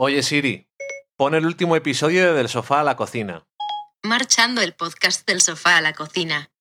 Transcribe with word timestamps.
Oye 0.00 0.22
Siri, 0.22 0.68
pon 1.16 1.34
el 1.34 1.44
último 1.44 1.74
episodio 1.74 2.24
de 2.24 2.32
Del 2.32 2.48
Sofá 2.48 2.78
a 2.78 2.84
la 2.84 2.94
Cocina. 2.94 3.44
Marchando 4.04 4.60
el 4.60 4.72
podcast 4.72 5.26
del 5.26 5.40
sofá 5.40 5.76
a 5.76 5.80
la 5.80 5.92
cocina. 5.92 6.52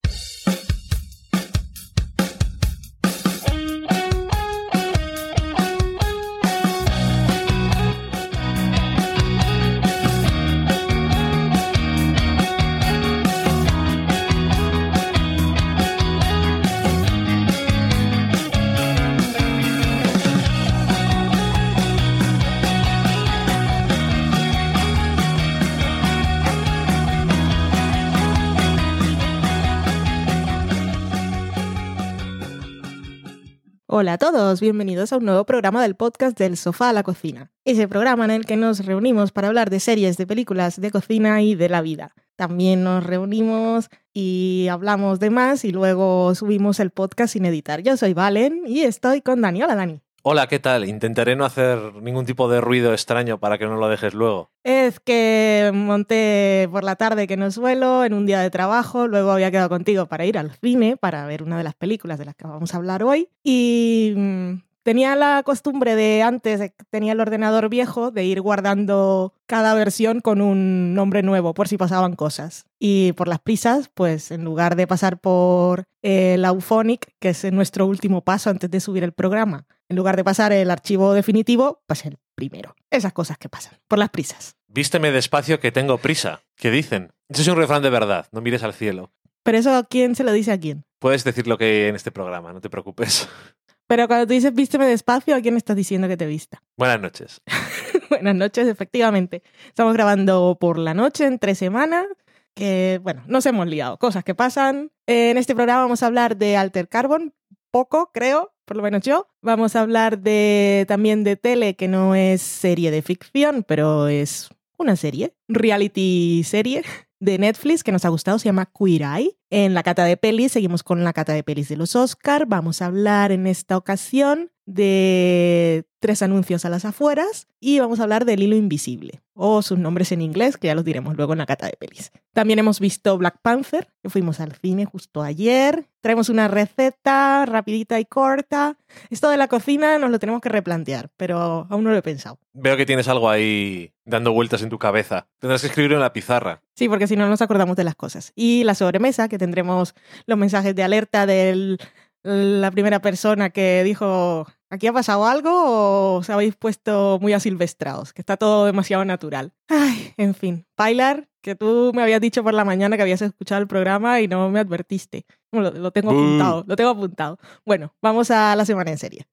Hola 34.00 34.14
a 34.14 34.18
todos, 34.20 34.62
bienvenidos 34.62 35.12
a 35.12 35.18
un 35.18 35.26
nuevo 35.26 35.44
programa 35.44 35.82
del 35.82 35.96
podcast 35.96 36.38
del 36.38 36.56
sofá 36.56 36.90
a 36.90 36.94
la 36.94 37.02
cocina. 37.02 37.52
Ese 37.66 37.88
programa 37.88 38.26
en 38.26 38.30
el 38.30 38.46
que 38.46 38.56
nos 38.56 38.86
reunimos 38.86 39.32
para 39.32 39.48
hablar 39.48 39.72
de 39.72 39.80
series, 39.80 40.18
de 40.18 40.28
películas, 40.28 40.80
de 40.80 40.92
cocina 40.92 41.42
y 41.42 41.56
de 41.56 41.68
la 41.68 41.82
vida. 41.82 42.14
También 42.36 42.84
nos 42.84 43.04
reunimos 43.04 43.90
y 44.14 44.68
hablamos 44.70 45.20
de 45.20 45.32
más 45.32 45.66
y 45.66 45.72
luego 45.72 46.36
subimos 46.36 46.80
el 46.80 46.92
podcast 46.92 47.34
sin 47.34 47.46
editar. 47.46 47.82
Yo 47.82 47.98
soy 47.98 48.14
Valen 48.14 48.62
y 48.68 48.82
estoy 48.82 49.24
con 49.24 49.42
Dani. 49.42 49.64
Hola 49.64 49.74
Dani. 49.74 50.07
Hola, 50.30 50.48
¿qué 50.48 50.60
tal? 50.60 50.84
Intentaré 50.84 51.38
no 51.38 51.46
hacer 51.46 51.94
ningún 52.02 52.26
tipo 52.26 52.50
de 52.50 52.60
ruido 52.60 52.92
extraño 52.92 53.40
para 53.40 53.58
que 53.58 53.66
no 53.66 53.78
lo 53.78 53.88
dejes 53.88 54.14
luego. 54.14 54.52
Es 54.62 55.00
que 55.00 55.72
monté 55.74 56.68
por 56.70 56.84
la 56.84 56.98
tarde 56.98 57.28
que 57.28 57.38
no 57.38 57.50
suelo, 57.50 58.04
en 58.04 58.14
un 58.14 58.26
día 58.26 58.42
de 58.42 58.50
trabajo, 58.50 59.08
luego 59.08 59.32
había 59.32 59.52
quedado 59.52 59.70
contigo 59.70 60.08
para 60.08 60.26
ir 60.26 60.38
al 60.38 60.52
cine, 60.52 60.98
para 60.98 61.26
ver 61.28 61.44
una 61.44 61.58
de 61.58 61.64
las 61.64 61.76
películas 61.76 62.20
de 62.20 62.26
las 62.26 62.36
que 62.36 62.46
vamos 62.46 62.74
a 62.74 62.78
hablar 62.78 63.04
hoy, 63.04 63.30
y 63.42 64.16
mm, 64.18 64.54
tenía 64.88 65.18
la 65.18 65.44
costumbre 65.44 65.98
de 65.98 66.24
antes, 66.24 66.62
que 66.62 66.86
tenía 66.90 67.12
el 67.12 67.20
ordenador 67.20 67.68
viejo, 67.68 68.10
de 68.10 68.24
ir 68.24 68.40
guardando 68.40 69.34
cada 69.46 69.74
versión 69.74 70.22
con 70.22 70.40
un 70.40 70.94
nombre 70.94 71.24
nuevo 71.24 71.54
por 71.54 71.68
si 71.68 71.76
pasaban 71.76 72.16
cosas. 72.16 72.68
Y 72.80 73.12
por 73.12 73.28
las 73.28 73.40
prisas, 73.40 73.92
pues 73.94 74.32
en 74.32 74.46
lugar 74.46 74.78
de 74.78 74.88
pasar 74.88 75.20
por 75.20 75.84
el 76.02 76.46
Auphonic, 76.46 77.06
que 77.20 77.32
es 77.32 77.52
nuestro 77.52 77.86
último 77.86 78.22
paso 78.24 78.50
antes 78.50 78.72
de 78.72 78.80
subir 78.80 79.04
el 79.04 79.12
programa, 79.12 79.66
en 79.90 79.98
lugar 79.98 80.16
de 80.16 80.24
pasar 80.24 80.54
el 80.54 80.72
archivo 80.72 81.14
definitivo, 81.14 81.82
pasé 81.86 82.08
el 82.08 82.18
primero. 82.34 82.74
Esas 82.90 83.12
cosas 83.12 83.38
que 83.38 83.50
pasan, 83.50 83.78
por 83.90 84.00
las 84.00 84.10
prisas. 84.10 84.56
Vísteme 84.70 85.12
despacio 85.12 85.60
que 85.60 85.74
tengo 85.74 85.98
prisa. 85.98 86.44
¿Qué 86.56 86.72
dicen? 86.72 87.12
Eso 87.28 87.42
es 87.42 87.48
un 87.50 87.58
refrán 87.58 87.82
de 87.82 87.90
verdad, 87.90 88.28
no 88.32 88.40
mires 88.40 88.64
al 88.64 88.74
cielo. 88.74 89.12
Pero 89.44 89.58
eso, 89.58 89.86
¿quién 89.90 90.16
se 90.16 90.24
lo 90.24 90.32
dice 90.32 90.54
a 90.54 90.60
quién? 90.60 90.86
Puedes 91.00 91.24
decir 91.24 91.46
lo 91.46 91.58
que 91.58 91.66
hay 91.66 91.90
en 91.90 91.96
este 91.96 92.12
programa, 92.12 92.54
no 92.54 92.62
te 92.62 92.70
preocupes. 92.70 93.28
Pero 93.88 94.08
cuando 94.08 94.28
tú 94.28 94.34
dices 94.34 94.54
vísteme 94.54 94.86
despacio, 94.86 95.36
¿a 95.36 95.42
quién 95.42 95.56
estás 95.56 95.76
diciendo 95.76 96.08
que 96.08 96.18
te 96.18 96.26
vista? 96.26 96.62
Buenas 96.76 97.00
noches. 97.00 97.42
Buenas 98.10 98.36
noches, 98.36 98.68
efectivamente. 98.68 99.44
Estamos 99.68 99.94
grabando 99.94 100.58
por 100.60 100.78
la 100.78 100.94
noche, 100.94 101.26
entre 101.26 101.56
semanas, 101.56 102.06
que, 102.54 103.00
bueno, 103.02 103.24
nos 103.28 103.46
hemos 103.46 103.68
liado, 103.68 103.98
cosas 103.98 104.24
que 104.24 104.36
pasan. 104.36 104.92
En 105.06 105.38
este 105.38 105.56
programa 105.56 105.84
vamos 105.84 106.04
a 106.04 106.08
hablar 106.08 106.38
de 106.38 106.58
Alter 106.58 106.90
Carbon, 106.90 107.34
poco, 107.72 108.12
creo, 108.14 108.54
por 108.66 108.76
lo 108.76 108.84
menos 108.84 109.02
yo. 109.04 109.30
Vamos 109.42 109.76
a 109.76 109.82
hablar 109.82 110.20
de 110.20 110.86
también 110.88 111.24
de 111.24 111.38
tele, 111.38 111.76
que 111.76 111.88
no 111.88 112.14
es 112.16 112.42
serie 112.42 112.92
de 112.92 113.02
ficción, 113.02 113.64
pero 113.66 114.08
es 114.10 114.50
una 114.78 114.96
serie, 114.96 115.34
reality 115.48 116.44
serie 116.44 116.84
de 117.20 117.38
Netflix 117.38 117.84
que 117.84 117.92
nos 117.92 118.06
ha 118.06 118.10
gustado, 118.10 118.40
se 118.40 118.46
llama 118.46 118.72
Queer 118.72 119.02
Eye. 119.02 119.38
En 119.50 119.74
la 119.74 119.84
cata 119.84 120.04
de 120.06 120.18
pelis, 120.18 120.52
seguimos 120.52 120.84
con 120.84 121.04
la 121.04 121.14
cata 121.14 121.34
de 121.34 121.44
pelis 121.44 121.70
de 121.70 121.78
los 121.78 121.96
Oscar. 121.96 122.46
Vamos 122.48 122.82
a 122.82 122.88
hablar 122.88 123.32
en 123.32 123.48
esta 123.48 123.78
ocasión 123.78 124.52
de 124.68 125.86
tres 126.00 126.22
anuncios 126.22 126.66
a 126.66 126.70
las 126.70 126.86
afueras 126.86 127.48
y 127.60 127.80
vamos 127.80 128.00
a 128.00 128.04
hablar 128.04 128.26
del 128.26 128.44
hilo 128.44 128.56
invisible 128.56 129.22
o 129.34 129.62
sus 129.62 129.78
nombres 129.78 130.12
en 130.12 130.22
inglés, 130.22 130.58
que 130.58 130.68
ya 130.68 130.76
los 130.76 130.84
diremos 130.84 131.16
luego 131.16 131.34
en 131.34 131.40
la 131.40 131.46
cata 131.46 131.68
de 131.68 131.78
pelis. 131.80 132.12
También 132.34 132.60
hemos 132.60 132.80
visto 132.80 133.18
Black 133.18 133.40
Panther, 133.42 133.88
que 134.02 134.10
fuimos 134.10 134.40
al 134.40 134.54
cine 134.54 134.86
justo 134.86 135.22
ayer. 135.22 135.88
Traemos 136.02 136.30
una 136.30 136.48
receta 136.48 137.46
rapidita 137.46 138.00
y 138.00 138.06
corta. 138.06 138.78
Esto 139.10 139.30
de 139.30 139.38
la 139.38 139.48
cocina 139.48 140.00
nos 140.00 140.10
lo 140.10 140.20
tenemos 140.20 140.42
que 140.42 140.50
replantear, 140.50 141.12
pero 141.18 141.68
aún 141.70 141.84
no 141.84 141.92
lo 141.92 141.98
he 141.98 142.02
pensado. 142.02 142.40
Veo 142.54 142.78
que 142.78 142.86
tienes 142.86 143.08
algo 143.08 143.30
ahí 143.30 143.94
dando 144.06 144.34
vueltas 144.34 144.64
en 144.64 144.70
tu 144.70 144.80
cabeza. 144.80 145.28
Tendrás 145.40 145.62
que 145.62 145.68
escribirlo 145.68 145.98
en 145.98 146.02
la 146.02 146.14
pizarra. 146.14 146.64
Sí, 146.76 146.90
porque 146.90 147.08
si 147.08 147.16
no 147.16 147.30
nos 147.30 147.42
acordamos 147.42 147.76
de 147.78 147.84
las 147.84 147.96
cosas. 147.96 148.34
Y 148.36 148.64
la 148.64 148.74
sobremesa, 148.74 149.30
que 149.30 149.38
tendremos 149.38 149.94
los 150.26 150.38
mensajes 150.38 150.76
de 150.76 150.84
alerta 150.84 151.26
de 151.28 151.78
la 152.24 152.72
primera 152.72 153.02
persona 153.02 153.50
que 153.50 153.84
dijo, 153.84 154.48
¿aquí 154.70 154.88
ha 154.88 154.94
pasado 154.94 155.26
algo 155.26 155.50
o 155.52 156.16
os 156.18 156.30
habéis 156.30 156.56
puesto 156.56 157.20
muy 157.22 157.34
asilvestrados? 157.34 158.14
Que 158.14 158.22
está 158.22 158.38
todo 158.38 158.66
demasiado 158.66 159.06
natural. 159.06 159.54
Ay, 159.68 160.14
en 160.18 160.34
fin. 160.34 160.66
Pilar, 160.76 161.30
que 161.42 161.56
tú 161.56 161.92
me 161.94 162.02
habías 162.02 162.22
dicho 162.22 162.44
por 162.44 162.54
la 162.54 162.66
mañana 162.66 162.98
que 162.98 163.04
habías 163.04 163.22
escuchado 163.22 163.62
el 163.62 163.68
programa 163.68 164.22
y 164.22 164.28
no 164.28 164.50
me 164.50 164.60
advertiste. 164.60 165.26
Lo, 165.52 165.72
lo 165.72 165.92
tengo 165.92 166.12
apuntado, 166.12 166.64
lo 166.68 166.76
tengo 166.76 166.90
apuntado. 166.90 167.38
Bueno, 167.66 167.96
vamos 168.02 168.32
a 168.32 168.56
la 168.56 168.66
semana 168.66 168.92
en 168.92 168.98
serie. 168.98 169.28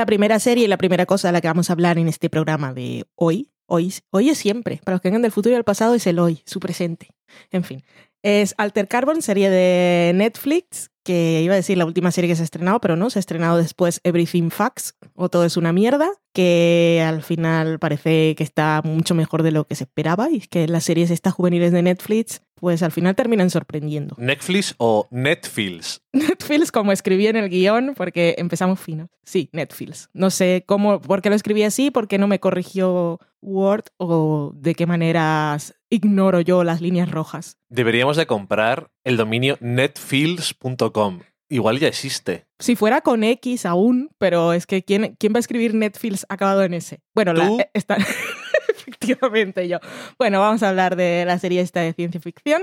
La 0.00 0.06
primera 0.06 0.38
serie 0.38 0.64
y 0.64 0.66
la 0.66 0.78
primera 0.78 1.04
cosa 1.04 1.28
de 1.28 1.32
la 1.32 1.42
que 1.42 1.48
vamos 1.48 1.68
a 1.68 1.74
hablar 1.74 1.98
en 1.98 2.08
este 2.08 2.30
programa 2.30 2.72
de 2.72 3.04
hoy, 3.16 3.50
hoy, 3.66 3.92
hoy 4.08 4.30
es 4.30 4.38
siempre, 4.38 4.80
para 4.82 4.94
los 4.94 5.02
que 5.02 5.08
vengan 5.08 5.20
del 5.20 5.30
futuro 5.30 5.52
y 5.52 5.56
del 5.56 5.64
pasado 5.64 5.92
es 5.92 6.06
el 6.06 6.18
hoy, 6.18 6.40
su 6.46 6.58
presente. 6.58 7.10
En 7.50 7.64
fin, 7.64 7.84
es 8.22 8.54
Alter 8.58 8.88
Carbon, 8.88 9.22
serie 9.22 9.50
de 9.50 10.12
Netflix, 10.14 10.90
que 11.02 11.40
iba 11.42 11.54
a 11.54 11.56
decir 11.56 11.78
la 11.78 11.86
última 11.86 12.10
serie 12.10 12.28
que 12.28 12.36
se 12.36 12.42
ha 12.42 12.44
estrenado, 12.44 12.80
pero 12.80 12.96
no, 12.96 13.10
se 13.10 13.18
ha 13.18 13.20
estrenado 13.20 13.56
después 13.56 14.00
Everything 14.04 14.50
Facts, 14.50 14.94
o 15.14 15.28
Todo 15.28 15.44
es 15.44 15.56
una 15.56 15.72
mierda, 15.72 16.10
que 16.32 17.02
al 17.06 17.22
final 17.22 17.78
parece 17.78 18.34
que 18.36 18.44
está 18.44 18.82
mucho 18.84 19.14
mejor 19.14 19.42
de 19.42 19.50
lo 19.50 19.66
que 19.66 19.74
se 19.74 19.84
esperaba, 19.84 20.30
y 20.30 20.36
es 20.36 20.48
que 20.48 20.68
las 20.68 20.84
series 20.84 21.10
estas 21.10 21.32
juveniles 21.32 21.72
de 21.72 21.82
Netflix, 21.82 22.42
pues 22.54 22.82
al 22.82 22.92
final 22.92 23.14
terminan 23.14 23.48
sorprendiendo. 23.48 24.14
¿Netflix 24.18 24.74
o 24.76 25.08
Netflix? 25.10 26.02
Netflix, 26.12 26.70
como 26.70 26.92
escribí 26.92 27.26
en 27.26 27.36
el 27.36 27.48
guion, 27.48 27.94
porque 27.96 28.34
empezamos 28.38 28.78
finos. 28.78 29.08
Sí, 29.24 29.48
Netflix. 29.52 30.10
No 30.12 30.30
sé 30.30 30.64
cómo, 30.66 31.00
por 31.00 31.22
qué 31.22 31.30
lo 31.30 31.36
escribí 31.36 31.62
así, 31.62 31.90
por 31.90 32.08
qué 32.08 32.18
no 32.18 32.28
me 32.28 32.40
corrigió 32.40 33.18
Word 33.40 33.84
o 33.96 34.52
de 34.54 34.74
qué 34.74 34.86
maneras 34.86 35.74
ignoro 35.90 36.40
yo 36.40 36.64
las 36.64 36.80
líneas 36.80 37.10
rojas. 37.10 37.58
Deberíamos 37.68 38.16
de 38.16 38.26
comprar 38.26 38.90
el 39.04 39.16
dominio 39.16 39.58
netfills.com. 39.60 41.20
Igual 41.50 41.80
ya 41.80 41.88
existe. 41.88 42.46
Si 42.60 42.76
fuera 42.76 43.00
con 43.00 43.24
X 43.24 43.66
aún, 43.66 44.10
pero 44.18 44.52
es 44.52 44.66
que 44.66 44.84
¿quién, 44.84 45.16
quién 45.18 45.32
va 45.32 45.38
a 45.38 45.40
escribir 45.40 45.74
Netflix 45.74 46.24
acabado 46.28 46.62
en 46.62 46.74
S? 46.74 47.00
Bueno, 47.12 47.32
la, 47.32 47.46
¿Tú? 47.46 47.58
eh, 47.60 47.70
está... 47.74 47.98
efectivamente 48.70 49.68
yo. 49.68 49.78
Bueno, 50.16 50.40
vamos 50.40 50.62
a 50.62 50.68
hablar 50.68 50.94
de 50.94 51.24
la 51.26 51.38
serie 51.38 51.60
esta 51.60 51.80
de 51.80 51.92
ciencia 51.92 52.20
ficción, 52.20 52.62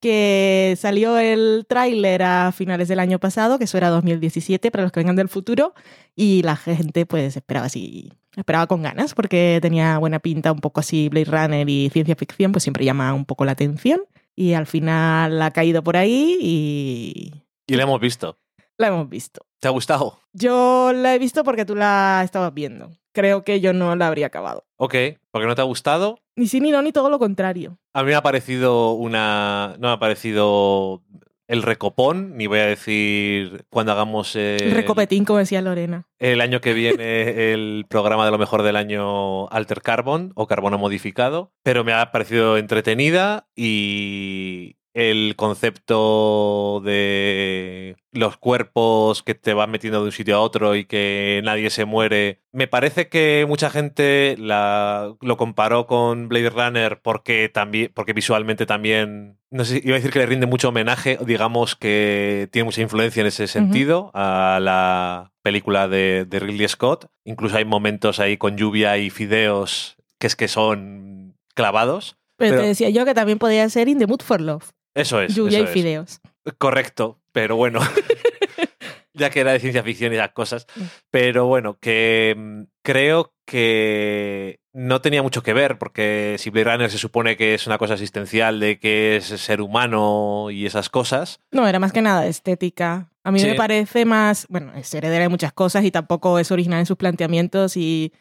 que 0.00 0.76
salió 0.78 1.18
el 1.18 1.66
tráiler 1.68 2.22
a 2.22 2.52
finales 2.52 2.86
del 2.86 3.00
año 3.00 3.18
pasado, 3.18 3.58
que 3.58 3.64
eso 3.64 3.76
era 3.76 3.88
2017 3.88 4.70
para 4.70 4.84
los 4.84 4.92
que 4.92 5.00
vengan 5.00 5.16
del 5.16 5.28
futuro, 5.28 5.74
y 6.14 6.42
la 6.42 6.54
gente 6.54 7.06
pues 7.06 7.36
esperaba 7.36 7.66
así, 7.66 8.12
esperaba 8.36 8.68
con 8.68 8.82
ganas, 8.82 9.14
porque 9.14 9.58
tenía 9.60 9.98
buena 9.98 10.20
pinta, 10.20 10.52
un 10.52 10.60
poco 10.60 10.80
así 10.80 11.08
Blade 11.08 11.24
Runner 11.26 11.68
y 11.68 11.90
ciencia 11.90 12.14
ficción, 12.14 12.52
pues 12.52 12.62
siempre 12.62 12.84
llama 12.84 13.12
un 13.12 13.24
poco 13.24 13.44
la 13.44 13.52
atención, 13.52 14.02
y 14.36 14.52
al 14.52 14.66
final 14.66 15.42
ha 15.42 15.50
caído 15.50 15.82
por 15.82 15.96
ahí 15.96 16.38
y 16.40 17.32
Y 17.70 17.76
la 17.76 17.84
hemos 17.84 18.00
visto. 18.00 18.36
la 18.78 18.88
hemos 18.88 19.08
visto. 19.08 19.46
¿Te 19.60 19.68
ha 19.68 19.70
gustado? 19.70 20.18
Yo 20.32 20.92
la 20.92 21.14
he 21.14 21.18
visto 21.20 21.44
porque 21.44 21.64
tú 21.64 21.76
la 21.76 22.22
estabas 22.24 22.52
viendo. 22.52 22.90
Creo 23.12 23.44
que 23.44 23.60
yo 23.60 23.72
no 23.72 23.94
la 23.94 24.08
habría 24.08 24.26
acabado. 24.26 24.64
Ok. 24.76 24.94
¿Porque 25.30 25.46
no 25.46 25.54
te 25.54 25.60
ha 25.60 25.64
gustado? 25.64 26.18
Ni 26.34 26.48
sí 26.48 26.60
ni 26.60 26.70
no, 26.72 26.82
ni 26.82 26.90
todo 26.90 27.10
lo 27.10 27.18
contrario. 27.20 27.78
A 27.94 28.02
mí 28.02 28.08
me 28.08 28.16
ha 28.16 28.22
parecido 28.22 28.92
una. 28.94 29.76
No 29.78 29.86
me 29.88 29.94
ha 29.94 29.98
parecido 30.00 31.02
el 31.46 31.62
recopón, 31.62 32.36
ni 32.36 32.46
voy 32.48 32.60
a 32.60 32.66
decir 32.66 33.64
cuando 33.70 33.92
hagamos 33.92 34.34
el, 34.34 34.62
El 34.62 34.70
recopetín, 34.72 35.24
como 35.24 35.40
decía 35.40 35.60
Lorena. 35.60 36.08
el 36.18 36.40
año 36.40 36.60
que 36.60 36.74
viene 36.74 37.52
el 37.52 37.86
programa 37.88 38.24
de 38.24 38.30
lo 38.30 38.38
mejor 38.38 38.62
del 38.62 38.76
año 38.76 39.48
Alter 39.48 39.82
Carbon 39.82 40.32
o 40.36 40.46
Carbono 40.46 40.78
Modificado, 40.78 41.52
pero 41.64 41.82
me 41.84 41.92
ha 41.92 42.10
parecido 42.12 42.56
entretenida 42.56 43.48
y, 43.56 44.76
el 44.94 45.34
concepto 45.36 46.80
de 46.84 47.96
los 48.12 48.36
cuerpos 48.36 49.22
que 49.22 49.34
te 49.34 49.54
van 49.54 49.70
metiendo 49.70 50.00
de 50.00 50.06
un 50.06 50.12
sitio 50.12 50.36
a 50.36 50.40
otro 50.40 50.74
y 50.74 50.84
que 50.84 51.40
nadie 51.44 51.70
se 51.70 51.84
muere. 51.84 52.40
Me 52.52 52.66
parece 52.66 53.08
que 53.08 53.44
mucha 53.48 53.70
gente 53.70 54.36
la, 54.38 55.14
lo 55.20 55.36
comparó 55.36 55.86
con 55.86 56.28
Blade 56.28 56.50
Runner 56.50 57.00
porque 57.00 57.48
también, 57.48 57.92
porque 57.94 58.12
visualmente 58.12 58.66
también, 58.66 59.38
no 59.50 59.64
sé, 59.64 59.80
iba 59.84 59.94
a 59.94 59.98
decir 59.98 60.10
que 60.10 60.18
le 60.18 60.26
rinde 60.26 60.46
mucho 60.46 60.70
homenaje, 60.70 61.18
digamos 61.24 61.76
que 61.76 62.48
tiene 62.50 62.64
mucha 62.64 62.80
influencia 62.82 63.20
en 63.20 63.26
ese 63.28 63.46
sentido 63.46 64.10
a 64.14 64.58
la 64.60 65.32
película 65.42 65.86
de, 65.88 66.24
de 66.28 66.40
Ridley 66.40 66.68
Scott. 66.68 67.06
Incluso 67.24 67.56
hay 67.56 67.64
momentos 67.64 68.18
ahí 68.18 68.36
con 68.36 68.56
lluvia 68.56 68.98
y 68.98 69.10
fideos 69.10 69.96
que 70.18 70.26
es 70.26 70.36
que 70.36 70.48
son 70.48 71.36
clavados. 71.54 72.16
Pero, 72.36 72.52
Pero- 72.52 72.62
te 72.62 72.68
decía 72.68 72.90
yo 72.90 73.04
que 73.04 73.14
también 73.14 73.38
podría 73.38 73.68
ser 73.68 73.88
In 73.88 73.98
the 73.98 74.06
Mood 74.06 74.22
for 74.22 74.40
Love. 74.40 74.70
Eso 74.94 75.20
es. 75.20 75.34
Lluvia 75.34 75.58
eso 75.58 75.60
y 75.60 75.64
es. 75.68 75.70
fideos. 75.70 76.20
Correcto, 76.58 77.20
pero 77.32 77.56
bueno. 77.56 77.80
ya 79.14 79.30
que 79.30 79.40
era 79.40 79.52
de 79.52 79.60
ciencia 79.60 79.82
ficción 79.82 80.12
y 80.12 80.16
esas 80.16 80.32
cosas. 80.32 80.66
Mm. 80.76 80.82
Pero 81.10 81.46
bueno, 81.46 81.78
que 81.80 82.34
mm, 82.36 82.62
creo 82.82 83.32
que 83.46 84.60
no 84.72 85.00
tenía 85.00 85.22
mucho 85.22 85.42
que 85.42 85.52
ver, 85.52 85.78
porque 85.78 86.36
si 86.38 86.50
Blade 86.50 86.72
Runner 86.72 86.90
se 86.90 86.98
supone 86.98 87.36
que 87.36 87.54
es 87.54 87.66
una 87.66 87.78
cosa 87.78 87.94
existencial, 87.94 88.60
de 88.60 88.78
que 88.78 89.16
es 89.16 89.24
ser 89.24 89.60
humano 89.60 90.48
y 90.50 90.66
esas 90.66 90.88
cosas. 90.88 91.40
No, 91.50 91.66
era 91.66 91.80
más 91.80 91.92
que 91.92 92.02
nada 92.02 92.26
estética. 92.26 93.10
A 93.24 93.32
mí 93.32 93.40
Sí. 93.40 93.46
me 93.46 93.54
parece 93.54 94.04
más, 94.04 94.46
bueno, 94.48 94.72
es 94.76 94.94
heredera 94.94 95.22
de 95.24 95.28
muchas 95.28 95.52
cosas 95.52 95.84
y 95.84 95.90
tampoco 95.90 96.38
es 96.38 96.50
original 96.52 96.78
en 96.80 96.86
sus 96.86 96.96
planteamientos 96.96 97.76
y 97.76 98.12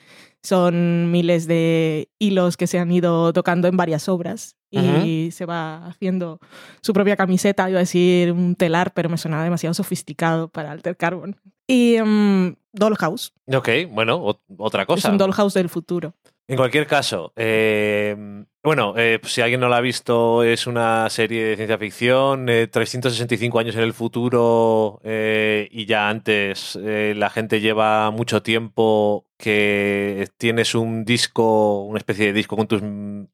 son 0.43 1.11
miles 1.11 1.47
de 1.47 2.09
hilos 2.17 2.57
que 2.57 2.67
se 2.67 2.79
han 2.79 2.91
ido 2.91 3.31
tocando 3.31 3.67
en 3.67 3.77
varias 3.77 4.09
obras 4.09 4.55
y 4.71 5.29
se 5.31 5.45
va 5.45 5.87
haciendo 5.87 6.39
su 6.81 6.93
propia 6.93 7.15
camiseta, 7.15 7.69
iba 7.69 7.79
a 7.79 7.81
decir 7.81 8.31
un 8.31 8.55
telar, 8.55 8.93
pero 8.93 9.09
me 9.09 9.17
sonaba 9.17 9.43
demasiado 9.43 9.73
sofisticado 9.73 10.47
para 10.47 10.71
Alter 10.71 10.95
Carbon. 10.97 11.35
Y 11.67 11.97
mm, 12.03 12.55
Dollhouse, 12.73 13.33
Ok, 13.47 13.69
bueno, 13.91 14.19
ot- 14.23 14.39
otra 14.57 14.81
es 14.83 14.87
cosa. 14.87 15.11
un 15.11 15.17
Dollhouse 15.17 15.53
del 15.55 15.69
futuro. 15.69 16.13
En 16.47 16.57
cualquier 16.57 16.87
caso, 16.87 17.31
eh, 17.35 18.43
bueno, 18.61 18.93
eh, 18.97 19.19
pues 19.21 19.33
si 19.33 19.41
alguien 19.41 19.61
no 19.61 19.69
la 19.69 19.77
ha 19.77 19.81
visto, 19.81 20.43
es 20.43 20.67
una 20.67 21.09
serie 21.09 21.45
de 21.45 21.55
ciencia 21.55 21.77
ficción, 21.77 22.49
eh, 22.49 22.67
365 22.67 23.57
años 23.57 23.75
en 23.75 23.83
el 23.83 23.93
futuro 23.93 24.99
eh, 25.03 25.69
y 25.71 25.85
ya 25.85 26.09
antes 26.09 26.77
eh, 26.81 27.13
la 27.15 27.29
gente 27.29 27.61
lleva 27.61 28.11
mucho 28.11 28.43
tiempo 28.43 29.25
que 29.37 30.27
tienes 30.37 30.75
un 30.75 31.05
disco, 31.05 31.83
una 31.83 31.99
especie 31.99 32.25
de 32.25 32.33
disco 32.33 32.57
con, 32.57 32.67
tus, 32.67 32.81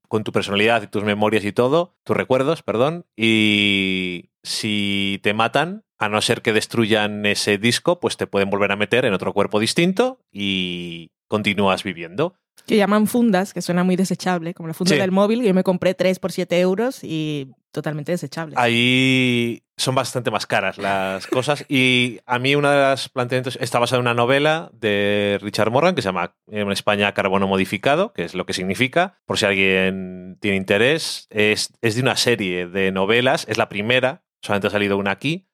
con 0.08 0.24
tu 0.24 0.32
personalidad 0.32 0.84
y 0.84 0.88
tus 0.88 1.04
memorias 1.04 1.44
y 1.44 1.52
todo, 1.52 1.96
tus 2.04 2.16
recuerdos, 2.16 2.62
perdón, 2.62 3.06
y 3.16 4.30
si 4.44 5.20
te 5.24 5.34
matan, 5.34 5.86
a 5.98 6.10
no 6.10 6.22
ser 6.22 6.42
que 6.42 6.54
destruyan 6.54 7.26
ese 7.26 7.58
disco, 7.58 8.00
pues 8.00 8.18
te 8.18 8.28
pueden 8.28 8.50
volver 8.50 8.72
a 8.72 8.76
meter 8.76 9.06
en 9.06 9.14
otro 9.14 9.34
cuerpo 9.34 9.60
distinto 9.60 10.20
y 10.32 11.12
continúas 11.28 11.84
viviendo. 11.84 12.36
Que 12.66 12.78
llaman 12.78 13.08
fundas, 13.08 13.54
que 13.54 13.62
suena 13.62 13.84
muy 13.84 13.96
desechable, 13.96 14.54
como 14.54 14.68
la 14.68 14.74
funda 14.74 14.96
Sí. 14.96 15.00
del 15.00 15.12
móvil, 15.12 15.44
yo 15.44 15.54
me 15.54 15.64
compré 15.64 15.94
3 15.94 16.20
por 16.20 16.32
7 16.32 16.60
euros 16.60 17.04
y 17.04 17.52
totalmente 17.72 18.12
desechable. 18.12 18.56
Ahí 18.58 19.62
son 19.78 19.94
bastante 19.96 20.32
más 20.32 20.48
caras 20.48 20.78
las 20.78 21.28
cosas. 21.28 21.66
Y 21.68 22.20
a 22.26 22.40
mí 22.40 22.56
una 22.56 22.72
de 22.74 22.82
las 22.82 23.10
planteamientos 23.10 23.58
está 23.62 23.80
basada 23.80 23.98
en 24.00 24.02
una 24.08 24.14
novela 24.14 24.72
de 24.74 25.38
Richard 25.42 25.70
Morgan 25.72 25.94
que 25.96 26.02
se 26.02 26.08
llama 26.08 26.36
en 26.50 26.72
España 26.72 27.14
Carbono 27.14 27.48
Modificado, 27.48 28.14
que 28.14 28.24
es 28.24 28.34
lo 28.34 28.46
que 28.46 28.54
significa, 28.54 29.20
por 29.26 29.38
si 29.38 29.46
alguien 29.46 30.38
tiene 30.40 30.58
interés. 30.58 31.28
Es, 31.30 31.74
es 31.82 31.96
de 31.96 32.02
una 32.02 32.16
serie 32.16 32.68
de 32.68 32.92
novelas, 32.92 33.46
es 33.50 33.58
la 33.58 33.68
primera, 33.70 34.24
solamente 34.42 34.68
ha 34.68 34.72
salido 34.72 34.98
una 34.98 35.12
aquí. 35.12 35.48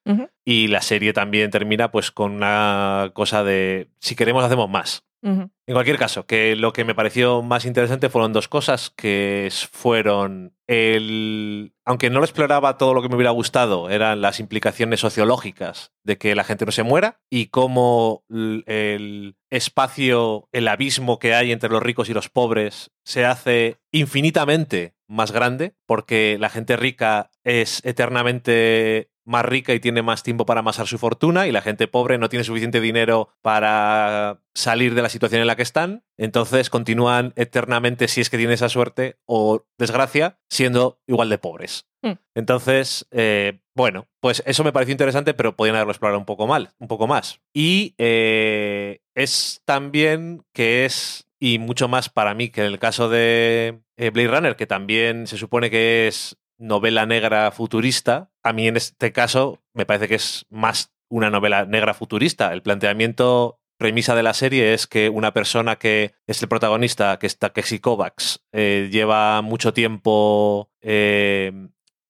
Y 0.45 0.67
la 0.67 0.81
serie 0.81 1.13
también 1.13 1.49
termina 1.51 1.91
pues 1.91 2.11
con 2.11 2.31
una 2.33 3.11
cosa 3.13 3.43
de 3.43 3.89
si 3.99 4.15
queremos 4.15 4.43
hacemos 4.43 4.69
más. 4.69 5.03
En 5.23 5.51
cualquier 5.67 5.97
caso, 5.97 6.25
que 6.25 6.55
lo 6.55 6.73
que 6.73 6.83
me 6.83 6.95
pareció 6.95 7.43
más 7.43 7.65
interesante 7.65 8.09
fueron 8.09 8.33
dos 8.33 8.47
cosas, 8.47 8.89
que 8.89 9.49
fueron 9.71 10.55
el... 10.67 11.73
Aunque 11.85 12.09
no 12.09 12.19
lo 12.19 12.25
exploraba 12.25 12.77
todo 12.77 12.93
lo 12.93 13.01
que 13.01 13.09
me 13.09 13.15
hubiera 13.15 13.31
gustado, 13.31 13.89
eran 13.89 14.21
las 14.21 14.39
implicaciones 14.39 14.99
sociológicas 14.99 15.93
de 16.03 16.17
que 16.17 16.33
la 16.33 16.43
gente 16.43 16.65
no 16.65 16.71
se 16.71 16.83
muera 16.83 17.21
y 17.29 17.47
cómo 17.47 18.23
el 18.29 19.35
espacio, 19.51 20.49
el 20.51 20.67
abismo 20.67 21.19
que 21.19 21.35
hay 21.35 21.51
entre 21.51 21.69
los 21.69 21.83
ricos 21.83 22.09
y 22.09 22.13
los 22.13 22.29
pobres 22.29 22.91
se 23.03 23.25
hace 23.25 23.77
infinitamente 23.91 24.95
más 25.07 25.31
grande 25.31 25.75
porque 25.85 26.37
la 26.39 26.49
gente 26.49 26.77
rica 26.77 27.29
es 27.43 27.81
eternamente 27.85 29.10
más 29.25 29.45
rica 29.45 29.73
y 29.73 29.79
tiene 29.79 30.01
más 30.01 30.23
tiempo 30.23 30.45
para 30.45 30.61
amasar 30.61 30.87
su 30.87 30.97
fortuna 30.97 31.47
y 31.47 31.51
la 31.51 31.61
gente 31.61 31.87
pobre 31.87 32.17
no 32.17 32.29
tiene 32.29 32.43
suficiente 32.43 32.81
dinero 32.81 33.29
para 33.41 34.41
salir 34.53 34.95
de 34.95 35.01
la 35.01 35.09
situación 35.09 35.41
en 35.41 35.47
la 35.47 35.55
que 35.55 35.61
están, 35.61 36.03
entonces 36.17 36.69
continúan 36.69 37.33
eternamente, 37.35 38.07
si 38.07 38.21
es 38.21 38.29
que 38.29 38.37
tienen 38.37 38.53
esa 38.53 38.69
suerte 38.69 39.17
o 39.25 39.65
desgracia, 39.77 40.39
siendo 40.49 40.99
igual 41.07 41.29
de 41.29 41.37
pobres. 41.37 41.87
Mm. 42.01 42.13
Entonces, 42.35 43.07
eh, 43.11 43.61
bueno, 43.75 44.07
pues 44.19 44.43
eso 44.45 44.63
me 44.63 44.73
pareció 44.73 44.91
interesante, 44.91 45.33
pero 45.33 45.55
podían 45.55 45.75
haberlo 45.75 45.91
explorado 45.91 46.19
un 46.19 46.25
poco 46.25 46.47
mal, 46.47 46.71
un 46.79 46.87
poco 46.87 47.07
más. 47.07 47.39
Y 47.53 47.95
eh, 47.97 49.01
es 49.15 49.61
también 49.65 50.43
que 50.53 50.85
es 50.85 51.27
y 51.43 51.57
mucho 51.57 51.87
más 51.87 52.07
para 52.09 52.35
mí 52.35 52.49
que 52.49 52.61
en 52.61 52.67
el 52.67 52.77
caso 52.77 53.09
de 53.09 53.81
eh, 53.97 54.09
Blade 54.11 54.27
Runner, 54.27 54.55
que 54.55 54.67
también 54.67 55.25
se 55.25 55.37
supone 55.37 55.71
que 55.71 56.07
es 56.07 56.37
novela 56.61 57.05
negra 57.05 57.51
futurista, 57.51 58.31
a 58.43 58.53
mí 58.53 58.67
en 58.67 58.77
este 58.77 59.11
caso 59.11 59.61
me 59.73 59.85
parece 59.85 60.07
que 60.07 60.15
es 60.15 60.45
más 60.49 60.93
una 61.09 61.29
novela 61.29 61.65
negra 61.65 61.93
futurista. 61.93 62.53
El 62.53 62.61
planteamiento 62.61 63.59
premisa 63.77 64.15
de 64.15 64.23
la 64.23 64.33
serie 64.33 64.73
es 64.73 64.85
que 64.85 65.09
una 65.09 65.33
persona 65.33 65.77
que 65.77 66.13
es 66.27 66.41
el 66.41 66.47
protagonista, 66.47 67.17
que 67.17 67.25
es 67.25 67.39
Takeshi 67.39 67.79
Kovacs, 67.79 68.43
eh, 68.51 68.89
lleva 68.91 69.41
mucho 69.41 69.73
tiempo 69.73 70.69
eh, 70.81 71.51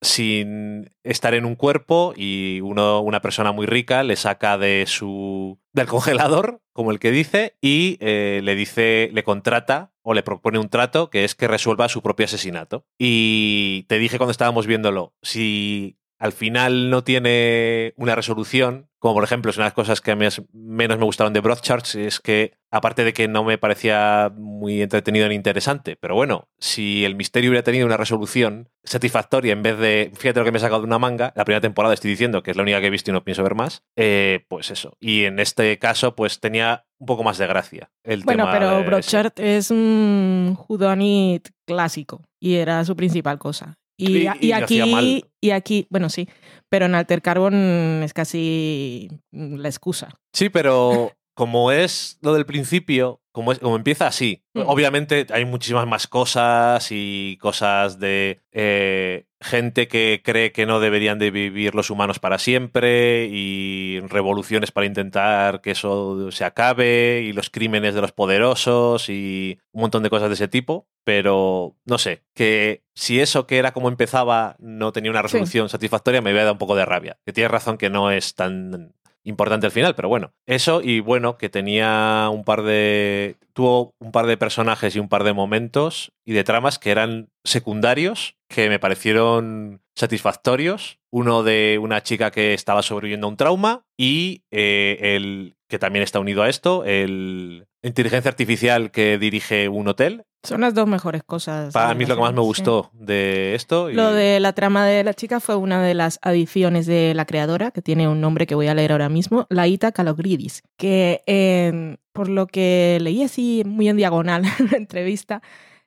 sin 0.01 0.92
estar 1.03 1.33
en 1.36 1.45
un 1.45 1.56
cuerpo 1.56 2.13
y 2.15 2.59
uno, 2.62 3.01
una 3.01 3.21
persona 3.21 3.51
muy 3.51 3.68
rica 3.68 4.03
le 4.03 4.15
saca 4.15 4.57
de 4.57 4.86
su 4.88 5.59
del 5.74 5.88
congelador, 5.88 6.62
como 6.74 6.92
el 6.92 7.00
que 7.00 7.12
dice, 7.12 7.56
y 7.62 7.98
eh, 8.01 8.42
le 8.44 8.56
dice, 8.56 9.09
le 9.13 9.24
contrata 9.24 9.94
o 10.01 10.13
le 10.13 10.24
propone 10.24 10.59
un 10.59 10.69
trato 10.69 11.09
que 11.09 11.24
es 11.24 11.36
que 11.36 11.48
resuelva 11.48 11.88
su 11.88 12.01
propio 12.01 12.25
asesinato. 12.25 12.86
Y 12.98 13.83
te 13.83 14.00
dije 14.00 14.18
cuando 14.18 14.31
estábamos 14.31 14.68
viéndolo, 14.68 15.13
si 15.21 15.98
al 16.21 16.33
final 16.33 16.91
no 16.91 17.03
tiene 17.03 17.95
una 17.97 18.13
resolución, 18.13 18.88
como 19.00 19.15
por 19.15 19.23
ejemplo 19.23 19.50
es 19.50 19.57
una 19.57 19.65
de 19.65 19.69
las 19.69 19.73
cosas 19.73 20.01
que 20.01 20.12
a 20.12 20.15
mí 20.15 20.27
menos 20.53 21.00
me 21.00 21.05
gustaron 21.05 21.34
de 21.34 21.39
Broadchurch, 21.39 21.96
es 21.96 22.19
que 22.19 22.53
aparte 22.69 23.03
de 23.03 23.12
que 23.12 23.27
no 23.27 23.43
me 23.43 23.57
parecía 23.57 24.31
muy 24.36 24.84
entretenido 24.84 25.27
ni 25.27 25.34
interesante, 25.34 25.96
pero 26.00 26.13
bueno, 26.13 26.48
si 26.60 27.05
el 27.05 27.15
misterio 27.15 27.50
hubiera 27.50 27.63
tenido 27.63 27.88
una 27.88 27.98
resolución 27.98 28.69
satisfactoria 28.84 29.51
en 29.53 29.63
vez 29.63 29.79
de, 29.79 30.12
fíjate 30.13 30.39
lo 30.39 30.46
que 30.46 30.51
me 30.51 30.60
he 30.60 30.62
sacado 30.62 30.81
de 30.81 30.86
una 30.86 31.00
manga, 31.00 31.34
la 31.36 31.43
primera 31.43 31.60
temporada 31.60 31.96
estoy 31.96 32.12
diciendo 32.12 32.43
que 32.43 32.51
es 32.51 32.57
la 32.57 32.62
única 32.62 32.79
que 32.79 32.86
he 32.86 32.91
visto 32.91 33.10
y 33.10 33.13
no 33.13 33.24
pienso 33.24 33.41
ver 33.41 33.55
más, 33.55 33.81
eh, 33.96 34.46
pues 34.48 34.69
eso. 34.69 34.98
Y 35.00 35.24
en 35.24 35.39
este 35.39 35.79
caso 35.79 36.15
pues 36.15 36.39
tenía 36.39 36.86
un 37.00 37.07
poco 37.07 37.24
más 37.24 37.39
de 37.39 37.48
gracia. 37.48 37.89
El 38.03 38.22
Bueno, 38.22 38.43
tema 38.43 38.60
pero 38.60 38.84
Broadchurch 38.86 39.39
es 39.39 39.72
un 39.72 40.55
whodunit 40.67 41.50
clásico 41.65 42.29
y 42.39 42.57
era 42.57 42.86
su 42.86 42.96
principal 42.96 43.39
cosa. 43.39 43.79
Y, 43.98 44.17
Y- 44.17 44.27
y 44.39 44.45
y 44.48 44.48
lo 44.50 44.65
hacía 44.65 44.83
aquí, 44.83 44.91
mal. 44.91 45.25
y 45.41 45.50
aquí, 45.51 45.88
bueno, 45.89 46.10
sí, 46.10 46.27
pero 46.69 46.86
en 46.86 46.95
Alter 46.95 47.21
Carbon 47.21 48.01
es 48.03 48.13
casi 48.13 49.10
la 49.31 49.67
excusa. 49.69 50.10
Sí, 50.33 50.50
pero 50.50 51.12
como 51.33 51.71
es 51.71 52.17
lo 52.21 52.33
del 52.33 52.45
principio, 52.45 53.21
como, 53.31 53.51
es, 53.51 53.60
como 53.60 53.75
empieza 53.75 54.07
así, 54.07 54.43
Mm. 54.53 54.62
obviamente 54.65 55.25
hay 55.31 55.45
muchísimas 55.45 55.88
más 55.88 56.07
cosas 56.07 56.88
y 56.91 57.38
cosas 57.39 58.00
de 58.00 58.41
eh, 58.51 59.25
gente 59.41 59.88
que 59.88 60.21
cree 60.24 60.51
que 60.51 60.65
no 60.65 60.79
deberían 60.79 61.17
de 61.19 61.31
vivir 61.31 61.74
los 61.75 61.89
humanos 61.89 62.19
para 62.19 62.38
siempre 62.39 63.25
y 63.31 64.00
revoluciones 64.07 64.71
para 64.71 64.86
intentar 64.86 65.62
que 65.62 65.71
eso 65.71 66.31
se 66.31 66.45
acabe 66.45 67.21
y 67.24 67.33
los 67.33 67.50
crímenes 67.50 67.95
de 67.95 68.01
los 68.01 68.12
poderosos 68.12 69.10
y 69.10 69.57
un 69.71 69.81
montón 69.81 70.03
de 70.03 70.10
cosas 70.10 70.29
de 70.29 70.36
ese 70.36 70.48
tipo. 70.48 70.88
Pero 71.03 71.75
no 71.86 71.98
sé, 71.98 72.21
que 72.36 72.83
si 72.93 73.19
eso 73.19 73.48
que 73.48 73.57
era 73.57 73.71
como 73.74 73.89
empezaba 73.89 74.55
no 74.60 74.91
tenía 74.91 75.10
una 75.12 75.21
Sí. 75.21 75.24
resolución 75.24 75.67
satisfactoria, 75.69 76.21
me 76.21 76.29
había 76.29 76.43
dado 76.43 76.53
un 76.53 76.60
poco 76.60 76.75
de 76.75 76.86
rabia. 76.86 77.17
Que 77.25 77.33
tienes 77.33 77.51
razón 77.51 77.77
que 77.77 77.89
no 77.89 78.12
es 78.12 78.36
tan 78.36 78.93
importante 79.24 79.67
al 79.67 79.71
final, 79.71 79.93
pero 79.95 80.10
bueno, 80.10 80.33
eso 80.48 80.81
y 80.83 81.00
bueno, 81.00 81.38
que 81.38 81.50
tenía 81.50 82.27
un 82.31 82.43
par 82.43 82.63
de... 82.63 83.36
tuvo 83.53 83.93
un 84.00 84.12
par 84.12 84.25
de 84.25 84.36
personajes 84.38 84.95
y 84.95 85.00
un 85.00 85.10
par 85.10 85.24
de 85.24 85.33
momentos 85.33 86.12
y 86.25 86.33
de 86.33 86.43
tramas 86.43 86.79
que 86.79 86.89
eran 86.91 87.29
secundarios, 87.43 88.36
que 88.51 88.70
me 88.70 88.79
parecieron 88.79 89.81
satisfactorios. 89.96 91.00
Uno 91.12 91.43
de 91.43 91.79
una 91.81 92.01
chica 92.03 92.31
que 92.31 92.53
estaba 92.53 92.81
sobreviviendo 92.84 93.27
a 93.27 93.29
un 93.29 93.38
trauma 93.38 93.86
y 93.98 94.43
eh, 94.51 94.98
el 95.15 95.55
que 95.67 95.79
también 95.79 96.03
está 96.03 96.20
unido 96.20 96.43
a 96.43 96.50
esto, 96.50 96.84
el 96.86 97.65
inteligencia 97.81 98.29
artificial 98.29 98.91
que 98.91 99.17
dirige 99.17 99.67
un 99.70 99.88
hotel. 99.88 100.24
Son 100.43 100.62
las 100.62 100.74
dos 100.74 100.88
mejores 100.88 101.24
cosas. 101.24 101.74
Para 101.74 101.93
mí 101.93 102.03
es 102.03 102.10
lo 102.10 102.15
que 102.15 102.22
más 102.22 102.34
me 102.34 102.39
sí. 102.41 102.46
gustó 102.46 102.89
de 102.93 103.55
esto. 103.55 103.89
y- 103.89 103.93
Lo 103.93 104.12
de 104.12 104.39
la 104.39 104.53
trama 104.53 104.86
de 104.86 105.03
la 105.03 105.13
chica 105.13 105.39
fue 105.39 105.55
una 105.55 105.81
de 105.81 105.93
las 105.93 106.20
adiciones 106.22 106.86
de 106.88 107.13
la 107.15 107.25
creadora, 107.25 107.72
que 107.72 107.81
tiene 107.81 108.08
un 108.08 108.20
nombre 108.22 108.48
que 108.48 108.55
voy 108.55 108.67
a 108.67 108.74
leer 108.75 108.91
ahora 108.91 109.10
mismo, 109.10 109.48
Laita 109.50 109.91
Kalogridis, 109.91 110.63
que 110.77 111.22
eh, 111.25 111.98
por 112.12 112.27
lo 112.27 112.48
que 112.48 112.98
leí 113.01 113.24
así 113.24 113.63
muy 113.65 113.88
en 113.89 113.98
diagonal 113.98 114.43
en 114.60 114.67
la 114.72 114.77
entrevista, 114.77 115.41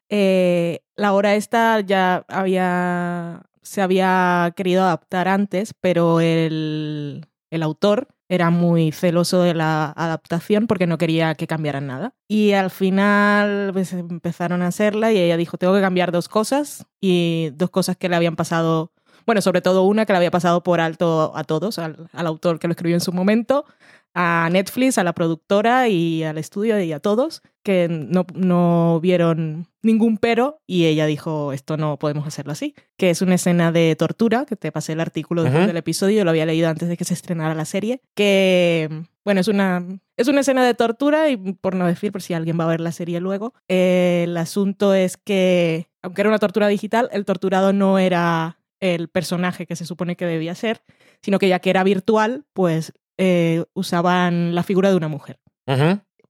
eh, 0.08 0.80
la 0.96 1.12
obra 1.14 1.34
esta 1.34 1.80
ya 1.80 2.25
había, 2.28 3.42
se 3.62 3.82
había 3.82 4.52
querido 4.56 4.82
adaptar 4.82 5.28
antes, 5.28 5.75
pero 5.80 6.20
el, 6.20 7.26
el 7.50 7.62
autor 7.62 8.08
era 8.28 8.50
muy 8.50 8.90
celoso 8.92 9.42
de 9.42 9.54
la 9.54 9.92
adaptación 9.96 10.66
porque 10.66 10.87
no 10.87 10.99
quería 10.99 11.34
que 11.34 11.46
cambiaran 11.46 11.87
nada. 11.87 12.14
Y 12.28 12.52
al 12.52 12.70
final 12.70 13.70
pues, 13.73 13.92
empezaron 13.92 14.62
a 14.62 14.68
hacerla 14.68 15.12
y 15.12 15.18
ella 15.18 15.37
dijo, 15.37 15.58
tengo 15.58 15.75
que 15.75 15.80
cambiar 15.80 16.12
dos 16.12 16.28
cosas 16.28 16.87
y 17.00 17.50
dos 17.54 17.70
cosas 17.70 17.96
que 17.96 18.08
le 18.08 18.16
habían 18.16 18.37
pasado, 18.37 18.92
bueno, 19.26 19.40
sobre 19.40 19.61
todo 19.61 19.82
una 19.84 20.06
que 20.06 20.12
le 20.12 20.18
había 20.18 20.30
pasado 20.30 20.62
por 20.62 20.80
alto 20.80 21.32
a 21.37 21.44
todos, 21.44 21.78
al 21.78 22.08
autor 22.12 22.58
que 22.58 22.66
lo 22.66 22.73
escribió 22.73 22.96
en 22.96 23.00
su 23.00 23.12
momento, 23.12 23.66
a 24.14 24.49
Netflix, 24.50 24.97
a 24.97 25.04
la 25.04 25.12
productora 25.12 25.88
y 25.88 26.23
al 26.23 26.38
estudio 26.38 26.80
y 26.80 26.92
a 26.92 27.00
todos, 27.00 27.42
que 27.64 27.88
no, 27.88 28.26
no 28.35 29.00
vieron 29.00 29.66
ningún 29.83 30.18
pero 30.18 30.61
y 30.66 30.87
ella 30.87 31.06
dijo, 31.06 31.52
esto 31.52 31.76
no 31.76 31.99
podemos 31.99 32.26
hacerlo 32.26 32.52
así, 32.52 32.75
que 32.97 33.11
es 33.11 33.23
una 33.23 33.35
escena 33.35 33.73
de 33.73 33.97
tortura, 33.97 34.44
que 34.47 34.56
te 34.56 34.71
pasé 34.71 34.92
el 34.92 35.00
artículo 35.00 35.42
después 35.42 35.62
Ujú. 35.62 35.68
del 35.68 35.76
episodio, 35.76 36.25
lo 36.25 36.30
había 36.30 36.47
leído 36.47 36.68
antes 36.68 36.88
de 36.88 36.97
que 36.97 37.04
se 37.04 37.14
estrenara 37.14 37.54
la 37.54 37.64
serie, 37.64 38.00
que, 38.14 39.04
bueno, 39.25 39.40
es 39.40 39.49
una, 39.49 39.85
es 40.16 40.28
una 40.28 40.40
escena 40.40 40.64
de 40.64 40.75
tortura 40.75 41.28
y 41.30 41.37
por 41.37 41.75
no 41.75 41.87
decir, 41.87 42.12
por 42.12 42.23
si 42.23 42.35
alguien 42.35 42.59
va 42.59 42.64
a 42.64 42.68
ver 42.68 42.80
la 42.80 42.92
serie 42.92 43.21
luego, 43.21 43.52
eh, 43.68 44.23
el 44.25 44.37
asunto 44.37 44.94
es 44.94 45.16
que, 45.16 45.88
aunque 46.02 46.23
era 46.23 46.30
una 46.30 46.38
tortura 46.38 46.68
digital, 46.68 47.09
el 47.12 47.25
torturado 47.25 47.73
no 47.73 47.99
era 47.99 48.59
el 48.80 49.09
personaje 49.09 49.66
que 49.66 49.76
se 49.76 49.87
supone 49.87 50.16
que 50.16 50.26
debía 50.26 50.54
ser, 50.54 50.83
sino 51.23 51.38
que 51.38 51.49
ya 51.49 51.59
que 51.59 51.71
era 51.71 51.83
virtual, 51.85 52.44
pues 52.52 52.92
eh, 53.18 53.64
usaban 53.75 54.54
la 54.54 54.62
figura 54.62 54.90
de 54.90 54.97
una 54.97 55.09
mujer. 55.09 55.38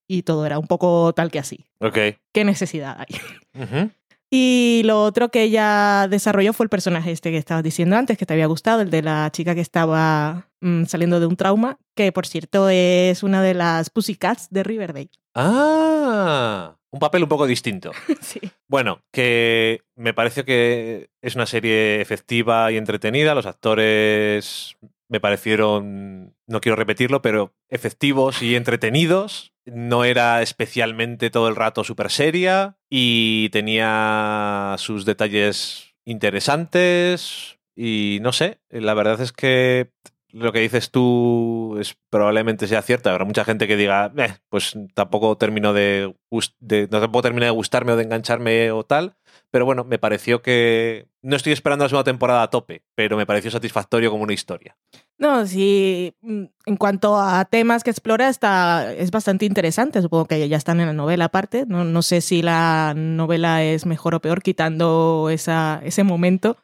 Y 0.06 0.22
todo 0.22 0.46
era 0.46 0.58
un 0.58 0.66
poco 0.66 1.12
tal 1.14 1.30
que 1.30 1.38
así. 1.38 1.64
Ok. 1.80 1.98
¿Qué 2.32 2.44
necesidad 2.44 2.98
hay? 3.00 3.90
Y 4.36 4.82
lo 4.84 5.00
otro 5.04 5.28
que 5.28 5.44
ella 5.44 6.08
desarrolló 6.08 6.52
fue 6.52 6.64
el 6.64 6.70
personaje 6.70 7.12
este 7.12 7.30
que 7.30 7.36
estabas 7.36 7.62
diciendo 7.62 7.94
antes, 7.94 8.18
que 8.18 8.26
te 8.26 8.32
había 8.32 8.46
gustado, 8.46 8.80
el 8.80 8.90
de 8.90 9.00
la 9.00 9.30
chica 9.30 9.54
que 9.54 9.60
estaba 9.60 10.48
mm, 10.60 10.86
saliendo 10.86 11.20
de 11.20 11.26
un 11.26 11.36
trauma, 11.36 11.78
que 11.94 12.10
por 12.10 12.26
cierto 12.26 12.68
es 12.68 13.22
una 13.22 13.42
de 13.42 13.54
las 13.54 13.90
Pussycats 13.90 14.48
de 14.50 14.64
Riverdale. 14.64 15.10
Ah, 15.36 16.76
un 16.90 16.98
papel 16.98 17.22
un 17.22 17.28
poco 17.28 17.46
distinto. 17.46 17.92
sí. 18.20 18.40
Bueno, 18.66 19.02
que 19.12 19.82
me 19.94 20.14
parece 20.14 20.44
que 20.44 21.10
es 21.22 21.36
una 21.36 21.46
serie 21.46 22.00
efectiva 22.00 22.72
y 22.72 22.76
entretenida. 22.76 23.36
Los 23.36 23.46
actores 23.46 24.76
me 25.14 25.20
parecieron, 25.20 26.34
no 26.48 26.60
quiero 26.60 26.74
repetirlo, 26.74 27.22
pero 27.22 27.54
efectivos 27.68 28.42
y 28.42 28.56
entretenidos. 28.56 29.52
No 29.64 30.04
era 30.04 30.42
especialmente 30.42 31.30
todo 31.30 31.46
el 31.46 31.54
rato 31.54 31.84
súper 31.84 32.10
seria 32.10 32.78
y 32.90 33.48
tenía 33.50 34.74
sus 34.78 35.04
detalles 35.04 35.94
interesantes 36.04 37.60
y 37.76 38.18
no 38.22 38.32
sé, 38.32 38.58
la 38.70 38.94
verdad 38.94 39.20
es 39.20 39.30
que 39.30 39.92
lo 40.34 40.52
que 40.52 40.58
dices 40.60 40.90
tú 40.90 41.76
es 41.80 41.96
probablemente 42.10 42.66
sea 42.66 42.82
cierto. 42.82 43.08
Habrá 43.08 43.24
mucha 43.24 43.44
gente 43.44 43.66
que 43.68 43.76
diga, 43.76 44.12
"Eh, 44.16 44.34
pues 44.48 44.76
tampoco 44.94 45.36
termino 45.38 45.72
de, 45.72 46.14
de- 46.60 46.88
no 46.90 47.00
tampoco 47.00 47.22
termina 47.22 47.46
de 47.46 47.52
gustarme 47.52 47.92
o 47.92 47.96
de 47.96 48.02
engancharme 48.02 48.70
o 48.72 48.84
tal. 48.84 49.16
Pero 49.50 49.64
bueno, 49.64 49.84
me 49.84 49.98
pareció 49.98 50.42
que 50.42 51.06
no 51.22 51.36
estoy 51.36 51.52
esperando 51.52 51.84
la 51.84 51.88
segunda 51.88 52.04
temporada 52.10 52.42
a 52.42 52.50
tope, 52.50 52.82
pero 52.96 53.16
me 53.16 53.26
pareció 53.26 53.50
satisfactorio 53.50 54.10
como 54.10 54.24
una 54.24 54.32
historia. 54.32 54.76
No, 55.16 55.46
sí, 55.46 56.12
mm, 56.22 56.44
en 56.66 56.76
cuanto 56.76 57.16
a 57.16 57.44
temas 57.44 57.84
que 57.84 57.90
explora, 57.90 58.28
está, 58.28 58.92
es 58.92 59.12
bastante 59.12 59.44
interesante. 59.46 60.02
Supongo 60.02 60.26
que 60.26 60.48
ya 60.48 60.56
están 60.56 60.80
en 60.80 60.86
la 60.88 60.92
novela 60.92 61.26
aparte. 61.26 61.64
No, 61.68 61.84
no 61.84 62.02
sé 62.02 62.20
si 62.20 62.42
la 62.42 62.94
novela 62.96 63.62
es 63.62 63.86
mejor 63.86 64.16
o 64.16 64.20
peor, 64.20 64.42
quitando 64.42 65.28
esa, 65.30 65.80
ese 65.84 66.02
momento, 66.02 66.56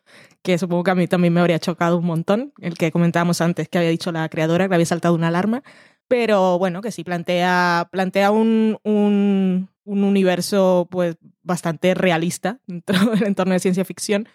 que 0.42 0.58
supongo 0.58 0.84
que 0.84 0.90
a 0.90 0.94
mí 0.94 1.06
también 1.06 1.32
me 1.34 1.40
habría 1.40 1.58
chocado 1.58 1.98
un 1.98 2.06
montón, 2.06 2.52
el 2.60 2.74
que 2.76 2.90
comentábamos 2.90 3.40
antes, 3.40 3.68
que 3.68 3.78
había 3.78 3.90
dicho 3.90 4.12
la 4.12 4.28
creadora, 4.28 4.68
que 4.68 4.74
había 4.74 4.86
saltado 4.86 5.14
una 5.14 5.28
alarma. 5.28 5.62
Pero 6.08 6.58
bueno, 6.58 6.80
que 6.82 6.90
sí 6.90 7.04
plantea, 7.04 7.88
plantea 7.92 8.30
un, 8.32 8.78
un, 8.82 9.70
un 9.84 10.04
universo 10.04 10.88
pues 10.90 11.16
bastante 11.42 11.94
realista 11.94 12.60
dentro 12.66 12.98
del 13.10 13.26
entorno 13.26 13.52
de 13.52 13.60
ciencia 13.60 13.84
ficción, 13.84 14.28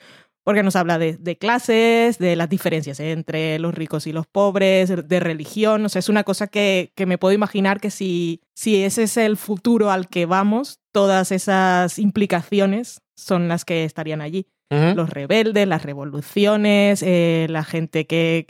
porque 0.44 0.62
nos 0.62 0.76
habla 0.76 1.00
de, 1.00 1.18
de 1.18 1.38
clases, 1.38 2.20
de 2.20 2.36
las 2.36 2.50
diferencias 2.50 3.00
entre 3.00 3.58
los 3.58 3.74
ricos 3.74 4.06
y 4.06 4.14
los 4.14 4.28
pobres, 4.28 4.94
de 5.08 5.20
religión. 5.20 5.84
O 5.84 5.90
sea, 5.90 6.00
es 6.00 6.08
una 6.08 6.24
cosa 6.24 6.48
que, 6.48 6.94
que 6.96 7.08
me 7.08 7.18
puedo 7.18 7.34
imaginar 7.34 7.82
que 7.82 7.90
si, 7.90 8.42
si 8.54 8.84
ese 8.84 9.04
es 9.04 9.18
el 9.18 9.38
futuro 9.38 9.90
al 9.90 10.08
que 10.08 10.28
vamos, 10.28 10.80
todas 10.92 11.32
esas 11.32 11.98
implicaciones 11.98 13.02
son 13.16 13.48
las 13.48 13.66
que 13.66 13.86
estarían 13.86 14.22
allí. 14.22 14.48
Los 14.70 15.10
rebeldes, 15.10 15.68
las 15.68 15.84
revoluciones, 15.84 17.04
eh, 17.04 17.48
la 17.50 17.64
gente 17.64 18.06
que, 18.08 18.48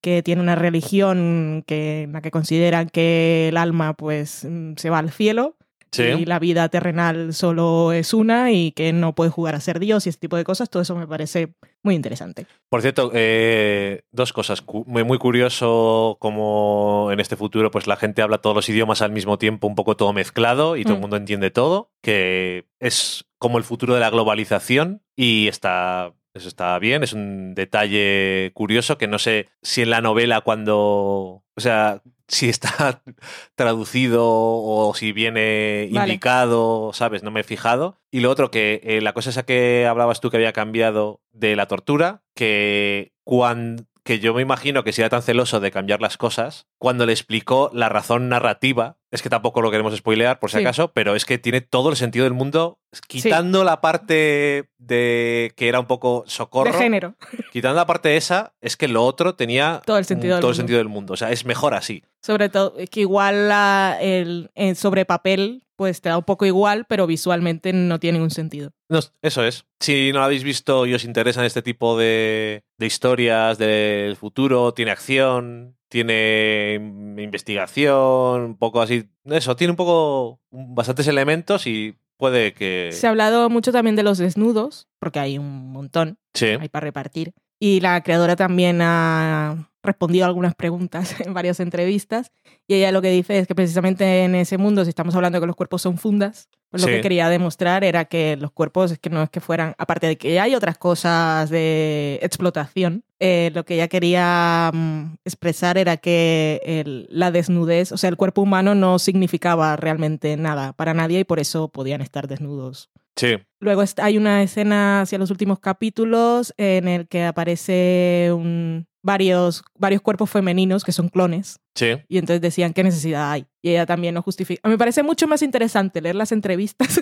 que 0.00 0.22
tiene 0.22 0.42
una 0.42 0.54
religión 0.54 1.64
que, 1.66 2.02
en 2.02 2.12
la 2.12 2.20
que 2.20 2.30
consideran 2.30 2.88
que 2.90 3.48
el 3.48 3.56
alma 3.56 3.94
pues 3.94 4.44
mm, 4.48 4.74
se 4.76 4.90
va 4.90 4.98
al 4.98 5.10
cielo 5.10 5.56
Sí. 5.90 6.02
y 6.02 6.24
la 6.24 6.40
vida 6.40 6.68
terrenal 6.70 7.32
solo 7.34 7.92
es 7.92 8.12
una 8.14 8.50
y 8.50 8.72
que 8.72 8.92
no 8.92 9.14
puede 9.14 9.30
jugar 9.30 9.54
a 9.54 9.60
ser 9.60 9.78
Dios 9.78 10.04
y 10.06 10.08
ese 10.08 10.18
tipo 10.18 10.36
de 10.36 10.42
cosas, 10.42 10.68
todo 10.68 10.82
eso 10.82 10.96
me 10.96 11.06
parece 11.06 11.54
muy 11.84 11.94
interesante. 11.94 12.46
Por 12.68 12.82
cierto, 12.82 13.12
eh, 13.14 14.02
dos 14.10 14.32
cosas. 14.32 14.64
Muy, 14.86 15.04
muy 15.04 15.18
curioso 15.18 16.16
como 16.18 17.10
en 17.12 17.20
este 17.20 17.36
futuro 17.36 17.70
pues 17.70 17.86
la 17.86 17.94
gente 17.94 18.22
habla 18.22 18.38
todos 18.38 18.56
los 18.56 18.68
idiomas 18.68 19.02
al 19.02 19.12
mismo 19.12 19.38
tiempo, 19.38 19.68
un 19.68 19.76
poco 19.76 19.96
todo 19.96 20.12
mezclado 20.12 20.76
y 20.76 20.82
todo 20.82 20.94
el 20.94 20.98
Mm. 20.98 21.02
mundo 21.02 21.16
entiende 21.16 21.52
todo, 21.52 21.92
que 22.02 22.66
es 22.80 23.24
como 23.38 23.58
el 23.58 23.62
futuro 23.64 23.94
de 23.94 24.00
la 24.00 24.10
globalización 24.10 25.00
y 25.16 25.48
está... 25.48 26.12
Eso 26.34 26.48
está 26.48 26.76
bien, 26.80 27.04
es 27.04 27.12
un 27.12 27.54
detalle 27.54 28.50
curioso 28.54 28.98
que 28.98 29.06
no 29.06 29.20
sé 29.20 29.50
si 29.62 29.82
en 29.82 29.90
la 29.90 30.00
novela 30.00 30.40
cuando... 30.40 31.44
O 31.54 31.60
sea, 31.60 32.02
si 32.26 32.48
está 32.48 33.02
traducido 33.54 34.24
o 34.26 34.92
si 34.94 35.12
viene 35.12 35.88
Vale. 35.92 36.08
indicado, 36.08 36.90
¿sabes? 36.92 37.22
No 37.22 37.30
me 37.30 37.40
he 37.40 37.44
fijado. 37.44 38.00
Y 38.10 38.20
lo 38.20 38.30
otro, 38.30 38.50
que 38.50 38.80
eh, 38.82 39.00
la 39.00 39.12
cosa 39.12 39.30
esa 39.30 39.44
que 39.44 39.86
hablabas 39.86 40.20
tú 40.20 40.30
que 40.30 40.36
había 40.36 40.52
cambiado 40.52 41.20
de 41.32 41.54
la 41.54 41.66
tortura, 41.66 42.22
que 42.34 43.12
cuando 43.22 43.84
que 44.04 44.18
yo 44.20 44.34
me 44.34 44.42
imagino 44.42 44.84
que 44.84 44.92
si 44.92 45.00
era 45.00 45.08
tan 45.08 45.22
celoso 45.22 45.60
de 45.60 45.70
cambiar 45.70 46.00
las 46.02 46.16
cosas, 46.18 46.66
cuando 46.78 47.06
le 47.06 47.12
explicó 47.12 47.70
la 47.72 47.88
razón 47.88 48.28
narrativa, 48.28 48.98
es 49.10 49.22
que 49.22 49.30
tampoco 49.30 49.62
lo 49.62 49.70
queremos 49.70 49.96
spoilear 49.96 50.38
por 50.38 50.50
si 50.50 50.58
Sí. 50.58 50.62
acaso, 50.62 50.92
pero 50.92 51.14
es 51.16 51.24
que 51.24 51.38
tiene 51.38 51.62
todo 51.62 51.88
el 51.88 51.96
sentido 51.96 52.24
del 52.24 52.34
mundo, 52.34 52.78
quitando 53.08 53.64
la 53.64 53.80
parte 53.80 54.68
de 54.78 55.52
que 55.56 55.68
era 55.68 55.80
un 55.80 55.86
poco 55.86 56.24
socorro, 56.26 56.70
De 56.72 56.78
género. 56.78 57.14
quitando 57.52 57.76
la 57.76 57.86
parte 57.86 58.16
esa, 58.16 58.52
es 58.60 58.76
que 58.76 58.88
lo 58.88 59.04
otro 59.04 59.34
tenía 59.36 59.80
Todo 59.86 59.98
el 59.98 60.04
sentido 60.04 60.34
del 60.34 60.40
todo 60.42 60.50
el 60.50 60.54
mundo. 60.54 60.60
sentido 60.62 60.78
del 60.78 60.88
mundo, 60.88 61.12
o 61.14 61.16
sea, 61.16 61.30
es 61.32 61.44
mejor 61.46 61.74
así. 61.74 62.04
Sobre 62.22 62.48
todo, 62.50 62.74
que 62.90 63.00
igual 63.00 63.48
la- 63.48 63.96
el, 64.00 64.50
el 64.54 64.76
sobre 64.76 65.04
papel 65.06 65.63
pues 65.76 66.00
te 66.00 66.08
da 66.08 66.18
un 66.18 66.24
poco 66.24 66.46
igual, 66.46 66.84
pero 66.88 67.06
visualmente 67.06 67.72
no 67.72 67.98
tiene 68.00 68.18
ningún 68.18 68.30
sentido. 68.30 68.70
No, 68.88 69.00
eso 69.22 69.44
es. 69.44 69.64
Si 69.80 70.12
no 70.12 70.18
lo 70.20 70.24
habéis 70.26 70.44
visto 70.44 70.86
y 70.86 70.94
os 70.94 71.04
interesan 71.04 71.44
este 71.44 71.62
tipo 71.62 71.98
de, 71.98 72.62
de 72.78 72.86
historias 72.86 73.58
del 73.58 74.16
futuro, 74.16 74.72
tiene 74.72 74.90
acción, 74.92 75.76
tiene 75.88 76.74
investigación, 77.18 78.42
un 78.42 78.56
poco 78.56 78.80
así. 78.80 79.08
Eso, 79.24 79.56
tiene 79.56 79.72
un 79.72 79.76
poco. 79.76 80.40
bastantes 80.50 81.06
elementos 81.08 81.66
y 81.66 81.96
puede 82.16 82.52
que. 82.54 82.90
Se 82.92 83.06
ha 83.06 83.10
hablado 83.10 83.50
mucho 83.50 83.72
también 83.72 83.96
de 83.96 84.02
los 84.02 84.18
desnudos, 84.18 84.88
porque 84.98 85.18
hay 85.18 85.38
un 85.38 85.72
montón, 85.72 86.18
Sí. 86.34 86.46
hay 86.46 86.68
para 86.68 86.84
repartir. 86.84 87.32
Y 87.60 87.80
la 87.80 88.02
creadora 88.02 88.36
también 88.36 88.80
ha 88.82 89.70
respondido 89.84 90.24
a 90.24 90.28
algunas 90.28 90.54
preguntas 90.54 91.14
en 91.20 91.34
varias 91.34 91.60
entrevistas. 91.60 92.32
Y 92.66 92.74
ella 92.74 92.90
lo 92.92 93.02
que 93.02 93.10
dice 93.10 93.38
es 93.38 93.46
que 93.46 93.54
precisamente 93.54 94.24
en 94.24 94.34
ese 94.34 94.58
mundo, 94.58 94.84
si 94.84 94.88
estamos 94.88 95.14
hablando 95.14 95.36
de 95.38 95.42
que 95.42 95.46
los 95.46 95.56
cuerpos 95.56 95.82
son 95.82 95.98
fundas, 95.98 96.48
pues 96.70 96.82
lo 96.82 96.88
que 96.96 97.02
quería 97.02 97.28
demostrar 97.28 97.84
era 97.84 98.06
que 98.06 98.36
los 98.36 98.50
cuerpos 98.50 98.90
es 98.90 98.98
que 98.98 99.08
no 99.10 99.22
es 99.22 99.30
que 99.30 99.40
fueran, 99.40 99.74
aparte 99.78 100.08
de 100.08 100.16
que 100.18 100.40
hay 100.40 100.54
otras 100.56 100.76
cosas 100.78 101.48
de 101.50 102.18
explotación, 102.22 103.04
eh, 103.20 103.50
lo 103.54 103.64
que 103.64 103.74
ella 103.74 103.86
quería 103.88 104.70
mm, 104.74 105.14
expresar 105.24 105.78
era 105.78 105.96
que 105.98 106.60
el- 106.64 107.06
la 107.10 107.30
desnudez, 107.30 107.92
o 107.92 107.96
sea, 107.96 108.10
el 108.10 108.16
cuerpo 108.16 108.42
humano 108.42 108.74
no 108.74 108.98
significaba 108.98 109.76
realmente 109.76 110.36
nada 110.36 110.72
para 110.72 110.94
nadie 110.94 111.20
y 111.20 111.24
por 111.24 111.38
eso 111.38 111.68
podían 111.68 112.00
estar 112.00 112.26
desnudos 112.26 112.90
Sí. 113.16 113.36
Luego 113.60 113.82
hay 113.98 114.18
una 114.18 114.42
escena 114.42 115.02
hacia 115.02 115.18
los 115.18 115.30
últimos 115.30 115.58
capítulos 115.60 116.52
en 116.56 116.88
el 116.88 117.06
que 117.08 117.24
aparece 117.24 118.30
un- 118.32 118.86
varios, 119.02 119.62
varios 119.78 120.00
cuerpos 120.02 120.30
femeninos 120.30 120.82
que 120.82 120.90
son 120.92 121.08
clones. 121.08 121.60
Sí. 121.74 121.92
Y 122.08 122.18
entonces 122.18 122.40
decían 122.40 122.72
qué 122.72 122.82
necesidad 122.82 123.30
hay. 123.30 123.46
Y 123.62 123.70
ella 123.70 123.84
también 123.86 124.14
lo 124.14 124.22
justifica. 124.22 124.66
Me 124.68 124.78
parece 124.78 125.02
mucho 125.02 125.28
más 125.28 125.42
interesante 125.42 126.00
leer 126.00 126.14
las 126.16 126.32
entrevistas 126.32 127.00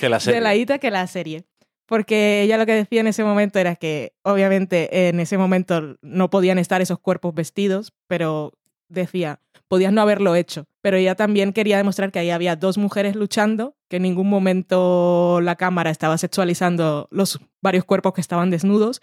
Que 0.00 0.08
la 0.08 0.20
serie. 0.20 0.36
de 0.40 0.44
la 0.44 0.54
Ita 0.54 0.78
que 0.78 0.90
la 0.90 1.06
serie. 1.06 1.44
Porque 1.86 2.42
ella 2.42 2.58
lo 2.58 2.66
que 2.66 2.74
decía 2.74 3.00
en 3.00 3.06
ese 3.06 3.24
momento 3.24 3.58
era 3.58 3.74
que, 3.76 4.12
obviamente, 4.22 5.08
en 5.08 5.20
ese 5.20 5.38
momento 5.38 5.96
no 6.02 6.28
podían 6.28 6.58
estar 6.58 6.82
esos 6.82 6.98
cuerpos 6.98 7.34
vestidos, 7.34 7.94
pero 8.06 8.52
decía, 8.90 9.40
podías 9.68 9.92
no 9.92 10.00
haberlo 10.02 10.34
hecho. 10.34 10.64
Pero 10.82 10.96
ella 10.96 11.14
también 11.14 11.52
quería 11.52 11.76
demostrar 11.76 12.10
que 12.10 12.18
ahí 12.18 12.30
había 12.30 12.56
dos 12.56 12.78
mujeres 12.78 13.14
luchando, 13.16 13.76
que 13.88 13.96
en 13.96 14.02
ningún 14.02 14.28
momento 14.28 15.40
la 15.42 15.56
cámara 15.56 15.90
estaba 15.90 16.18
sexualizando 16.18 17.08
los 17.10 17.38
varios 17.62 17.84
cuerpos 17.84 18.12
que 18.14 18.20
estaban 18.20 18.50
desnudos 18.50 19.00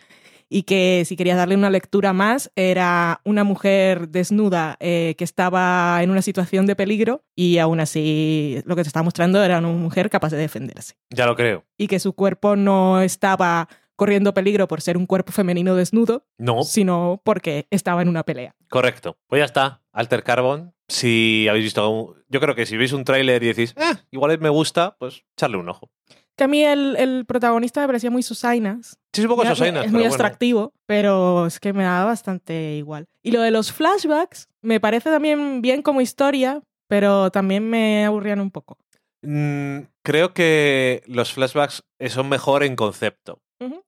y 0.47 0.63
que 0.63 1.03
si 1.05 1.15
querías 1.15 1.37
darle 1.37 1.55
una 1.55 1.71
lectura 1.71 2.13
más 2.13 2.51
era 2.55 3.19
una 3.25 3.43
mujer 3.43 4.09
desnuda 4.09 4.77
eh, 4.79 5.15
que 5.17 5.23
estaba 5.23 5.99
en 6.03 6.11
una 6.11 6.21
situación 6.21 6.67
de 6.67 6.75
peligro 6.75 7.23
y 7.35 7.57
aún 7.57 7.79
así 7.79 8.61
lo 8.65 8.75
que 8.75 8.83
te 8.83 8.87
estaba 8.87 9.03
mostrando 9.03 9.43
era 9.43 9.57
una 9.57 9.69
mujer 9.69 10.09
capaz 10.11 10.29
de 10.31 10.37
defenderse 10.37 10.93
Ya 11.09 11.25
lo 11.25 11.35
creo. 11.35 11.65
y 11.79 11.87
que 11.87 11.99
su 11.99 12.13
cuerpo 12.13 12.55
no 12.55 13.01
estaba 13.01 13.67
corriendo 13.95 14.33
peligro 14.35 14.67
por 14.67 14.81
ser 14.81 14.97
un 14.97 15.05
cuerpo 15.07 15.31
femenino 15.31 15.73
desnudo, 15.73 16.25
No, 16.37 16.63
sino 16.63 17.21
porque 17.23 17.65
estaba 17.71 18.01
en 18.03 18.09
una 18.09 18.23
pelea. 18.23 18.53
correcto. 18.69 19.17
Pues 19.27 19.39
ya 19.39 19.45
está. 19.45 19.81
Alter 19.95 20.23
Carbon. 20.23 20.73
Si 20.87 21.47
habéis 21.49 21.65
visto. 21.65 21.89
un- 21.89 22.15
Yo 22.29 22.39
creo 22.39 22.53
que 22.53 22.65
si 22.65 22.77
veis 22.77 22.93
un 22.93 23.03
tráiler 23.03 23.41
y 23.41 23.47
decís, 23.47 23.73
eh, 23.77 23.95
igual 24.11 24.37
me 24.39 24.49
gusta, 24.49 24.95
pues 24.99 25.23
echarle 25.35 25.57
un 25.57 25.67
ojo. 25.69 25.89
Que 26.35 26.43
a 26.43 26.47
mí 26.47 26.63
el, 26.63 26.95
el 26.97 27.25
protagonista 27.25 27.79
me 27.81 27.87
parecía 27.87 28.11
muy 28.11 28.21
Susainas. 28.21 28.99
Sí, 29.13 29.21
es 29.21 29.25
un 29.25 29.29
poco 29.29 29.43
Ya, 29.43 29.49
Sosainas, 29.51 29.85
Es 29.85 29.85
pero 29.85 29.91
muy 29.93 30.01
bueno. 30.01 30.13
extractivo, 30.13 30.73
pero 30.85 31.45
es 31.47 31.59
que 31.61 31.71
me 31.73 31.83
da 31.83 32.03
bastante 32.03 32.75
igual. 32.75 33.07
Y 33.23 33.31
lo 33.31 33.41
de 33.41 33.51
los 33.51 33.71
flashbacks 33.71 34.49
me 34.61 34.79
parece 34.81 35.09
también 35.09 35.61
bien 35.61 35.81
como 35.81 36.01
historia, 36.01 36.61
pero 36.89 37.31
también 37.31 37.67
me 37.69 38.03
aburrían 38.05 38.41
un 38.41 38.51
poco. 38.51 38.77
Mm, 39.21 39.79
creo 40.03 40.33
que 40.33 41.01
los 41.07 41.31
flashbacks 41.31 41.83
son 42.09 42.27
mejor 42.29 42.63
en 42.63 42.75
concepto. 42.75 43.41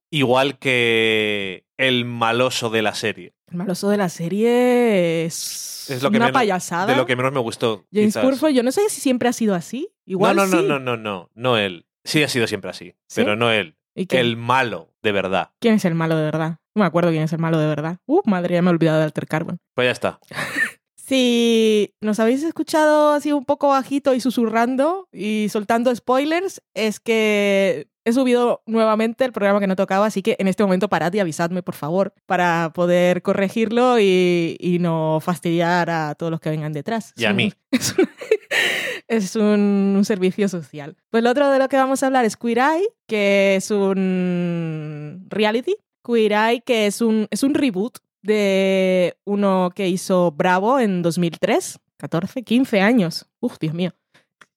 Igual 0.09 0.57
que 0.57 1.65
el 1.77 2.05
maloso 2.05 2.69
de 2.69 2.81
la 2.81 2.95
serie. 2.95 3.33
El 3.49 3.57
maloso 3.57 3.89
de 3.89 3.97
la 3.97 4.09
serie 4.09 5.25
es, 5.25 5.89
Es 5.89 6.03
lo 6.03 6.11
que 6.11 6.17
una 6.17 6.25
menos- 6.27 6.39
payasada. 6.39 6.85
De 6.87 6.95
lo 6.95 7.05
que 7.05 7.15
menos 7.15 7.31
me 7.31 7.39
gustó. 7.39 7.85
James. 7.93 8.17
Purfoy, 8.17 8.53
yo 8.53 8.63
no 8.63 8.71
sé 8.71 8.89
si 8.89 8.99
siempre 9.01 9.29
ha 9.29 9.33
sido 9.33 9.55
así. 9.55 9.89
Igual 10.05 10.35
no, 10.35 10.45
no, 10.45 10.55
no, 10.55 10.61
sí. 10.61 10.67
no, 10.67 10.79
no, 10.79 10.97
no, 10.97 11.29
no 11.33 11.57
él. 11.57 11.85
Sí 12.03 12.23
ha 12.23 12.27
sido 12.29 12.47
siempre 12.47 12.69
así, 12.69 12.95
¿Sí? 13.07 13.21
pero 13.21 13.35
no 13.35 13.51
él. 13.51 13.77
¿Y? 13.95 14.07
El 14.15 14.37
malo, 14.37 14.93
de 15.01 15.11
verdad. 15.11 15.51
¿Quién 15.59 15.75
es 15.75 15.85
el 15.85 15.95
malo 15.95 16.15
de 16.17 16.23
verdad? 16.23 16.57
No 16.75 16.81
me 16.81 16.85
acuerdo 16.85 17.09
quién 17.09 17.23
es 17.23 17.33
el 17.33 17.39
malo 17.39 17.57
de 17.57 17.67
verdad. 17.67 17.97
Uh, 18.05 18.21
madre, 18.25 18.55
ya 18.55 18.61
me 18.61 18.69
he 18.69 18.73
olvidado 18.73 18.99
de 18.99 19.05
Alter 19.05 19.27
Carbon. 19.27 19.59
Pues 19.73 19.87
ya 19.87 19.91
está. 19.91 20.19
Si 21.07 21.93
nos 22.01 22.19
habéis 22.19 22.43
escuchado 22.43 23.11
así 23.13 23.31
un 23.31 23.45
poco 23.45 23.69
bajito 23.69 24.13
y 24.13 24.19
susurrando 24.19 25.07
y 25.13 25.47
soltando 25.49 25.95
spoilers, 25.95 26.61
es 26.73 26.99
que 26.99 27.87
he 28.03 28.11
subido 28.11 28.61
nuevamente 28.65 29.23
el 29.23 29.31
programa 29.31 29.61
que 29.61 29.67
no 29.67 29.77
tocaba, 29.77 30.05
así 30.07 30.21
que 30.21 30.35
en 30.37 30.49
este 30.49 30.63
momento 30.63 30.89
parad 30.89 31.13
y 31.13 31.19
avisadme, 31.19 31.63
por 31.63 31.75
favor, 31.75 32.13
para 32.25 32.71
poder 32.73 33.21
corregirlo 33.21 33.99
y, 34.01 34.57
y 34.59 34.79
no 34.79 35.19
fastidiar 35.21 35.89
a 35.89 36.13
todos 36.15 36.29
los 36.29 36.41
que 36.41 36.49
vengan 36.49 36.73
detrás. 36.73 37.13
Y 37.15 37.23
a 37.25 37.31
mí. 37.33 37.53
Es 37.77 37.93
un, 37.97 38.07
es 39.07 39.35
un- 39.37 39.93
un 39.97 40.03
servicio 40.05 40.49
social. 40.49 40.97
Pues 41.09 41.23
lo 41.23 41.29
otro 41.29 41.49
de 41.49 41.59
lo 41.59 41.69
que 41.69 41.77
vamos 41.77 42.03
a 42.03 42.07
hablar 42.07 42.25
es 42.25 42.35
Queer 42.35 42.57
Eye, 42.57 42.87
que 43.07 43.55
es 43.55 43.71
un 43.71 45.25
reality. 45.29 45.75
Queer 46.03 46.31
Eye, 46.33 46.61
que 46.65 46.87
es 46.87 47.01
un, 47.01 47.27
es 47.31 47.43
un 47.43 47.53
reboot 47.53 47.99
de 48.27 49.17
uno 49.25 49.71
que 49.73 49.87
hizo 49.87 50.31
Bravo 50.31 50.79
en 50.79 51.01
2003. 51.01 51.79
14, 51.97 52.43
15 52.43 52.79
años. 52.81 53.25
Uf, 53.39 53.57
Dios 53.59 53.73
mío. 53.73 53.91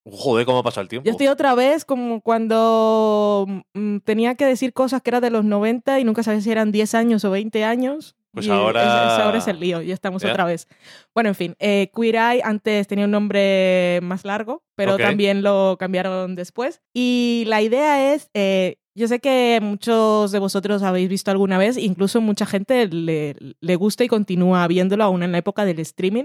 Joder, 0.05 0.45
cómo 0.45 0.63
pasa 0.63 0.81
el 0.81 0.89
tiempo. 0.89 1.07
Yo 1.07 1.13
estoy 1.13 1.29
otra 1.29 1.55
vez 1.55 1.85
como 1.85 2.21
cuando 2.21 3.47
mm, 3.75 3.99
tenía 3.99 4.35
que 4.35 4.45
decir 4.47 4.73
cosas 4.73 5.01
que 5.03 5.11
eran 5.11 5.23
de 5.23 5.31
los 5.31 5.45
90 5.45 6.01
y 6.01 6.05
nunca 6.05 6.23
sabía 6.23 6.41
si 6.41 6.51
eran 6.51 6.73
10 6.73 6.95
años 6.95 7.25
o 7.25 7.31
20 7.31 7.65
años. 7.65 8.17
Pues 8.33 8.47
Y 8.47 8.51
ahora- 8.51 8.83
es- 9.17 9.23
ahora 9.23 9.39
es 9.39 9.49
el 9.49 9.59
lío, 9.59 9.83
ya 9.83 9.93
estamos 9.95 10.23
¿Ya? 10.23 10.31
otra 10.31 10.45
vez. 10.45 10.69
Bueno, 11.15 11.29
en 11.31 11.35
fin, 11.35 11.55
eh, 11.59 11.91
Queer 11.95 12.15
Eye 12.17 12.43
antes 12.45 12.87
tenía 12.87 13.05
un 13.07 13.11
nombre 13.11 13.99
más 14.03 14.25
largo, 14.25 14.63
pero 14.77 14.95
Ok. 14.95 15.01
también 15.01 15.43
lo 15.43 15.77
cambiaron 15.79 16.37
después. 16.37 16.81
Y 16.95 17.45
la 17.49 17.61
idea 17.61 18.15
es, 18.15 18.31
eh, 18.35 18.77
yo 18.95 19.09
sé 19.09 19.21
que 19.21 19.59
muchos 19.63 20.33
de 20.33 20.39
vosotros 20.39 20.83
habéis 20.83 21.09
visto 21.09 21.31
alguna 21.31 21.59
vez, 21.59 21.77
incluso 21.77 22.21
mucha 22.21 22.47
gente 22.47 22.87
le, 22.89 23.37
le 23.61 23.77
gusta 23.77 24.05
y 24.05 24.09
continúa 24.09 24.67
viéndolo 24.67 25.05
aún 25.05 25.23
en 25.23 25.33
la 25.33 25.39
época 25.39 25.65
del 25.65 25.79
streaming, 25.81 26.25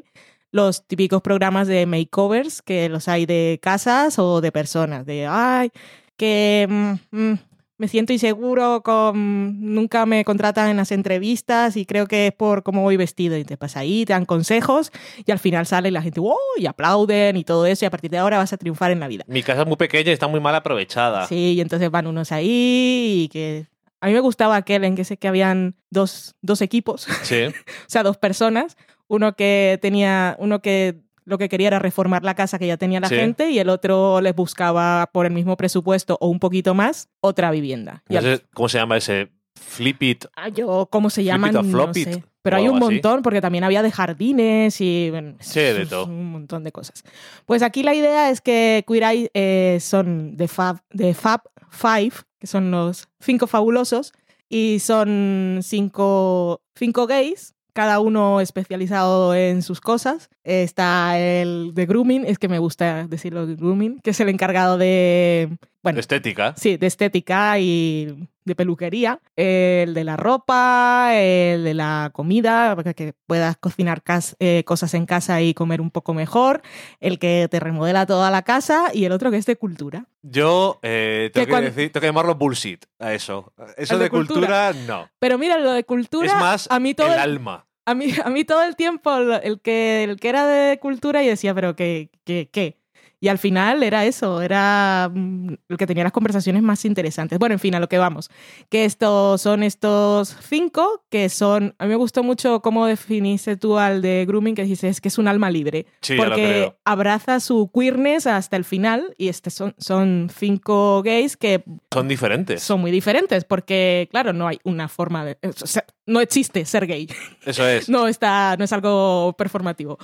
los 0.52 0.88
típicos 0.88 1.22
programas 1.22 1.68
de 1.68 1.86
makeovers 1.86 2.62
que 2.62 2.90
los 2.90 3.08
hay 3.08 3.26
de 3.26 3.60
casas 3.62 4.18
o 4.20 4.42
de 4.42 4.52
personas, 4.52 5.06
de, 5.06 5.28
ay, 5.28 5.72
que 6.18 6.68
mm, 6.70 6.94
mm, 7.12 7.40
me 7.78 7.88
siento 7.88 8.14
inseguro, 8.14 8.82
con, 8.84 9.74
nunca 9.74 10.06
me 10.06 10.24
contratan 10.24 10.70
en 10.70 10.78
las 10.78 10.92
entrevistas 10.92 11.76
y 11.76 11.86
creo 11.86 12.08
que 12.08 12.28
es 12.28 12.34
por 12.34 12.64
cómo 12.64 12.82
voy 12.82 12.96
vestido. 12.98 13.38
Y 13.38 13.44
te 13.44 13.58
pasa 13.58 13.82
ahí, 13.82 14.06
te 14.06 14.14
dan 14.14 14.26
consejos 14.26 14.92
y 15.26 15.32
al 15.32 15.40
final 15.40 15.66
sale 15.66 15.92
la 15.92 16.02
gente, 16.02 16.20
¡wow! 16.20 16.38
y 16.58 16.66
aplauden 16.68 17.36
y 17.36 17.44
todo 17.44 17.66
eso 17.66 17.86
y 17.86 17.88
a 17.88 17.92
partir 17.92 18.12
de 18.12 18.18
ahora 18.18 18.38
vas 18.38 18.54
a 18.54 18.58
triunfar 18.58 18.92
en 18.92 19.00
la 19.00 19.08
vida. 19.08 19.26
Mi 19.28 19.44
casa 19.44 19.62
es 19.62 19.68
muy 19.68 19.78
pequeña 19.78 20.10
y 20.10 20.14
está 20.14 20.28
muy 20.28 20.40
mal 20.40 20.56
aprovechada. 20.56 21.28
Sí, 21.28 21.54
y 21.54 21.62
entonces 21.62 21.92
van 21.92 22.08
unos 22.08 22.32
ahí 22.32 23.24
y 23.24 23.30
que... 23.30 23.68
A 24.02 24.08
mí 24.08 24.14
me 24.14 24.20
gustaba 24.20 24.56
aquel 24.56 24.84
en 24.84 24.96
que 24.96 25.04
sé 25.04 25.18
que 25.18 25.28
habían 25.28 25.76
dos, 25.90 26.36
dos 26.42 26.62
equipos, 26.62 27.08
Sí. 27.24 27.46
o 27.48 27.54
sea, 27.88 28.04
dos 28.04 28.18
personas. 28.18 28.78
Uno 29.08 29.36
que 29.36 29.80
tenía, 29.82 30.36
uno 30.40 30.62
que 30.62 31.02
lo 31.26 31.38
que 31.38 31.50
quería 31.50 31.68
era 31.68 31.80
reformar 31.80 32.24
la 32.24 32.36
casa 32.36 32.60
que 32.60 32.68
ya 32.68 32.78
tenía 32.78 33.00
la 33.00 33.10
Sí. 33.10 33.16
gente 33.16 33.50
y 33.52 33.60
el 33.60 33.70
otro 33.70 34.22
les 34.22 34.36
buscaba 34.36 35.10
por 35.12 35.26
el 35.26 35.34
mismo 35.34 35.58
presupuesto 35.58 36.18
o 36.22 36.28
un 36.28 36.40
poquito 36.40 36.74
más 36.74 37.10
otra 37.22 37.52
vivienda. 37.52 38.04
No 38.10 38.22
sé 38.22 38.42
cómo 38.54 38.70
se 38.70 38.78
llama 38.78 38.98
ese 38.98 39.32
Flip 39.56 40.04
It. 40.04 40.26
Ah, 40.36 40.50
yo, 40.50 40.88
¿cómo 40.92 41.10
se 41.10 41.22
Flip 41.22 41.28
llaman? 41.34 41.56
it 41.56 41.62
No 41.64 41.90
it, 41.94 41.94
sé. 42.14 42.24
Pero 42.42 42.58
hay 42.58 42.68
un 42.68 42.76
así. 42.76 42.86
montón, 42.86 43.22
porque 43.24 43.42
también 43.42 43.64
había 43.64 43.82
de 43.82 43.92
jardines 43.92 44.80
y 44.80 45.10
bueno, 45.10 45.36
Sí, 45.40 45.60
de 45.62 45.86
todo. 45.90 46.06
un 46.06 46.30
montón 46.32 46.64
de 46.64 46.72
cosas. 46.72 47.04
Pues 47.48 47.64
aquí 47.64 47.82
la 47.82 47.96
idea 47.96 48.30
es 48.30 48.40
que 48.42 48.84
Queer 48.88 49.04
Eye 49.04 49.32
eh, 49.34 49.80
son 49.82 50.38
de 50.38 50.48
Fab, 50.48 50.78
de 50.92 51.16
Fab 51.16 51.42
Five, 51.72 52.12
que 52.40 52.46
son 52.46 52.70
los 52.70 53.08
cinco 53.20 53.48
fabulosos, 53.48 54.14
y 54.48 54.78
son 54.80 55.62
cinco, 55.64 56.62
cinco 56.76 57.08
gays, 57.08 57.55
cada 57.76 58.00
uno 58.00 58.40
especializado 58.40 59.36
en 59.36 59.62
sus 59.62 59.82
cosas. 59.82 60.30
Está 60.46 61.20
el 61.20 61.74
de 61.74 61.86
grooming, 61.86 62.24
es 62.26 62.40
que 62.40 62.48
me 62.48 62.58
gusta 62.58 63.06
decirlo 63.06 63.46
de 63.46 63.56
grooming, 63.56 64.00
que 64.00 64.12
es 64.12 64.20
el 64.22 64.30
encargado 64.30 64.78
de, 64.78 65.58
bueno, 65.86 66.00
Estética. 66.00 66.54
Sí, 66.58 66.76
de 66.78 66.88
estética 66.88 67.58
y 67.60 68.28
de 68.44 68.56
peluquería. 68.56 69.20
El 69.36 69.94
de 69.94 70.04
la 70.04 70.18
ropa, 70.18 71.12
el 71.14 71.64
de 71.64 71.74
la 71.74 72.10
comida, 72.12 72.76
para 72.76 72.94
que 72.94 73.14
puedas 73.28 73.56
cocinar 73.58 74.02
eh, 74.40 74.64
cosas 74.66 74.94
en 74.96 75.06
casa 75.06 75.42
y 75.42 75.54
comer 75.54 75.82
un 75.82 75.92
poco 75.92 76.14
mejor. 76.14 76.62
El 77.00 77.18
que 77.20 77.48
te 77.50 77.60
remodela 77.60 78.06
toda 78.06 78.30
la 78.32 78.42
casa 78.42 78.86
y 78.94 79.06
el 79.06 79.12
otro 79.12 79.32
que 79.32 79.38
es 79.38 79.46
de 79.46 79.56
cultura. 79.56 80.06
Yo 80.24 80.80
eh, 80.84 81.30
tengo, 81.34 81.44
Que 81.44 81.48
que 81.48 81.52
cuando- 81.52 81.70
decir, 81.70 81.92
tengo 81.92 82.02
que 82.02 82.08
llamarlo 82.08 82.36
bullshit 82.36 82.84
a 83.00 83.14
eso. 83.14 83.54
Eso 83.78 83.94
¿El 83.94 84.00
de, 84.00 84.06
de 84.06 84.10
cultura, 84.10 84.74
no. 84.88 85.08
Pero 85.20 85.38
mira, 85.38 85.58
lo 85.60 85.72
de 85.72 85.84
cultura, 85.86 86.28
Es 86.28 86.34
más 86.34 86.68
a 86.70 86.80
mí 86.80 86.94
todo 86.94 87.08
el 87.08 87.14
el, 87.14 87.20
alma. 87.20 87.68
a 87.86 87.94
mí, 87.96 88.08
a 88.24 88.30
mí 88.30 88.44
todo 88.44 88.64
el 88.64 88.76
tiempo 88.76 89.16
el 89.18 89.62
que, 89.62 90.04
el 90.04 90.20
que 90.20 90.30
era 90.30 90.48
de 90.48 90.80
cultura 90.80 91.24
y 91.24 91.28
decía, 91.28 91.54
pero 91.54 91.76
¿qué? 91.76 92.10
¿Qué? 92.24 92.50
¿Qué? 92.52 92.80
Y 93.26 93.28
al 93.28 93.40
final 93.40 93.82
era 93.82 94.06
eso, 94.06 94.40
era 94.40 95.10
mm, 95.12 95.56
el 95.70 95.78
que 95.78 95.88
tenía 95.88 96.04
las 96.04 96.14
conversaciones 96.14 96.62
más 96.62 96.86
interesantes. 96.86 97.40
Bueno, 97.40 97.54
en 97.54 97.60
fin, 97.60 97.74
a 97.74 97.80
lo 97.80 97.90
que 97.90 97.98
vamos. 97.98 98.30
Que 98.70 98.86
estos 98.86 99.42
son 99.42 99.64
estos 99.64 100.38
cinco, 100.48 101.04
que 101.10 101.30
son, 101.30 101.74
a 101.80 101.86
mí 101.86 101.90
me 101.90 101.96
gustó 101.96 102.22
mucho 102.22 102.62
cómo 102.62 102.86
definiste 102.86 103.58
tú 103.58 103.80
al 103.80 104.04
de 104.04 104.26
grooming, 104.28 104.54
que 104.54 104.62
dices 104.62 105.02
que 105.02 105.08
es 105.08 105.18
un 105.18 105.28
alma 105.28 105.50
libre. 105.50 105.88
Sí, 106.02 106.18
porque 106.18 106.76
abraza 106.86 107.40
su 107.40 107.72
queerness 107.74 108.28
hasta 108.28 108.58
el 108.58 108.64
final 108.64 109.16
y 109.18 109.30
este 109.30 109.50
son, 109.50 109.74
son 109.80 110.30
cinco 110.32 111.02
gays 111.02 111.36
que 111.36 111.64
Son 111.92 112.08
diferentes. 112.08 112.62
son 112.62 112.80
muy 112.80 112.92
diferentes 112.92 113.44
porque, 113.44 114.08
claro, 114.12 114.34
no 114.34 114.48
hay 114.48 114.60
una 114.64 114.88
forma 114.88 115.26
de... 115.26 115.40
o 115.42 115.66
sea, 115.66 115.84
no 116.06 116.22
existe 116.22 116.64
ser 116.66 116.86
gay 116.86 117.10
Eso 117.44 117.68
es. 117.68 117.90
no 117.90 118.08
está, 118.08 118.56
no 118.56 118.66
es 118.66 118.72
algo 118.72 119.34
performativo. 119.36 119.98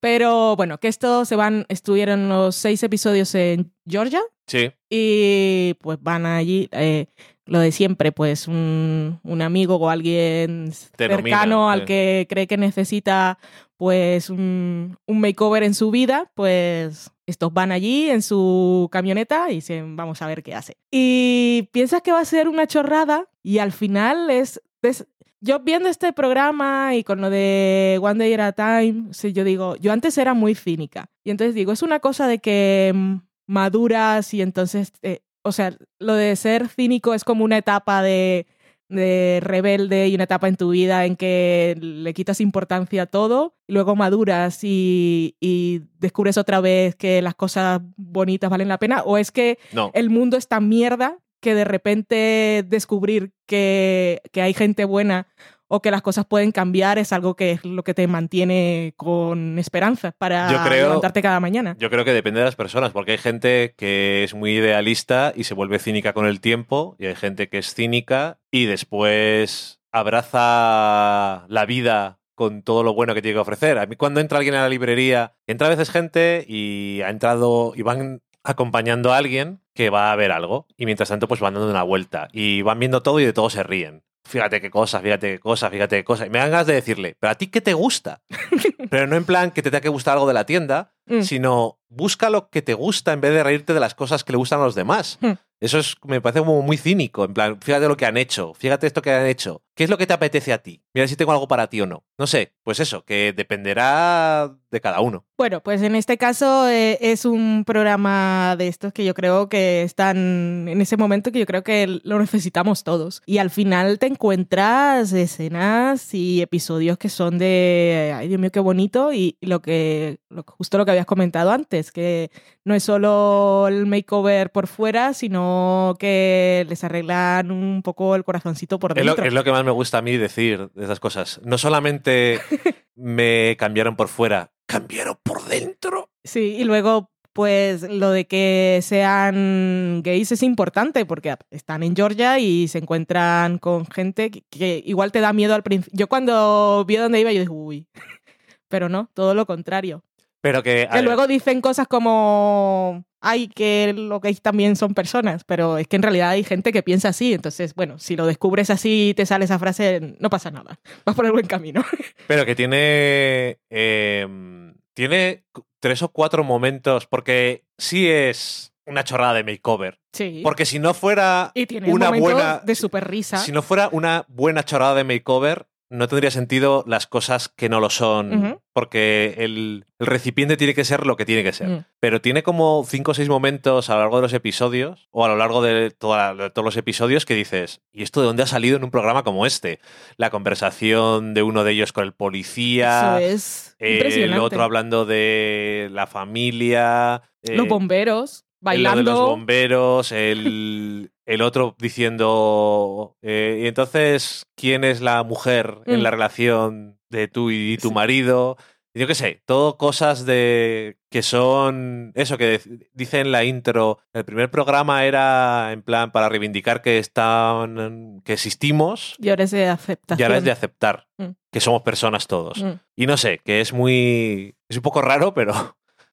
Pero 0.00 0.56
bueno, 0.56 0.78
que 0.78 0.88
esto 0.88 1.24
se 1.24 1.36
van, 1.36 1.64
estuvieron 1.68 2.28
los 2.28 2.54
seis 2.56 2.82
episodios 2.82 3.34
en 3.34 3.72
Georgia 3.88 4.20
Sí. 4.46 4.70
y 4.90 5.74
pues 5.80 5.98
van 6.00 6.26
allí. 6.26 6.68
eh, 6.72 7.06
lo 7.46 7.60
de 7.60 7.70
siempre, 7.70 8.10
pues 8.10 8.48
un, 8.48 9.20
un 9.22 9.40
amigo 9.42 9.76
o 9.76 9.88
alguien 9.88 10.72
Te 10.96 11.06
cercano 11.08 11.70
al 11.70 11.84
que 11.84 12.26
cree 12.28 12.48
que 12.48 12.56
necesita 12.56 13.38
pues 13.76 14.30
un, 14.30 14.96
un 15.06 15.20
makeover 15.20 15.62
en 15.62 15.74
su 15.74 15.90
vida, 15.92 16.30
pues 16.34 17.10
estos 17.26 17.52
van 17.52 17.70
allí 17.72 18.08
en 18.10 18.22
su 18.22 18.88
camioneta 18.90 19.50
y 19.50 19.56
dicen, 19.56 19.94
vamos 19.96 20.22
a 20.22 20.26
ver 20.26 20.42
qué 20.42 20.54
hace. 20.56 20.76
Y 20.90 21.68
piensas 21.72 22.02
que 22.02 22.10
va 22.12 22.20
a 22.20 22.24
ser 22.24 22.48
una 22.48 22.66
chorrada 22.66 23.28
y 23.44 23.58
al 23.58 23.70
final 23.72 24.28
es... 24.30 24.60
es- 24.82 25.06
yo 25.46 25.60
viendo 25.60 25.88
este 25.88 26.12
programa 26.12 26.94
y 26.94 27.04
con 27.04 27.20
lo 27.20 27.30
de 27.30 27.98
One 28.02 28.18
Day 28.18 28.34
at 28.34 28.58
a 28.58 28.80
Time, 28.82 29.08
sí, 29.12 29.32
yo 29.32 29.44
digo, 29.44 29.76
yo 29.76 29.92
antes 29.92 30.18
era 30.18 30.34
muy 30.34 30.54
cínica. 30.54 31.06
Y 31.24 31.30
entonces 31.30 31.54
digo, 31.54 31.72
es 31.72 31.82
una 31.82 32.00
cosa 32.00 32.26
de 32.28 32.38
que 32.38 32.92
mm, 32.94 33.16
maduras 33.46 34.34
y 34.34 34.42
entonces, 34.42 34.92
eh, 35.02 35.20
o 35.42 35.52
sea, 35.52 35.74
lo 35.98 36.14
de 36.14 36.34
ser 36.36 36.68
cínico 36.68 37.14
es 37.14 37.24
como 37.24 37.44
una 37.44 37.56
etapa 37.58 38.02
de, 38.02 38.46
de 38.88 39.38
rebelde 39.42 40.08
y 40.08 40.14
una 40.14 40.24
etapa 40.24 40.48
en 40.48 40.56
tu 40.56 40.70
vida 40.70 41.04
en 41.06 41.16
que 41.16 41.76
le 41.80 42.12
quitas 42.14 42.40
importancia 42.40 43.02
a 43.02 43.06
todo, 43.06 43.54
y 43.68 43.72
luego 43.72 43.96
maduras 43.96 44.60
y, 44.62 45.36
y 45.40 45.82
descubres 45.98 46.36
otra 46.38 46.60
vez 46.60 46.94
que 46.96 47.22
las 47.22 47.34
cosas 47.34 47.80
bonitas 47.96 48.50
valen 48.50 48.68
la 48.68 48.78
pena, 48.78 49.02
o 49.04 49.18
es 49.18 49.30
que 49.32 49.58
No. 49.72 49.90
el 49.94 50.10
mundo 50.10 50.36
es 50.36 50.48
tan 50.48 50.68
mierda 50.68 51.18
que 51.46 51.54
de 51.54 51.64
repente 51.64 52.64
descubrir 52.66 53.30
que, 53.46 54.20
que 54.32 54.42
hay 54.42 54.52
gente 54.52 54.84
buena 54.84 55.28
o 55.68 55.80
que 55.80 55.92
las 55.92 56.02
cosas 56.02 56.26
pueden 56.26 56.50
cambiar 56.50 56.98
es 56.98 57.12
algo 57.12 57.36
que 57.36 57.52
es 57.52 57.64
lo 57.64 57.84
que 57.84 57.94
te 57.94 58.08
mantiene 58.08 58.94
con 58.96 59.56
esperanza 59.60 60.10
para 60.18 60.50
Yo 60.50 60.58
creo- 60.64 60.88
levantarte 60.88 61.22
cada 61.22 61.38
mañana. 61.38 61.76
Yo 61.78 61.88
creo 61.88 62.04
que 62.04 62.12
depende 62.12 62.40
de 62.40 62.46
las 62.46 62.56
personas, 62.56 62.90
porque 62.90 63.12
hay 63.12 63.18
gente 63.18 63.74
que 63.76 64.24
es 64.24 64.34
muy 64.34 64.56
idealista 64.56 65.32
y 65.36 65.44
se 65.44 65.54
vuelve 65.54 65.78
cínica 65.78 66.12
con 66.14 66.26
el 66.26 66.40
tiempo, 66.40 66.96
y 66.98 67.06
hay 67.06 67.14
gente 67.14 67.48
que 67.48 67.58
es 67.58 67.72
cínica 67.74 68.38
y 68.50 68.66
después 68.66 69.78
abraza 69.92 71.46
la 71.48 71.64
vida 71.66 72.18
con 72.34 72.62
todo 72.62 72.82
lo 72.82 72.92
bueno 72.92 73.14
que 73.14 73.22
tiene 73.22 73.36
que 73.36 73.40
ofrecer. 73.40 73.78
A 73.78 73.86
mí 73.86 73.94
cuando 73.96 74.20
entra 74.20 74.38
alguien 74.38 74.56
a 74.56 74.62
la 74.62 74.68
librería, 74.68 75.34
entra 75.46 75.68
a 75.68 75.70
veces 75.70 75.90
gente 75.90 76.44
y 76.48 77.00
ha 77.02 77.10
entrado 77.10 77.72
y 77.76 77.82
van 77.82 78.20
acompañando 78.44 79.12
a 79.12 79.16
alguien 79.16 79.60
que 79.76 79.90
va 79.90 80.10
a 80.10 80.16
ver 80.16 80.32
algo 80.32 80.66
y 80.76 80.86
mientras 80.86 81.08
tanto 81.10 81.28
pues 81.28 81.40
van 81.40 81.54
dando 81.54 81.70
una 81.70 81.84
vuelta 81.84 82.26
y 82.32 82.62
van 82.62 82.80
viendo 82.80 83.02
todo 83.02 83.20
y 83.20 83.24
de 83.24 83.32
todo 83.32 83.48
se 83.50 83.62
ríen. 83.62 84.02
Fíjate 84.28 84.60
qué 84.60 84.70
cosas, 84.70 85.02
fíjate 85.02 85.34
qué 85.34 85.38
cosas, 85.38 85.70
fíjate 85.70 85.98
qué 85.98 86.04
cosas. 86.04 86.26
Y 86.26 86.30
me 86.30 86.40
dan 86.40 86.50
ganas 86.50 86.66
de 86.66 86.74
decirle, 86.74 87.16
pero 87.20 87.30
a 87.30 87.34
ti 87.36 87.46
qué 87.46 87.60
te 87.60 87.74
gusta. 87.74 88.22
pero 88.90 89.06
no 89.06 89.14
en 89.14 89.24
plan 89.24 89.52
que 89.52 89.62
te 89.62 89.70
tenga 89.70 89.80
que 89.82 89.88
gustar 89.88 90.14
algo 90.14 90.26
de 90.26 90.34
la 90.34 90.44
tienda, 90.46 90.92
Mm. 91.08 91.22
sino 91.22 91.78
busca 91.88 92.30
lo 92.30 92.50
que 92.50 92.62
te 92.62 92.74
gusta 92.74 93.12
en 93.12 93.20
vez 93.20 93.32
de 93.32 93.44
reírte 93.44 93.72
de 93.72 93.78
las 93.78 93.94
cosas 93.94 94.24
que 94.24 94.32
le 94.32 94.38
gustan 94.38 94.60
a 94.60 94.64
los 94.64 94.74
demás. 94.74 95.18
Mm. 95.20 95.32
Eso 95.60 95.78
es, 95.78 95.94
me 96.04 96.20
parece 96.20 96.40
como 96.40 96.60
muy 96.62 96.76
cínico. 96.76 97.24
En 97.24 97.32
plan, 97.32 97.60
fíjate 97.60 97.86
lo 97.86 97.96
que 97.96 98.06
han 98.06 98.16
hecho, 98.16 98.54
fíjate 98.54 98.88
esto 98.88 99.02
que 99.02 99.12
han 99.12 99.26
hecho. 99.26 99.62
¿Qué 99.76 99.84
es 99.84 99.90
lo 99.90 99.98
que 99.98 100.06
te 100.06 100.14
apetece 100.14 100.52
a 100.54 100.58
ti? 100.62 100.82
Mira 100.94 101.06
si 101.06 101.14
tengo 101.16 101.32
algo 101.32 101.46
para 101.46 101.66
ti 101.68 101.80
o 101.82 101.86
no. 101.86 102.02
No 102.18 102.26
sé, 102.26 102.54
pues 102.64 102.80
eso, 102.80 103.04
que 103.04 103.34
dependerá 103.36 104.56
de 104.70 104.80
cada 104.80 105.00
uno. 105.00 105.26
Bueno, 105.36 105.62
pues 105.62 105.82
en 105.82 105.94
este 105.94 106.16
caso 106.16 106.66
eh, 106.68 106.96
es 107.02 107.26
un 107.26 107.62
programa 107.66 108.56
de 108.56 108.68
estos 108.68 108.94
que 108.94 109.04
yo 109.04 109.12
creo 109.12 109.50
que 109.50 109.82
están 109.82 110.66
en 110.66 110.80
ese 110.80 110.96
momento 110.96 111.30
que 111.30 111.40
yo 111.40 111.44
creo 111.46 111.62
que 111.62 112.00
lo 112.04 112.18
necesitamos 112.18 112.84
todos. 112.84 113.20
Y 113.26 113.36
al 113.36 113.50
final 113.50 113.98
te 113.98 114.06
encuentras 114.06 115.12
escenas 115.12 116.14
y 116.14 116.40
episodios 116.40 116.96
que 116.96 117.10
son 117.10 117.36
de, 117.36 118.14
ay 118.16 118.28
Dios 118.28 118.40
mío, 118.40 118.50
qué 118.50 118.60
bonito. 118.60 119.12
Y 119.12 119.36
lo 119.42 119.60
que, 119.60 120.20
lo- 120.30 120.44
justo 120.46 120.78
lo 120.78 120.86
que 120.86 120.92
habías 120.92 121.06
comentado 121.06 121.50
antes, 121.50 121.92
que 121.92 122.30
no 122.64 122.74
es 122.74 122.82
solo 122.82 123.66
el 123.68 123.84
makeover 123.84 124.50
por 124.50 124.66
fuera, 124.68 125.12
sino 125.12 125.96
que 125.98 126.64
les 126.68 126.82
arreglan 126.82 127.50
un 127.50 127.82
poco 127.82 128.14
el 128.16 128.24
corazoncito 128.24 128.78
por 128.78 128.98
Es 128.98 129.04
lo, 129.04 129.12
dentro. 129.12 129.26
es 129.26 129.34
lo 129.34 129.44
que 129.44 129.52
más 129.52 129.65
me 129.66 129.72
gusta 129.72 129.98
a 129.98 130.02
mí 130.02 130.16
decir 130.16 130.70
de 130.74 130.84
esas 130.84 131.00
cosas. 131.00 131.40
No 131.44 131.58
solamente 131.58 132.40
me 132.94 133.56
cambiaron 133.58 133.96
por 133.96 134.08
fuera, 134.08 134.52
cambiaron 134.64 135.18
por 135.22 135.44
dentro. 135.44 136.10
Sí, 136.24 136.56
y 136.58 136.64
luego, 136.64 137.10
pues 137.32 137.82
lo 137.82 138.10
de 138.10 138.26
que 138.26 138.80
sean 138.82 140.02
gays 140.02 140.32
es 140.32 140.42
importante 140.42 141.04
porque 141.04 141.36
están 141.50 141.82
en 141.82 141.94
Georgia 141.94 142.38
y 142.38 142.68
se 142.68 142.78
encuentran 142.78 143.58
con 143.58 143.86
gente 143.86 144.30
que, 144.30 144.42
que 144.48 144.82
igual 144.86 145.12
te 145.12 145.20
da 145.20 145.32
miedo 145.32 145.54
al 145.54 145.62
principio. 145.62 145.98
Yo 145.98 146.06
cuando 146.08 146.84
vi 146.86 146.96
dónde 146.96 147.20
iba, 147.20 147.32
yo 147.32 147.40
dije, 147.40 147.52
uy. 147.52 147.88
Pero 148.68 148.88
no, 148.88 149.10
todo 149.14 149.34
lo 149.34 149.46
contrario. 149.46 150.02
Pero 150.40 150.62
que... 150.62 150.86
a 150.90 151.02
luego 151.02 151.26
dicen 151.26 151.60
cosas 151.60 151.88
como, 151.88 153.04
ay, 153.26 153.48
que 153.48 153.92
los 153.92 154.20
gays 154.20 154.40
también 154.40 154.76
son 154.76 154.94
personas, 154.94 155.42
pero 155.44 155.78
es 155.78 155.88
que 155.88 155.96
en 155.96 156.02
realidad 156.02 156.30
hay 156.30 156.44
gente 156.44 156.72
que 156.72 156.82
piensa 156.82 157.08
así. 157.08 157.34
Entonces, 157.34 157.74
bueno, 157.74 157.98
si 157.98 158.14
lo 158.16 158.24
descubres 158.24 158.70
así 158.70 159.08
y 159.10 159.14
te 159.14 159.26
sale 159.26 159.44
esa 159.44 159.58
frase, 159.58 160.16
no 160.20 160.30
pasa 160.30 160.50
nada. 160.50 160.78
Vas 161.04 161.16
por 161.16 161.26
el 161.26 161.32
buen 161.32 161.46
camino. 161.46 161.84
Pero 162.28 162.46
que 162.46 162.54
tiene. 162.54 163.58
eh, 163.68 164.72
tiene 164.94 165.44
tres 165.80 166.02
o 166.02 166.08
cuatro 166.08 166.44
momentos. 166.44 167.06
Porque 167.06 167.64
sí 167.76 168.08
es 168.08 168.72
una 168.86 169.04
chorrada 169.04 169.34
de 169.34 169.44
makeover. 169.44 169.98
Sí. 170.12 170.40
Porque 170.42 170.64
si 170.64 170.78
no 170.78 170.94
fuera 170.94 171.50
y 171.54 171.66
tiene 171.66 171.92
una 171.92 172.10
buena. 172.10 172.60
de 172.64 172.74
super 172.74 173.08
risa. 173.08 173.38
Si 173.38 173.52
no 173.52 173.62
fuera 173.62 173.88
una 173.92 174.24
buena 174.28 174.64
chorrada 174.64 174.94
de 174.94 175.04
makeover, 175.04 175.66
no 175.88 176.08
tendría 176.08 176.30
sentido 176.30 176.82
las 176.86 177.06
cosas 177.06 177.48
que 177.48 177.68
no 177.68 177.80
lo 177.80 177.90
son. 177.90 178.60
Porque 178.72 179.36
el, 179.38 179.86
el 179.98 180.06
recipiente 180.06 180.56
tiene 180.58 180.74
que 180.74 180.84
ser 180.84 181.06
lo 181.06 181.16
que 181.16 181.24
tiene 181.24 181.42
que 181.42 181.52
ser. 181.52 181.68
Mm. 181.68 181.84
Pero 182.00 182.20
tiene 182.20 182.42
como 182.42 182.84
cinco 182.86 183.12
o 183.12 183.14
seis 183.14 183.28
momentos 183.28 183.88
a 183.88 183.94
lo 183.94 184.00
largo 184.00 184.16
de 184.16 184.22
los 184.22 184.32
episodios, 184.34 185.08
o 185.12 185.24
a 185.24 185.28
lo 185.28 185.36
largo 185.36 185.62
de, 185.62 185.90
toda- 185.90 186.34
de 186.34 186.50
todos 186.50 186.64
los 186.64 186.76
episodios, 186.76 187.24
que 187.24 187.34
dices, 187.34 187.80
¿y 187.92 188.02
esto 188.02 188.20
de 188.20 188.26
dónde 188.26 188.42
ha 188.42 188.46
salido 188.46 188.76
en 188.76 188.84
un 188.84 188.90
programa 188.90 189.22
como 189.22 189.46
este? 189.46 189.80
La 190.18 190.28
conversación 190.30 191.32
de 191.34 191.42
uno 191.42 191.64
de 191.64 191.72
ellos 191.72 191.92
con 191.92 192.04
el 192.04 192.12
policía. 192.12 193.18
Eso 193.20 193.34
es 193.34 193.76
El 193.78 193.94
impresionante. 193.94 194.40
otro 194.40 194.62
hablando 194.62 195.06
de 195.06 195.88
la 195.92 196.06
familia. 196.06 197.22
eh, 197.42 197.56
los 197.56 197.68
bomberos 197.68 198.44
Lo 198.60 198.66
bailando. 198.66 198.98
de 198.98 199.02
los 199.04 199.20
bomberos, 199.20 200.12
el, 200.12 201.10
el 201.26 201.42
otro 201.42 201.74
diciendo. 201.78 203.16
eh, 203.22 203.60
y 203.64 203.66
entonces, 203.66 204.46
¿quién 204.56 204.84
es 204.84 205.00
la 205.00 205.22
mujer 205.22 205.78
en 205.86 206.00
Mm. 206.00 206.02
la 206.02 206.10
relación 206.10 206.98
de 207.10 207.28
tú 207.28 207.50
y 207.50 207.76
tu 207.78 207.88
Sí. 207.88 207.94
marido? 207.94 208.56
Y 208.94 209.00
Yo 209.00 209.06
qué 209.06 209.14
sé, 209.14 209.42
todo 209.44 209.76
cosas 209.76 210.24
de 210.24 210.96
que 211.10 211.20
son 211.22 212.12
eso 212.14 212.38
que 212.38 212.60
dice 212.94 213.20
en 213.20 213.30
la 213.30 213.44
intro. 213.44 213.98
El 214.14 214.24
primer 214.24 214.50
programa 214.50 215.04
era 215.04 215.70
en 215.72 215.82
plan 215.82 216.12
para 216.12 216.30
reivindicar 216.30 216.80
que 216.80 216.98
están 216.98 218.22
que 218.24 218.32
existimos 218.32 219.14
Y 219.18 219.28
ahora 219.28 219.44
es 219.44 219.50
de 219.50 219.60
y 219.60 219.64
aceptación. 219.64 220.24
ahora 220.26 220.38
es 220.38 220.44
de 220.44 220.50
aceptar 220.50 221.06
Mm. 221.18 221.30
que 221.52 221.60
somos 221.60 221.82
personas 221.82 222.26
todos. 222.26 222.62
Mm. 222.62 222.72
Y 222.96 223.06
no 223.06 223.16
sé, 223.18 223.40
que 223.44 223.60
es 223.60 223.72
muy. 223.74 224.56
Es 224.68 224.76
un 224.76 224.82
poco 224.82 225.02
raro, 225.02 225.34
pero. 225.34 225.52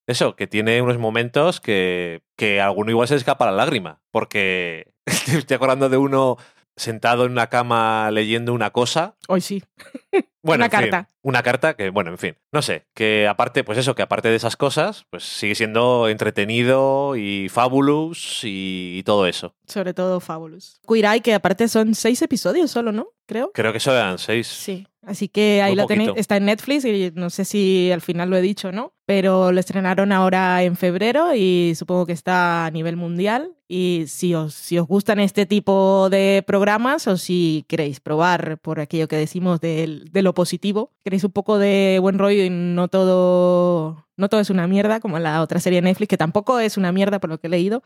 Eso, 0.07 0.35
que 0.35 0.47
tiene 0.47 0.81
unos 0.81 0.97
momentos 0.97 1.61
que, 1.61 2.21
que 2.35 2.59
a 2.61 2.65
alguno 2.65 2.91
igual 2.91 3.07
se 3.07 3.15
escapa 3.15 3.45
la 3.45 3.51
lágrima. 3.51 4.01
Porque 4.11 4.93
estoy 5.05 5.55
acordando 5.55 5.89
de 5.89 5.97
uno 5.97 6.37
sentado 6.75 7.25
en 7.25 7.31
una 7.31 7.47
cama 7.47 8.09
leyendo 8.11 8.53
una 8.53 8.71
cosa. 8.71 9.15
Hoy 9.27 9.41
sí. 9.41 9.63
Bueno, 10.45 10.65
Una 10.65 10.65
en 10.65 10.71
fin, 10.71 10.91
carta. 10.91 11.09
una 11.21 11.41
carta 11.41 11.73
que, 11.77 11.89
bueno, 11.89 12.11
en 12.11 12.17
fin. 12.17 12.35
No 12.51 12.61
sé, 12.61 12.85
que 12.93 13.29
aparte, 13.29 13.63
pues 13.63 13.77
eso, 13.77 13.95
que 13.95 14.01
aparte 14.01 14.27
de 14.27 14.35
esas 14.35 14.57
cosas, 14.57 15.05
pues 15.09 15.23
sigue 15.23 15.55
siendo 15.55 16.09
entretenido 16.09 17.15
y 17.15 17.47
fabulous 17.47 18.41
y, 18.43 18.97
y 18.97 19.03
todo 19.03 19.25
eso. 19.25 19.55
Sobre 19.67 19.93
todo 19.93 20.19
Fabulous. 20.19 20.81
Queer 20.85 21.21
que 21.21 21.33
aparte 21.33 21.69
son 21.69 21.95
seis 21.95 22.21
episodios 22.21 22.71
solo, 22.71 22.91
¿no? 22.91 23.07
Creo. 23.25 23.51
Creo 23.53 23.71
que 23.71 23.77
eso 23.77 23.93
eran 23.93 24.17
seis. 24.17 24.47
Sí. 24.47 24.85
Así 25.01 25.29
que 25.29 25.61
ahí 25.61 25.71
Muy 25.71 25.77
la 25.77 25.85
tenéis. 25.85 26.11
Está 26.17 26.35
en 26.35 26.45
Netflix 26.45 26.83
y 26.83 27.11
no 27.15 27.29
sé 27.29 27.45
si 27.45 27.89
al 27.93 28.01
final 28.01 28.29
lo 28.29 28.35
he 28.35 28.41
dicho, 28.41 28.73
¿no? 28.73 28.92
Pero 29.05 29.51
lo 29.51 29.59
estrenaron 29.59 30.13
ahora 30.13 30.63
en 30.63 30.77
febrero 30.77 31.35
y 31.35 31.73
supongo 31.75 32.05
que 32.05 32.13
está 32.13 32.65
a 32.65 32.71
nivel 32.71 32.95
mundial. 32.95 33.51
Y 33.67 34.05
si 34.07 34.33
os, 34.33 34.53
si 34.53 34.79
os 34.79 34.87
gustan 34.87 35.19
este 35.19 35.45
tipo 35.45 36.09
de 36.09 36.41
programas 36.47 37.07
o 37.07 37.17
si 37.17 37.65
queréis 37.67 37.99
probar 37.99 38.59
por 38.59 38.79
aquello 38.79 39.07
que 39.09 39.17
decimos 39.17 39.59
del- 39.59 40.05
de, 40.11 40.21
lo 40.21 40.33
positivo, 40.33 40.91
queréis 41.03 41.23
un 41.25 41.31
poco 41.31 41.57
de 41.57 41.97
buen 42.01 42.17
rollo 42.17 42.43
y 42.43 42.49
no 42.49 42.87
todo, 42.87 44.05
no 44.15 44.29
todo 44.29 44.39
es 44.39 44.49
una 44.49 44.67
mierda, 44.67 44.99
como 45.01 45.19
la 45.19 45.41
otra 45.41 45.59
serie 45.59 45.81
de 45.81 45.89
Netflix, 45.89 46.07
que 46.09 46.17
tampoco 46.17 46.59
es 46.59 46.77
una 46.77 46.91
mierda 46.93 47.19
por 47.19 47.29
lo 47.29 47.39
que 47.39 47.47
he 47.47 47.49
leído, 47.49 47.83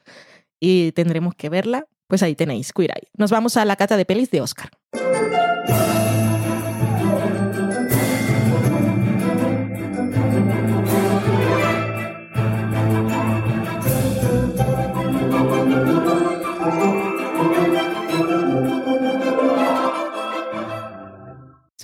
y 0.59 0.91
tendremos 0.91 1.33
que 1.35 1.49
verla, 1.49 1.87
pues 2.07 2.21
ahí 2.21 2.35
tenéis, 2.35 2.73
Queer 2.73 2.91
Eye. 2.91 3.07
Nos 3.17 3.31
vamos 3.31 3.57
a 3.57 3.65
la 3.65 3.75
cata 3.75 3.97
de 3.97 4.05
pelis 4.05 4.29
de 4.29 4.41
Oscar. 4.41 4.69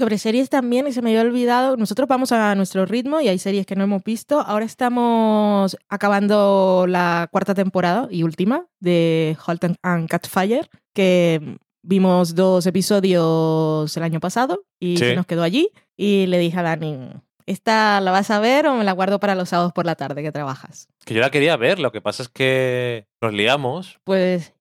Sobre 0.04 0.18
series 0.18 0.50
también, 0.50 0.86
y 0.86 0.92
se 0.92 1.02
me 1.02 1.12
había 1.12 1.22
olvidado, 1.22 1.78
nosotros 1.78 2.10
vamos 2.10 2.34
a 2.34 2.56
nuestro 2.56 2.86
ritmo 2.86 3.22
y 3.22 3.30
hay 3.30 3.40
series 3.40 3.66
que 3.66 3.78
no 3.78 3.86
hemos 3.86 4.04
visto. 4.04 4.42
Ahora 4.42 4.66
estamos 4.66 5.78
acabando 5.88 6.84
la 6.90 7.30
cuarta 7.32 7.56
temporada 7.56 8.10
y 8.12 8.24
última 8.24 8.66
de 8.82 9.38
Halt 9.48 9.64
and 9.82 10.10
Catfire, 10.10 10.70
que 10.94 11.56
vimos 11.84 12.36
dos 12.36 12.66
episodios 12.66 13.96
el 13.96 14.04
año 14.04 14.20
pasado 14.20 14.66
y 14.78 14.98
Sí. 14.98 15.06
se 15.06 15.16
nos 15.16 15.26
quedó 15.26 15.42
allí. 15.42 15.70
Y 15.96 16.26
le 16.26 16.38
dije 16.38 16.60
a 16.60 16.64
Dani, 16.64 16.98
¿esta 17.46 18.02
la 18.02 18.12
vas 18.12 18.30
a 18.30 18.42
ver 18.42 18.68
o 18.68 18.76
me 18.76 18.84
la 18.84 18.92
guardo 18.92 19.22
para 19.22 19.36
los 19.36 19.48
sábados 19.48 19.72
por 19.72 19.86
la 19.86 19.96
tarde 19.96 20.22
que 20.22 20.34
trabajas? 20.34 20.90
Que 21.06 21.14
yo 21.14 21.22
la 21.22 21.32
quería 21.32 21.56
ver, 21.56 21.80
lo 21.80 21.94
que 21.94 22.02
pasa 22.02 22.24
es 22.24 22.28
que 22.28 23.08
nos 23.22 23.32
liamos. 23.32 24.02
Pues 24.04 24.54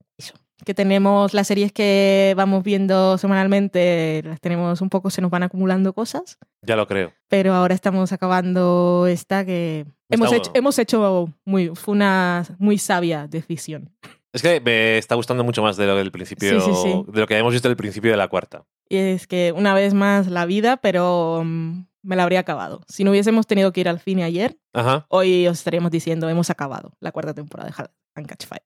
que 0.65 0.75
tenemos 0.75 1.35
las 1.35 1.47
series 1.47 1.73
que 1.73 2.35
vamos 2.37 2.63
viendo 2.63 3.19
semanalmente, 3.19 4.23
las 4.25 4.41
tenemos 4.41 4.81
un 4.81 4.89
poco, 4.89 5.11
se 5.11 5.21
nos 5.21 5.31
van 5.31 5.43
acumulando 5.43 5.93
cosas, 5.93 6.39
Ya 6.63 6.77
lo 6.77 6.87
creo. 6.87 7.13
pero 7.29 7.55
ahora 7.55 7.75
estamos 7.75 8.13
acabando 8.13 9.07
esta 9.09 9.45
que 9.45 9.87
hemos 10.11 10.27
Está 10.27 10.37
hecho, 10.37 10.51
bueno. 10.51 10.59
hemos 10.59 10.79
hecho 10.79 11.29
muy, 11.45 11.69
fue 11.75 11.93
una 11.93 12.45
muy 12.59 12.79
sabia 12.79 13.27
decisión. 13.27 13.91
Es 14.33 14.41
que 14.41 14.61
me 14.61 14.97
está 14.97 15.15
gustando 15.15 15.45
mucho 15.45 15.63
más 15.63 15.77
de 15.77 15.87
lo 15.87 15.95
del 15.97 16.11
principio, 16.11 16.59
Sí, 16.61 16.71
sí, 16.75 16.81
sí. 16.83 17.05
de 17.13 17.21
lo 17.21 17.27
que 17.27 17.35
habíamos 17.35 17.53
visto 17.53 17.69
del 17.69 17.77
principio 17.77 18.11
de 18.11 18.17
la 18.17 18.29
cuarta. 18.29 18.65
Y 18.89 18.97
es 18.97 19.27
que 19.27 19.53
una 19.55 19.75
vez 19.75 19.93
más 19.93 20.29
la 20.29 20.47
vida, 20.47 20.79
pero 20.79 21.43
mm, 21.45 21.85
me 22.03 22.17
la 22.17 22.23
habría 22.23 22.41
acabado. 22.41 22.81
Si 22.89 23.05
no 23.05 23.11
hubiésemos 23.11 23.47
tenido 23.47 23.73
que 23.73 23.81
ir 23.83 23.89
al 23.91 24.01
cine 24.01 24.25
ayer, 24.25 24.57
Ajá. 24.73 25.05
hoy 25.09 25.47
os 25.49 25.59
estaríamos 25.59 25.91
diciendo, 25.91 26.29
hemos 26.31 26.49
acabado 26.49 26.93
la 27.01 27.13
cuarta 27.13 27.35
temporada 27.35 27.67
de 27.69 27.75
and 28.15 28.27
Catch 28.27 28.47
Fire. 28.47 28.63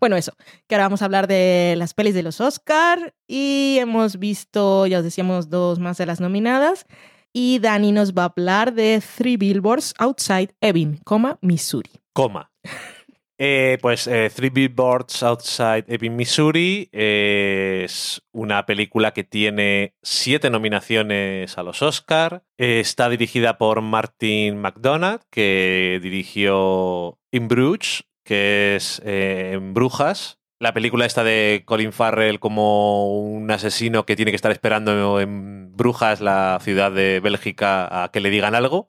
Bueno, 0.00 0.16
eso, 0.16 0.32
que 0.66 0.74
ahora 0.74 0.86
vamos 0.86 1.02
a 1.02 1.06
hablar 1.06 1.26
de 1.26 1.74
las 1.76 1.94
pelis 1.94 2.14
de 2.14 2.22
los 2.22 2.40
Oscar 2.40 3.14
y 3.26 3.76
hemos 3.80 4.18
visto, 4.18 4.86
ya 4.86 4.98
os 4.98 5.04
decíamos, 5.04 5.50
dos 5.50 5.78
más 5.78 5.98
de 5.98 6.06
las 6.06 6.20
nominadas. 6.20 6.86
Y 7.32 7.58
Dani 7.58 7.92
nos 7.92 8.14
va 8.14 8.22
a 8.22 8.32
hablar 8.34 8.72
de 8.72 9.02
Three 9.16 9.36
Billboards 9.36 9.94
Outside 9.98 10.54
Ebbing, 10.60 11.00
coma, 11.04 11.38
Missouri. 11.42 11.90
Coma. 12.12 12.50
Eh, 13.38 13.76
pues 13.82 14.06
eh, 14.06 14.30
Three 14.34 14.48
Billboards 14.48 15.22
Outside 15.22 15.84
Ebbing, 15.88 16.16
Missouri 16.16 16.88
eh, 16.90 17.82
es 17.84 18.22
una 18.32 18.64
película 18.64 19.12
que 19.12 19.24
tiene 19.24 19.94
siete 20.02 20.48
nominaciones 20.48 21.58
a 21.58 21.62
los 21.62 21.82
Oscar. 21.82 22.44
Está 22.56 23.10
dirigida 23.10 23.58
por 23.58 23.82
Martin 23.82 24.56
McDonagh, 24.58 25.20
que 25.30 26.00
dirigió 26.02 27.18
In 27.30 27.48
Bruges, 27.48 28.04
que 28.26 28.76
es 28.76 29.00
eh, 29.04 29.52
en 29.54 29.72
Brujas. 29.72 30.38
La 30.58 30.74
película 30.74 31.06
esta 31.06 31.22
de 31.22 31.62
Colin 31.64 31.92
Farrell 31.92 32.40
como 32.40 33.20
un 33.20 33.50
asesino 33.50 34.04
que 34.04 34.16
tiene 34.16 34.32
que 34.32 34.36
estar 34.36 34.50
esperando 34.50 35.20
en 35.20 35.74
Brujas, 35.76 36.20
la 36.20 36.58
ciudad 36.60 36.90
de 36.90 37.20
Bélgica, 37.20 38.04
a 38.04 38.10
que 38.10 38.20
le 38.20 38.30
digan 38.30 38.54
algo. 38.54 38.88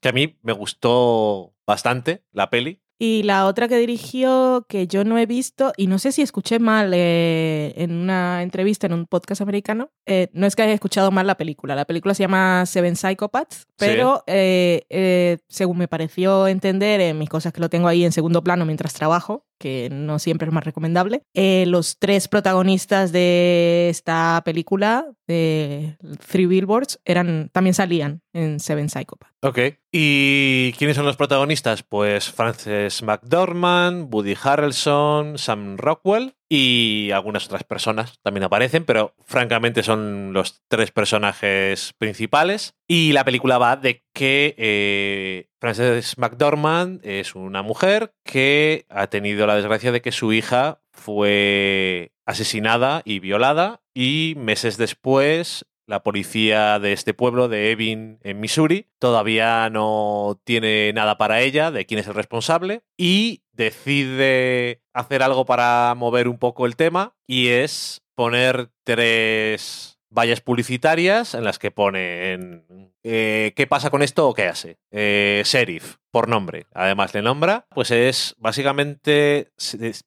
Que 0.00 0.08
a 0.08 0.12
mí 0.12 0.38
me 0.42 0.52
gustó 0.52 1.52
bastante 1.66 2.24
la 2.32 2.48
peli. 2.48 2.80
Y 3.02 3.22
la 3.22 3.46
otra 3.46 3.66
que 3.66 3.78
dirigió, 3.78 4.66
que 4.68 4.86
yo 4.86 5.04
no 5.04 5.16
he 5.16 5.24
visto, 5.24 5.72
y 5.78 5.86
no 5.86 5.98
sé 5.98 6.12
si 6.12 6.20
escuché 6.20 6.58
mal 6.58 6.92
eh, 6.92 7.72
en 7.78 7.92
una 7.92 8.42
entrevista 8.42 8.86
en 8.86 8.92
un 8.92 9.06
podcast 9.06 9.40
americano, 9.40 9.90
eh, 10.04 10.28
no 10.34 10.46
es 10.46 10.54
que 10.54 10.64
haya 10.64 10.74
escuchado 10.74 11.10
mal 11.10 11.26
la 11.26 11.38
película, 11.38 11.74
la 11.74 11.86
película 11.86 12.12
se 12.12 12.24
llama 12.24 12.66
Seven 12.66 12.96
Psychopaths, 12.96 13.68
pero 13.78 14.22
eh, 14.26 14.82
eh, 14.90 15.38
según 15.48 15.78
me 15.78 15.88
pareció 15.88 16.46
entender 16.46 17.00
en 17.00 17.16
mis 17.16 17.30
cosas 17.30 17.54
que 17.54 17.60
lo 17.62 17.70
tengo 17.70 17.88
ahí 17.88 18.04
en 18.04 18.12
segundo 18.12 18.44
plano 18.44 18.66
mientras 18.66 18.92
trabajo, 18.92 19.46
que 19.60 19.90
no 19.92 20.18
siempre 20.18 20.48
es 20.48 20.54
más 20.54 20.64
recomendable, 20.64 21.22
eh, 21.34 21.64
los 21.66 21.98
tres 21.98 22.26
protagonistas 22.28 23.12
de 23.12 23.88
esta 23.90 24.40
película, 24.44 25.06
de 25.28 25.98
Three 26.26 26.46
Billboards, 26.46 26.98
eran, 27.04 27.50
también 27.52 27.74
salían 27.74 28.22
en 28.32 28.58
Seven 28.58 28.88
Psychopaths. 28.88 29.34
Ok. 29.42 29.58
¿Y 29.92 30.72
quiénes 30.72 30.96
son 30.96 31.04
los 31.04 31.16
protagonistas? 31.16 31.82
Pues 31.82 32.30
Frances 32.30 33.02
McDormand, 33.02 34.12
Woody 34.12 34.34
Harrelson, 34.42 35.36
Sam 35.36 35.76
Rockwell 35.76 36.34
y 36.52 37.12
algunas 37.12 37.46
otras 37.46 37.62
personas 37.62 38.18
también 38.22 38.42
aparecen, 38.42 38.84
pero 38.84 39.14
francamente 39.24 39.84
son 39.84 40.32
los 40.32 40.62
tres 40.66 40.90
personajes 40.90 41.94
principales. 41.96 42.74
Y 42.88 43.12
la 43.12 43.24
película 43.24 43.56
va 43.56 43.76
de 43.76 44.02
que 44.12 44.56
eh, 44.58 45.48
Frances 45.60 46.18
McDormand 46.18 47.06
es 47.06 47.36
una 47.36 47.62
mujer 47.62 48.14
que 48.24 48.84
ha 48.88 49.06
tenido 49.06 49.46
la 49.46 49.54
desgracia 49.54 49.92
de 49.92 50.02
que 50.02 50.10
su 50.10 50.32
hija 50.32 50.80
fue 50.92 52.12
asesinada 52.26 53.02
y 53.04 53.20
violada 53.20 53.82
y 53.94 54.34
meses 54.36 54.76
después 54.76 55.66
la 55.90 56.04
policía 56.04 56.78
de 56.78 56.92
este 56.92 57.14
pueblo, 57.14 57.48
de 57.48 57.72
Ebbing, 57.72 58.20
en 58.22 58.38
Missouri, 58.40 58.86
todavía 59.00 59.68
no 59.70 60.40
tiene 60.44 60.92
nada 60.92 61.18
para 61.18 61.40
ella 61.40 61.72
de 61.72 61.84
quién 61.84 61.98
es 61.98 62.06
el 62.06 62.14
responsable 62.14 62.82
y 62.96 63.42
decide 63.60 64.80
hacer 64.94 65.22
algo 65.22 65.44
para 65.44 65.94
mover 65.94 66.28
un 66.28 66.38
poco 66.38 66.64
el 66.64 66.76
tema 66.76 67.14
y 67.26 67.48
es 67.48 68.02
poner 68.14 68.70
tres 68.84 69.98
vallas 70.08 70.40
publicitarias 70.40 71.34
en 71.34 71.44
las 71.44 71.58
que 71.58 71.70
ponen 71.70 72.64
eh, 73.04 73.52
qué 73.54 73.66
pasa 73.66 73.90
con 73.90 74.02
esto 74.02 74.26
o 74.26 74.34
qué 74.34 74.48
hace. 74.48 74.78
Eh, 74.90 75.42
sheriff, 75.44 75.96
por 76.10 76.28
nombre. 76.28 76.66
Además 76.72 77.12
le 77.14 77.20
nombra. 77.20 77.66
Pues 77.70 77.90
es 77.90 78.34
básicamente, 78.38 79.52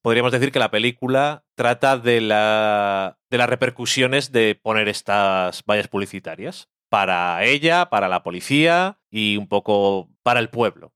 podríamos 0.01 0.31
decir 0.31 0.51
que 0.51 0.59
la 0.59 0.71
película 0.71 1.45
trata 1.55 1.97
de, 1.97 2.19
la, 2.21 3.19
de 3.29 3.37
las 3.37 3.49
repercusiones 3.49 4.31
de 4.31 4.59
poner 4.61 4.89
estas 4.89 5.63
vallas 5.63 5.87
publicitarias. 5.87 6.69
Para 6.89 7.43
ella, 7.43 7.89
para 7.89 8.07
la 8.07 8.23
policía 8.23 8.99
y 9.09 9.37
un 9.37 9.47
poco 9.47 10.09
para 10.23 10.39
el 10.39 10.49
pueblo. 10.49 10.92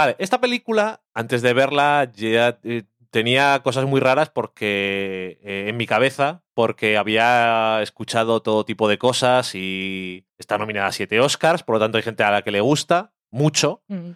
Vale, 0.00 0.16
esta 0.18 0.40
película, 0.40 1.02
antes 1.12 1.42
de 1.42 1.52
verla, 1.52 2.10
ya 2.14 2.58
eh, 2.62 2.84
tenía 3.10 3.60
cosas 3.62 3.84
muy 3.84 4.00
raras 4.00 4.30
porque 4.30 5.38
eh, 5.42 5.66
en 5.68 5.76
mi 5.76 5.86
cabeza, 5.86 6.42
porque 6.54 6.96
había 6.96 7.82
escuchado 7.82 8.40
todo 8.40 8.64
tipo 8.64 8.88
de 8.88 8.96
cosas 8.96 9.54
y 9.54 10.24
está 10.38 10.56
nominada 10.56 10.86
a 10.86 10.92
siete 10.92 11.20
Oscars, 11.20 11.62
por 11.64 11.74
lo 11.74 11.80
tanto 11.80 11.98
hay 11.98 12.02
gente 12.02 12.22
a 12.22 12.30
la 12.30 12.40
que 12.40 12.50
le 12.50 12.62
gusta 12.62 13.12
mucho. 13.30 13.82
Mm. 13.88 14.12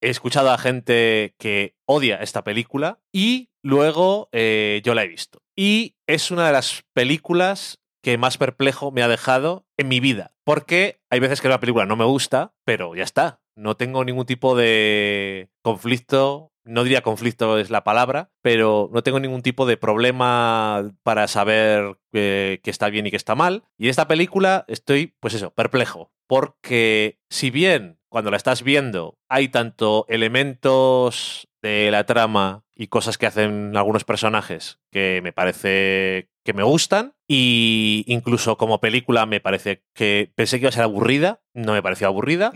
He 0.00 0.08
escuchado 0.08 0.52
a 0.52 0.58
gente 0.58 1.34
que 1.36 1.74
odia 1.84 2.18
esta 2.18 2.44
película 2.44 3.00
y 3.12 3.50
luego 3.60 4.28
eh, 4.30 4.82
yo 4.84 4.94
la 4.94 5.02
he 5.02 5.08
visto. 5.08 5.42
Y 5.56 5.96
es 6.06 6.30
una 6.30 6.46
de 6.46 6.52
las 6.52 6.84
películas 6.92 7.80
que 8.04 8.18
más 8.18 8.38
perplejo 8.38 8.92
me 8.92 9.02
ha 9.02 9.08
dejado 9.08 9.66
en 9.76 9.88
mi 9.88 9.98
vida. 9.98 10.30
Porque 10.44 11.00
hay 11.10 11.18
veces 11.18 11.40
que 11.40 11.48
la 11.48 11.58
película 11.58 11.86
no 11.86 11.96
me 11.96 12.04
gusta, 12.04 12.54
pero 12.64 12.94
ya 12.94 13.02
está. 13.02 13.40
No 13.56 13.76
tengo 13.76 14.04
ningún 14.04 14.26
tipo 14.26 14.56
de 14.56 15.50
conflicto. 15.62 16.50
No 16.64 16.82
diría 16.82 17.02
conflicto 17.02 17.58
es 17.58 17.68
la 17.68 17.84
palabra, 17.84 18.30
pero 18.40 18.88
no 18.92 19.02
tengo 19.02 19.20
ningún 19.20 19.42
tipo 19.42 19.66
de 19.66 19.76
problema 19.76 20.90
para 21.02 21.28
saber 21.28 21.98
qué 22.10 22.60
está 22.64 22.88
bien 22.88 23.06
y 23.06 23.10
qué 23.10 23.18
está 23.18 23.34
mal. 23.34 23.64
Y 23.76 23.88
esta 23.88 24.08
película 24.08 24.64
estoy, 24.66 25.14
pues 25.20 25.34
eso, 25.34 25.50
perplejo. 25.52 26.10
Porque 26.26 27.18
si 27.28 27.50
bien 27.50 27.98
cuando 28.08 28.30
la 28.30 28.36
estás 28.36 28.62
viendo 28.62 29.18
hay 29.28 29.48
tanto 29.48 30.06
elementos 30.08 31.48
de 31.62 31.90
la 31.90 32.06
trama 32.06 32.62
y 32.74 32.86
cosas 32.86 33.18
que 33.18 33.26
hacen 33.26 33.76
algunos 33.76 34.04
personajes 34.04 34.78
que 34.92 35.20
me 35.22 35.32
parece 35.32 36.30
que 36.44 36.52
me 36.52 36.62
gustan 36.62 37.14
y 37.26 38.04
incluso 38.06 38.56
como 38.56 38.80
película 38.80 39.26
me 39.26 39.40
parece 39.40 39.82
que 39.94 40.30
pensé 40.36 40.58
que 40.58 40.64
iba 40.64 40.68
a 40.68 40.72
ser 40.72 40.84
aburrida, 40.84 41.40
no 41.54 41.72
me 41.72 41.82
pareció 41.82 42.06
aburrida. 42.06 42.52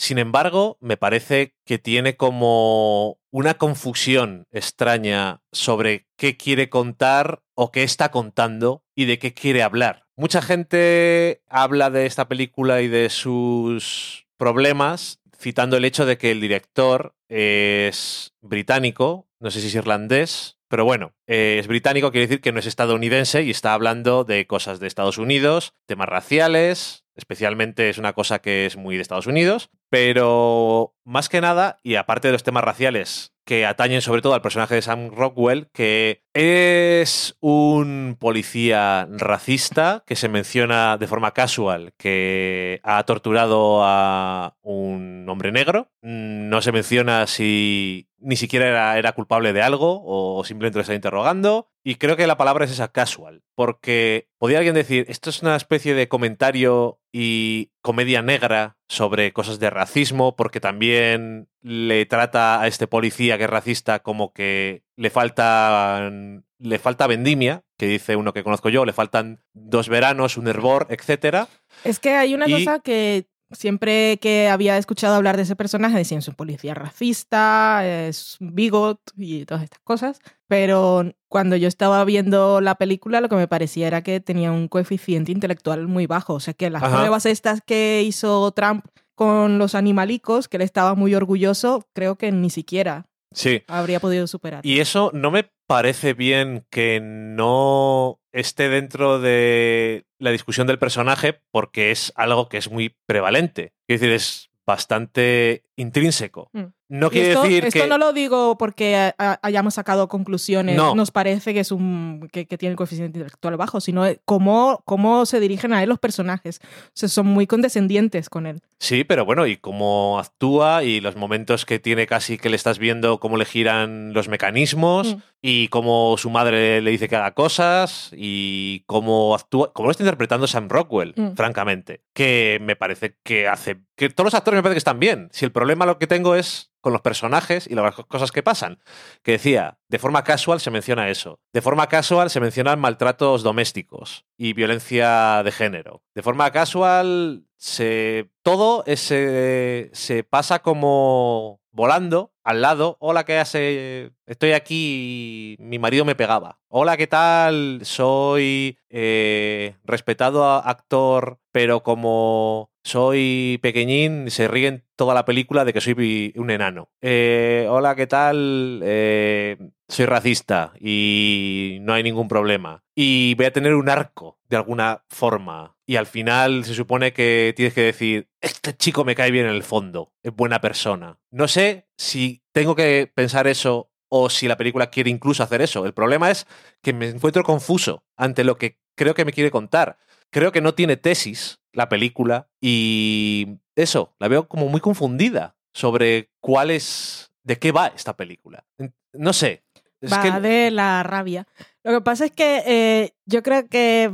Sin 0.00 0.16
embargo, 0.16 0.78
me 0.80 0.96
parece 0.96 1.56
que 1.66 1.78
tiene 1.78 2.16
como 2.16 3.18
una 3.30 3.58
confusión 3.58 4.46
extraña 4.50 5.42
sobre 5.52 6.06
qué 6.16 6.38
quiere 6.38 6.70
contar 6.70 7.42
o 7.54 7.70
qué 7.70 7.82
está 7.82 8.10
contando 8.10 8.82
y 8.94 9.04
de 9.04 9.18
qué 9.18 9.34
quiere 9.34 9.62
hablar. 9.62 10.06
Mucha 10.16 10.40
gente 10.40 11.42
habla 11.50 11.90
de 11.90 12.06
esta 12.06 12.28
película 12.28 12.80
y 12.80 12.88
de 12.88 13.10
sus 13.10 14.26
problemas 14.38 15.20
citando 15.38 15.76
el 15.76 15.84
hecho 15.84 16.06
de 16.06 16.16
que 16.16 16.30
el 16.30 16.40
director 16.40 17.14
es 17.28 18.32
británico, 18.40 19.28
no 19.38 19.50
sé 19.50 19.60
si 19.60 19.66
es 19.66 19.74
irlandés, 19.74 20.56
pero 20.68 20.86
bueno, 20.86 21.12
eh, 21.26 21.58
es 21.58 21.66
británico, 21.66 22.10
quiere 22.10 22.26
decir 22.26 22.40
que 22.40 22.52
no 22.52 22.60
es 22.60 22.66
estadounidense 22.66 23.42
y 23.42 23.50
está 23.50 23.74
hablando 23.74 24.24
de 24.24 24.46
cosas 24.46 24.80
de 24.80 24.86
Estados 24.86 25.18
Unidos, 25.18 25.74
temas 25.84 26.08
raciales, 26.08 27.04
especialmente 27.16 27.90
es 27.90 27.98
una 27.98 28.12
cosa 28.12 28.38
que 28.38 28.66
es 28.66 28.76
muy 28.76 28.96
de 28.96 29.02
Estados 29.02 29.26
Unidos, 29.26 29.68
pero 29.90 30.94
más 31.04 31.28
que 31.28 31.40
nada, 31.40 31.78
y 31.82 31.96
aparte 31.96 32.28
de 32.28 32.32
los 32.32 32.44
temas 32.44 32.64
raciales 32.64 33.34
que 33.44 33.66
atañen 33.66 34.00
sobre 34.00 34.22
todo 34.22 34.34
al 34.34 34.42
personaje 34.42 34.76
de 34.76 34.82
Sam 34.82 35.10
Rockwell, 35.10 35.70
que 35.72 36.22
es 36.34 37.36
un 37.40 38.16
policía 38.20 39.08
racista 39.10 40.04
que 40.06 40.14
se 40.14 40.28
menciona 40.28 40.96
de 40.98 41.08
forma 41.08 41.32
casual 41.32 41.92
que 41.98 42.80
ha 42.84 43.02
torturado 43.02 43.80
a 43.82 44.56
un 44.62 45.26
hombre 45.28 45.50
negro. 45.50 45.90
Mm, 46.00 46.48
No 46.48 46.62
se 46.62 46.70
menciona 46.70 47.26
si 47.26 48.08
ni 48.18 48.36
siquiera 48.36 48.68
era, 48.68 48.98
era 48.98 49.12
culpable 49.12 49.52
de 49.52 49.62
algo 49.62 50.00
o 50.04 50.44
simplemente 50.44 50.78
lo 50.78 50.82
está 50.82 50.94
interrogando. 50.94 51.70
Y 51.82 51.96
creo 51.96 52.16
que 52.16 52.26
la 52.28 52.36
palabra 52.36 52.66
es 52.66 52.70
esa 52.70 52.92
casual, 52.92 53.42
porque 53.56 54.28
podría 54.38 54.58
alguien 54.58 54.74
decir, 54.74 55.06
esto 55.08 55.30
es 55.30 55.42
una 55.42 55.56
especie 55.56 55.94
de 55.94 56.08
comentario 56.08 57.00
y 57.12 57.70
comedia 57.82 58.22
negra 58.22 58.76
sobre 58.88 59.32
cosas 59.32 59.58
de 59.58 59.70
racismo, 59.70 60.36
porque 60.36 60.60
también 60.60 61.48
le 61.62 62.06
trata 62.06 62.60
a 62.60 62.66
este 62.66 62.86
policía 62.86 63.36
que 63.38 63.44
es 63.44 63.50
racista 63.50 64.00
como 64.00 64.32
que 64.32 64.82
le 64.96 65.10
falta 65.10 66.10
le 66.58 66.78
falta 66.78 67.06
vendimia, 67.06 67.62
que 67.78 67.86
dice 67.86 68.16
uno 68.16 68.32
que 68.34 68.44
conozco 68.44 68.68
yo, 68.68 68.84
le 68.84 68.92
faltan 68.92 69.42
dos 69.54 69.88
veranos, 69.88 70.36
un 70.36 70.46
hervor, 70.46 70.86
etcétera. 70.90 71.48
Es 71.84 71.98
que 71.98 72.10
hay 72.10 72.34
una 72.34 72.46
Y- 72.48 72.52
cosa 72.52 72.80
que 72.80 73.26
siempre 73.52 74.18
que 74.18 74.48
había 74.48 74.76
escuchado 74.78 75.14
hablar 75.14 75.36
de 75.36 75.42
ese 75.42 75.56
personaje 75.56 75.96
decían 75.96 76.18
es 76.20 76.28
un 76.28 76.34
policía 76.34 76.74
racista, 76.74 77.82
es 77.86 78.36
un 78.40 78.54
bigot 78.54 79.00
y 79.16 79.44
todas 79.44 79.64
estas 79.64 79.80
cosas, 79.80 80.20
pero 80.48 81.12
cuando 81.28 81.56
yo 81.56 81.68
estaba 81.68 82.04
viendo 82.04 82.60
la 82.60 82.74
película 82.76 83.20
lo 83.20 83.28
que 83.28 83.36
me 83.36 83.48
parecía 83.48 83.86
era 83.86 84.02
que 84.02 84.20
tenía 84.20 84.52
un 84.52 84.68
coeficiente 84.68 85.32
intelectual 85.32 85.86
muy 85.88 86.06
bajo, 86.06 86.34
o 86.34 86.40
sea 86.40 86.54
que 86.54 86.70
las 86.70 86.82
Ajá. 86.82 86.98
pruebas 86.98 87.26
estas 87.26 87.60
que 87.64 88.02
hizo 88.04 88.50
Trump 88.52 88.84
con 89.14 89.58
los 89.58 89.74
animalicos, 89.74 90.48
que 90.48 90.56
él 90.56 90.62
estaba 90.62 90.94
muy 90.94 91.14
orgulloso, 91.14 91.86
creo 91.92 92.16
que 92.16 92.32
ni 92.32 92.48
siquiera 92.50 93.06
Sí. 93.32 93.62
habría 93.68 94.00
podido 94.00 94.26
superar. 94.26 94.64
Y 94.64 94.80
eso 94.80 95.10
no 95.14 95.30
me 95.30 95.50
parece 95.68 96.14
bien 96.14 96.64
que 96.70 97.00
no 97.00 98.18
esté 98.32 98.68
dentro 98.68 99.20
de 99.20 100.04
la 100.20 100.30
discusión 100.30 100.66
del 100.68 100.78
personaje 100.78 101.40
porque 101.50 101.90
es 101.90 102.12
algo 102.14 102.48
que 102.48 102.58
es 102.58 102.70
muy 102.70 102.94
prevalente. 103.06 103.72
Es 103.88 104.00
decir, 104.00 104.14
es 104.14 104.50
bastante 104.66 105.64
intrínseco. 105.76 106.48
Mm. 106.52 106.64
No 106.92 107.08
quiere 107.08 107.30
esto, 107.30 107.42
decir 107.44 107.64
esto 107.66 107.82
que... 107.82 107.86
no 107.86 107.98
lo 107.98 108.12
digo 108.12 108.58
porque 108.58 109.12
hayamos 109.16 109.74
sacado 109.74 110.08
conclusiones, 110.08 110.76
No. 110.76 110.96
nos 110.96 111.12
parece 111.12 111.54
que 111.54 111.60
es 111.60 111.70
un 111.70 112.28
que, 112.32 112.46
que 112.46 112.58
tiene 112.58 112.72
el 112.72 112.76
coeficiente 112.76 113.16
intelectual 113.18 113.56
bajo, 113.56 113.80
sino 113.80 114.04
cómo, 114.24 114.82
cómo 114.84 115.24
se 115.24 115.38
dirigen 115.38 115.72
a 115.72 115.84
él 115.84 115.88
los 115.88 116.00
personajes. 116.00 116.60
O 116.62 116.90
sea, 116.94 117.08
son 117.08 117.26
muy 117.28 117.46
condescendientes 117.46 118.28
con 118.28 118.44
él. 118.46 118.60
Sí, 118.80 119.04
pero 119.04 119.24
bueno, 119.24 119.46
y 119.46 119.56
cómo 119.56 120.18
actúa 120.18 120.82
y 120.82 121.00
los 121.00 121.14
momentos 121.14 121.64
que 121.64 121.78
tiene 121.78 122.08
casi 122.08 122.38
que 122.38 122.50
le 122.50 122.56
estás 122.56 122.80
viendo 122.80 123.20
cómo 123.20 123.36
le 123.36 123.44
giran 123.44 124.12
los 124.12 124.28
mecanismos 124.28 125.14
Mm. 125.16 125.20
Y 125.42 125.68
cómo 125.68 126.16
su 126.18 126.28
madre 126.28 126.82
le 126.82 126.90
dice 126.90 127.08
que 127.08 127.16
haga 127.16 127.32
cosas 127.32 128.10
y 128.14 128.84
cómo 128.86 129.34
actúa, 129.34 129.72
cómo 129.72 129.86
lo 129.86 129.90
está 129.92 130.02
interpretando 130.02 130.46
Sam 130.46 130.68
Rockwell, 130.68 131.14
Mm. 131.16 131.34
francamente, 131.34 132.02
que 132.12 132.58
me 132.60 132.76
parece 132.76 133.16
que 133.22 133.48
hace 133.48 133.80
que 133.96 134.10
todos 134.10 134.26
los 134.26 134.34
actores 134.34 134.58
me 134.58 134.62
parece 134.62 134.74
que 134.74 134.78
están 134.78 135.00
bien. 135.00 135.28
Si 135.32 135.44
el 135.44 135.52
problema 135.52 135.86
lo 135.86 135.98
que 135.98 136.06
tengo 136.06 136.34
es 136.34 136.72
con 136.80 136.92
los 136.92 137.02
personajes 137.02 137.66
y 137.66 137.74
las 137.74 137.94
cosas 137.94 138.32
que 138.32 138.42
pasan, 138.42 138.78
que 139.22 139.32
decía, 139.32 139.78
de 139.88 139.98
forma 139.98 140.24
casual 140.24 140.60
se 140.60 140.70
menciona 140.70 141.08
eso, 141.10 141.38
de 141.52 141.60
forma 141.62 141.86
casual 141.88 142.30
se 142.30 142.40
mencionan 142.40 142.80
maltratos 142.80 143.42
domésticos 143.42 144.24
y 144.38 144.52
violencia 144.54 145.42
de 145.42 145.52
género, 145.52 146.02
de 146.14 146.22
forma 146.22 146.50
casual 146.50 147.44
se 147.56 148.30
todo 148.42 148.82
ese, 148.86 149.90
se 149.92 150.24
pasa 150.24 150.60
como 150.60 151.60
volando 151.72 152.32
al 152.50 152.62
lado, 152.62 152.96
hola, 153.00 153.24
¿qué 153.24 153.38
hace? 153.38 154.12
Estoy 154.26 154.52
aquí 154.52 155.56
y 155.58 155.62
mi 155.62 155.78
marido 155.78 156.04
me 156.04 156.14
pegaba. 156.14 156.59
Hola, 156.72 156.96
¿qué 156.96 157.08
tal? 157.08 157.80
Soy 157.82 158.78
eh, 158.90 159.74
respetado 159.82 160.44
actor, 160.44 161.40
pero 161.50 161.82
como 161.82 162.70
soy 162.84 163.58
pequeñín, 163.60 164.30
se 164.30 164.46
ríen 164.46 164.84
toda 164.94 165.12
la 165.12 165.24
película 165.24 165.64
de 165.64 165.72
que 165.72 165.80
soy 165.80 166.32
un 166.36 166.48
enano. 166.48 166.88
Eh, 167.00 167.66
hola, 167.68 167.96
¿qué 167.96 168.06
tal? 168.06 168.82
Eh, 168.84 169.58
soy 169.88 170.06
racista 170.06 170.72
y 170.78 171.78
no 171.80 171.92
hay 171.92 172.04
ningún 172.04 172.28
problema. 172.28 172.84
Y 172.94 173.34
voy 173.34 173.46
a 173.46 173.52
tener 173.52 173.74
un 173.74 173.88
arco 173.88 174.38
de 174.48 174.56
alguna 174.56 175.02
forma. 175.08 175.76
Y 175.86 175.96
al 175.96 176.06
final 176.06 176.64
se 176.64 176.74
supone 176.74 177.12
que 177.12 177.52
tienes 177.56 177.74
que 177.74 177.82
decir, 177.82 178.28
este 178.40 178.76
chico 178.76 179.04
me 179.04 179.16
cae 179.16 179.32
bien 179.32 179.46
en 179.46 179.56
el 179.56 179.64
fondo, 179.64 180.12
es 180.22 180.32
buena 180.32 180.60
persona. 180.60 181.18
No 181.32 181.48
sé 181.48 181.88
si 181.96 182.44
tengo 182.52 182.76
que 182.76 183.10
pensar 183.12 183.48
eso 183.48 183.89
o 184.10 184.28
si 184.28 184.46
la 184.48 184.56
película 184.58 184.90
quiere 184.90 185.08
incluso 185.08 185.42
hacer 185.42 185.62
eso. 185.62 185.86
El 185.86 185.94
problema 185.94 186.30
es 186.30 186.46
que 186.82 186.92
me 186.92 187.08
encuentro 187.08 187.42
confuso 187.42 188.02
ante 188.16 188.44
lo 188.44 188.56
que 188.58 188.76
creo 188.96 189.14
que 189.14 189.24
me 189.24 189.32
quiere 189.32 189.50
contar. 189.50 189.96
Creo 190.30 190.52
que 190.52 190.60
no 190.60 190.74
tiene 190.74 190.96
tesis 190.96 191.60
la 191.72 191.88
película 191.88 192.48
y 192.60 193.46
eso, 193.76 194.14
la 194.18 194.28
veo 194.28 194.46
como 194.48 194.68
muy 194.68 194.80
confundida 194.80 195.56
sobre 195.72 196.30
cuál 196.40 196.70
es, 196.70 197.32
de 197.44 197.58
qué 197.58 197.72
va 197.72 197.86
esta 197.88 198.16
película. 198.16 198.64
No 199.12 199.32
sé. 199.32 199.62
Es 200.00 200.12
Va 200.12 200.22
que- 200.22 200.40
de 200.40 200.70
la 200.70 201.02
rabia. 201.02 201.46
Lo 201.84 201.92
que 201.92 202.00
pasa 202.00 202.24
es 202.26 202.32
que 202.32 202.62
eh, 202.66 203.14
yo 203.26 203.42
creo 203.42 203.68
que 203.68 204.12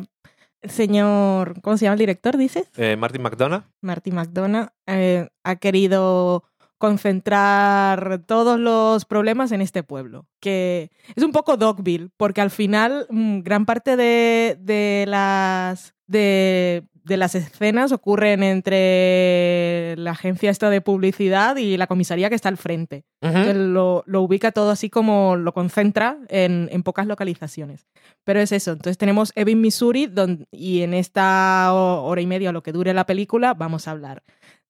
el 0.62 0.70
señor, 0.70 1.60
¿cómo 1.62 1.76
se 1.76 1.84
llama 1.84 1.94
el 1.94 1.98
director, 2.00 2.36
dices? 2.36 2.68
eh, 2.76 2.96
Martin 2.96 3.22
McDonough. 3.22 3.64
Marty 3.82 4.10
McDonough 4.10 4.68
eh, 4.86 5.28
ha 5.44 5.56
querido 5.56 6.44
concentrar 6.78 8.22
todos 8.26 8.58
los 8.58 9.04
problemas 9.04 9.52
en 9.52 9.60
este 9.60 9.82
pueblo, 9.82 10.26
que 10.40 10.90
es 11.14 11.22
un 11.22 11.32
poco 11.32 11.56
Dogville, 11.56 12.10
porque 12.16 12.40
al 12.40 12.50
final 12.50 13.06
mm, 13.10 13.40
gran 13.40 13.66
parte 13.66 13.96
de, 13.96 14.56
de 14.60 15.04
las 15.08 15.94
de, 16.06 16.84
de 17.02 17.16
las 17.16 17.34
escenas 17.34 17.90
ocurren 17.92 18.42
entre 18.42 19.94
la 19.96 20.12
agencia 20.12 20.50
esta 20.50 20.70
de 20.70 20.80
publicidad 20.80 21.56
y 21.56 21.76
la 21.76 21.86
comisaría 21.86 22.28
que 22.28 22.34
está 22.36 22.48
al 22.48 22.56
frente. 22.56 23.04
Entonces, 23.20 23.56
lo, 23.56 24.04
lo 24.06 24.22
ubica 24.22 24.52
todo 24.52 24.70
así 24.70 24.88
como 24.90 25.36
lo 25.36 25.52
concentra 25.52 26.18
en, 26.28 26.68
en 26.70 26.82
pocas 26.82 27.06
localizaciones. 27.06 27.86
Pero 28.24 28.40
es 28.40 28.52
eso. 28.52 28.72
Entonces 28.72 28.98
tenemos 28.98 29.32
Ebbing, 29.34 29.60
Missouri, 29.60 30.08
y 30.52 30.82
en 30.82 30.94
esta 30.94 31.72
ho- 31.74 32.04
hora 32.04 32.20
y 32.20 32.26
media, 32.26 32.50
o 32.50 32.52
lo 32.52 32.62
que 32.62 32.72
dure 32.72 32.94
la 32.94 33.06
película, 33.06 33.54
vamos 33.54 33.88
a 33.88 33.92
hablar 33.92 34.22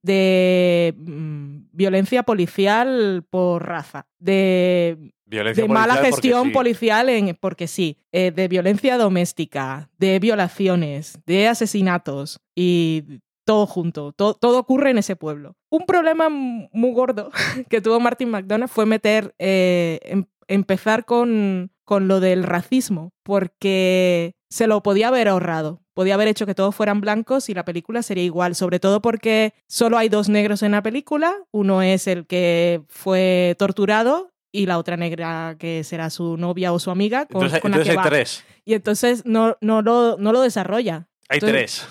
de 0.07 0.95
mm, 0.97 1.57
violencia 1.73 2.23
policial 2.23 3.25
por 3.29 3.67
raza, 3.67 4.07
de, 4.19 5.13
Violencia 5.29 5.65
de 5.65 5.69
mala 5.69 5.97
gestión 5.97 6.45
sí. 6.47 6.51
policial, 6.53 7.09
en, 7.09 7.37
porque 7.41 7.67
sí, 7.67 7.99
eh, 8.13 8.31
de 8.31 8.47
violencia 8.47 8.97
doméstica, 8.97 9.91
de 9.99 10.21
violaciones, 10.21 11.19
de 11.27 11.49
asesinatos 11.49 12.41
y 12.55 13.03
todo 13.45 13.67
junto, 13.67 14.13
to- 14.13 14.35
todo 14.35 14.61
ocurre 14.61 14.91
en 14.91 14.99
ese 14.99 15.17
pueblo. 15.17 15.57
Un 15.71 15.85
problema 15.85 16.29
muy 16.29 16.93
gordo 16.93 17.31
que 17.69 17.81
tuvo 17.81 17.99
Martin 17.99 18.31
McDonough 18.31 18.69
fue 18.71 18.87
meter, 18.87 19.35
eh, 19.41 19.99
em- 20.05 20.27
empezar 20.47 21.05
con, 21.05 21.73
con 21.85 22.07
lo 22.07 22.21
del 22.21 22.45
racismo, 22.45 23.11
porque 23.25 24.36
se 24.49 24.67
lo 24.67 24.83
podía 24.83 25.09
haber 25.09 25.29
ahorrado. 25.29 25.81
Podía 25.95 26.15
haber 26.15 26.29
hecho 26.29 26.47
que 26.47 26.55
todos 26.55 26.75
fueran 26.75 27.01
blancos 27.01 27.49
y 27.49 27.55
la 27.55 27.65
película 27.65 28.03
sería 28.03 28.25
igual, 28.25 28.55
sobre 28.55 28.81
todo 28.81 29.01
porque 29.01 29.55
solo 29.67 29.97
hay 29.99 30.09
dos 30.09 30.29
negros 30.29 30.63
en 30.63 30.73
la 30.73 30.83
película. 30.83 31.35
Uno 31.53 31.83
es 31.83 32.07
el 32.07 32.27
que 32.27 32.83
fue 32.89 33.57
torturado 33.59 34.31
y 34.53 34.67
la 34.67 34.79
otra 34.79 34.97
negra 34.97 35.57
que 35.59 35.85
será 35.85 36.11
su 36.11 36.37
novia 36.37 36.73
o 36.73 36.79
su 36.79 36.91
amiga 36.91 37.27
con, 37.27 37.43
Entonces, 37.43 37.61
con 37.61 37.71
la 37.71 37.77
entonces 37.79 37.95
que 37.95 37.99
hay 37.99 38.05
va. 38.05 38.11
tres. 38.11 38.45
Y 38.65 38.75
entonces 38.75 39.25
no, 39.25 39.57
no, 39.61 39.83
lo, 39.83 40.17
no 40.19 40.33
lo 40.33 40.41
desarrolla. 40.43 41.09
Hay 41.29 41.37
Entonces, 41.39 41.83
tres. 41.83 41.89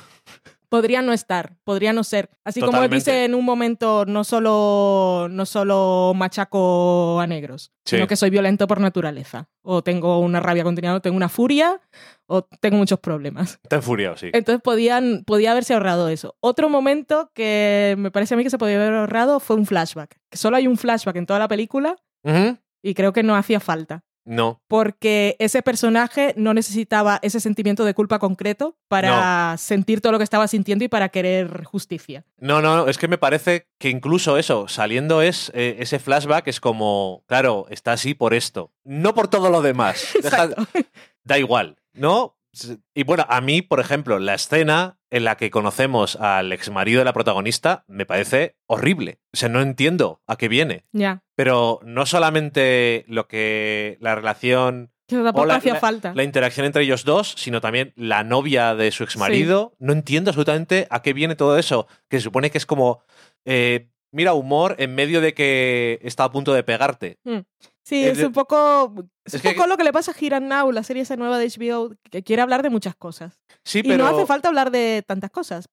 Podría 0.69 1.01
no 1.01 1.13
estar, 1.13 1.55
podría 1.63 1.93
no 1.93 2.03
ser. 2.03 2.29
Así 2.43 2.59
como 2.59 2.71
él 2.71 2.89
Totalmente. 2.89 2.95
dice 3.11 3.25
en 3.25 3.35
un 3.35 3.45
momento, 3.45 4.05
no 4.05 4.23
solo, 4.23 5.27
no 5.29 5.45
solo 5.45 6.13
machaco 6.15 7.19
a 7.19 7.27
negros, 7.27 7.71
Sí. 7.85 7.95
sino 7.97 8.07
que 8.07 8.15
soy 8.15 8.29
violento 8.29 8.67
por 8.67 8.79
naturaleza. 8.81 9.47
O 9.61 9.83
tengo 9.83 10.19
una 10.19 10.39
rabia 10.39 10.63
contenida, 10.63 10.95
o 10.95 11.01
tengo 11.01 11.15
una 11.17 11.29
furia, 11.29 11.79
o 12.27 12.43
tengo 12.61 12.77
muchos 12.77 12.99
problemas. 12.99 13.59
Está 13.63 13.77
enfuriado, 13.77 14.17
sí. 14.17 14.29
Entonces 14.33 14.61
podían, 14.61 15.23
podía 15.25 15.51
haberse 15.51 15.73
ahorrado 15.73 16.09
eso. 16.09 16.35
Otro 16.39 16.69
momento 16.69 17.31
que 17.33 17.95
me 17.97 18.11
parece 18.11 18.33
a 18.33 18.37
mí 18.37 18.43
que 18.43 18.49
se 18.49 18.57
podía 18.57 18.75
haber 18.77 18.93
ahorrado 18.93 19.39
fue 19.39 19.55
un 19.55 19.65
flashback. 19.65 20.17
Que 20.29 20.37
solo 20.37 20.57
hay 20.57 20.67
un 20.67 20.77
flashback 20.77 21.15
en 21.17 21.25
toda 21.25 21.39
la 21.39 21.47
película 21.47 21.95
Ujú. 22.23 22.57
y 22.83 22.93
creo 22.95 23.13
que 23.13 23.23
no 23.23 23.35
hacía 23.35 23.59
falta 23.59 24.03
No. 24.25 24.59
porque 24.67 25.35
ese 25.39 25.61
personaje 25.61 26.33
no 26.35 26.53
necesitaba 26.55 27.19
ese 27.21 27.39
sentimiento 27.39 27.85
de 27.85 27.93
culpa 27.93 28.17
concreto 28.19 28.75
para 28.87 29.55
sentir 29.57 30.01
todo 30.01 30.11
lo 30.13 30.17
que 30.17 30.23
estaba 30.23 30.47
sintiendo 30.47 30.83
y 30.83 30.87
para 30.87 31.09
querer 31.09 31.63
justicia. 31.63 32.25
No, 32.39 32.61
no, 32.61 32.75
no, 32.75 32.87
es 32.87 32.97
que 32.97 33.07
me 33.07 33.17
parece 33.19 33.67
que 33.79 33.89
incluso 33.89 34.37
eso, 34.37 34.67
saliendo 34.67 35.21
es 35.21 35.51
eh, 35.53 35.77
ese 35.79 35.99
flashback 35.99 36.47
es 36.47 36.59
como, 36.59 37.23
claro, 37.27 37.67
está 37.69 37.91
así 37.93 38.13
por 38.15 38.33
esto, 38.33 38.71
no 38.83 39.13
por 39.13 39.27
todo 39.27 39.49
lo 39.49 39.61
demás. 39.61 40.07
Deja- 40.23 40.49
da 41.23 41.37
igual, 41.39 41.77
¿no? 41.93 42.34
Y 42.93 43.03
bueno, 43.03 43.25
a 43.29 43.41
mí, 43.41 43.61
por 43.61 43.79
ejemplo, 43.79 44.19
la 44.19 44.33
escena 44.35 44.97
en 45.09 45.23
la 45.23 45.35
que 45.37 45.49
conocemos 45.51 46.15
al 46.15 46.51
exmarido 46.53 46.99
de 46.99 47.05
la 47.05 47.13
protagonista 47.13 47.83
me 47.87 48.05
parece 48.05 48.55
horrible. 48.67 49.19
O 49.33 49.37
sea, 49.37 49.49
no 49.49 49.61
entiendo 49.61 50.21
a 50.27 50.35
qué 50.37 50.47
viene. 50.47 50.85
Ya. 50.91 51.23
Pero 51.35 51.79
no 51.83 52.05
solamente 52.05 53.05
lo 53.07 53.27
que 53.27 53.97
la 53.99 54.15
relación 54.15 54.91
Que 55.07 55.15
tampoco 55.17 55.41
O 55.41 55.45
la- 55.45 55.55
hacía 55.55 55.75
falta. 55.75 56.13
la 56.15 56.23
interacción 56.23 56.65
entre 56.65 56.83
ellos 56.83 57.03
dos, 57.05 57.35
sino 57.37 57.61
también 57.61 57.93
la 57.95 58.23
novia 58.23 58.73
de 58.75 58.91
su 58.91 59.03
exmarido. 59.03 59.75
No 59.79 59.93
entiendo 59.93 60.29
absolutamente 60.31 60.87
a 60.89 61.01
qué 61.01 61.13
viene 61.13 61.35
todo 61.35 61.57
eso, 61.57 61.87
que 62.09 62.17
se 62.17 62.23
supone 62.23 62.49
que 62.51 62.57
es 62.57 62.65
como... 62.65 63.01
eh, 63.45 63.89
mira, 64.11 64.33
humor 64.33 64.75
en 64.79 64.95
medio 64.95 65.19
de 65.21 65.33
que 65.33 65.99
está 66.01 66.23
a 66.23 66.31
punto 66.31 66.53
de 66.53 66.63
pegarte. 66.63 67.17
Sí, 67.85 68.03
Es 68.03 68.17
es, 68.17 68.25
un 68.25 68.33
poco, 68.33 68.93
es 69.23 69.35
Es 69.35 69.43
un 69.43 69.51
que- 69.51 69.55
poco 69.55 69.67
lo 69.67 69.77
que 69.77 69.83
le 69.83 69.93
pasa 69.93 70.11
a 70.11 70.15
Hiram 70.19 70.47
Now, 70.47 70.71
la 70.71 70.81
serie 70.83 71.03
esa 71.03 71.15
nueva 71.17 71.37
de 71.37 71.45
HBO, 71.45 71.93
que 72.09 72.23
quiere 72.23 72.41
hablar 72.41 72.63
de 72.63 72.71
muchas 72.71 72.95
cosas. 72.95 73.39
Sí, 73.63 73.79
Y 73.79 73.83
pero. 73.83 73.97
no 74.03 74.07
hace 74.09 74.25
falta 74.25 74.47
hablar 74.47 74.71
de 74.71 75.03
tantas 75.07 75.29
cosas. 75.29 75.69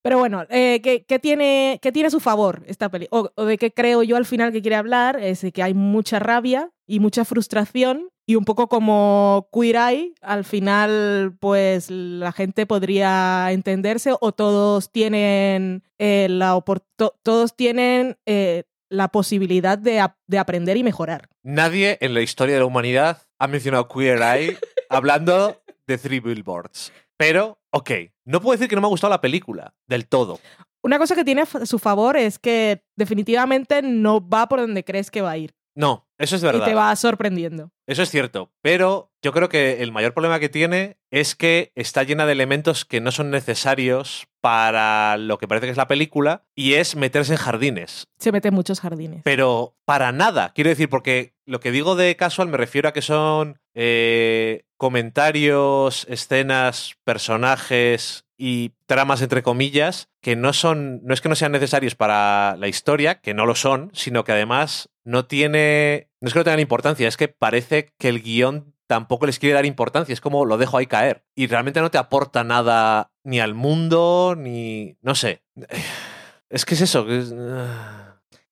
Pero 0.00 0.18
bueno, 0.18 0.44
eh, 0.48 0.80
¿qué, 0.82 1.04
qué 1.06 1.18
tiene, 1.18 1.80
qué 1.82 1.92
tiene 1.92 2.06
a 2.06 2.10
su 2.10 2.20
favor 2.20 2.62
esta 2.66 2.88
peli? 2.88 3.08
O, 3.10 3.30
o 3.34 3.44
de 3.44 3.58
qué 3.58 3.72
creo 3.72 4.02
yo 4.02 4.16
al 4.16 4.24
final 4.24 4.52
que 4.52 4.62
quiere 4.62 4.76
hablar 4.76 5.18
es 5.20 5.42
de 5.42 5.52
que 5.52 5.62
hay 5.62 5.74
mucha 5.74 6.18
rabia 6.18 6.70
y 6.86 7.00
mucha 7.00 7.24
frustración 7.26 8.08
y 8.24 8.36
un 8.36 8.44
poco 8.44 8.68
como 8.68 9.48
Queer 9.52 9.76
Eye, 9.76 10.14
al 10.22 10.44
final 10.44 11.34
pues 11.40 11.90
la 11.90 12.30
gente 12.32 12.64
podría 12.64 13.50
entenderse 13.52 14.12
o 14.20 14.32
todos 14.32 14.90
tienen 14.92 15.82
eh, 15.98 16.28
la 16.30 16.58
todos 17.22 17.56
tienen 17.56 18.16
eh, 18.24 18.64
la 18.90 19.08
posibilidad 19.08 19.76
de, 19.78 20.00
ap- 20.00 20.16
de 20.26 20.38
aprender 20.38 20.76
y 20.76 20.82
mejorar. 20.82 21.28
Nadie 21.42 21.98
en 22.00 22.14
la 22.14 22.20
historia 22.22 22.54
de 22.54 22.60
la 22.60 22.66
humanidad 22.66 23.22
ha 23.38 23.46
mencionado 23.46 23.88
Queer 23.88 24.20
Eye 24.22 24.58
hablando 24.90 25.62
de 25.86 25.98
Three 25.98 26.20
Billboards. 26.20 26.92
Pero, 27.16 27.58
ok, 27.70 27.90
no 28.24 28.40
puedo 28.40 28.52
decir 28.56 28.68
que 28.68 28.76
no 28.76 28.80
me 28.80 28.86
ha 28.86 28.90
gustado 28.90 29.10
la 29.10 29.20
película, 29.20 29.74
del 29.86 30.06
todo. 30.06 30.38
Una 30.82 30.98
cosa 30.98 31.14
que 31.16 31.24
tiene 31.24 31.42
a 31.42 31.66
su 31.66 31.78
favor 31.78 32.16
es 32.16 32.38
que 32.38 32.84
definitivamente 32.96 33.82
no 33.82 34.26
va 34.26 34.48
por 34.48 34.60
donde 34.60 34.84
crees 34.84 35.10
que 35.10 35.22
va 35.22 35.32
a 35.32 35.36
ir. 35.36 35.54
No, 35.78 36.08
eso 36.18 36.34
es 36.34 36.42
y 36.42 36.44
verdad. 36.44 36.64
te 36.64 36.74
va 36.74 36.96
sorprendiendo. 36.96 37.70
Eso 37.86 38.02
es 38.02 38.10
cierto, 38.10 38.50
pero 38.62 39.12
yo 39.22 39.32
creo 39.32 39.48
que 39.48 39.80
el 39.80 39.92
mayor 39.92 40.12
problema 40.12 40.40
que 40.40 40.48
tiene 40.48 40.98
es 41.12 41.36
que 41.36 41.70
está 41.76 42.02
llena 42.02 42.26
de 42.26 42.32
elementos 42.32 42.84
que 42.84 43.00
no 43.00 43.12
son 43.12 43.30
necesarios 43.30 44.26
para 44.40 45.16
lo 45.18 45.38
que 45.38 45.46
parece 45.46 45.66
que 45.66 45.70
es 45.70 45.76
la 45.76 45.86
película 45.86 46.42
y 46.56 46.74
es 46.74 46.96
meterse 46.96 47.34
en 47.34 47.38
jardines. 47.38 48.08
Se 48.18 48.32
mete 48.32 48.48
en 48.48 48.54
muchos 48.54 48.80
jardines. 48.80 49.20
Pero 49.22 49.76
para 49.84 50.10
nada, 50.10 50.52
quiero 50.52 50.70
decir, 50.70 50.88
porque 50.88 51.34
lo 51.46 51.60
que 51.60 51.70
digo 51.70 51.94
de 51.94 52.16
casual 52.16 52.48
me 52.48 52.56
refiero 52.56 52.88
a 52.88 52.92
que 52.92 53.00
son 53.00 53.60
eh, 53.74 54.64
comentarios, 54.76 56.06
escenas, 56.08 56.96
personajes 57.04 58.24
y 58.38 58.70
tramas 58.86 59.20
entre 59.20 59.42
comillas 59.42 60.08
que 60.22 60.36
no 60.36 60.52
son, 60.52 61.00
no 61.04 61.12
es 61.12 61.20
que 61.20 61.28
no 61.28 61.34
sean 61.34 61.52
necesarios 61.52 61.96
para 61.96 62.56
la 62.56 62.68
historia, 62.68 63.20
que 63.20 63.34
no 63.34 63.44
lo 63.44 63.54
son, 63.56 63.90
sino 63.92 64.24
que 64.24 64.32
además 64.32 64.88
no 65.04 65.26
tiene, 65.26 66.08
no 66.20 66.28
es 66.28 66.32
que 66.32 66.38
no 66.40 66.44
tengan 66.44 66.60
importancia, 66.60 67.08
es 67.08 67.16
que 67.16 67.28
parece 67.28 67.92
que 67.98 68.08
el 68.08 68.22
guion 68.22 68.74
tampoco 68.86 69.26
les 69.26 69.38
quiere 69.38 69.54
dar 69.54 69.66
importancia, 69.66 70.12
es 70.12 70.20
como 70.20 70.44
lo 70.46 70.56
dejo 70.56 70.78
ahí 70.78 70.86
caer. 70.86 71.24
Y 71.34 71.46
realmente 71.48 71.80
no 71.80 71.90
te 71.90 71.98
aporta 71.98 72.44
nada 72.44 73.10
ni 73.24 73.40
al 73.40 73.54
mundo 73.54 74.34
ni, 74.38 74.96
no 75.02 75.14
sé, 75.14 75.42
es 76.48 76.64
que 76.64 76.74
es 76.74 76.80
eso, 76.80 77.04
que 77.04 77.18
es- 77.18 77.34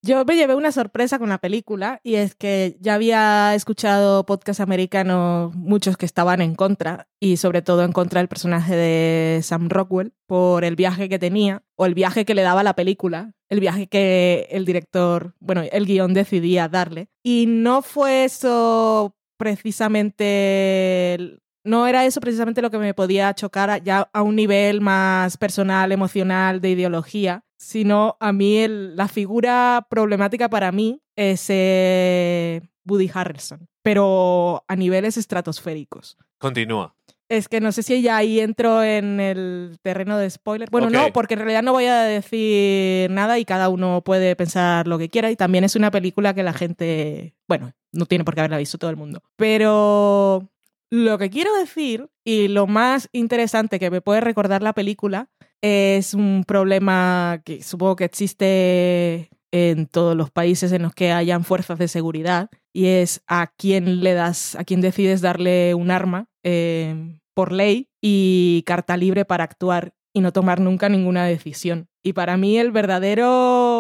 Yo 0.03 0.25
me 0.25 0.37
llevé 0.37 0.55
una 0.55 0.71
sorpresa 0.71 1.19
con 1.19 1.29
la 1.29 1.39
película 1.39 2.01
y 2.05 2.15
es 2.15 2.37
que 2.37 2.77
ya 2.81 2.95
había 2.95 3.55
escuchado 3.55 4.25
podcasts 4.25 4.61
americanos, 4.61 5.55
muchos 5.55 5.97
que 5.97 6.07
estaban 6.07 6.41
en 6.41 6.55
contra 6.55 7.09
y 7.19 7.39
sobre 7.39 7.63
todo 7.63 7.83
en 7.83 7.93
contra 7.93 8.21
del 8.21 8.29
personaje 8.29 8.77
de 8.77 9.41
Sam 9.43 9.69
Rockwell 9.69 10.13
por 10.27 10.65
el 10.65 10.77
viaje 10.77 11.09
que 11.09 11.19
tenía 11.19 11.65
o 11.75 11.87
el 11.87 11.95
viaje 11.95 12.25
que 12.25 12.35
le 12.35 12.43
daba 12.43 12.63
la 12.63 12.77
película, 12.77 13.33
el 13.49 13.59
viaje 13.59 13.89
que 13.89 14.47
el 14.51 14.65
director, 14.65 15.35
bueno, 15.41 15.63
el 15.71 15.87
guion 15.87 16.15
decidía 16.15 16.69
darle. 16.69 17.09
Y 17.25 17.47
no 17.49 17.83
fue 17.83 18.25
eso 18.25 19.17
precisamente 19.39 21.41
no 21.67 21.89
era 21.89 22.05
eso 22.05 22.21
precisamente 22.21 22.63
lo 22.63 22.71
que 22.71 22.79
me 22.79 22.95
podía 22.95 23.35
chocar 23.35 23.83
ya 23.83 24.09
a 24.13 24.23
un 24.23 24.37
nivel 24.37 24.81
más 24.81 25.37
personal, 25.37 25.91
emocional, 25.91 26.61
de 26.61 26.71
ideología, 26.71 27.45
sino 27.57 28.17
a 28.21 28.33
mí 28.33 28.59
el- 28.59 28.97
la 28.97 29.09
figura 29.09 29.87
problemática 29.91 30.49
para 30.49 30.73
mí 30.73 31.01
es 31.17 31.47
eh, 31.49 32.61
Woody 32.87 33.11
Harrelson, 33.13 33.69
pero 33.83 34.65
a 34.69 34.77
niveles 34.77 35.17
estratosféricos. 35.17 36.17
continúa. 36.39 36.95
Es 37.29 37.49
que 37.49 37.61
no 37.61 37.73
sé 37.73 37.83
si 37.83 38.03
ya 38.03 38.19
ahí 38.19 38.39
entro 38.39 38.85
en 38.85 39.19
el 39.19 39.79
terreno 39.83 40.17
de 40.17 40.31
spoiler. 40.31 40.71
Bueno, 40.71 40.91
no, 40.91 41.13
porque 41.13 41.35
en 41.35 41.41
realidad 41.41 41.63
no 41.65 41.73
voy 41.73 41.87
a 41.87 42.03
decir 42.03 43.11
nada 43.11 43.41
y 43.41 43.45
cada 43.45 43.69
uno 43.69 44.01
puede 44.05 44.37
pensar 44.37 44.87
lo 44.87 44.97
que 44.97 45.09
quiera. 45.09 45.29
Y 45.33 45.35
también 45.35 45.65
es 45.65 45.75
una 45.75 45.91
película 45.91 46.35
que 46.35 46.45
la 46.45 46.53
gente, 46.53 47.35
bueno, 47.49 47.73
no 47.91 48.07
tiene 48.07 48.23
por 48.23 48.35
qué 48.35 48.43
haberla 48.43 48.59
visto 48.59 48.79
todo 48.79 48.91
el 48.91 48.97
mundo. 48.97 49.23
Pero 49.35 50.49
lo 50.91 51.19
que 51.19 51.29
quiero 51.31 51.53
decir 51.57 52.09
y 52.23 52.47
lo 52.47 52.69
más 52.69 53.09
interesante 53.13 53.81
que 53.81 53.91
me 53.91 54.01
puede 54.01 54.21
recordar 54.21 54.63
la 54.63 54.73
película 54.73 55.29
es 55.63 56.15
un 56.15 56.45
problema 56.47 57.41
que 57.45 57.63
supongo 57.63 57.97
que 57.97 58.05
existe 58.05 59.31
en 59.53 59.87
todos 59.87 60.17
los 60.17 60.31
países 60.31 60.73
en 60.73 60.83
los 60.83 60.95
que 60.95 61.13
hayan 61.13 61.45
fuerzas 61.45 61.79
de 61.79 61.89
seguridad 61.89 62.51
y 62.73 62.87
es 62.87 63.23
a 63.27 63.53
quién 63.57 64.03
le 64.03 64.15
das, 64.15 64.55
a 64.57 64.65
quién 64.65 64.81
decides 64.81 65.21
darle 65.21 65.75
un 65.75 65.91
arma 65.91 66.29
eh, 66.43 67.19
por 67.35 67.53
ley 67.53 67.89
y 68.03 68.65
carta 68.67 68.97
libre 68.97 69.25
para 69.25 69.45
actuar 69.45 69.95
y 70.13 70.21
no 70.21 70.33
tomar 70.33 70.61
nunca 70.61 70.89
ninguna 70.89 71.25
decisión. 71.25 71.89
Y 72.03 72.13
para 72.13 72.37
mí 72.37 72.59
el 72.59 72.71
verdadero, 72.71 73.76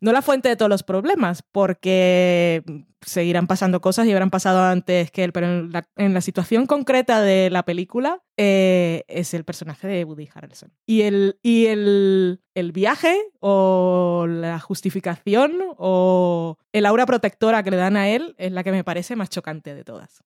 no 0.00 0.12
la 0.12 0.22
fuente 0.22 0.48
de 0.48 0.56
todos 0.56 0.68
los 0.68 0.82
problemas, 0.82 1.42
porque 1.42 2.62
seguirán 3.00 3.46
pasando 3.46 3.80
cosas 3.80 4.06
y 4.06 4.12
habrán 4.12 4.30
pasado 4.30 4.62
antes 4.62 5.10
que 5.10 5.24
él, 5.24 5.32
pero 5.32 5.46
en 5.46 5.72
la, 5.72 5.88
en 5.96 6.14
la 6.14 6.20
situación 6.20 6.66
concreta 6.66 7.20
de 7.20 7.50
la 7.50 7.64
película 7.64 8.22
eh, 8.36 9.04
es 9.08 9.34
el 9.34 9.44
personaje 9.44 9.86
de 9.86 10.04
Woody 10.04 10.28
Harrelson. 10.32 10.72
Y, 10.86 11.02
el, 11.02 11.38
y 11.42 11.66
el, 11.66 12.40
el 12.54 12.72
viaje 12.72 13.16
o 13.40 14.26
la 14.28 14.60
justificación 14.60 15.58
o 15.76 16.58
el 16.72 16.86
aura 16.86 17.06
protectora 17.06 17.62
que 17.62 17.70
le 17.70 17.76
dan 17.76 17.96
a 17.96 18.08
él 18.08 18.34
es 18.38 18.52
la 18.52 18.62
que 18.64 18.72
me 18.72 18.84
parece 18.84 19.16
más 19.16 19.30
chocante 19.30 19.74
de 19.74 19.84
todas 19.84 20.22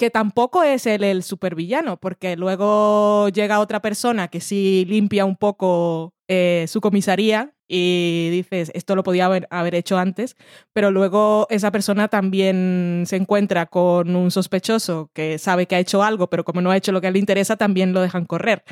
que 0.00 0.08
tampoco 0.10 0.62
es 0.62 0.86
él 0.86 1.04
el 1.04 1.22
supervillano, 1.22 1.98
porque 1.98 2.34
luego 2.34 3.28
llega 3.28 3.60
otra 3.60 3.82
persona 3.82 4.28
que 4.28 4.40
sí 4.40 4.86
limpia 4.88 5.26
un 5.26 5.36
poco 5.36 6.14
eh, 6.26 6.64
su 6.68 6.80
comisaría 6.80 7.52
y 7.68 8.30
dices, 8.30 8.72
esto 8.72 8.96
lo 8.96 9.02
podía 9.02 9.26
haber, 9.26 9.74
hecho 9.74 9.98
antes, 9.98 10.36
pero 10.72 10.90
luego 10.90 11.46
esa 11.50 11.70
persona 11.70 12.08
también 12.08 13.04
se 13.06 13.16
encuentra 13.16 13.66
con 13.66 14.16
un 14.16 14.30
sospechoso 14.30 15.10
que 15.12 15.36
sabe 15.36 15.66
que 15.66 15.74
ha 15.74 15.80
hecho 15.80 16.02
algo, 16.02 16.30
pero 16.30 16.44
como 16.44 16.62
no 16.62 16.70
ha 16.70 16.78
hecho 16.78 16.92
lo 16.92 17.02
que 17.02 17.10
le 17.10 17.18
interesa, 17.18 17.58
también 17.58 17.92
lo 17.92 18.00
dejan 18.00 18.24
correr. 18.24 18.64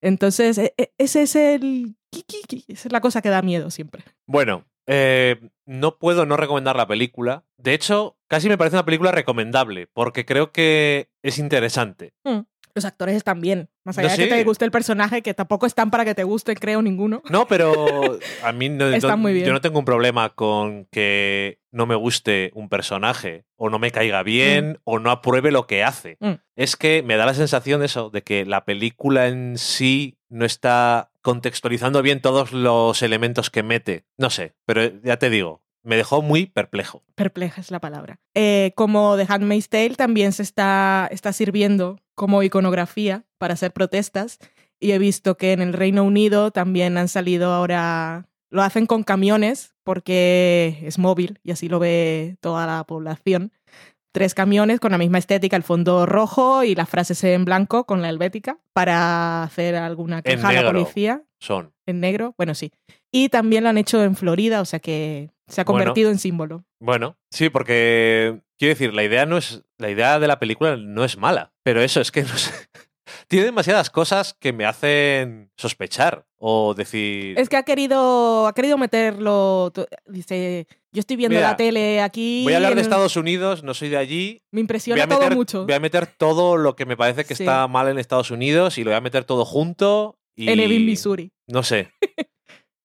Entonces, 0.00 0.56
e- 0.56 0.72
e- 0.78 0.92
ese 0.98 1.22
es 1.22 1.34
el... 1.34 1.96
Esa 2.68 2.88
es 2.88 2.92
la 2.92 3.00
cosa 3.00 3.22
que 3.22 3.28
da 3.28 3.42
miedo 3.42 3.72
siempre. 3.72 4.04
Bueno, 4.24 4.64
eh, 4.86 5.40
no 5.64 5.98
puedo 5.98 6.26
no 6.26 6.36
recomendar 6.36 6.76
la 6.76 6.86
película. 6.86 7.44
De 7.56 7.74
hecho, 7.74 8.16
casi 8.28 8.48
me 8.48 8.58
parece 8.58 8.76
una 8.76 8.84
película 8.84 9.12
recomendable, 9.12 9.88
porque 9.92 10.24
creo 10.24 10.52
que 10.52 11.08
es 11.22 11.38
interesante. 11.38 12.12
Los 12.74 12.84
actores 12.84 13.16
están 13.16 13.40
bien. 13.40 13.70
Más 13.84 13.96
No, 13.96 14.02
allá 14.02 14.10
de 14.10 14.16
que 14.18 14.24
sí. 14.24 14.28
te 14.28 14.44
guste 14.44 14.66
el 14.66 14.70
personaje, 14.70 15.22
que 15.22 15.32
tampoco 15.32 15.64
están 15.64 15.90
para 15.90 16.04
que 16.04 16.14
te 16.14 16.24
guste, 16.24 16.54
creo, 16.54 16.82
ninguno. 16.82 17.22
No, 17.30 17.46
pero 17.48 17.72
a 18.44 18.52
mí 18.52 18.68
no, 18.68 18.84
muy 19.16 19.32
bien. 19.32 19.46
yo 19.46 19.52
no 19.54 19.62
tengo 19.62 19.78
un 19.78 19.86
problema 19.86 20.34
con 20.34 20.84
que 20.92 21.58
no 21.70 21.86
me 21.86 21.94
guste 21.94 22.50
un 22.54 22.68
personaje, 22.68 23.46
o 23.56 23.70
no 23.70 23.78
me 23.78 23.92
caiga 23.92 24.22
bien, 24.22 24.78
o 24.84 24.98
no 24.98 25.10
apruebe 25.10 25.50
lo 25.52 25.66
que 25.66 25.84
hace. 25.84 26.18
Mm. 26.20 26.32
Es 26.54 26.76
que 26.76 27.02
me 27.02 27.16
da 27.16 27.24
la 27.24 27.32
sensación 27.32 27.80
de 27.80 27.86
eso, 27.86 28.10
de 28.10 28.22
que 28.22 28.44
la 28.44 28.66
película 28.66 29.28
en 29.28 29.56
sí 29.56 30.18
no 30.28 30.44
está 30.44 31.10
contextualizando 31.26 32.02
bien 32.02 32.20
todos 32.20 32.52
los 32.52 33.02
elementos 33.02 33.50
que 33.50 33.64
mete. 33.64 34.04
No 34.16 34.30
sé, 34.30 34.54
pero 34.64 35.02
ya 35.02 35.16
te 35.16 35.28
digo, 35.28 35.60
me 35.82 35.96
dejó 35.96 36.22
muy 36.22 36.46
perplejo. 36.46 37.02
Perpleja 37.16 37.60
es 37.60 37.72
la 37.72 37.80
palabra. 37.80 38.20
Eh, 38.34 38.70
como 38.76 39.16
The 39.16 39.26
Handmaid's 39.28 39.68
Tale 39.68 39.96
también 39.96 40.30
se 40.30 40.44
está, 40.44 41.08
está 41.10 41.32
sirviendo 41.32 41.98
como 42.14 42.44
iconografía 42.44 43.24
para 43.38 43.54
hacer 43.54 43.72
protestas 43.72 44.38
y 44.78 44.92
he 44.92 45.00
visto 45.00 45.36
que 45.36 45.50
en 45.50 45.62
el 45.62 45.72
Reino 45.72 46.04
Unido 46.04 46.52
también 46.52 46.96
han 46.96 47.08
salido 47.08 47.52
ahora, 47.52 48.28
lo 48.48 48.62
hacen 48.62 48.86
con 48.86 49.02
camiones 49.02 49.74
porque 49.82 50.78
es 50.82 50.96
móvil 50.96 51.40
y 51.42 51.50
así 51.50 51.68
lo 51.68 51.80
ve 51.80 52.36
toda 52.40 52.68
la 52.68 52.84
población. 52.84 53.50
Tres 54.16 54.32
camiones 54.32 54.80
con 54.80 54.92
la 54.92 54.96
misma 54.98 55.18
estética, 55.18 55.56
el 55.56 55.62
fondo 55.62 56.06
rojo 56.06 56.64
y 56.64 56.74
las 56.74 56.88
frases 56.88 57.22
en 57.24 57.44
blanco 57.44 57.84
con 57.84 58.00
la 58.00 58.08
helvética 58.08 58.56
para 58.72 59.42
hacer 59.42 59.74
alguna 59.76 60.22
queja 60.22 60.48
a 60.48 60.52
la 60.54 60.72
policía 60.72 61.22
Son. 61.38 61.74
en 61.84 62.00
negro. 62.00 62.34
Bueno, 62.38 62.54
sí. 62.54 62.72
Y 63.12 63.28
también 63.28 63.62
lo 63.64 63.68
han 63.68 63.76
hecho 63.76 64.02
en 64.02 64.16
Florida, 64.16 64.62
o 64.62 64.64
sea 64.64 64.78
que 64.80 65.32
se 65.48 65.60
ha 65.60 65.64
Bueno. 65.64 65.80
convertido 65.80 66.10
en 66.10 66.18
símbolo. 66.18 66.64
Bueno, 66.80 67.18
sí, 67.30 67.50
porque 67.50 68.40
quiero 68.58 68.70
decir, 68.72 68.94
la 68.94 69.04
idea 69.04 69.26
no 69.26 69.36
es. 69.36 69.64
La 69.76 69.90
idea 69.90 70.18
de 70.18 70.26
la 70.28 70.38
película 70.38 70.78
no 70.78 71.04
es 71.04 71.18
mala. 71.18 71.52
Pero 71.62 71.82
eso 71.82 72.00
es 72.00 72.10
que 72.10 72.22
no 72.22 72.38
sé. 72.38 72.52
Tiene 73.28 73.46
demasiadas 73.46 73.90
cosas 73.90 74.34
que 74.34 74.52
me 74.52 74.64
hacen 74.64 75.50
sospechar. 75.56 76.26
O 76.38 76.74
decir. 76.74 77.38
Es 77.38 77.48
que 77.48 77.56
ha 77.56 77.62
querido, 77.62 78.46
ha 78.46 78.52
querido 78.52 78.76
meterlo. 78.76 79.72
Dice, 80.06 80.66
yo 80.92 81.00
estoy 81.00 81.16
viendo 81.16 81.36
Mira, 81.36 81.50
la 81.50 81.56
tele 81.56 82.02
aquí. 82.02 82.42
Voy 82.44 82.52
a 82.52 82.56
hablar 82.56 82.74
de 82.74 82.82
Estados 82.82 83.16
Unidos, 83.16 83.62
no 83.62 83.72
soy 83.74 83.88
de 83.88 83.96
allí. 83.96 84.42
Me 84.50 84.60
impresiona 84.60 85.04
a, 85.04 85.08
todo 85.08 85.20
meter, 85.20 85.34
mucho. 85.36 85.64
voy 85.64 85.74
a 85.74 85.80
meter 85.80 86.06
todo 86.06 86.56
lo 86.56 86.76
que 86.76 86.84
me 86.84 86.96
parece 86.96 87.24
que 87.24 87.34
Sí. 87.34 87.42
está 87.42 87.66
mal 87.68 87.88
en 87.88 87.98
Estados 87.98 88.30
Unidos 88.30 88.76
y 88.78 88.84
lo 88.84 88.90
voy 88.90 88.98
a 88.98 89.00
meter 89.00 89.24
todo 89.24 89.44
junto. 89.44 90.18
Y... 90.36 90.50
En 90.50 90.60
Ebbing, 90.60 90.84
Missouri. 90.84 91.32
No 91.46 91.62
sé. 91.62 91.90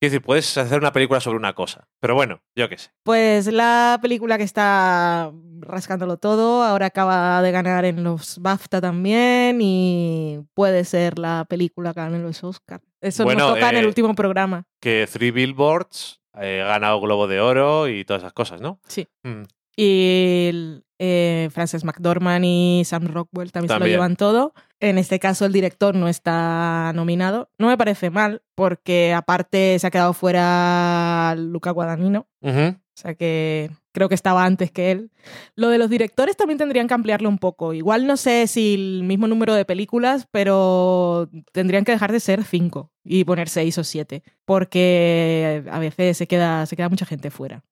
Quiero 0.01 0.13
decir, 0.13 0.25
puedes 0.25 0.57
hacer 0.57 0.79
una 0.79 0.91
película 0.91 1.19
sobre 1.19 1.37
una 1.37 1.53
cosa. 1.53 1.87
Pero 1.99 2.15
bueno, 2.15 2.41
yo 2.55 2.67
qué 2.67 2.79
sé. 2.79 2.89
Pues 3.03 3.45
la 3.45 3.99
película 4.01 4.39
que 4.39 4.43
está 4.43 5.31
rascándolo 5.59 6.17
todo, 6.17 6.63
ahora 6.63 6.87
acaba 6.87 7.39
de 7.43 7.51
ganar 7.51 7.85
en 7.85 8.03
los 8.03 8.39
BAFTA 8.39 8.81
también 8.81 9.59
y 9.61 10.39
puede 10.55 10.85
ser 10.85 11.19
la 11.19 11.45
película 11.47 11.93
que 11.93 11.99
gane 11.99 12.17
los 12.17 12.43
Oscar. 12.43 12.81
Eso 12.99 13.25
Bueno, 13.25 13.45
nos 13.45 13.53
toca 13.53 13.69
en 13.69 13.77
el 13.77 13.83
eh, 13.83 13.87
último 13.89 14.15
programa. 14.15 14.63
Que 14.79 15.07
Three 15.11 15.29
Billboards 15.29 16.19
eh, 16.41 16.63
ha 16.63 16.69
ganado 16.69 16.99
Globo 16.99 17.27
de 17.27 17.39
Oro 17.39 17.87
y 17.87 18.03
todas 18.03 18.23
esas 18.23 18.33
cosas, 18.33 18.59
¿no? 18.59 18.79
Sí. 18.87 19.07
Mm. 19.21 19.43
Y 19.75 20.47
el, 20.49 20.83
eh, 20.97 21.49
Frances 21.51 21.83
McDormand 21.83 22.43
y 22.43 22.81
Sam 22.85 23.05
Rockwell 23.05 23.51
también, 23.51 23.69
se 23.69 23.73
También. 23.75 23.91
lo 23.91 23.97
llevan 23.97 24.15
todo. 24.15 24.55
En 24.82 24.97
este 24.97 25.19
caso, 25.19 25.45
el 25.45 25.53
director 25.53 25.95
no 25.95 26.07
está 26.07 26.91
nominado. 26.95 27.51
No 27.59 27.67
me 27.67 27.77
parece 27.77 28.09
mal, 28.09 28.41
porque 28.55 29.13
aparte 29.13 29.77
se 29.77 29.86
ha 29.86 29.91
quedado 29.91 30.13
fuera 30.13 31.36
Luca 31.38 31.69
Guadagnino. 31.69 32.27
O 32.43 33.01
sea 33.01 33.13
que 33.15 33.69
creo 33.93 34.09
que 34.09 34.15
estaba 34.15 34.43
antes 34.43 34.71
que 34.71 34.91
él. 34.91 35.11
Lo 35.55 35.69
de 35.69 35.77
los 35.77 35.89
directores 35.89 36.36
también 36.36 36.57
tendrían 36.57 36.88
que 36.88 36.95
ampliarlo 36.95 37.29
un 37.29 37.38
poco. 37.38 37.73
Igual 37.73 38.07
no 38.07 38.17
sé 38.17 38.47
si 38.47 38.73
el 38.73 39.03
mismo 39.03 39.27
número 39.27 39.53
de 39.53 39.65
películas, 39.65 40.27
pero 40.32 41.29
tendrían 41.51 41.86
que 41.86 41.91
dejar 41.91 42.11
de 42.11 42.19
ser 42.19 42.43
cinco 42.43 42.91
y 43.03 43.23
poner 43.23 43.49
seis 43.49 43.77
o 43.77 43.84
siete. 43.84 44.23
Porque 44.45 45.63
a 45.71 45.77
veces 45.77 46.17
se 46.17 46.27
queda, 46.27 46.65
se 46.65 46.75
queda 46.75 46.89
mucha 46.89 47.05
gente 47.05 47.29
fuera. 47.29 47.63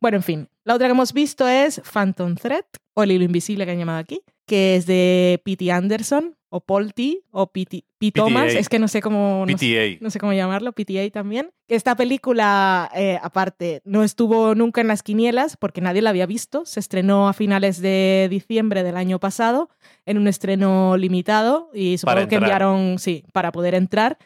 Bueno, 0.00 0.16
en 0.16 0.22
fin. 0.24 0.48
La 0.64 0.74
otra 0.74 0.88
que 0.88 0.92
hemos 0.92 1.12
visto 1.12 1.46
es 1.46 1.80
Phantom 1.80 2.34
Thread, 2.34 2.64
o 2.94 3.04
El 3.04 3.12
hilo 3.12 3.24
invisible 3.24 3.64
que 3.64 3.70
han 3.70 3.78
llamado 3.78 3.98
aquí, 3.98 4.20
que 4.48 4.74
es 4.74 4.86
de 4.86 5.40
P.T. 5.44 5.70
Anderson, 5.70 6.34
o 6.48 6.60
Paul 6.60 6.94
T, 6.94 7.20
o 7.30 7.52
P.T. 7.52 7.84
Thomas. 8.12 8.54
Es 8.54 8.68
que 8.68 8.78
no 8.78 8.88
sé 8.88 9.00
cómo... 9.02 9.44
no 9.46 9.58
sé- 9.58 9.96
PTA. 9.98 10.02
no 10.02 10.10
sé 10.10 10.18
cómo 10.18 10.32
llamarlo, 10.32 10.72
PTA 10.72 11.10
también. 11.12 11.50
Esta 11.68 11.94
película, 11.94 12.90
eh, 12.94 13.18
aparte, 13.22 13.82
no 13.84 14.02
estuvo 14.02 14.54
nunca 14.54 14.80
en 14.80 14.88
las 14.88 15.02
quinielas 15.02 15.56
porque 15.56 15.80
nadie 15.82 16.00
la 16.02 16.10
había 16.10 16.26
visto. 16.26 16.64
Se 16.64 16.80
estrenó 16.80 17.28
a 17.28 17.32
finales 17.34 17.80
de 17.82 18.28
diciembre 18.30 18.82
del 18.82 18.96
año 18.96 19.20
pasado 19.20 19.68
en 20.06 20.16
un 20.18 20.26
estreno 20.26 20.96
limitado 20.96 21.70
y 21.74 21.98
supongo 21.98 22.16
Para 22.16 22.28
que 22.28 22.36
enviaron, 22.36 22.98
sí, 22.98 23.24
para 23.32 23.52
poder 23.52 23.74
entrar 23.74 24.16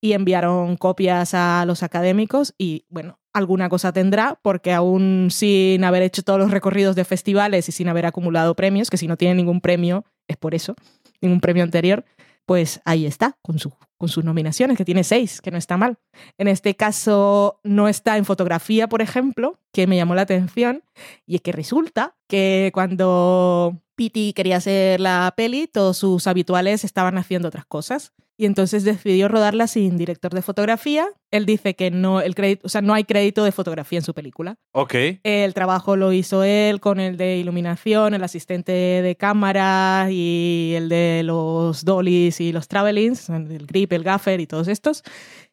y 0.00 0.12
enviaron 0.12 0.76
copias 0.76 1.32
a 1.34 1.64
los 1.66 1.82
académicos 1.82 2.54
y 2.58 2.84
bueno, 2.88 3.18
alguna 3.38 3.68
cosa 3.68 3.92
tendrá 3.92 4.38
porque 4.42 4.72
aún 4.72 5.28
sin 5.30 5.84
haber 5.84 6.02
hecho 6.02 6.22
todos 6.22 6.38
los 6.38 6.50
recorridos 6.50 6.96
de 6.96 7.04
festivales 7.04 7.68
y 7.68 7.72
sin 7.72 7.88
haber 7.88 8.06
acumulado 8.06 8.54
premios, 8.54 8.90
que 8.90 8.98
si 8.98 9.06
no 9.06 9.16
tiene 9.16 9.34
ningún 9.34 9.60
premio 9.60 10.04
es 10.26 10.36
por 10.36 10.54
eso, 10.54 10.74
ningún 11.20 11.40
premio 11.40 11.62
anterior, 11.64 12.04
pues 12.48 12.80
ahí 12.84 13.04
está, 13.04 13.36
con, 13.42 13.58
su, 13.58 13.72
con 13.98 14.08
sus 14.08 14.24
nominaciones, 14.24 14.78
que 14.78 14.84
tiene 14.84 15.04
seis, 15.04 15.40
que 15.42 15.50
no 15.50 15.58
está 15.58 15.76
mal. 15.76 15.98
En 16.38 16.48
este 16.48 16.76
caso 16.76 17.60
no 17.62 17.88
está 17.88 18.16
en 18.16 18.24
fotografía, 18.24 18.88
por 18.88 19.02
ejemplo, 19.02 19.58
que 19.72 19.86
me 19.86 19.96
llamó 19.96 20.14
la 20.14 20.22
atención, 20.22 20.82
y 21.26 21.36
es 21.36 21.42
que 21.42 21.52
resulta 21.52 22.16
que 22.26 22.70
cuando 22.72 23.82
Piti 23.96 24.32
quería 24.32 24.56
hacer 24.56 25.00
la 25.00 25.34
peli, 25.36 25.66
todos 25.66 25.98
sus 25.98 26.26
habituales 26.26 26.84
estaban 26.84 27.18
haciendo 27.18 27.48
otras 27.48 27.66
cosas. 27.66 28.12
Y 28.40 28.46
entonces 28.46 28.84
decidió 28.84 29.26
rodarla 29.26 29.66
sin 29.66 29.98
director 29.98 30.32
de 30.32 30.42
fotografía. 30.42 31.08
Él 31.32 31.44
dice 31.44 31.74
que 31.74 31.90
no, 31.90 32.20
el 32.20 32.36
crédito, 32.36 32.66
o 32.66 32.68
sea, 32.68 32.80
no 32.82 32.94
hay 32.94 33.02
crédito 33.02 33.42
de 33.42 33.50
fotografía 33.50 33.98
en 33.98 34.04
su 34.04 34.14
película. 34.14 34.54
Ok. 34.70 34.94
El 35.24 35.54
trabajo 35.54 35.96
lo 35.96 36.12
hizo 36.12 36.44
él 36.44 36.78
con 36.78 37.00
el 37.00 37.16
de 37.16 37.38
iluminación, 37.38 38.14
el 38.14 38.22
asistente 38.22 38.72
de 38.72 39.16
cámara 39.16 40.06
y 40.12 40.74
el 40.76 40.88
de 40.88 41.22
los 41.24 41.84
dollies 41.84 42.40
y 42.40 42.52
los 42.52 42.68
travelings, 42.68 43.28
el 43.28 43.66
grip, 43.66 43.92
el 43.92 44.04
gaffer 44.04 44.38
y 44.38 44.46
todos 44.46 44.68
estos. 44.68 45.02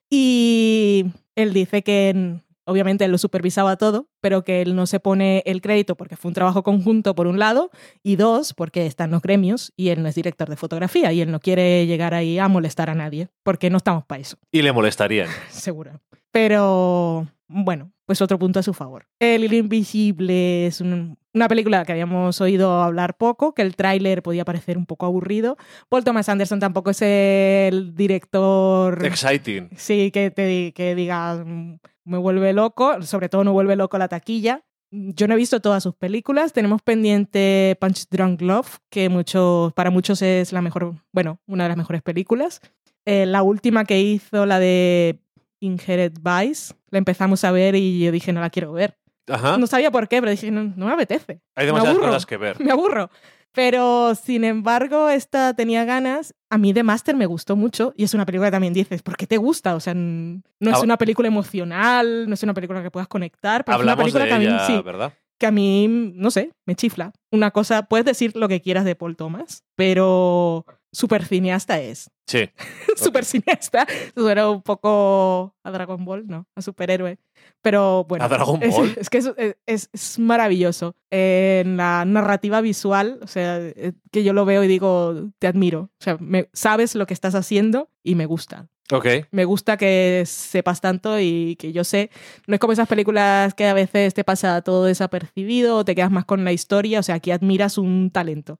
Y 0.08 1.06
él 1.36 1.54
dice 1.54 1.82
que 1.82 2.40
obviamente 2.66 3.06
él 3.06 3.12
lo 3.12 3.18
supervisaba 3.18 3.78
todo, 3.78 4.08
pero 4.22 4.44
que 4.44 4.62
él 4.62 4.76
no 4.76 4.86
se 4.88 5.00
pone 5.00 5.44
el 5.46 5.62
crédito 5.62 5.96
porque 5.96 6.16
fue 6.16 6.30
un 6.30 6.36
trabajo 6.36 6.64
conjunto 6.64 7.16
por 7.16 7.28
un 7.28 7.40
lado 7.40 7.70
y 8.04 8.16
dos, 8.16 8.54
porque 8.54 8.86
están 8.86 9.12
los 9.12 9.22
gremios 9.22 9.74
y 9.78 9.90
él 9.90 10.02
no 10.04 10.10
es 10.10 10.16
director 10.16 10.50
de 10.50 10.56
fotografía 10.56 11.12
y 11.14 11.22
él 11.22 11.32
no 11.32 11.40
quiere 11.40 11.86
llegar 11.88 12.14
ahí 12.14 12.40
a 12.40 12.48
molestar 12.48 12.90
a 12.90 12.96
nadie, 12.96 13.30
porque 13.44 13.70
no 13.70 13.78
estamos 13.78 14.04
para 14.06 14.22
eso 14.22 14.38
Y 14.52 14.62
le 14.62 14.72
molestarían. 14.72 15.28
seguro. 15.50 16.02
Pero 16.32 17.28
bueno, 17.48 17.92
pues 18.06 18.22
otro 18.22 18.38
punto 18.38 18.60
a 18.60 18.64
su 18.64 18.74
favor. 18.74 19.06
El 19.20 19.44
hilo 19.46 19.56
invisible 19.56 20.68
es 20.68 20.82
un- 20.82 21.18
una 21.34 21.48
película 21.48 21.84
que 21.86 21.92
habíamos 21.92 22.40
oído 22.42 22.82
hablar 22.84 23.18
poco, 23.18 23.54
que 23.54 23.62
el 23.62 23.76
tráiler 23.76 24.22
podía 24.24 24.46
parecer 24.46 24.78
un 24.78 24.86
poco 24.86 25.06
aburrido. 25.06 25.58
Paul 25.90 26.04
Thomas 26.04 26.30
Anderson 26.30 26.60
tampoco 26.60 26.92
es 26.92 27.02
el 27.02 27.94
director... 27.96 29.06
Exciting. 29.06 29.70
Sí, 29.76 30.12
que 30.12 30.32
te 30.32 30.72
que 30.74 30.96
diga 30.96 31.36
mm, 31.36 31.80
me 32.06 32.18
vuelve 32.18 32.54
loco, 32.54 33.02
sobre 33.02 33.30
todo 33.30 33.44
no 33.44 33.54
vuelve 33.54 33.76
loco 33.76 33.98
la 33.98 34.08
taquilla. 34.08 34.64
Yo 34.92 35.28
no 35.28 35.34
he 35.34 35.38
visto 35.38 35.60
todas 35.60 35.84
sus 35.84 35.96
películas. 35.96 36.54
Tenemos 36.54 36.82
pendiente 36.82 37.78
Punch 37.82 38.08
Drunk 38.10 38.42
Love, 38.42 38.78
que 38.90 39.10
muchos, 39.10 39.74
para 39.74 39.90
muchos 39.90 40.22
es 40.22 40.54
la 40.54 40.62
mejor, 40.62 40.96
bueno, 41.12 41.40
una 41.48 41.64
de 41.64 41.70
las 41.70 41.78
mejores 41.78 42.02
películas. 42.02 42.62
Eh, 43.06 43.26
la 43.26 43.44
última 43.44 43.86
que 43.86 44.00
hizo, 44.00 44.46
la 44.46 44.60
de 44.60 45.20
Inherit 45.60 46.20
Vice, 46.22 46.76
la 46.92 46.98
empezamos 47.00 47.44
a 47.44 47.52
ver 47.52 47.76
y 47.76 48.00
yo 48.00 48.12
dije, 48.12 48.32
no 48.32 48.42
la 48.42 48.50
quiero 48.50 48.72
ver. 48.72 48.98
Ajá. 49.28 49.58
No 49.58 49.68
sabía 49.68 49.90
por 49.92 50.08
qué, 50.08 50.22
pero 50.22 50.32
dije, 50.32 50.52
no, 50.52 50.72
no 50.76 50.86
me 50.86 50.94
apetece. 50.94 51.42
Hay 51.56 51.66
me 51.66 51.68
demasiadas 51.68 51.96
aburro. 51.98 52.08
cosas 52.12 52.26
que 52.26 52.38
ver. 52.38 52.60
Me 52.64 52.72
aburro. 52.72 53.10
Pero, 53.56 54.14
sin 54.16 54.44
embargo, 54.44 55.10
esta 55.10 55.54
tenía 55.54 55.86
ganas. 55.86 56.36
A 56.50 56.58
mí 56.58 56.74
The 56.74 56.84
Master 56.84 57.16
me 57.16 57.26
gustó 57.26 57.56
mucho 57.56 57.94
y 57.96 58.04
es 58.04 58.14
una 58.14 58.26
película 58.26 58.50
que 58.50 58.52
también 58.52 58.74
dices, 58.74 59.02
¿por 59.02 59.16
qué 59.16 59.26
te 59.26 59.38
gusta? 59.38 59.76
O 59.76 59.80
sea, 59.80 59.94
no 59.96 60.42
es 60.60 60.84
una 60.84 60.98
película 60.98 61.28
emocional, 61.28 62.28
no 62.28 62.34
es 62.34 62.44
una 62.44 62.54
película 62.54 62.84
que 62.84 62.92
puedas 62.92 63.08
conectar, 63.08 63.64
pero 63.64 63.78
Hablamos 63.78 64.08
es 64.08 64.14
una 64.14 64.24
película 64.24 64.24
de 64.26 64.30
que 64.30 64.36
a 64.36 64.40
mí, 64.40 64.46
ella, 64.46 64.68
sí, 64.68 64.82
¿verdad? 64.84 65.14
que 65.38 65.46
a 65.48 65.52
mí, 65.52 65.88
no 66.16 66.32
sé, 66.32 66.52
me 66.66 66.76
chifla. 66.76 67.14
Una 67.32 67.52
cosa, 67.52 67.84
puedes 67.84 68.06
decir 68.06 68.36
lo 68.36 68.48
que 68.48 68.62
quieras 68.62 68.86
de 68.86 68.96
Paul 68.96 69.16
Thomas, 69.16 69.64
pero 69.76 70.66
super 70.96 71.26
cineasta 71.26 71.80
es. 71.80 72.10
Sí. 72.28 72.50
super 72.96 73.26
cineasta. 73.26 73.86
Suena 74.16 74.50
un 74.50 74.62
poco 74.62 75.54
a 75.64 75.72
Dragon 75.72 76.04
Ball, 76.06 76.26
¿no? 76.28 76.48
A 76.56 76.62
superhéroe. 76.62 77.18
Pero 77.62 78.06
bueno. 78.06 78.24
¿A 78.26 78.28
Dragon 78.30 78.60
Ball? 78.60 78.96
Es, 78.98 79.10
que 79.10 79.18
es, 79.20 79.32
es- 79.66 79.90
es 79.92 80.20
maravilloso. 80.20 80.96
En 81.12 81.78
la 81.78 82.06
narrativa 82.06 82.62
visual, 82.62 83.20
o 83.22 83.28
sea, 83.28 83.58
eh, 83.60 83.94
que 84.12 84.24
yo 84.24 84.34
lo 84.34 84.46
veo 84.46 84.64
y 84.64 84.68
digo, 84.68 85.30
te 85.40 85.48
admiro. 85.48 85.90
O 86.00 86.04
sea, 86.04 86.18
me- 86.20 86.50
sabes 86.54 86.96
lo 86.96 87.06
que 87.06 87.14
estás 87.14 87.36
haciendo 87.36 87.90
y 88.04 88.16
me 88.16 88.26
gusta. 88.26 88.68
Ok. 88.92 89.08
Me 89.32 89.46
gusta 89.46 89.78
que 89.78 90.24
sepas 90.28 90.80
tanto 90.80 91.20
y 91.20 91.56
que 91.58 91.74
yo 91.74 91.84
sé. 91.84 92.12
No 92.46 92.54
es 92.54 92.60
como 92.60 92.72
esas 92.74 92.88
películas 92.88 93.56
que 93.56 93.66
a 93.68 93.74
veces 93.74 94.14
te 94.14 94.24
pasa 94.24 94.62
todo 94.62 94.86
desapercibido 94.86 95.78
o 95.78 95.86
te 95.86 95.96
quedas 95.96 96.12
más 96.12 96.26
con 96.26 96.44
la 96.46 96.52
historia. 96.54 97.00
O 97.00 97.04
sea, 97.04 97.16
aquí 97.16 97.32
admiras 97.32 97.78
un 97.80 98.12
talento. 98.12 98.60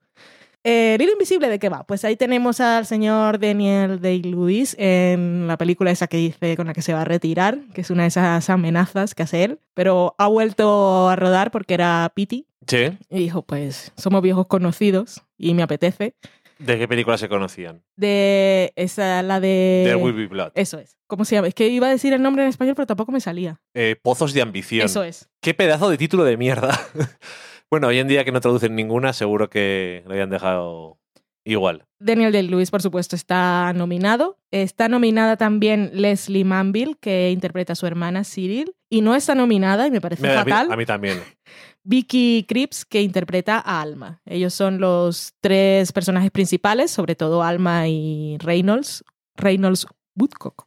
Eh, 0.68 0.94
El 0.96 1.02
hilo 1.02 1.12
invisible, 1.12 1.48
¿de 1.48 1.60
qué 1.60 1.68
va? 1.68 1.84
Pues 1.84 2.04
ahí 2.04 2.16
tenemos 2.16 2.58
al 2.60 2.86
señor 2.86 3.38
Daniel 3.38 4.00
Day-Lewis 4.00 4.74
en 4.78 5.46
la 5.46 5.56
película 5.56 5.92
esa 5.92 6.08
que 6.08 6.16
dice 6.16 6.56
con 6.56 6.66
la 6.66 6.72
que 6.72 6.82
se 6.82 6.92
va 6.92 7.02
a 7.02 7.04
retirar, 7.04 7.60
que 7.72 7.82
es 7.82 7.90
una 7.90 8.02
de 8.02 8.08
esas 8.08 8.50
amenazas 8.50 9.14
que 9.14 9.22
hace 9.22 9.44
él, 9.44 9.60
pero 9.74 10.16
ha 10.18 10.26
vuelto 10.26 11.08
a 11.08 11.14
rodar 11.14 11.52
porque 11.52 11.74
era 11.74 12.10
Pity 12.14 12.46
Sí. 12.66 12.98
y 13.10 13.18
dijo, 13.20 13.42
pues 13.42 13.92
somos 13.96 14.22
viejos 14.22 14.48
conocidos 14.48 15.22
y 15.38 15.54
me 15.54 15.62
apetece. 15.62 16.16
¿De 16.58 16.78
qué 16.78 16.88
películas 16.88 17.20
se 17.20 17.28
conocían? 17.28 17.82
De 17.94 18.72
esa, 18.74 19.22
la 19.22 19.38
de... 19.38 19.82
There 19.84 19.96
Will 19.96 20.14
Be 20.14 20.26
Blood. 20.26 20.50
Eso 20.56 20.78
es. 20.78 20.96
¿Cómo 21.06 21.24
se 21.24 21.36
llama? 21.36 21.46
Es 21.48 21.54
que 21.54 21.68
iba 21.68 21.86
a 21.86 21.90
decir 21.90 22.12
el 22.12 22.22
nombre 22.22 22.42
en 22.42 22.48
español, 22.48 22.74
pero 22.74 22.86
tampoco 22.86 23.12
me 23.12 23.20
salía. 23.20 23.60
Eh, 23.74 23.94
Pozos 24.02 24.32
de 24.32 24.42
ambición. 24.42 24.86
Eso 24.86 25.04
es. 25.04 25.28
Qué 25.40 25.54
pedazo 25.54 25.90
de 25.90 25.98
título 25.98 26.24
de 26.24 26.36
mierda. 26.36 26.76
bueno, 27.70 27.88
hoy 27.88 27.98
en 27.98 28.08
día 28.08 28.24
que 28.24 28.32
no 28.32 28.40
traducen 28.40 28.74
ninguna, 28.74 29.12
seguro 29.12 29.48
que 29.50 30.02
lo 30.06 30.12
habían 30.12 30.30
dejado 30.30 30.98
igual. 31.44 31.84
Daniel 32.00 32.32
Day-Lewis, 32.32 32.70
por 32.70 32.82
supuesto, 32.82 33.16
está 33.16 33.72
nominado. 33.72 34.38
Está 34.50 34.88
nominada 34.88 35.36
también 35.36 35.90
Leslie 35.94 36.44
Manville, 36.44 36.96
que 37.00 37.30
interpreta 37.30 37.72
a 37.72 37.76
su 37.76 37.86
hermana 37.86 38.24
Cyril. 38.24 38.74
Y 38.90 39.00
no 39.00 39.14
está 39.14 39.34
nominada, 39.34 39.86
y 39.86 39.90
me 39.90 40.00
parece 40.00 40.22
Me- 40.22 40.36
a, 40.36 40.44
mí, 40.44 40.50
fatal, 40.50 40.72
a 40.72 40.76
mí 40.76 40.84
también. 40.86 41.20
Vicky 41.84 42.44
Cripps, 42.48 42.84
que 42.84 43.00
interpreta 43.02 43.58
a 43.64 43.80
Alma. 43.80 44.20
Ellos 44.26 44.52
son 44.54 44.80
los 44.80 45.34
tres 45.40 45.92
personajes 45.92 46.30
principales, 46.32 46.90
sobre 46.90 47.14
todo 47.14 47.42
Alma 47.44 47.86
y 47.88 48.36
Reynolds. 48.38 49.04
Reynolds 49.36 49.86
Woodcock, 50.18 50.64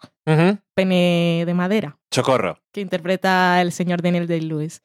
pene 0.75 1.43
de 1.45 1.53
madera. 1.55 1.97
Socorro. 2.11 2.59
que 2.71 2.81
interpreta 2.81 3.59
el 3.61 3.71
señor 3.71 4.01
Daniel 4.01 4.27
Day-Lewis. 4.27 4.81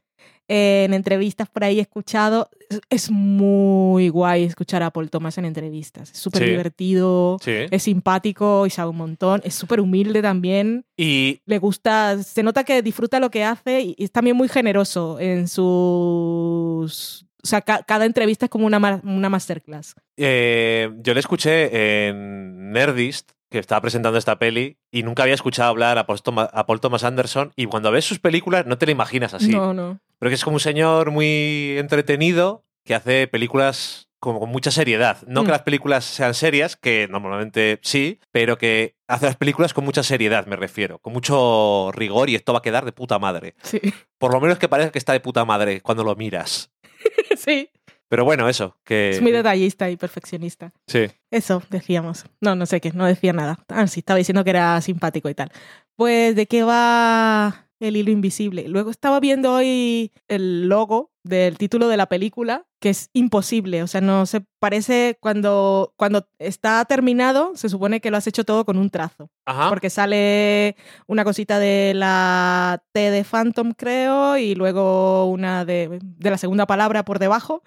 En 0.47 0.92
entrevistas 0.92 1.49
por 1.49 1.64
ahí 1.64 1.78
he 1.78 1.82
escuchado, 1.82 2.51
es- 2.90 3.11
muy 3.11 4.09
guay 4.11 4.45
escuchar 4.45 4.82
a 4.82 4.90
Paul 4.90 5.09
Thomas 5.11 5.38
en 5.38 5.45
entrevistas. 5.47 6.11
Es 6.12 6.18
súper 6.18 6.42
Sí. 6.45 6.51
divertido, 6.51 7.38
Sí. 7.42 7.53
es 7.70 7.82
simpático 7.82 8.66
y 8.66 8.70
sabe 8.70 8.90
un 8.90 8.97
montón. 8.99 9.40
Es 9.45 9.55
súper 9.55 9.80
humilde 9.80 10.20
también. 10.20 10.84
Y 10.99 11.40
Le 11.47 11.59
gusta, 11.59 12.22
se 12.22 12.42
nota 12.42 12.64
que 12.64 12.82
disfruta 12.82 13.20
lo 13.20 13.30
que 13.30 13.45
hace 13.45 13.80
y 13.80 13.95
y 13.97 14.05
es 14.05 14.11
también 14.12 14.36
muy 14.36 14.49
generoso 14.49 15.18
en 15.20 15.47
sus... 15.49 17.26
O 17.42 17.47
sea, 17.47 17.61
ca- 17.61 17.82
cada 17.82 18.07
entrevista 18.07 18.47
es 18.47 18.51
como 18.51 18.66
una, 18.66 18.78
ma- 18.78 19.01
una 19.05 19.28
masterclass. 19.28 19.95
eh, 20.16 20.90
yo 21.03 21.12
le 21.14 21.20
escuché 21.20 22.07
en 22.09 22.70
Nerdist, 22.72 23.32
que 23.51 23.59
estaba 23.59 23.80
presentando 23.82 24.18
esta 24.18 24.38
peli 24.38 24.78
y 24.90 25.03
nunca 25.05 25.22
había 25.22 25.34
escuchado 25.34 25.68
hablar 25.68 25.99
a 25.99 26.07
Paul, 26.07 26.22
Thomas, 26.22 26.49
a 26.53 26.66
Paul 26.66 26.80
Thomas 26.80 27.05
Anderson 27.05 27.53
y 27.55 27.66
cuando 27.66 27.90
ves 27.92 28.05
sus 28.05 28.18
películas 28.18 28.66
no 28.66 28.78
te 28.78 28.86
lo 28.86 28.92
imaginas 28.92 29.32
así. 29.34 29.51
No, 29.51 29.72
no. 29.74 30.01
Pero 30.25 30.31
que 30.31 30.37
es 30.37 30.45
como 30.45 30.57
un 30.57 30.61
señor 30.61 31.11
muy 31.11 31.75
entretenido 31.77 32.64
que 32.83 32.95
hace 32.95 33.27
películas 33.29 34.09
como 34.20 34.41
con 34.41 34.49
mucha 34.49 34.70
seriedad. 34.70 35.18
No 35.27 35.43
Mm. 35.43 35.45
que 35.45 35.51
las 35.51 35.61
películas 35.64 36.07
sean 36.07 36.33
serias, 36.33 36.77
que 36.77 37.07
normalmente 37.11 37.79
sí, 37.83 38.20
pero 38.33 38.57
que 38.57 38.97
hace 39.07 39.27
las 39.27 39.37
películas 39.37 39.75
con 39.75 39.85
mucha 39.85 40.03
seriedad, 40.03 40.47
me 40.47 40.57
refiero. 40.57 40.99
Con 41.01 41.12
mucho 41.12 41.91
rigor 41.93 42.31
y 42.31 42.37
esto 42.37 42.55
va 42.55 42.61
a 42.61 42.62
quedar 42.62 42.87
de 42.87 42.93
puta 42.93 43.18
madre. 43.18 43.55
Sí. 43.62 43.79
Por 44.16 44.33
lo 44.33 44.41
menos 44.41 44.59
que 44.59 44.66
parezca 44.66 44.93
que 44.93 44.99
está 44.99 45.12
de 45.12 45.20
puta 45.20 45.45
madre 45.45 45.83
cuando 45.83 46.05
lo 46.05 46.16
miras. 46.16 46.70
sí. 47.37 47.68
Pero 48.09 48.25
bueno, 48.25 48.49
eso, 48.49 48.79
que... 48.83 49.11
Es 49.11 49.20
muy 49.20 49.31
detallista 49.31 49.91
y 49.91 49.99
perfeccionista. 49.99 50.72
Sí. 50.87 51.09
Eso, 51.31 51.62
decíamos. 51.68 52.25
No, 52.41 52.55
no 52.55 52.64
sé 52.64 52.81
qué, 52.81 52.93
no 52.93 53.05
decía 53.05 53.35
nada. 53.35 53.59
Ah, 53.68 53.87
sí, 53.89 54.01
estaba 54.01 54.16
diciendo 54.16 54.43
que 54.43 54.51
era 54.51 54.81
simpático 54.81 55.29
y 55.29 55.35
tal. 55.35 55.53
Pues, 55.97 56.35
¿de 56.35 56.47
qué 56.47 56.62
va 56.62 57.64
el 57.81 57.97
hilo 57.97 58.11
invisible? 58.11 58.68
Luego 58.68 58.91
estaba 58.91 59.20
viendo 59.20 59.53
hoy 59.53 60.12
el 60.29 60.68
logo 60.68 61.11
del 61.25 61.57
título 61.57 61.89
de 61.89 61.97
la 61.97 62.07
película, 62.07 62.66
que 62.81 62.91
es 62.91 63.09
imposible. 63.14 63.83
O 63.83 63.87
sea, 63.87 64.01
no 64.01 64.27
se 64.27 64.43
parece 64.59 65.16
cuando, 65.20 65.95
cuando 65.97 66.29
está 66.39 66.85
terminado, 66.85 67.53
se 67.57 67.68
supone 67.68 68.01
que 68.01 68.11
lo 68.11 68.18
has 68.18 68.27
hecho 68.27 68.45
todo 68.45 68.64
con 68.64 68.77
un 68.77 68.91
trazo. 68.91 69.31
Ajá. 69.47 69.70
Porque 69.70 69.91
sale 69.91 70.77
una 71.07 71.25
cosita 71.25 71.59
de 71.59 71.93
la 71.95 72.83
T 72.93 73.11
de 73.11 73.25
Phantom, 73.25 73.72
creo, 73.72 74.37
y 74.37 74.55
luego 74.55 75.27
una 75.27 75.64
de, 75.64 75.99
de 76.03 76.31
la 76.31 76.39
segunda 76.39 76.66
palabra 76.66 77.05
por 77.05 77.18
debajo. 77.18 77.62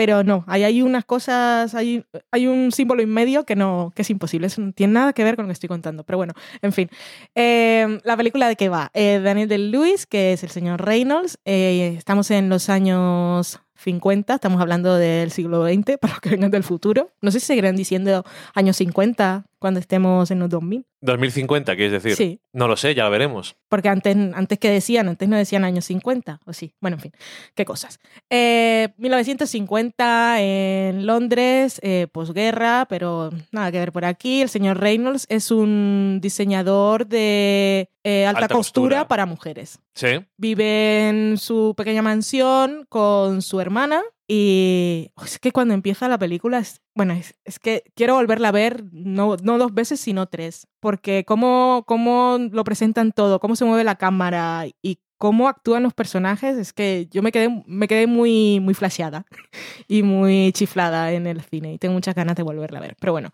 Pero 0.00 0.24
no, 0.24 0.44
ahí 0.46 0.64
hay 0.64 0.80
unas 0.80 1.04
cosas, 1.04 1.74
hay, 1.74 2.06
hay 2.30 2.46
un 2.46 2.72
símbolo 2.72 3.02
en 3.02 3.10
medio 3.10 3.44
que 3.44 3.54
no, 3.54 3.92
que 3.94 4.00
es 4.00 4.08
imposible. 4.08 4.46
Eso 4.46 4.62
no 4.62 4.72
tiene 4.72 4.94
nada 4.94 5.12
que 5.12 5.22
ver 5.22 5.36
con 5.36 5.44
lo 5.44 5.48
que 5.48 5.52
estoy 5.52 5.68
contando. 5.68 6.04
Pero 6.04 6.16
bueno, 6.16 6.32
en 6.62 6.72
fin. 6.72 6.88
Eh, 7.34 8.00
la 8.02 8.16
película 8.16 8.48
de 8.48 8.56
qué 8.56 8.70
va? 8.70 8.90
Eh, 8.94 9.20
Daniel 9.22 9.46
del 9.46 9.70
Lewis, 9.70 10.06
que 10.06 10.32
es 10.32 10.42
el 10.42 10.48
señor 10.48 10.82
Reynolds. 10.82 11.38
Eh, 11.44 11.96
estamos 11.98 12.30
en 12.30 12.48
los 12.48 12.70
años 12.70 13.60
50, 13.74 14.36
estamos 14.36 14.62
hablando 14.62 14.96
del 14.96 15.32
siglo 15.32 15.66
XX, 15.66 15.98
para 16.00 16.14
los 16.14 16.20
que 16.22 16.30
vengan 16.30 16.50
del 16.50 16.64
futuro. 16.64 17.10
No 17.20 17.30
sé 17.30 17.38
si 17.38 17.44
seguirán 17.44 17.76
diciendo 17.76 18.24
años 18.54 18.78
50 18.78 19.49
cuando 19.60 19.78
estemos 19.78 20.30
en 20.32 20.40
los 20.40 20.48
2000. 20.48 20.84
2050, 21.02 21.76
quieres 21.76 21.92
decir. 22.02 22.14
Sí, 22.16 22.40
No 22.52 22.66
lo 22.68 22.76
sé, 22.76 22.94
ya 22.94 23.04
lo 23.04 23.10
veremos. 23.10 23.56
porque 23.68 23.88
antes, 23.88 24.16
antes 24.34 24.58
que 24.58 24.68
decían, 24.70 25.08
antes 25.08 25.28
no 25.28 25.36
decían 25.36 25.64
años 25.64 25.84
50, 25.86 26.40
o 26.44 26.52
sí. 26.52 26.74
Bueno, 26.80 26.96
en 26.96 27.00
fin, 27.00 27.12
qué 27.54 27.64
cosas. 27.64 28.00
Eh, 28.28 28.88
1950 28.98 30.40
en 30.40 31.06
Londres, 31.06 31.80
eh, 31.82 32.06
posguerra, 32.12 32.86
pero 32.88 33.30
nada 33.52 33.70
que 33.72 33.78
ver 33.78 33.92
por 33.92 34.04
aquí. 34.04 34.42
El 34.42 34.48
señor 34.48 34.78
Reynolds 34.80 35.26
es 35.28 35.50
un 35.50 36.18
diseñador 36.22 37.06
de 37.06 37.88
eh, 38.04 38.26
alta, 38.26 38.42
Alta 38.42 38.54
costura, 38.54 38.96
costura. 38.96 39.08
para 39.08 39.26
mujeres. 39.26 39.78
Sí. 39.94 40.08
Vive 40.36 41.08
en 41.08 41.38
su 41.38 41.74
pequeña 41.76 42.02
mansión 42.02 42.86
con 42.88 43.42
su 43.42 43.60
hermana 43.60 44.02
y 44.32 45.10
oh, 45.16 45.24
es 45.24 45.40
que 45.40 45.50
cuando 45.50 45.74
empieza 45.74 46.06
la 46.06 46.16
película 46.16 46.60
es, 46.60 46.82
bueno, 46.94 47.14
es, 47.14 47.34
es 47.44 47.58
que 47.58 47.82
quiero 47.96 48.14
volverla 48.14 48.50
a 48.50 48.52
ver 48.52 48.84
no, 48.92 49.36
no 49.42 49.58
dos 49.58 49.74
veces, 49.74 49.98
sino 49.98 50.26
tres, 50.28 50.68
porque 50.78 51.24
cómo, 51.24 51.82
cómo 51.84 52.38
lo 52.38 52.62
presentan 52.62 53.10
todo, 53.10 53.40
cómo 53.40 53.56
se 53.56 53.64
mueve 53.64 53.82
la 53.82 53.96
cámara 53.96 54.66
y 54.82 55.00
cómo 55.20 55.48
actúan 55.48 55.82
los 55.82 55.92
personajes, 55.92 56.56
es 56.56 56.72
que 56.72 57.06
yo 57.10 57.20
me 57.22 57.30
quedé, 57.30 57.62
me 57.66 57.86
quedé 57.88 58.06
muy, 58.06 58.58
muy 58.58 58.72
flasheada 58.72 59.26
y 59.86 60.02
muy 60.02 60.50
chiflada 60.52 61.12
en 61.12 61.26
el 61.26 61.42
cine 61.42 61.74
y 61.74 61.78
tengo 61.78 61.92
muchas 61.92 62.14
ganas 62.14 62.36
de 62.36 62.42
volverla 62.42 62.78
a 62.78 62.80
ver. 62.80 62.96
Pero 62.98 63.12
bueno, 63.12 63.28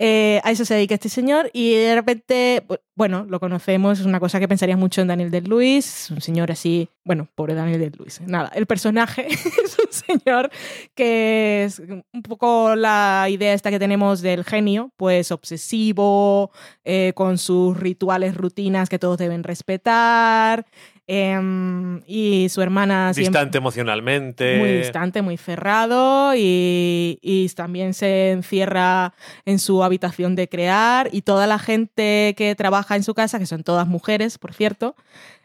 eh, 0.00 0.40
a 0.42 0.50
eso 0.50 0.64
se 0.64 0.74
dedica 0.74 0.94
este 0.94 1.08
señor 1.08 1.48
y 1.52 1.74
de 1.74 1.94
repente, 1.94 2.64
bu- 2.66 2.80
bueno, 2.96 3.24
lo 3.28 3.38
conocemos, 3.38 4.00
es 4.00 4.04
una 4.06 4.18
cosa 4.18 4.40
que 4.40 4.48
pensarías 4.48 4.78
mucho 4.80 5.00
en 5.00 5.06
Daniel 5.06 5.30
del 5.30 5.44
Luis, 5.44 6.10
un 6.10 6.20
señor 6.20 6.50
así, 6.50 6.88
bueno, 7.04 7.28
pobre 7.36 7.54
Daniel 7.54 7.78
del 7.78 7.92
Luis. 7.96 8.20
Nada, 8.22 8.50
el 8.52 8.66
personaje 8.66 9.28
es 9.30 9.76
un 9.78 9.92
señor 9.92 10.50
que 10.96 11.62
es 11.64 11.78
un 11.78 12.02
poco 12.24 12.74
la 12.74 13.28
idea 13.30 13.54
esta 13.54 13.70
que 13.70 13.78
tenemos 13.78 14.22
del 14.22 14.42
genio, 14.42 14.90
pues 14.96 15.30
obsesivo, 15.30 16.50
eh, 16.84 17.12
con 17.14 17.38
sus 17.38 17.76
rituales, 17.78 18.34
rutinas 18.36 18.88
que 18.88 18.98
todos 18.98 19.18
deben 19.18 19.44
respetar. 19.44 20.66
Em, 21.08 22.02
y 22.06 22.48
su 22.50 22.60
hermana 22.62 23.12
siempre 23.14 23.30
Distante 23.30 23.58
emocionalmente. 23.58 24.58
muy 24.58 24.70
distante, 24.72 25.22
muy 25.22 25.36
cerrado 25.38 26.34
y, 26.36 27.18
y 27.22 27.48
también 27.50 27.94
se 27.94 28.30
encierra 28.30 29.14
en 29.46 29.58
su 29.58 29.82
habitación 29.82 30.36
de 30.36 30.48
crear 30.48 31.08
y 31.10 31.22
toda 31.22 31.46
la 31.46 31.58
gente 31.58 32.34
que 32.36 32.54
trabaja 32.54 32.94
en 32.94 33.02
su 33.02 33.14
casa, 33.14 33.38
que 33.38 33.46
son 33.46 33.62
todas 33.64 33.88
mujeres, 33.88 34.36
por 34.38 34.52
cierto, 34.52 34.94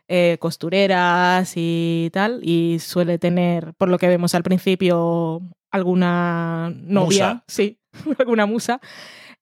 eh, 0.09 0.37
costureras 0.41 1.53
y 1.55 2.09
tal, 2.11 2.41
y 2.43 2.79
suele 2.79 3.17
tener, 3.17 3.73
por 3.75 3.87
lo 3.87 3.97
que 3.97 4.09
vemos 4.09 4.35
al 4.35 4.43
principio, 4.43 5.41
alguna 5.71 6.73
novia, 6.75 7.27
Musa. 7.35 7.43
sí, 7.47 7.79
alguna 8.19 8.45
musa, 8.45 8.81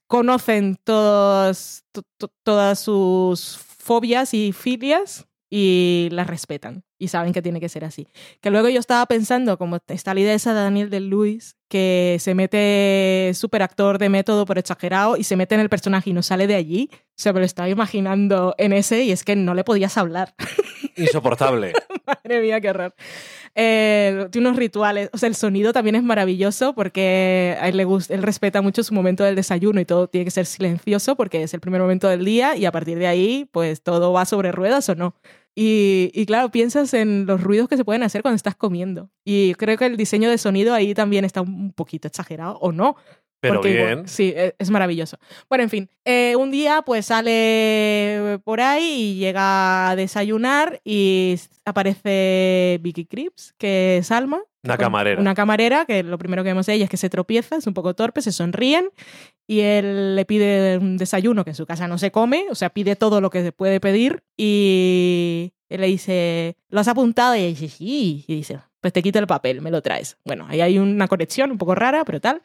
conocen 0.07 0.78
todos, 0.84 1.84
to- 1.91 2.03
to- 2.17 2.32
todas 2.43 2.80
sus 2.80 3.57
fobias 3.80 4.34
y 4.36 4.51
filias 4.53 5.26
y 5.54 6.08
las 6.14 6.28
respetan 6.28 6.86
y 6.97 7.10
saben 7.10 7.34
que 7.34 7.41
tiene 7.41 7.60
que 7.60 7.68
ser 7.68 7.84
así. 7.84 8.08
Que 8.39 8.49
luego 8.49 8.70
yo 8.70 8.80
estaba 8.80 9.06
pensando, 9.06 9.58
como 9.58 9.80
está 9.88 10.14
la 10.14 10.22
idea 10.22 10.34
esa 10.34 10.54
de 10.54 10.62
Daniel 10.62 10.89
del 10.89 11.10
Luis, 11.10 11.58
que 11.68 12.18
se 12.22 12.34
mete 12.36 13.32
súper 13.34 13.62
actor 13.62 13.97
de 13.97 14.08
método 14.08 14.45
por 14.45 14.58
exagerado 14.58 15.18
y 15.18 15.26
se 15.26 15.36
mete 15.36 15.56
en 15.56 15.62
el 15.62 15.70
personaje 15.70 16.12
y 16.12 16.14
no 16.14 16.24
sale 16.24 16.47
de 16.47 16.56
allí. 16.56 16.89
O 16.93 16.97
sea, 17.16 17.34
me 17.34 17.39
lo 17.39 17.45
estaba 17.45 17.68
imaginando 17.68 18.56
en 18.58 18.72
ese 18.72 19.04
y 19.04 19.12
es 19.12 19.26
que 19.26 19.36
no 19.36 19.54
le 19.54 19.66
podías 19.66 19.97
hablar. 19.97 20.34
Insoportable. 20.95 21.74
Madre 22.06 22.41
mía, 22.41 22.62
qué 22.62 22.70
horror. 22.70 22.95
Eh, 23.56 24.28
tiene 24.32 24.47
unos 24.47 24.58
rituales. 24.58 25.10
O 25.12 25.18
sea, 25.18 25.28
el 25.28 25.36
sonido 25.36 25.74
también 25.74 25.95
es 25.95 26.04
maravilloso 26.04 26.74
porque 26.74 27.58
a 27.60 27.68
él 27.68 27.76
le 27.76 27.84
gusta, 27.84 28.14
él 28.14 28.24
respeta 28.24 28.62
mucho 28.62 28.84
su 28.84 28.93
momento 28.93 29.26
del 29.26 29.36
desayuno 29.36 29.82
y 29.82 29.86
todo 29.86 30.08
tiene 30.08 30.26
que 30.26 30.32
ser 30.32 30.45
silencioso 30.45 31.16
porque 31.16 31.43
es 31.43 31.54
el 31.54 31.60
primer 31.60 31.82
momento 31.82 32.08
del 32.08 32.24
día 32.24 32.56
y 32.56 32.66
a 32.66 32.72
partir 32.72 32.97
de 32.99 33.08
ahí, 33.08 33.49
pues 33.52 33.82
todo 33.82 34.14
va 34.14 34.26
sobre 34.26 34.52
ruedas 34.52 34.88
o 34.88 34.95
no. 34.95 35.16
Y, 35.56 36.12
y 36.14 36.26
claro, 36.26 36.49
piensas 36.49 36.93
en 36.93 37.26
los 37.26 37.41
ruidos 37.41 37.68
que 37.68 37.78
se 37.78 37.84
pueden 37.86 38.04
hacer 38.04 38.22
cuando 38.22 38.36
estás 38.38 38.56
comiendo. 38.56 39.10
Y 39.26 39.54
creo 39.56 39.78
que 39.78 39.86
el 39.86 39.97
diseño 39.97 40.30
de 40.30 40.38
sonido 40.38 40.74
ahí 40.74 40.93
también 40.93 41.26
está 41.26 41.41
un 41.41 41.74
poquito 41.74 42.08
exagerado, 42.08 42.58
o 42.60 42.72
no. 42.72 42.95
Pero 43.41 43.56
Porque 43.56 43.74
bien. 43.74 44.08
sí, 44.08 44.32
e- 44.36 44.56
es 44.60 44.70
maravilloso. 44.70 45.18
Bueno, 45.49 45.64
en 45.64 45.70
fin, 45.72 45.89
eh, 46.06 46.36
un 46.36 46.52
día 46.52 46.84
pues 46.86 47.08
sale 47.08 48.39
por 48.43 48.62
ahí 48.62 48.84
y 48.84 49.16
llega 49.16 49.89
a 49.89 49.95
desayunar 49.95 50.80
y 50.84 51.36
aparece 51.66 52.80
Vicky 52.82 53.06
Cripps, 53.06 53.54
que 53.58 53.97
es 53.97 54.12
Alma. 54.12 54.41
Una 54.64 54.78
camarera. 54.78 55.20
Una 55.20 55.34
camarera, 55.34 55.86
que 55.86 56.03
lo 56.03 56.18
primero 56.18 56.43
que 56.43 56.49
vemos 56.49 56.68
de 56.68 56.74
ella 56.74 56.84
es 56.84 56.89
que 56.89 56.97
se 56.97 57.09
tropieza, 57.09 57.55
es 57.55 57.66
un 57.66 57.74
poco 57.74 57.95
torpe, 57.95 58.22
se 58.22 58.32
sonríen 58.32 58.89
y 59.47 59.62
él 59.62 60.16
le 60.16 60.26
pide 60.26 60.78
un 60.78 60.97
desayuno 60.97 61.43
que 61.43 61.51
en 61.51 61.55
su 61.55 61.66
casa 61.66 61.88
no 61.88 61.97
se 61.97 62.12
come, 62.12 62.45
o 62.49 62.55
sea, 62.55 62.70
pide 62.70 62.95
todo 62.95 63.22
lo 63.22 63.32
que 63.32 63.41
se 63.41 63.51
puede 63.51 63.80
pedir 63.80 64.24
y 64.38 65.53
él 65.70 65.82
le 65.82 65.88
dice, 65.88 66.57
¿lo 66.70 66.80
has 66.80 66.88
apuntado? 66.88 67.36
Y 67.36 67.39
ella 67.39 67.47
dice, 67.47 67.70
sí, 67.70 68.24
y 68.28 68.36
dice, 68.36 68.59
pues 68.82 68.93
te 68.93 69.01
quito 69.01 69.20
el 69.20 69.28
papel, 69.28 69.62
me 69.62 69.72
lo 69.72 69.82
traes. 69.82 70.18
Bueno, 70.26 70.45
ahí 70.47 70.62
hay 70.62 70.78
una 70.78 71.07
conexión 71.07 71.51
un 71.51 71.57
poco 71.57 71.74
rara, 71.74 72.05
pero 72.05 72.20
tal. 72.20 72.41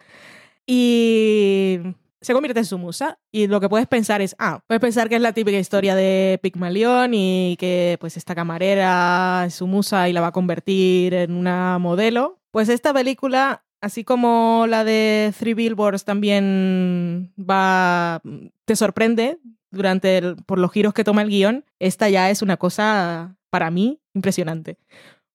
Y 0.66 1.80
se 2.26 2.32
convierte 2.32 2.58
en 2.58 2.66
su 2.66 2.76
musa. 2.76 3.20
Y 3.30 3.46
lo 3.46 3.60
que 3.60 3.68
puedes 3.68 3.86
pensar 3.86 4.20
es, 4.20 4.34
ah, 4.40 4.60
puedes 4.66 4.80
pensar 4.80 5.08
que 5.08 5.14
es 5.14 5.20
la 5.20 5.32
típica 5.32 5.58
historia 5.58 5.94
de 5.94 6.40
Pigmalión 6.42 7.14
y 7.14 7.56
que 7.56 7.96
pues 8.00 8.16
esta 8.16 8.34
camarera 8.34 9.44
es 9.46 9.54
su 9.54 9.68
musa 9.68 10.08
y 10.08 10.12
la 10.12 10.20
va 10.20 10.28
a 10.28 10.32
convertir 10.32 11.14
en 11.14 11.32
una 11.32 11.78
modelo. 11.78 12.40
Pues 12.50 12.68
esta 12.68 12.92
película, 12.92 13.64
así 13.80 14.02
como 14.02 14.66
la 14.68 14.82
de 14.82 15.32
Three 15.38 15.54
Billboards 15.54 16.04
también 16.04 17.32
va, 17.38 18.20
te 18.64 18.74
sorprende 18.74 19.38
durante 19.70 20.34
por 20.46 20.58
los 20.58 20.72
giros 20.72 20.94
que 20.94 21.04
toma 21.04 21.22
el 21.22 21.28
guion, 21.28 21.64
esta 21.78 22.08
ya 22.08 22.28
es 22.30 22.42
una 22.42 22.56
cosa 22.56 23.36
para 23.50 23.70
mí 23.70 24.00
impresionante. 24.14 24.78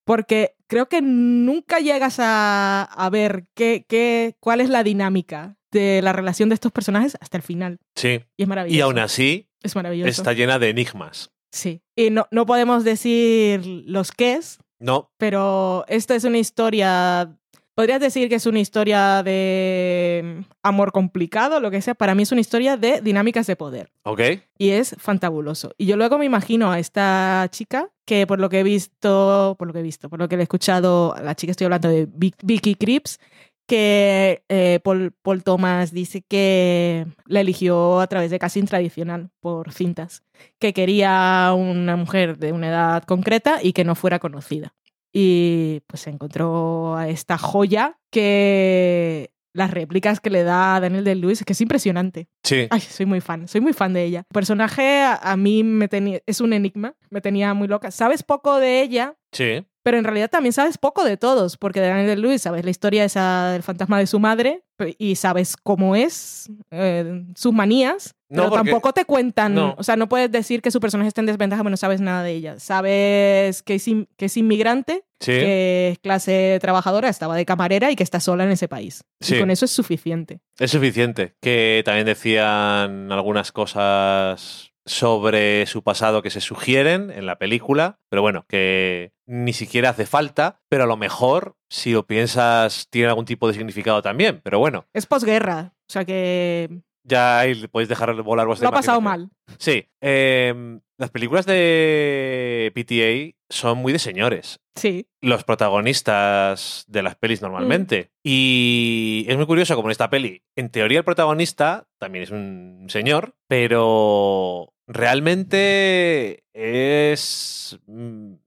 Porque 0.03 0.55
creo 0.67 0.89
que 0.89 1.01
nunca 1.01 1.79
llegas 1.79 2.19
a, 2.19 2.83
a 2.83 3.09
ver 3.09 3.45
qué, 3.53 3.85
qué, 3.87 4.35
cuál 4.41 4.59
es 4.59 4.69
la 4.69 4.83
dinámica 4.83 5.55
de 5.71 6.01
la 6.01 6.13
relación 6.13 6.49
de 6.49 6.55
estos 6.55 6.71
personajes 6.71 7.17
hasta 7.21 7.37
el 7.37 7.43
final. 7.43 7.79
Sí. 7.95 8.21
Y 8.37 8.43
es 8.43 8.47
maravilloso. 8.47 8.77
Y 8.77 8.81
aún 8.81 8.99
así, 8.99 9.47
es 9.63 9.75
maravilloso. 9.75 10.09
está 10.09 10.33
llena 10.33 10.59
de 10.59 10.69
enigmas. 10.69 11.31
Sí. 11.51 11.81
Y 11.95 12.09
no, 12.09 12.27
no 12.31 12.45
podemos 12.45 12.83
decir 12.83 13.65
los 13.85 14.11
qué 14.11 14.33
es, 14.33 14.59
No, 14.79 15.11
pero 15.17 15.83
esta 15.87 16.15
es 16.15 16.23
una 16.23 16.37
historia. 16.37 17.37
Podrías 17.73 18.01
decir 18.01 18.27
que 18.29 18.35
es 18.35 18.45
una 18.45 18.59
historia 18.59 19.23
de 19.23 20.43
amor 20.61 20.91
complicado, 20.91 21.59
lo 21.59 21.71
que 21.71 21.81
sea. 21.81 21.95
Para 21.95 22.15
mí 22.15 22.23
es 22.23 22.31
una 22.31 22.41
historia 22.41 22.77
de 22.77 23.01
dinámicas 23.01 23.47
de 23.47 23.55
poder. 23.55 23.91
¿ok? 24.03 24.21
Y 24.57 24.69
es 24.71 24.95
fantabuloso. 24.99 25.73
Y 25.77 25.85
yo 25.85 25.95
luego 25.97 26.17
me 26.17 26.25
imagino 26.25 26.71
a 26.71 26.79
esta 26.79 27.47
chica 27.49 27.89
que 28.05 28.27
por 28.27 28.39
lo 28.39 28.49
que 28.49 28.59
he 28.59 28.63
visto, 28.63 29.55
por 29.57 29.67
lo 29.67 29.73
que 29.73 29.79
he 29.79 29.83
visto, 29.83 30.09
por 30.09 30.19
lo 30.19 30.27
que 30.27 30.35
le 30.35 30.41
he 30.41 30.43
escuchado, 30.43 31.15
a 31.15 31.21
la 31.21 31.33
chica 31.35 31.51
estoy 31.51 31.65
hablando 31.65 31.87
de 31.89 32.07
Vic- 32.07 32.35
Vicky 32.43 32.75
Cripps, 32.75 33.19
que 33.67 34.43
eh, 34.49 34.79
Paul, 34.83 35.13
Paul 35.21 35.43
Thomas 35.43 35.91
dice 35.91 36.21
que 36.21 37.05
la 37.25 37.41
eligió 37.41 37.99
a 38.01 38.07
través 38.07 38.31
de 38.31 38.39
casting 38.39 38.65
tradicional 38.65 39.29
por 39.39 39.71
cintas, 39.71 40.23
que 40.59 40.73
quería 40.73 41.53
una 41.55 41.95
mujer 41.95 42.37
de 42.37 42.51
una 42.51 42.67
edad 42.69 43.03
concreta 43.03 43.59
y 43.61 43.73
que 43.73 43.83
no 43.83 43.95
fuera 43.95 44.19
conocida. 44.19 44.73
Y 45.13 45.81
pues 45.87 46.01
se 46.01 46.09
encontró 46.09 46.95
a 46.95 47.09
esta 47.09 47.37
joya 47.37 47.97
que 48.11 49.31
las 49.53 49.71
réplicas 49.71 50.21
que 50.21 50.29
le 50.29 50.43
da 50.43 50.79
Daniel 50.79 51.03
de 51.03 51.15
Lewis, 51.15 51.43
que 51.43 51.51
es 51.53 51.59
impresionante. 51.61 52.29
Sí. 52.43 52.67
Ay, 52.69 52.79
soy 52.79 53.05
muy 53.05 53.19
fan, 53.19 53.47
soy 53.49 53.59
muy 53.59 53.73
fan 53.73 53.91
de 53.91 54.05
ella. 54.05 54.19
El 54.19 54.33
personaje 54.33 55.01
a, 55.01 55.15
a 55.15 55.35
mí 55.35 55.63
me 55.63 55.89
tenía, 55.89 56.21
es 56.25 56.39
un 56.39 56.53
enigma, 56.53 56.95
me 57.09 57.19
tenía 57.19 57.53
muy 57.53 57.67
loca. 57.67 57.91
Sabes 57.91 58.23
poco 58.23 58.59
de 58.59 58.81
ella, 58.81 59.15
Sí. 59.33 59.65
Pero 59.83 59.97
en 59.97 60.03
realidad 60.03 60.29
también 60.29 60.53
sabes 60.53 60.77
poco 60.77 61.03
de 61.03 61.17
todos, 61.17 61.57
porque 61.57 61.81
de 61.81 61.87
Daniel 61.89 62.21
Lewis 62.21 62.41
sabes 62.41 62.63
la 62.65 62.71
historia 62.71 63.03
esa 63.05 63.51
del 63.51 63.63
fantasma 63.63 63.97
de 63.99 64.07
su 64.07 64.19
madre 64.19 64.63
y 64.97 65.15
sabes 65.15 65.55
cómo 65.57 65.95
es, 65.95 66.49
eh, 66.71 67.23
sus 67.35 67.53
manías, 67.53 68.15
No, 68.29 68.43
pero 68.43 68.49
porque- 68.49 68.69
tampoco 68.71 68.93
te 68.93 69.05
cuentan, 69.05 69.53
No. 69.53 69.75
o 69.77 69.83
sea, 69.83 69.95
no 69.95 70.09
puedes 70.09 70.31
decir 70.31 70.61
que 70.63 70.71
su 70.71 70.79
personaje 70.79 71.07
está 71.09 71.21
en 71.21 71.27
desventaja, 71.27 71.61
pero 71.61 71.69
no 71.69 71.77
sabes 71.77 72.01
nada 72.01 72.23
de 72.23 72.31
ella. 72.31 72.59
Sabes 72.59 73.61
que 73.61 73.75
es, 73.75 73.87
in- 73.87 74.07
que 74.17 74.25
es 74.25 74.37
inmigrante, 74.37 75.03
Sí. 75.19 75.33
que 75.33 75.89
es 75.89 75.99
clase 75.99 76.57
trabajadora, 76.61 77.09
estaba 77.09 77.35
de 77.35 77.45
camarera 77.45 77.91
y 77.91 77.95
que 77.95 78.03
está 78.03 78.19
sola 78.19 78.43
en 78.43 78.51
ese 78.51 78.67
país. 78.67 79.03
Sí. 79.19 79.35
Y 79.35 79.39
con 79.39 79.51
eso 79.51 79.65
es 79.65 79.71
suficiente. 79.71 80.39
Es 80.59 80.71
suficiente. 80.71 81.35
Que 81.41 81.83
también 81.85 82.07
decían 82.07 83.11
algunas 83.11 83.51
cosas 83.51 84.71
sobre 84.85 85.67
su 85.67 85.83
pasado 85.83 86.23
que 86.23 86.31
se 86.31 86.41
sugieren 86.41 87.11
en 87.11 87.27
la 87.27 87.37
película, 87.37 87.99
pero 88.09 88.23
bueno, 88.23 88.45
que 88.47 89.11
ni 89.31 89.53
siquiera 89.53 89.91
hace 89.91 90.05
falta, 90.05 90.59
pero 90.67 90.83
a 90.83 90.87
lo 90.87 90.97
mejor, 90.97 91.55
si 91.69 91.93
lo 91.93 92.05
piensas, 92.05 92.87
tiene 92.89 93.07
algún 93.07 93.23
tipo 93.23 93.47
de 93.47 93.53
significado 93.53 94.01
también, 94.01 94.41
pero 94.43 94.59
bueno, 94.59 94.85
Es 94.93 95.05
posguerra, 95.05 95.73
o 95.73 95.91
sea 95.91 96.03
que 96.03 96.69
ya 97.03 97.39
ahí 97.39 97.55
podéis 97.67 97.87
dejar 97.87 98.13
volar 98.23 98.45
vuestra 98.45 98.69
lo 98.69 98.75
ha 98.75 98.79
pasado 98.79 98.99
mal. 98.99 99.29
Sí, 99.57 99.87
eh, 100.01 100.79
las 100.97 101.11
películas 101.11 101.45
de 101.45 102.73
PTA 102.75 103.37
son 103.49 103.77
muy 103.77 103.93
de 103.93 103.99
señores. 103.99 104.59
Sí. 104.75 105.07
los 105.21 105.43
protagonistas 105.43 106.85
de 106.87 107.03
las 107.03 107.15
pelis 107.15 107.41
normalmente. 107.41 108.11
Y 108.23 109.25
es 109.27 109.35
muy 109.35 109.45
curioso 109.45 109.75
como 109.75 109.89
en 109.89 109.91
esta 109.91 110.09
peli, 110.09 110.43
en 110.55 110.69
teoría 110.69 110.99
el 110.99 111.05
protagonista 111.05 111.87
también 111.99 112.23
es 112.23 112.31
un 112.31 112.85
señor, 112.89 113.35
pero 113.47 114.73
realmente 114.87 116.43
es... 116.53 117.79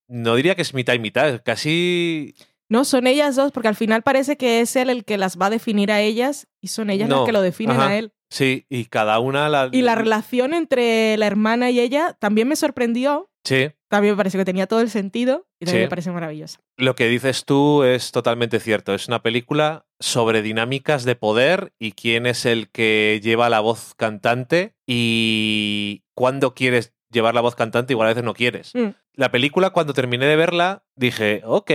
No 0.09 0.35
diría 0.37 0.55
que 0.55 0.63
es 0.63 0.75
mitad 0.75 0.95
y 0.95 0.99
mitad, 0.99 1.41
casi... 1.45 2.35
No, 2.69 2.85
son 2.85 3.07
ellas 3.07 3.37
dos, 3.37 3.53
porque 3.53 3.69
al 3.69 3.77
final 3.77 4.03
parece 4.03 4.37
que 4.37 4.61
es 4.61 4.75
él 4.77 4.89
el 4.91 5.05
que 5.05 5.19
las 5.19 5.39
va 5.39 5.47
a 5.47 5.51
definir 5.51 5.93
a 5.93 6.01
ellas 6.01 6.47
y 6.61 6.69
son 6.69 6.89
ellas 6.91 7.09
No, 7.09 7.19
las 7.19 7.27
que 7.27 7.33
lo 7.33 7.43
definen 7.43 7.77
ajá. 7.77 7.89
a 7.89 7.97
él. 7.99 8.13
Sí, 8.31 8.67
y 8.71 8.87
cada 8.87 9.19
una... 9.19 9.49
La, 9.49 9.69
Y 9.71 9.83
la 9.83 9.95
relación 9.95 10.55
entre 10.55 11.17
la 11.19 11.27
hermana 11.27 11.71
y 11.71 11.79
ella 11.81 12.17
también 12.19 12.49
me 12.49 12.57
sorprendió. 12.57 13.31
Sí, 13.45 13.71
También 13.89 14.15
me 14.15 14.17
pareció 14.17 14.39
que 14.41 14.47
tenía 14.47 14.67
todo 14.67 14.81
el 14.81 14.89
sentido 14.89 15.47
y 15.61 15.67
también 15.67 15.83
Sí. 15.83 15.87
me 15.87 15.91
parece 15.91 16.11
maravillosa. 16.11 16.59
lo 16.79 16.95
que 16.97 17.07
dices 17.09 17.45
tú 17.45 17.83
es 17.83 18.11
totalmente 18.11 18.59
cierto. 18.59 18.95
Es 18.95 19.07
una 19.09 19.23
película 19.23 19.85
sobre 20.01 20.41
dinámicas 20.41 21.05
de 21.05 21.15
poder 21.17 21.75
y 21.79 21.93
quién 21.93 22.25
es 22.27 22.47
el 22.47 22.71
que 22.71 23.21
lleva 23.23 23.51
la 23.51 23.61
voz 23.61 23.93
cantante 23.95 24.75
y 24.87 26.03
cuándo 26.15 26.55
quieres 26.55 26.95
llevar 27.11 27.35
la 27.35 27.43
voz 27.43 27.55
cantante, 27.55 27.93
igual 27.93 28.07
a 28.09 28.11
veces 28.13 28.25
no 28.25 28.35
quieres. 28.35 28.75
Mm. 28.75 28.89
La 29.17 29.31
película, 29.31 29.71
cuando 29.71 29.95
terminé 29.95 30.27
de 30.27 30.37
verla, 30.37 30.85
dije, 30.97 31.43
ok, 31.45 31.71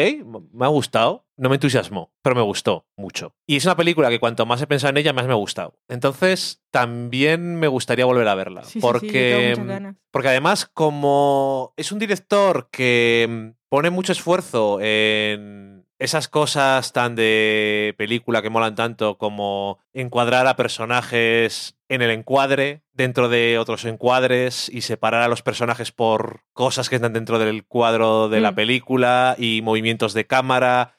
me 0.52 0.66
ha 0.66 0.70
gustado. 0.70 1.26
No 1.38 1.48
me 1.48 1.56
entusiasmó, 1.56 2.12
pero 2.22 2.36
me 2.36 2.42
gustó 2.42 2.86
mucho. 2.98 3.34
Y 3.48 3.56
es 3.56 3.64
una 3.64 3.78
película 3.78 4.10
que 4.10 4.20
cuanto 4.20 4.46
más 4.46 4.62
he 4.62 4.68
pensado 4.68 4.90
en 4.90 4.98
ella, 4.98 5.14
más 5.14 5.26
me 5.26 5.32
ha 5.32 5.38
gustado. 5.38 5.80
Entonces, 5.88 6.62
también 6.70 7.56
me 7.56 7.70
gustaría 7.70 8.04
volver 8.04 8.28
a 8.28 8.36
verla. 8.36 8.64
Sí, 8.64 8.72
sí, 8.72 8.74
sí, 8.74 8.82
porque, 8.82 9.32
tengo 9.32 9.50
muchas 9.52 9.68
ganas. 9.68 9.96
porque 10.12 10.28
además, 10.28 10.66
como 10.66 11.74
es 11.78 11.94
un 11.94 12.00
director 12.00 12.68
que 12.72 13.26
mm, 13.30 13.60
pone 13.70 13.90
mucho 13.90 14.12
esfuerzo 14.12 14.82
en 14.82 15.79
esas 16.00 16.28
cosas 16.28 16.94
tan 16.94 17.16
de 17.16 17.94
película 17.98 18.42
que 18.42 18.50
molan 18.50 18.76
tanto 18.76 19.18
como 19.18 19.80
encuadrar 19.94 20.48
a 20.48 20.56
personajes 20.56 21.76
en 21.90 22.02
el 22.02 22.12
encuadre, 22.12 22.82
dentro 22.94 23.30
de 23.30 23.58
otros 23.60 23.84
encuadres 23.86 24.70
y 24.74 24.82
separar 24.82 25.24
a 25.24 25.28
los 25.28 25.42
personajes 25.42 25.92
por 25.92 26.42
cosas 26.54 26.88
que 26.90 26.96
están 26.96 27.14
dentro 27.14 27.38
del 27.40 27.66
cuadro 27.66 28.30
de 28.30 28.42
la 28.42 28.52
Mm. 28.52 28.56
película 28.56 29.36
y 29.38 29.62
movimientos 29.62 30.14
de 30.14 30.26
cámara 30.26 30.96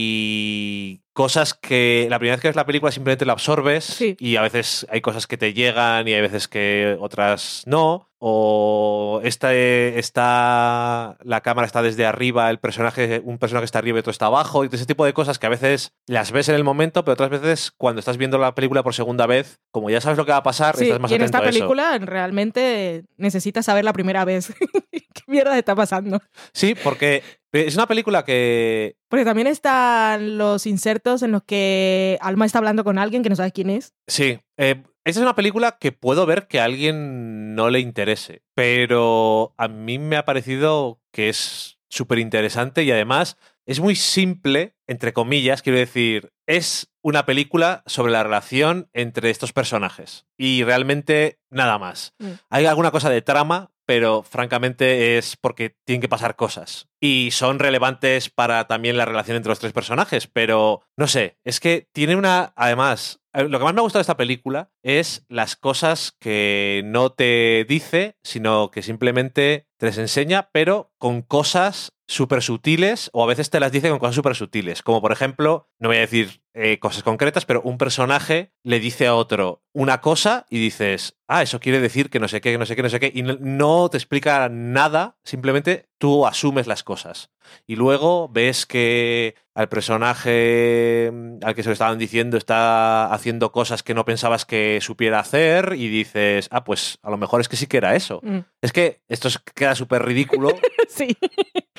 y 0.00 1.02
cosas 1.12 1.54
que 1.54 2.06
la 2.10 2.18
primera 2.18 2.36
vez 2.36 2.42
que 2.42 2.48
ves 2.48 2.56
la 2.56 2.66
película 2.66 2.92
simplemente 2.92 3.24
la 3.26 3.32
absorbes 3.32 3.84
Sí. 3.84 4.16
y 4.18 4.36
a 4.36 4.42
veces 4.42 4.86
hay 4.90 5.00
cosas 5.00 5.26
que 5.26 5.36
te 5.36 5.52
llegan 5.54 6.06
y 6.08 6.14
hay 6.14 6.20
veces 6.20 6.48
que 6.48 6.96
otras 7.00 7.62
no 7.66 8.07
o 8.20 9.20
esta 9.22 9.54
está 9.54 11.16
la 11.22 11.40
cámara 11.40 11.66
está 11.66 11.82
desde 11.82 12.04
arriba 12.04 12.50
el 12.50 12.58
personaje 12.58 13.20
un 13.24 13.38
personaje 13.38 13.64
está 13.64 13.78
arriba 13.78 13.98
y 13.98 14.00
otro 14.00 14.10
está 14.10 14.26
abajo 14.26 14.64
y 14.64 14.68
ese 14.72 14.86
tipo 14.86 15.04
de 15.04 15.12
cosas 15.12 15.38
que 15.38 15.46
a 15.46 15.50
veces 15.50 15.92
las 16.06 16.32
ves 16.32 16.48
en 16.48 16.56
el 16.56 16.64
momento 16.64 17.04
pero 17.04 17.12
otras 17.12 17.30
veces 17.30 17.72
cuando 17.76 18.00
estás 18.00 18.16
viendo 18.16 18.36
la 18.38 18.54
película 18.54 18.82
por 18.82 18.94
segunda 18.94 19.26
vez 19.26 19.60
como 19.70 19.88
ya 19.88 20.00
sabes 20.00 20.18
lo 20.18 20.24
que 20.26 20.32
va 20.32 20.38
a 20.38 20.42
pasar 20.42 20.76
Sí, 20.76 20.84
estás 20.84 21.00
más 21.00 21.10
y 21.10 21.14
en 21.14 21.22
atento 21.22 21.36
esta 21.36 21.46
a 21.46 21.48
eso 21.48 21.58
película 21.58 21.98
realmente 21.98 23.04
necesitas 23.16 23.64
saber 23.66 23.84
la 23.84 23.92
primera 23.92 24.24
vez 24.24 24.52
qué 24.90 25.22
mierda 25.28 25.56
está 25.56 25.76
pasando. 25.76 26.20
sí 26.52 26.74
porque 26.82 27.22
es 27.52 27.74
una 27.76 27.86
película 27.86 28.24
que 28.24 28.96
Porque 29.08 29.24
también 29.24 29.46
están 29.46 30.36
los 30.36 30.66
insertos 30.66 31.22
en 31.22 31.32
los 31.32 31.42
que 31.44 32.18
Alma 32.20 32.44
está 32.46 32.58
hablando 32.58 32.84
con 32.84 32.98
alguien 32.98 33.22
que 33.22 33.30
no 33.30 33.36
sabes 33.36 33.52
quién 33.52 33.70
es. 33.70 33.94
Sí, 34.06 34.38
eh, 34.58 34.82
esta 35.08 35.20
es 35.20 35.24
una 35.24 35.34
película 35.34 35.78
que 35.78 35.90
puedo 35.90 36.26
ver 36.26 36.48
que 36.48 36.60
a 36.60 36.64
alguien 36.64 37.54
no 37.54 37.70
le 37.70 37.80
interese, 37.80 38.42
pero 38.54 39.54
a 39.56 39.66
mí 39.66 39.98
me 39.98 40.16
ha 40.16 40.26
parecido 40.26 41.00
que 41.12 41.30
es 41.30 41.78
súper 41.88 42.18
interesante 42.18 42.84
y 42.84 42.90
además 42.90 43.38
es 43.64 43.80
muy 43.80 43.96
simple, 43.96 44.76
entre 44.86 45.14
comillas, 45.14 45.62
quiero 45.62 45.78
decir, 45.78 46.32
es 46.46 46.92
una 47.02 47.24
película 47.24 47.82
sobre 47.86 48.12
la 48.12 48.22
relación 48.22 48.90
entre 48.92 49.30
estos 49.30 49.54
personajes 49.54 50.26
y 50.36 50.62
realmente 50.64 51.40
nada 51.50 51.78
más. 51.78 52.14
Mm. 52.18 52.32
Hay 52.50 52.66
alguna 52.66 52.90
cosa 52.90 53.08
de 53.08 53.22
trama, 53.22 53.70
pero 53.88 54.22
francamente 54.22 55.16
es 55.16 55.38
porque 55.40 55.74
tienen 55.86 56.02
que 56.02 56.10
pasar 56.10 56.36
cosas. 56.36 56.90
Y 57.00 57.30
son 57.30 57.58
relevantes 57.58 58.28
para 58.28 58.66
también 58.66 58.98
la 58.98 59.06
relación 59.06 59.38
entre 59.38 59.48
los 59.48 59.60
tres 59.60 59.72
personajes, 59.72 60.26
pero 60.26 60.82
no 60.98 61.06
sé, 61.06 61.38
es 61.42 61.58
que 61.58 61.88
tiene 61.94 62.14
una, 62.14 62.52
además, 62.54 63.22
eh, 63.32 63.48
lo 63.48 63.58
que 63.58 63.64
más 63.64 63.72
me 63.72 63.80
ha 63.80 63.82
gustado 63.82 64.00
de 64.00 64.02
esta 64.02 64.18
película 64.18 64.70
es 64.82 65.24
las 65.30 65.56
cosas 65.56 66.12
que 66.20 66.82
no 66.84 67.12
te 67.12 67.64
dice, 67.66 68.18
sino 68.22 68.70
que 68.70 68.82
simplemente 68.82 69.68
te 69.78 69.86
les 69.86 69.96
enseña, 69.96 70.50
pero 70.52 70.92
con 70.98 71.22
cosas 71.22 71.94
súper 72.06 72.42
sutiles 72.42 73.08
o 73.14 73.22
a 73.22 73.26
veces 73.26 73.48
te 73.48 73.60
las 73.60 73.72
dice 73.72 73.88
con 73.88 74.00
cosas 74.00 74.16
súper 74.16 74.34
sutiles. 74.34 74.82
Como 74.82 75.00
por 75.00 75.12
ejemplo, 75.12 75.67
no 75.78 75.88
voy 75.88 75.98
a 75.98 76.00
decir 76.00 76.42
eh, 76.54 76.78
cosas 76.80 77.02
concretas, 77.04 77.44
pero 77.46 77.62
un 77.62 77.78
personaje 77.78 78.52
le 78.64 78.80
dice 78.80 79.06
a 79.06 79.14
otro 79.14 79.62
una 79.72 80.00
cosa 80.00 80.44
y 80.50 80.58
dices, 80.58 81.16
ah, 81.28 81.42
eso 81.42 81.60
quiere 81.60 81.78
decir 81.80 82.10
que 82.10 82.18
no 82.18 82.26
sé 82.26 82.40
qué, 82.40 82.50
que 82.52 82.58
no 82.58 82.66
sé 82.66 82.74
qué, 82.74 82.82
no 82.82 82.88
sé 82.90 82.98
qué, 82.98 83.12
y 83.14 83.22
no, 83.22 83.88
te 83.88 83.96
explica 83.96 84.48
nada, 84.48 85.18
simplemente 85.22 85.88
tú 85.98 86.26
asumes 86.26 86.66
las 86.66 86.82
cosas. 86.82 87.30
Y 87.66 87.76
luego 87.76 88.28
ves 88.28 88.66
que 88.66 89.36
al 89.54 89.68
personaje 89.68 91.10
mm, 91.12 91.38
al 91.44 91.54
que 91.54 91.62
se 91.62 91.68
lo 91.68 91.72
estaban 91.72 91.98
diciendo 91.98 92.36
está 92.36 93.12
haciendo 93.12 93.52
cosas 93.52 93.82
que 93.82 93.94
no 93.94 94.04
pensabas 94.04 94.44
que 94.44 94.80
supiera 94.80 95.20
hacer 95.20 95.74
y 95.76 95.88
dices, 95.88 96.48
ah, 96.50 96.64
pues 96.64 96.98
a 97.02 97.10
lo 97.10 97.16
mejor 97.18 97.40
es 97.40 97.48
que 97.48 97.56
sí 97.56 97.66
que 97.66 97.76
era 97.78 97.94
eso. 97.94 98.20
Mm. 98.22 98.38
Es 98.62 98.72
que 98.72 99.02
esto 99.08 99.28
es- 99.28 99.38
queda 99.54 99.74
súper 99.74 100.04
ridículo 100.04 100.48
Sí. 100.88 101.16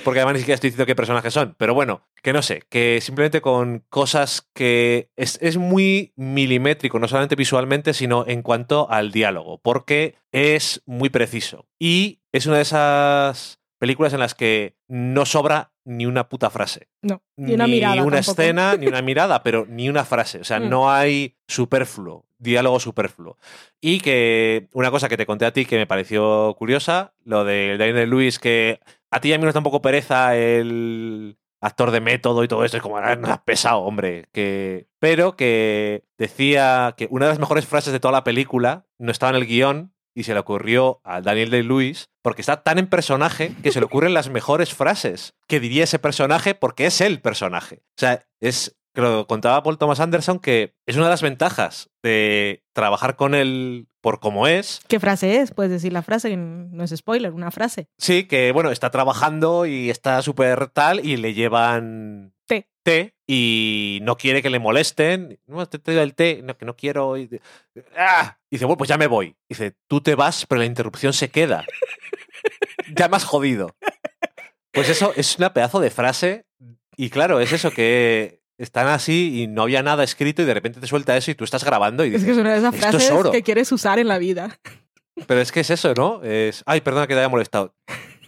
porque 0.03 0.19
además 0.19 0.33
ni 0.35 0.39
siquiera 0.39 0.55
estoy 0.55 0.69
diciendo 0.69 0.85
qué 0.85 0.95
personajes 0.95 1.33
son. 1.33 1.55
Pero 1.57 1.73
bueno, 1.73 2.07
que 2.21 2.33
no 2.33 2.41
sé, 2.41 2.63
que 2.69 2.99
simplemente 3.01 3.41
con 3.41 3.85
cosas 3.89 4.47
que 4.53 5.09
es, 5.15 5.37
es 5.41 5.57
muy 5.57 6.13
milimétrico, 6.15 6.99
no 6.99 7.07
solamente 7.07 7.35
visualmente, 7.35 7.93
sino 7.93 8.25
en 8.27 8.41
cuanto 8.43 8.89
al 8.89 9.11
diálogo, 9.11 9.59
porque 9.59 10.15
es 10.31 10.81
muy 10.85 11.09
preciso. 11.09 11.67
Y 11.79 12.19
es 12.31 12.45
una 12.45 12.57
de 12.57 12.61
esas 12.63 13.59
películas 13.79 14.13
en 14.13 14.19
las 14.19 14.35
que 14.35 14.75
no 14.87 15.25
sobra 15.25 15.71
ni 15.85 16.05
una 16.05 16.29
puta 16.29 16.49
frase. 16.51 16.87
No. 17.01 17.23
Y 17.37 17.53
una 17.53 17.65
mirada. 17.65 17.95
Ni 17.95 18.01
una 18.01 18.17
tampoco. 18.21 18.41
escena, 18.41 18.75
ni 18.75 18.85
una 18.87 19.01
mirada, 19.01 19.41
pero 19.41 19.65
ni 19.67 19.89
una 19.89 20.05
frase. 20.05 20.39
O 20.39 20.43
sea, 20.43 20.59
Mm. 20.59 20.69
no 20.69 20.91
hay 20.91 21.35
superfluo, 21.47 22.25
diálogo 22.37 22.79
superfluo. 22.79 23.37
Y 23.81 23.99
que 24.01 24.67
una 24.73 24.91
cosa 24.91 25.09
que 25.09 25.17
te 25.17 25.25
conté 25.25 25.45
a 25.45 25.53
ti 25.53 25.65
que 25.65 25.77
me 25.77 25.87
pareció 25.87 26.53
curiosa, 26.59 27.13
lo 27.23 27.43
de 27.43 27.77
Daniel 27.79 28.09
Lewis, 28.09 28.37
que 28.37 28.81
a 29.09 29.19
ti 29.19 29.29
y 29.29 29.33
a 29.33 29.39
mí 29.39 29.45
nos 29.45 29.55
da 29.55 29.61
un 29.61 29.63
poco 29.63 29.81
pereza 29.81 30.35
el 30.37 31.37
actor 31.61 31.91
de 31.91 32.01
método 32.01 32.43
y 32.43 32.47
todo 32.47 32.63
esto, 32.63 32.77
es 32.77 32.83
como, 32.83 32.97
ah, 32.97 33.15
no 33.15 33.43
pesado, 33.45 33.79
hombre. 33.79 34.27
Que... 34.31 34.87
Pero 34.99 35.35
que 35.35 36.03
decía 36.17 36.93
que 36.97 37.07
una 37.09 37.25
de 37.25 37.31
las 37.31 37.39
mejores 37.39 37.65
frases 37.65 37.93
de 37.93 37.99
toda 37.99 38.11
la 38.11 38.23
película 38.23 38.85
no 38.97 39.11
estaba 39.11 39.31
en 39.31 39.35
el 39.37 39.47
guion 39.47 39.93
y 40.15 40.23
se 40.23 40.33
le 40.33 40.39
ocurrió 40.39 41.01
a 41.03 41.21
Daniel 41.21 41.51
Day-Lewis 41.51 42.09
porque 42.21 42.41
está 42.41 42.63
tan 42.63 42.79
en 42.79 42.87
personaje 42.87 43.53
que 43.63 43.71
se 43.71 43.79
le 43.79 43.85
ocurren 43.85 44.13
las 44.13 44.29
mejores 44.29 44.73
frases 44.73 45.35
que 45.47 45.59
diría 45.59 45.83
ese 45.83 45.99
personaje 45.99 46.55
porque 46.55 46.85
es 46.85 47.01
el 47.01 47.21
personaje. 47.21 47.83
O 47.83 47.99
sea, 47.99 48.25
es 48.39 48.77
que 48.93 49.01
lo 49.01 49.27
contaba 49.27 49.63
Paul 49.63 49.77
Thomas 49.77 49.99
Anderson, 49.99 50.39
que 50.39 50.75
es 50.85 50.95
una 50.95 51.05
de 51.05 51.11
las 51.11 51.21
ventajas 51.21 51.89
de 52.03 52.63
trabajar 52.73 53.15
con 53.15 53.35
él 53.35 53.87
por 54.01 54.19
cómo 54.19 54.47
es. 54.47 54.81
¿Qué 54.87 54.99
frase 54.99 55.41
es? 55.41 55.51
Puedes 55.51 55.71
decir 55.71 55.93
la 55.93 56.01
frase, 56.01 56.35
no 56.37 56.83
es 56.83 56.91
spoiler, 56.95 57.33
una 57.33 57.51
frase. 57.51 57.87
Sí, 57.97 58.25
que 58.25 58.51
bueno, 58.51 58.71
está 58.71 58.89
trabajando 58.91 59.65
y 59.65 59.89
está 59.89 60.21
súper 60.21 60.67
tal 60.67 61.05
y 61.05 61.17
le 61.17 61.33
llevan 61.33 62.33
Té. 62.47 62.67
té 62.83 63.13
y 63.27 63.99
no 64.03 64.17
quiere 64.17 64.41
que 64.41 64.49
le 64.49 64.59
molesten. 64.59 65.39
No, 65.45 65.67
te 65.67 65.79
traigo 65.79 66.01
el 66.01 66.15
té, 66.15 66.41
no, 66.43 66.57
que 66.57 66.65
no 66.65 66.75
quiero. 66.75 67.17
Y, 67.17 67.29
¡Ah! 67.97 68.37
Y 68.49 68.55
dice, 68.55 68.65
bueno, 68.65 68.77
pues 68.77 68.87
ya 68.87 68.97
me 68.97 69.07
voy. 69.07 69.35
Dice, 69.47 69.75
tú 69.87 70.01
te 70.01 70.15
vas, 70.15 70.45
pero 70.47 70.59
la 70.59 70.65
interrupción 70.65 71.13
se 71.13 71.29
queda. 71.29 71.65
ya 72.95 73.07
me 73.07 73.17
has 73.17 73.25
jodido. 73.25 73.75
Pues 74.71 74.89
eso 74.89 75.13
es 75.15 75.37
una 75.37 75.53
pedazo 75.53 75.79
de 75.79 75.89
frase. 75.91 76.45
Y 76.95 77.09
claro, 77.09 77.39
es 77.39 77.53
eso 77.53 77.71
que 77.71 78.38
están 78.59 78.87
así 78.87 79.41
y 79.41 79.47
no 79.47 79.63
había 79.63 79.81
nada 79.81 80.03
escrito 80.03 80.41
y 80.43 80.45
de 80.45 80.53
repente 80.53 80.79
te 80.79 80.85
suelta 80.85 81.17
eso 81.17 81.31
y 81.31 81.35
tú 81.35 81.43
estás 81.45 81.63
grabando 81.63 82.03
y 82.05 82.09
Es 82.09 82.13
dices, 82.13 82.25
que 82.27 82.31
es 82.33 82.37
una 82.37 82.51
de 82.51 82.59
esas 82.59 82.73
"Esto 82.75 82.85
es 82.87 82.91
frases 82.91 83.11
oro". 83.11 83.31
que 83.31 83.41
quieres 83.41 83.71
usar 83.71 83.97
en 83.97 84.07
la 84.07 84.17
vida. 84.19 84.59
pero 85.27 85.41
es 85.41 85.51
que 85.51 85.61
es 85.61 85.69
eso, 85.71 85.93
¿no? 85.95 86.21
Es, 86.23 86.61
ay, 86.67 86.81
perdona 86.81 87.07
que 87.07 87.13
te 87.15 87.19
haya 87.19 87.29
molestado. 87.29 87.73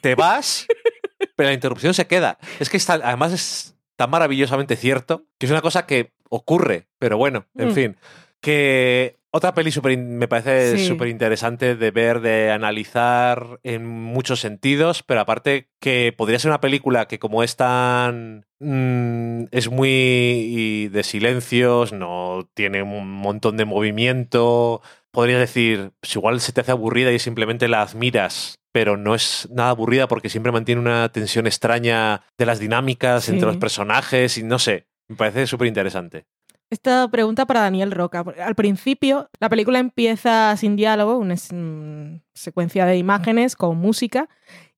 Te 0.01 0.15
vas, 0.15 0.65
pero 1.35 1.49
la 1.49 1.53
interrupción 1.53 1.93
se 1.93 2.07
queda. 2.07 2.39
Es 2.59 2.69
que 2.69 2.77
está, 2.77 2.93
además 2.95 3.31
es 3.33 3.75
tan 3.95 4.09
maravillosamente 4.09 4.75
cierto 4.75 5.25
que 5.37 5.45
es 5.45 5.51
una 5.51 5.61
cosa 5.61 5.85
que 5.85 6.11
ocurre, 6.29 6.87
pero 6.97 7.17
bueno, 7.17 7.45
en 7.55 7.69
Mm. 7.69 7.73
fin. 7.73 7.97
Que 8.41 9.19
otra 9.31 9.53
peli 9.53 9.71
super, 9.71 9.97
me 9.97 10.27
parece 10.27 10.77
Sí. 10.77 10.87
súper 10.87 11.07
interesante 11.07 11.75
de 11.75 11.91
ver, 11.91 12.19
de 12.21 12.51
analizar 12.51 13.59
en 13.63 13.85
muchos 13.87 14.39
sentidos, 14.41 15.03
pero 15.03 15.21
aparte 15.21 15.69
que 15.79 16.13
podría 16.15 16.37
ser 16.39 16.49
una 16.51 16.61
película 16.61 17.07
que 17.07 17.17
como 17.19 17.41
es 17.43 17.55
tan... 17.55 18.45
mm, 18.59 19.45
es 19.51 19.69
muy 19.71 20.89
de 20.91 21.03
silencios, 21.03 21.93
no 21.93 22.49
tiene 22.53 22.83
un 22.83 23.09
montón 23.09 23.57
de 23.57 23.65
movimiento, 23.65 24.81
podrías 25.11 25.39
decir, 25.39 25.91
pues 25.99 26.15
igual 26.15 26.39
se 26.41 26.53
te 26.53 26.61
hace 26.61 26.71
aburrida 26.71 27.11
y 27.11 27.19
simplemente 27.19 27.67
la 27.67 27.81
admiras, 27.81 28.59
pero 28.71 28.97
no 28.97 29.15
es 29.15 29.47
nada 29.51 29.69
aburrida 29.71 30.07
porque 30.07 30.29
siempre 30.29 30.51
mantiene 30.51 30.81
una 30.81 31.09
tensión 31.11 31.47
extraña 31.47 32.21
de 32.37 32.45
las 32.45 32.59
dinámicas 32.59 33.25
Sí. 33.25 33.31
entre 33.31 33.47
los 33.47 33.57
personajes 33.57 34.37
y 34.37 34.43
no 34.43 34.59
sé, 34.59 34.87
me 35.09 35.15
parece 35.15 35.47
súper 35.47 35.67
interesante. 35.67 36.25
Esta 36.71 37.09
pregunta 37.09 37.45
para 37.45 37.59
Daniel 37.59 37.91
Roca. 37.91 38.23
Al 38.41 38.55
principio, 38.55 39.29
la 39.41 39.49
película 39.49 39.79
empieza 39.79 40.55
sin 40.55 40.77
diálogo, 40.77 41.17
una 41.17 41.35
mm, 41.35 42.21
secuencia 42.33 42.85
de 42.85 42.95
imágenes 42.95 43.57
con 43.57 43.75
música, 43.77 44.29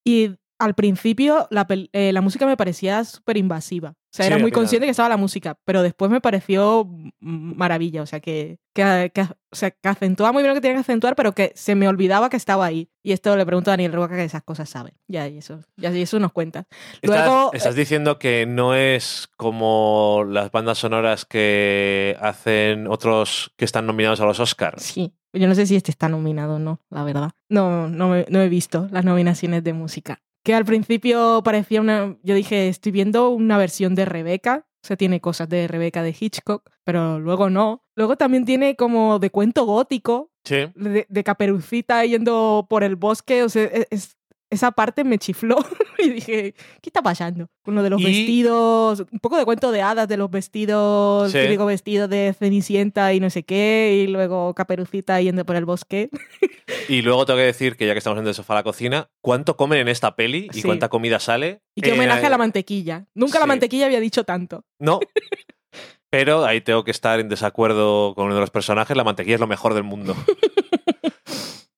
y 0.04 0.36
al 0.64 0.74
principio 0.76 1.48
la, 1.52 1.66
eh, 1.92 2.12
la 2.14 2.22
música 2.22 2.46
me 2.46 2.58
parecía 2.58 3.04
súper 3.04 3.38
invasiva. 3.38 3.90
O 3.90 4.16
sea, 4.16 4.26
Sí, 4.26 4.32
era 4.32 4.38
muy 4.42 4.52
consciente 4.52 4.86
que 4.86 4.92
estaba 4.92 5.10
la 5.10 5.18
música, 5.18 5.58
pero 5.66 5.82
después 5.82 6.12
me 6.12 6.22
pareció 6.22 6.88
maravilla. 7.20 8.02
O 8.04 8.06
sea, 8.06 8.20
que, 8.20 8.60
que, 8.74 9.12
que- 9.14 9.22
o 9.24 9.56
sea, 9.56 9.72
que 9.72 9.90
acentuaba 9.90 10.32
muy 10.32 10.44
bien 10.44 10.50
lo 10.50 10.56
que 10.56 10.62
tenía 10.62 10.76
que 10.78 10.82
acentuar, 10.82 11.16
pero 11.16 11.34
que 11.34 11.52
se 11.56 11.74
me 11.76 11.88
olvidaba 11.88 12.30
que 12.30 12.38
estaba 12.38 12.66
ahí. 12.66 12.90
Y 13.04 13.12
esto 13.12 13.36
le 13.36 13.46
pregunto 13.46 13.72
a 13.72 13.74
Daniel 13.74 13.94
Roca 13.94 14.16
que 14.16 14.24
esas 14.24 14.44
cosas 14.44 14.70
sabe. 14.70 14.94
Ya, 15.08 15.28
y 15.28 15.40
eso, 15.40 15.62
ya 15.78 15.92
y 15.92 16.02
eso 16.02 16.20
nos 16.20 16.32
cuenta. 16.32 16.68
Estás, 17.02 17.28
estás 17.54 17.76
diciendo 17.76 18.20
que 18.20 18.46
no 18.46 18.76
es 18.76 19.28
como 19.36 20.24
las 20.28 20.52
bandas 20.52 20.78
sonoras 20.78 21.26
que 21.26 22.16
hacen 22.22 22.88
otros 22.88 23.52
que 23.58 23.66
están 23.66 23.86
nominados 23.88 24.22
a 24.22 24.26
los 24.26 24.40
Oscars. 24.40 24.84
Sí, 24.84 25.14
yo 25.34 25.48
no 25.48 25.56
sé 25.56 25.66
si 25.66 25.76
este 25.76 25.90
está 25.92 26.08
nominado 26.10 26.56
o 26.56 26.60
no, 26.60 26.80
la 26.92 27.04
verdad. 27.04 27.32
No, 27.50 27.88
no, 27.90 28.10
me- 28.10 28.26
no 28.30 28.42
he 28.42 28.50
visto 28.50 28.88
las 28.92 29.06
nominaciones 29.06 29.64
de 29.64 29.74
música. 29.74 30.22
Que 30.44 30.54
al 30.54 30.66
principio 30.66 31.42
parecía 31.44 31.82
una... 31.82 32.18
Yo 32.24 32.36
dije, 32.36 32.68
estoy 32.68 32.92
viendo 32.92 33.30
una 33.30 33.58
versión 33.58 33.96
de 33.96 34.06
Rebeca. 34.06 34.66
O 34.84 34.86
sea, 34.88 34.98
tiene 34.98 35.22
cosas 35.22 35.48
de 35.48 35.68
Rebeca 35.70 36.04
de 36.04 36.14
Hitchcock, 36.20 36.70
pero 36.84 37.18
luego 37.20 37.50
no. 37.50 37.86
Luego 37.96 38.18
también 38.18 38.44
tiene 38.44 38.76
como 38.76 39.18
de 39.20 39.30
cuento 39.30 39.66
gótico, 39.66 40.32
Sí. 40.44 40.58
de, 40.76 41.06
de 41.08 41.24
caperucita 41.24 42.04
yendo 42.04 42.68
por 42.70 42.84
el 42.84 42.98
bosque. 42.98 43.44
O 43.44 43.50
sea, 43.50 43.64
e- 43.64 43.88
es- 43.92 44.18
esa 44.54 44.72
parte 44.72 45.04
me 45.04 45.18
chifló 45.18 45.58
y 46.00 46.10
dije, 46.10 46.54
¿qué 46.82 46.90
está 46.90 47.02
pasando? 47.02 47.48
Con 47.64 47.76
lo 47.76 47.84
de 47.84 47.90
los 47.90 48.02
Y- 48.02 48.06
vestidos, 48.06 49.04
un 49.12 49.20
poco 49.20 49.38
de 49.38 49.46
cuento 49.46 49.72
de 49.72 49.82
hadas 49.82 50.08
de 50.08 50.18
los 50.18 50.30
vestidos, 50.32 51.32
Sí. 51.32 51.40
típico 51.40 51.66
vestido 51.66 52.08
de 52.08 52.34
Cenicienta 52.38 53.14
y 53.14 53.20
no 53.20 53.30
sé 53.30 53.44
qué, 53.44 54.04
y 54.04 54.08
luego 54.08 54.54
caperucita 54.54 55.20
yendo 55.22 55.46
por 55.46 55.56
el 55.56 55.66
bosque. 55.66 56.10
Y 56.90 57.02
luego 57.02 57.26
tengo 57.26 57.38
que 57.38 57.46
decir 57.46 57.76
que 57.78 57.86
ya 57.88 57.94
que 57.94 57.98
estamos 58.00 58.20
en 58.20 58.28
el 58.28 58.34
sofá 58.34 58.54
a 58.54 58.58
la 58.58 58.64
cocina, 58.64 59.10
¿cuánto 59.22 59.56
comen 59.58 59.80
en 59.80 59.88
esta 59.90 60.16
peli 60.16 60.48
y 60.52 60.56
Sí. 60.62 60.64
cuánta 60.64 60.90
comida 60.90 61.20
sale? 61.20 61.62
Y 61.76 61.82
qué 61.82 61.90
Eh, 61.90 61.94
homenaje 61.94 62.26
a 62.26 62.30
la 62.30 62.38
mantequilla. 62.38 63.06
Nunca 63.14 63.40
la 63.40 63.46
mantequilla 63.46 63.86
había 63.86 64.00
dicho 64.00 64.24
tanto. 64.24 64.66
No. 64.80 65.00
Pero 66.10 66.46
ahí 66.46 66.62
tengo 66.62 66.84
que 66.84 66.92
estar 66.92 67.20
en 67.20 67.28
desacuerdo 67.30 68.14
con 68.16 68.26
uno 68.28 68.36
de 68.36 68.42
los 68.42 68.50
personajes. 68.52 68.96
La 68.96 69.04
mantequilla 69.04 69.36
es 69.36 69.42
lo 69.42 69.48
mejor 69.48 69.74
del 69.74 69.84
mundo. 69.84 70.16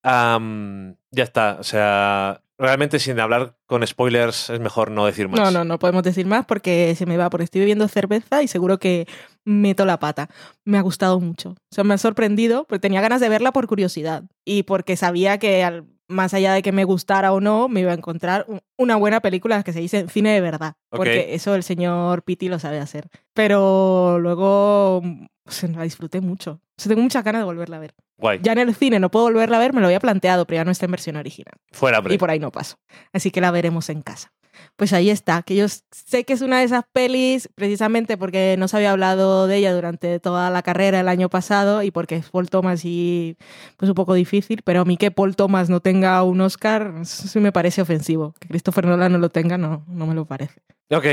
Ya 0.03 1.23
está. 1.23 1.57
O 1.59 1.63
sea, 1.63 2.41
realmente 2.57 2.99
sin 2.99 3.19
hablar 3.19 3.57
con 3.65 3.85
spoilers 3.85 4.49
es 4.49 4.59
mejor 4.59 4.91
no 4.91 5.05
decir 5.05 5.27
más. 5.27 5.39
No, 5.39 5.51
no, 5.51 5.63
no 5.65 5.79
podemos 5.79 6.03
decir 6.03 6.25
más 6.25 6.45
porque 6.45 6.95
se 6.95 7.05
me 7.05 7.17
va, 7.17 7.29
porque 7.29 7.43
estoy 7.45 7.59
bebiendo 7.61 7.87
cerveza 7.87 8.41
y 8.43 8.47
seguro 8.47 8.79
que 8.79 9.07
meto 9.43 9.85
la 9.85 9.99
pata. 9.99 10.29
Me 10.63 10.77
ha 10.77 10.81
gustado 10.81 11.19
mucho. 11.19 11.49
O 11.51 11.55
sea, 11.75 11.83
me 11.83 11.93
ha 11.93 11.97
sorprendido, 11.97 12.65
porque 12.65 12.79
tenía 12.79 13.01
ganas 13.01 13.21
de 13.21 13.29
verla 13.29 13.51
por 13.51 13.67
curiosidad 13.67 14.23
y 14.45 14.63
porque 14.63 14.95
sabía 14.97 15.37
que 15.37 15.63
al- 15.63 15.85
más 16.07 16.35
allá 16.35 16.53
de 16.53 16.61
que 16.61 16.71
me 16.71 16.83
gustara 16.83 17.33
o 17.33 17.41
no, 17.41 17.67
me 17.67 17.79
iba 17.81 17.91
a 17.91 17.95
encontrar 17.95 18.45
un- 18.47 18.61
una 18.77 18.95
buena 18.95 19.21
película 19.21 19.63
que 19.63 19.73
se 19.73 19.79
dice 19.79 20.07
cine 20.07 20.33
de 20.33 20.41
verdad. 20.41 20.75
Porque 20.89 21.33
eso 21.35 21.55
el 21.55 21.63
señor 21.63 22.21
Pitti 22.23 22.47
lo 22.47 22.59
sabe 22.59 22.79
hacer. 22.79 23.09
Pero 23.33 24.19
luego 24.19 25.01
se 25.47 25.67
la 25.67 25.83
disfruté 25.83 26.21
mucho. 26.21 26.61
O 26.77 26.81
sea, 26.81 26.89
tengo 26.89 27.01
muchas 27.01 27.23
ganas 27.23 27.41
de 27.41 27.45
volverla 27.45 27.77
a 27.77 27.79
ver. 27.79 27.95
Guay. 28.17 28.39
Ya 28.41 28.53
en 28.53 28.59
el 28.59 28.75
cine 28.75 28.99
no 28.99 29.11
puedo 29.11 29.25
volverla 29.25 29.57
a 29.57 29.59
ver, 29.59 29.73
me 29.73 29.81
lo 29.81 29.87
había 29.87 29.99
planteado, 29.99 30.45
pero 30.45 30.61
ya 30.61 30.65
no 30.65 30.71
está 30.71 30.85
en 30.85 30.91
versión 30.91 31.15
original. 31.17 31.53
Fuera, 31.71 31.99
hombre. 31.99 32.13
Y 32.13 32.17
por 32.17 32.29
ahí 32.29 32.39
no 32.39 32.51
paso. 32.51 32.77
Así 33.11 33.31
que 33.31 33.41
la 33.41 33.51
veremos 33.51 33.89
en 33.89 34.01
casa. 34.01 34.31
Pues 34.75 34.91
ahí 34.91 35.09
está, 35.09 35.41
que 35.41 35.55
yo 35.55 35.67
sé 35.69 36.25
que 36.25 36.33
es 36.33 36.41
una 36.41 36.59
de 36.59 36.65
esas 36.65 36.83
pelis, 36.91 37.47
precisamente 37.55 38.17
porque 38.17 38.55
no 38.59 38.67
se 38.67 38.75
había 38.75 38.91
hablado 38.91 39.47
de 39.47 39.55
ella 39.55 39.73
durante 39.73 40.19
toda 40.19 40.49
la 40.49 40.63
carrera 40.63 40.99
el 40.99 41.07
año 41.07 41.29
pasado 41.29 41.81
y 41.81 41.91
porque 41.91 42.15
es 42.15 42.29
Paul 42.29 42.49
Thomas 42.49 42.83
y 42.83 43.37
pues 43.77 43.87
un 43.87 43.95
poco 43.95 44.13
difícil, 44.13 44.61
pero 44.63 44.81
a 44.81 44.85
mí 44.85 44.97
que 44.97 45.11
Paul 45.11 45.37
Thomas 45.37 45.69
no 45.69 45.79
tenga 45.79 46.21
un 46.23 46.41
Oscar, 46.41 47.05
sí 47.05 47.39
me 47.39 47.53
parece 47.53 47.81
ofensivo. 47.81 48.33
Que 48.39 48.49
Christopher 48.49 48.85
Nolan 48.85 49.13
no 49.13 49.17
lo 49.17 49.29
tenga, 49.29 49.57
no, 49.57 49.85
no 49.87 50.07
me 50.07 50.13
lo 50.13 50.25
parece. 50.25 50.61
Ok. 50.91 51.05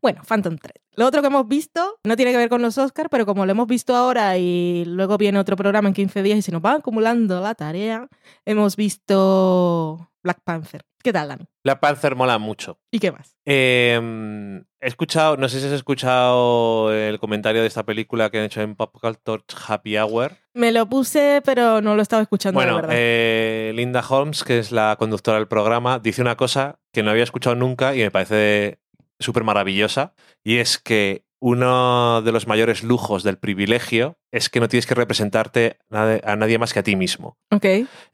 Bueno, 0.00 0.22
Phantom 0.26 0.58
Thread. 0.58 0.76
Lo 0.94 1.06
otro 1.06 1.22
que 1.22 1.28
hemos 1.28 1.46
visto 1.48 1.98
no 2.04 2.16
tiene 2.16 2.32
que 2.32 2.38
ver 2.38 2.48
con 2.48 2.60
los 2.60 2.76
Oscars, 2.76 3.08
pero 3.10 3.24
como 3.24 3.46
lo 3.46 3.52
hemos 3.52 3.66
visto 3.68 3.94
ahora 3.94 4.36
y 4.36 4.84
luego 4.84 5.16
viene 5.16 5.38
otro 5.38 5.56
programa 5.56 5.88
en 5.88 5.94
15 5.94 6.22
días 6.22 6.38
y 6.38 6.42
se 6.42 6.52
nos 6.52 6.62
va 6.62 6.74
acumulando 6.74 7.40
la 7.40 7.54
tarea, 7.54 8.08
hemos 8.44 8.76
visto 8.76 10.10
Black 10.22 10.40
Panther. 10.44 10.87
¿Qué 11.08 11.12
tal, 11.14 11.28
Dani? 11.28 11.46
La 11.64 11.80
Panther 11.80 12.14
mola 12.16 12.36
mucho. 12.36 12.78
¿Y 12.90 12.98
qué 12.98 13.10
más? 13.10 13.34
Eh, 13.46 13.98
he 14.78 14.86
escuchado, 14.86 15.38
no 15.38 15.48
sé 15.48 15.58
si 15.58 15.66
has 15.66 15.72
escuchado 15.72 16.92
el 16.92 17.18
comentario 17.18 17.62
de 17.62 17.66
esta 17.66 17.82
película 17.86 18.28
que 18.28 18.36
han 18.38 18.44
hecho 18.44 18.60
en 18.60 18.74
Pop 18.76 18.94
Culture 19.00 19.42
Happy 19.66 19.96
Hour. 19.96 20.36
Me 20.52 20.70
lo 20.70 20.86
puse, 20.86 21.40
pero 21.46 21.80
no 21.80 21.96
lo 21.96 22.02
estaba 22.02 22.20
escuchando 22.20 22.58
Bueno, 22.58 22.76
verdad. 22.76 22.92
eh, 22.94 23.72
Linda 23.74 24.04
Holmes, 24.06 24.44
que 24.44 24.58
es 24.58 24.70
la 24.70 24.96
conductora 24.98 25.38
del 25.38 25.48
programa, 25.48 25.98
dice 25.98 26.20
una 26.20 26.36
cosa 26.36 26.78
que 26.92 27.02
no 27.02 27.10
había 27.10 27.24
escuchado 27.24 27.56
nunca 27.56 27.94
y 27.96 28.00
me 28.00 28.10
parece 28.10 28.78
súper 29.18 29.44
maravillosa, 29.44 30.12
y 30.44 30.58
es 30.58 30.76
que 30.76 31.24
uno 31.40 32.20
de 32.22 32.32
los 32.32 32.46
mayores 32.46 32.82
lujos 32.82 33.22
del 33.22 33.38
privilegio 33.38 34.18
es 34.32 34.48
que 34.48 34.60
no 34.60 34.68
tienes 34.68 34.86
que 34.86 34.94
representarte 34.94 35.78
a 35.90 36.36
nadie 36.36 36.58
más 36.58 36.72
que 36.72 36.80
a 36.80 36.82
ti 36.82 36.96
mismo. 36.96 37.36
ok. 37.50 37.64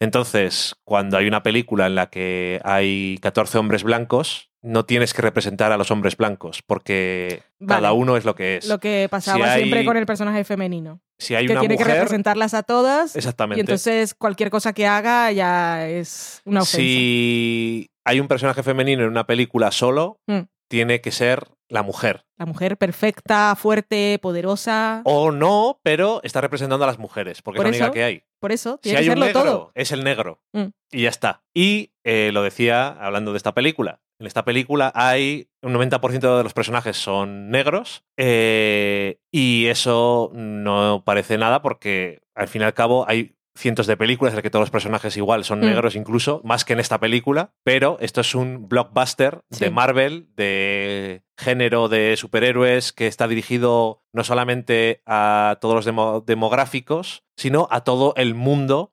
Entonces, 0.01 0.75
cuando 0.85 1.17
hay 1.17 1.27
una 1.27 1.43
película 1.43 1.87
en 1.87 1.95
la 1.95 2.11
que 2.11 2.61
hay 2.65 3.19
14 3.23 3.59
hombres 3.59 3.83
blancos, 3.83 4.51
no 4.63 4.85
tienes 4.87 5.13
que 5.13 5.23
representar 5.23 5.73
a 5.73 5.77
los 5.77 5.91
hombres 5.91 6.17
blancos, 6.17 6.63
porque 6.67 7.43
Vale. 7.59 7.81
cada 7.81 7.93
uno 7.93 8.17
es 8.17 8.25
lo 8.25 8.35
que 8.35 8.57
es. 8.57 8.67
Lo 8.69 8.79
que 8.81 9.09
pasaba 9.11 9.37
Si 9.39 9.43
hay- 9.43 9.59
siempre 9.63 9.85
con 9.85 9.97
el 9.97 10.07
personaje 10.07 10.43
femenino. 10.45 11.01
si 11.19 11.35
hay 11.35 11.47
que 11.47 11.53
una 11.53 11.61
tiene 11.61 11.77
que 11.77 11.83
mujer, 11.85 11.97
representarlas 11.99 12.55
a 12.55 12.63
todas. 12.63 13.15
exactamente. 13.17 13.59
Y 13.59 13.61
entonces 13.61 14.15
cualquier 14.15 14.51
cosa 14.51 14.73
que 14.73 14.87
haga 14.87 15.31
ya 15.33 15.87
es 15.89 16.41
una 16.47 16.61
ofensa. 16.63 16.79
Si 16.79 17.91
hay 18.05 18.21
un 18.21 18.29
personaje 18.29 18.63
femenino 18.63 19.03
en 19.03 19.09
una 19.11 19.27
película 19.27 19.71
solo, 19.71 20.19
Mm. 20.27 20.41
tiene 20.69 21.01
que 21.03 21.11
ser 21.13 21.49
la 21.69 21.83
mujer. 21.83 22.25
La 22.37 22.47
mujer 22.47 22.77
perfecta, 22.77 23.55
fuerte, 23.57 24.19
poderosa. 24.21 25.03
O 25.05 25.31
no, 25.31 25.81
pero 25.83 26.21
está 26.23 26.41
representando 26.41 26.85
a 26.85 26.89
las 26.89 26.99
mujeres, 26.99 27.43
porque 27.43 27.59
Por 27.59 27.67
es 27.67 27.79
la 27.79 27.87
única 27.87 27.93
que 27.95 28.05
hay. 28.05 28.23
Por 28.41 28.53
eso, 28.53 28.79
Si 28.83 28.91
tiene 28.91 28.99
hay 28.99 29.05
que 29.07 29.13
un 29.13 29.21
negro, 29.21 29.43
todo. 29.43 29.73
es 29.75 29.93
el 29.93 30.05
negro. 30.05 30.43
Mm. 30.53 30.67
Y 30.91 31.03
ya 31.03 31.09
está. 31.09 31.43
Y 31.55 31.93
eh, 32.05 32.31
lo 32.33 32.43
decía 32.43 32.89
hablando 32.89 33.33
de 33.33 33.39
esta 33.39 33.55
película. 33.55 34.01
En 34.21 34.27
esta 34.27 34.45
película 34.45 34.93
hay 34.95 35.49
un 35.63 35.75
90% 35.75 36.37
de 36.37 36.45
los 36.45 36.55
personajes 36.55 36.97
son 36.97 37.51
negros 37.51 38.05
eh, 38.17 39.19
y 39.33 39.67
eso 39.67 40.31
no 40.35 41.03
parece 41.05 41.37
nada 41.37 41.63
porque 41.63 42.21
al 42.35 42.47
fin 42.47 42.63
y 42.63 42.65
al 42.65 42.75
cabo 42.75 43.05
hay 43.09 43.35
cientos 43.57 43.87
de 43.87 43.97
películas 43.97 44.33
en 44.33 44.37
las 44.37 44.43
que 44.43 44.51
todos 44.51 44.63
los 44.65 44.71
personajes 44.71 45.17
igual 45.17 45.45
son 45.45 45.61
Mm. 45.61 45.65
negros 45.67 45.95
incluso, 45.97 46.41
más 46.45 46.65
que 46.65 46.73
en 46.73 46.81
esta 46.81 46.99
película, 46.99 47.53
pero 47.63 47.97
esto 48.01 48.21
es 48.21 48.35
un 48.35 48.69
blockbuster 48.69 49.43
Sí. 49.51 49.61
de 49.65 49.71
Marvel, 49.71 50.29
de 50.35 51.23
género 51.39 51.89
de 51.89 52.17
superhéroes 52.17 52.93
que 52.93 53.07
está 53.07 53.29
dirigido 53.29 54.03
no 54.13 54.25
solamente 54.25 55.03
a 55.07 55.59
todos 55.61 55.75
los 55.77 55.85
demo- 55.85 56.21
demográficos, 56.27 57.23
sino 57.37 57.69
a 57.71 57.83
todo 57.83 58.13
el 58.17 58.35
mundo 58.35 58.93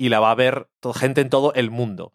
y 0.00 0.08
la 0.10 0.20
va 0.20 0.30
a 0.30 0.34
ver 0.36 0.68
gente 0.94 1.20
en 1.20 1.28
todo 1.30 1.52
el 1.54 1.70
mundo. 1.70 2.12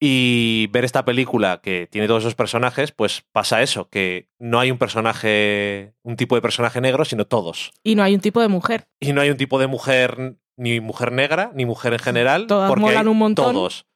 Y 0.00 0.68
ver 0.72 0.84
esta 0.84 1.04
película 1.04 1.60
que 1.62 1.86
tiene 1.90 2.06
todos 2.06 2.22
esos 2.22 2.34
personajes, 2.34 2.92
pues 2.92 3.24
pasa 3.32 3.62
eso, 3.62 3.88
que 3.88 4.28
no 4.38 4.58
hay 4.60 4.70
un 4.70 4.76
personaje, 4.78 5.94
un 6.02 6.16
tipo 6.16 6.34
de 6.34 6.42
personaje 6.42 6.80
negro, 6.80 7.04
sino 7.04 7.26
todos. 7.26 7.72
Y 7.82 7.94
no 7.94 8.02
hay 8.02 8.14
un 8.14 8.20
tipo 8.20 8.40
de 8.40 8.48
mujer. 8.48 8.88
Y 9.00 9.12
no 9.12 9.20
hay 9.22 9.30
un 9.30 9.36
tipo 9.38 9.58
de 9.58 9.66
mujer, 9.66 10.36
ni 10.56 10.80
mujer 10.80 11.12
negra, 11.12 11.50
ni 11.54 11.66
mujer 11.66 11.92
en 11.92 11.98
general, 11.98 12.46
Todas 12.46 12.68
porque 12.68 12.80
molan 12.80 13.06
hay 13.06 13.10
un 13.10 13.18
montón. 13.18 13.52
todos. 13.52 13.86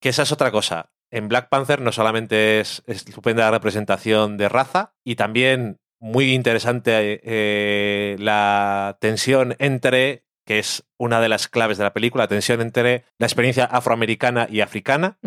Que 0.00 0.08
esa 0.10 0.22
es 0.22 0.32
otra 0.32 0.50
cosa. 0.50 0.90
En 1.10 1.28
Black 1.28 1.48
Panther 1.48 1.80
no 1.80 1.92
solamente 1.92 2.60
es 2.60 2.82
estupenda 2.86 3.50
representación 3.50 4.36
de 4.36 4.48
raza, 4.48 4.94
y 5.04 5.14
también 5.14 5.78
muy 6.00 6.34
interesante 6.34 7.20
eh, 7.22 8.16
la 8.18 8.98
tensión 9.00 9.54
entre, 9.58 10.24
que 10.44 10.58
es 10.58 10.84
una 10.98 11.20
de 11.20 11.28
las 11.28 11.48
claves 11.48 11.78
de 11.78 11.84
la 11.84 11.94
película, 11.94 12.24
la 12.24 12.28
tensión 12.28 12.60
entre 12.60 13.04
la 13.18 13.26
experiencia 13.26 13.64
afroamericana 13.64 14.46
y 14.50 14.60
africana, 14.60 15.18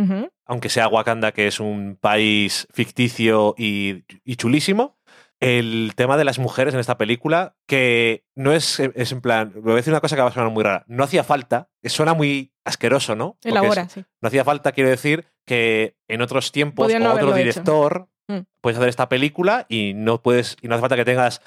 aunque 0.45 0.70
sea 0.70 0.88
Wakanda, 0.88 1.32
que 1.32 1.47
es 1.47 1.59
un 1.59 1.97
país 1.99 2.68
ficticio 2.74 3.55
y, 3.57 4.03
y 4.24 4.36
chulísimo. 4.36 4.96
El 5.39 5.93
tema 5.95 6.17
de 6.17 6.25
las 6.25 6.39
mujeres 6.39 6.73
en 6.73 6.79
esta 6.79 6.97
película, 6.97 7.55
que 7.67 8.23
no 8.35 8.53
es, 8.53 8.79
es 8.79 9.11
en 9.11 9.21
plan, 9.21 9.53
voy 9.55 9.73
a 9.73 9.75
decir 9.75 9.93
una 9.93 10.01
cosa 10.01 10.15
que 10.15 10.21
va 10.23 10.29
a 10.29 10.33
sonar 10.33 10.49
muy 10.51 10.63
rara, 10.63 10.83
no 10.88 11.03
hacía 11.03 11.23
falta, 11.23 11.69
suena 11.83 12.13
muy 12.15 12.51
asqueroso, 12.65 13.15
¿no? 13.15 13.33
Porque 13.41 13.49
Elabora, 13.49 13.83
es- 13.83 13.91
sí. 13.91 14.05
no 14.21 14.27
hacía 14.27 14.43
falta, 14.43 14.71
quiero 14.71 14.89
decir, 14.89 15.25
que 15.45 15.95
en 16.07 16.21
otros 16.21 16.51
tiempos 16.51 16.91
no 16.99 17.11
o 17.11 17.13
otro 17.13 17.27
hecho. 17.29 17.38
director 17.38 18.07
Mm. 18.29 18.39
puedes 18.59 18.77
hacer 18.77 18.89
esta 18.89 19.07
película 19.07 19.65
y 19.69 19.93
no 19.93 20.21
puedes 20.21 20.57
y 20.61 20.67
no 20.67 20.73
hace 20.75 20.81
falta 20.81 20.97
que 20.97 21.05
tengas 21.05 21.41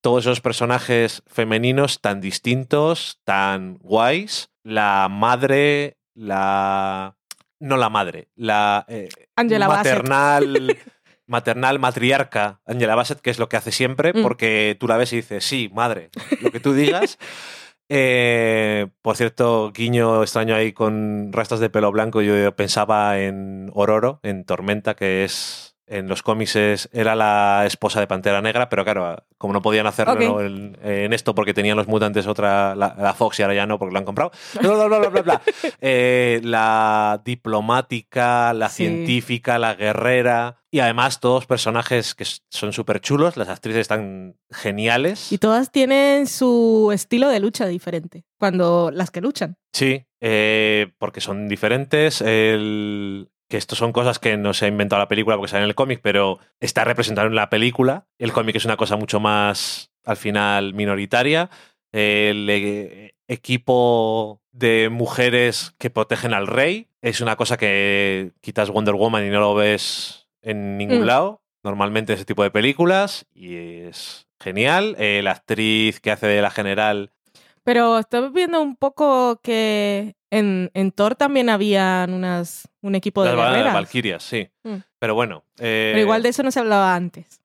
todos 0.00 0.24
esos 0.24 0.40
personajes 0.40 1.22
femeninos 1.26 2.00
tan 2.00 2.20
distintos, 2.22 3.20
tan 3.24 3.76
guays. 3.78 4.48
La 4.64 5.08
madre, 5.10 5.98
la 6.14 7.16
no 7.60 7.76
la 7.76 7.90
madre, 7.90 8.28
la 8.34 8.84
eh, 8.88 9.08
Angela 9.36 9.68
maternal 9.68 10.76
maternal 11.32 11.80
matriarca 11.80 12.60
Angela 12.66 12.94
Bassett, 12.94 13.20
que 13.20 13.30
es 13.30 13.40
lo 13.40 13.48
que 13.48 13.56
hace 13.56 13.72
siempre, 13.72 14.12
Mm. 14.12 14.22
porque 14.22 14.76
tú 14.78 14.86
la 14.86 14.96
ves 14.96 15.12
y 15.12 15.16
dices, 15.16 15.42
sí, 15.44 15.68
madre, 15.74 16.10
lo 16.40 16.52
que 16.52 16.60
tú 16.60 16.72
digas. 16.74 17.18
Eh, 17.94 18.86
por 19.02 19.16
cierto, 19.18 19.70
guiño 19.74 20.22
extraño 20.22 20.54
ahí 20.54 20.72
con 20.72 21.30
rastas 21.30 21.60
de 21.60 21.68
pelo 21.68 21.92
blanco. 21.92 22.22
Yo 22.22 22.54
pensaba 22.56 23.18
en 23.20 23.70
Ororo, 23.74 24.18
en 24.22 24.44
Tormenta, 24.46 24.94
que 24.94 25.24
es 25.24 25.71
en 25.98 26.08
los 26.08 26.22
cómics 26.22 26.56
era 26.92 27.14
la 27.14 27.64
esposa 27.66 28.00
de 28.00 28.06
Pantera 28.06 28.40
Negra, 28.40 28.68
pero 28.68 28.84
claro, 28.84 29.24
como 29.38 29.52
no 29.52 29.62
podían 29.62 29.86
hacerlo 29.86 30.40
en, 30.40 30.76
en 30.82 31.12
esto 31.12 31.34
porque 31.34 31.54
tenían 31.54 31.76
los 31.76 31.88
mutantes 31.88 32.26
otra, 32.26 32.74
la, 32.74 32.94
la 32.98 33.14
Fox 33.14 33.38
y 33.38 33.42
ahora 33.42 33.54
ya 33.54 33.66
no 33.66 33.78
porque 33.78 33.92
lo 33.92 33.98
han 33.98 34.04
comprado. 34.04 34.32
Bla, 34.60 34.70
bla, 34.72 34.86
bla, 34.86 34.98
bla, 34.98 35.08
bla, 35.08 35.22
bla. 35.22 35.42
Eh, 35.80 36.40
la 36.44 37.20
diplomática, 37.24 38.52
la 38.52 38.68
Sí. 38.68 38.84
científica, 38.84 39.58
la 39.58 39.74
guerrera 39.74 40.58
y 40.70 40.80
además 40.80 41.20
todos 41.20 41.46
personajes 41.46 42.14
que 42.14 42.24
son 42.48 42.72
súper 42.72 43.00
chulos, 43.00 43.36
las 43.36 43.48
actrices 43.48 43.80
están 43.82 44.36
geniales. 44.50 45.30
Y 45.32 45.38
todas 45.38 45.70
tienen 45.70 46.26
su 46.26 46.90
estilo 46.94 47.28
de 47.28 47.40
lucha 47.40 47.66
diferente. 47.66 48.24
Cuando 48.38 48.90
las 48.90 49.10
que 49.10 49.20
luchan. 49.20 49.56
Sí, 49.72 50.06
eh, 50.20 50.90
porque 50.98 51.20
son 51.20 51.46
diferentes. 51.48 52.22
El, 52.22 53.28
que 53.52 53.58
esto 53.58 53.76
son 53.76 53.92
cosas 53.92 54.18
que 54.18 54.38
no 54.38 54.54
se 54.54 54.64
ha 54.64 54.68
inventado 54.68 55.00
la 55.00 55.08
película 55.08 55.36
porque 55.36 55.50
sale 55.50 55.64
en 55.64 55.68
el 55.68 55.74
cómic, 55.74 56.00
pero 56.02 56.38
está 56.58 56.84
representado 56.84 57.28
en 57.28 57.34
la 57.34 57.50
película. 57.50 58.06
El 58.16 58.32
cómic 58.32 58.56
es 58.56 58.64
una 58.64 58.78
cosa 58.78 58.96
mucho 58.96 59.20
más, 59.20 59.92
al 60.06 60.16
final, 60.16 60.72
minoritaria. 60.72 61.50
El 61.92 62.48
eh, 62.48 63.14
equipo 63.28 64.40
de 64.52 64.88
mujeres 64.90 65.74
que 65.76 65.90
protegen 65.90 66.32
al 66.32 66.46
rey 66.46 66.88
es 67.02 67.20
una 67.20 67.36
cosa 67.36 67.58
que 67.58 68.32
quitas 68.40 68.70
Wonder 68.70 68.94
Woman 68.94 69.26
y 69.26 69.28
no 69.28 69.40
lo 69.40 69.54
ves 69.54 70.30
en 70.40 70.78
ningún 70.78 71.02
Mm. 71.02 71.06
lado. 71.06 71.42
Normalmente 71.62 72.14
ese 72.14 72.24
tipo 72.24 72.42
de 72.44 72.50
películas 72.50 73.26
y 73.34 73.56
es 73.56 74.28
genial. 74.40 74.96
Eh, 74.98 75.20
la 75.22 75.32
actriz 75.32 76.00
que 76.00 76.10
hace 76.10 76.26
de 76.26 76.40
la 76.40 76.50
general 76.50 77.10
Pero 77.64 77.98
estoy 77.98 78.30
viendo 78.30 78.62
un 78.62 78.76
poco 78.76 79.40
que 79.42 80.16
en, 80.32 80.70
en 80.72 80.90
Thor 80.92 81.14
también 81.14 81.50
habían 81.50 82.12
unas, 82.14 82.66
un 82.80 82.94
equipo 82.94 83.22
de 83.22 83.36
Las. 83.36 83.74
Valkyrias, 83.74 84.22
sí. 84.22 84.48
Mm. 84.64 84.76
Pero 84.98 85.14
bueno. 85.14 85.44
eh, 85.58 85.90
Pero 85.92 86.00
igual 86.00 86.22
de 86.22 86.30
eso 86.30 86.42
no 86.42 86.50
se 86.50 86.58
hablaba 86.58 86.94
antes. 86.94 87.40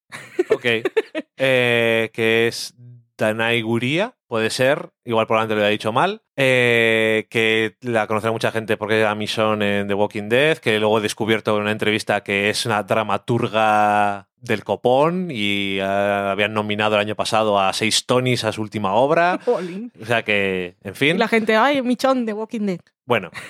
Ok. 0.50 0.66
Eh, 1.40 2.10
que 2.14 2.48
es 2.48 2.74
Danai 3.18 3.62
Guria, 3.62 4.16
puede 4.28 4.50
ser. 4.50 4.90
Igual 5.06 5.28
probablemente 5.28 5.56
lo 5.56 5.62
haya 5.62 5.72
dicho 5.72 5.92
mal. 5.92 6.22
Eh, 6.36 7.28
que 7.30 7.76
la 7.82 8.06
conocerá 8.08 8.32
mucha 8.32 8.52
gente 8.52 8.78
porque 8.78 9.00
era 9.00 9.16
Michonne 9.16 9.80
en 9.80 9.88
The 9.88 9.94
Walking 9.94 10.30
Dead. 10.30 10.58
Que 10.60 10.80
luego 10.80 11.00
he 11.00 11.02
descubierto 11.02 11.56
en 11.56 11.64
una 11.64 11.72
entrevista 11.72 12.22
que 12.24 12.50
es 12.50 12.66
una 12.66 12.84
dramaturga 12.84 14.30
del 14.40 14.64
copón 14.64 15.30
y 15.32 15.78
eh, 15.80 15.82
habían 15.82 16.54
nominado 16.54 16.96
el 16.96 17.02
año 17.02 17.16
pasado 17.16 17.60
a 17.60 17.74
seis 17.74 18.06
Tonys 18.06 18.44
a 18.44 18.52
su 18.52 18.62
última 18.62 18.94
obra. 18.94 19.40
O 20.02 20.06
sea 20.06 20.24
que, 20.24 20.76
en 20.84 20.92
Y 20.94 20.96
fin. 20.96 21.18
la 21.20 21.28
gente, 21.28 21.56
ay, 21.56 21.82
Michón 21.82 22.26
de 22.26 22.34
Walking 22.34 22.62
Dead. 22.66 22.80
Bueno. 23.06 23.32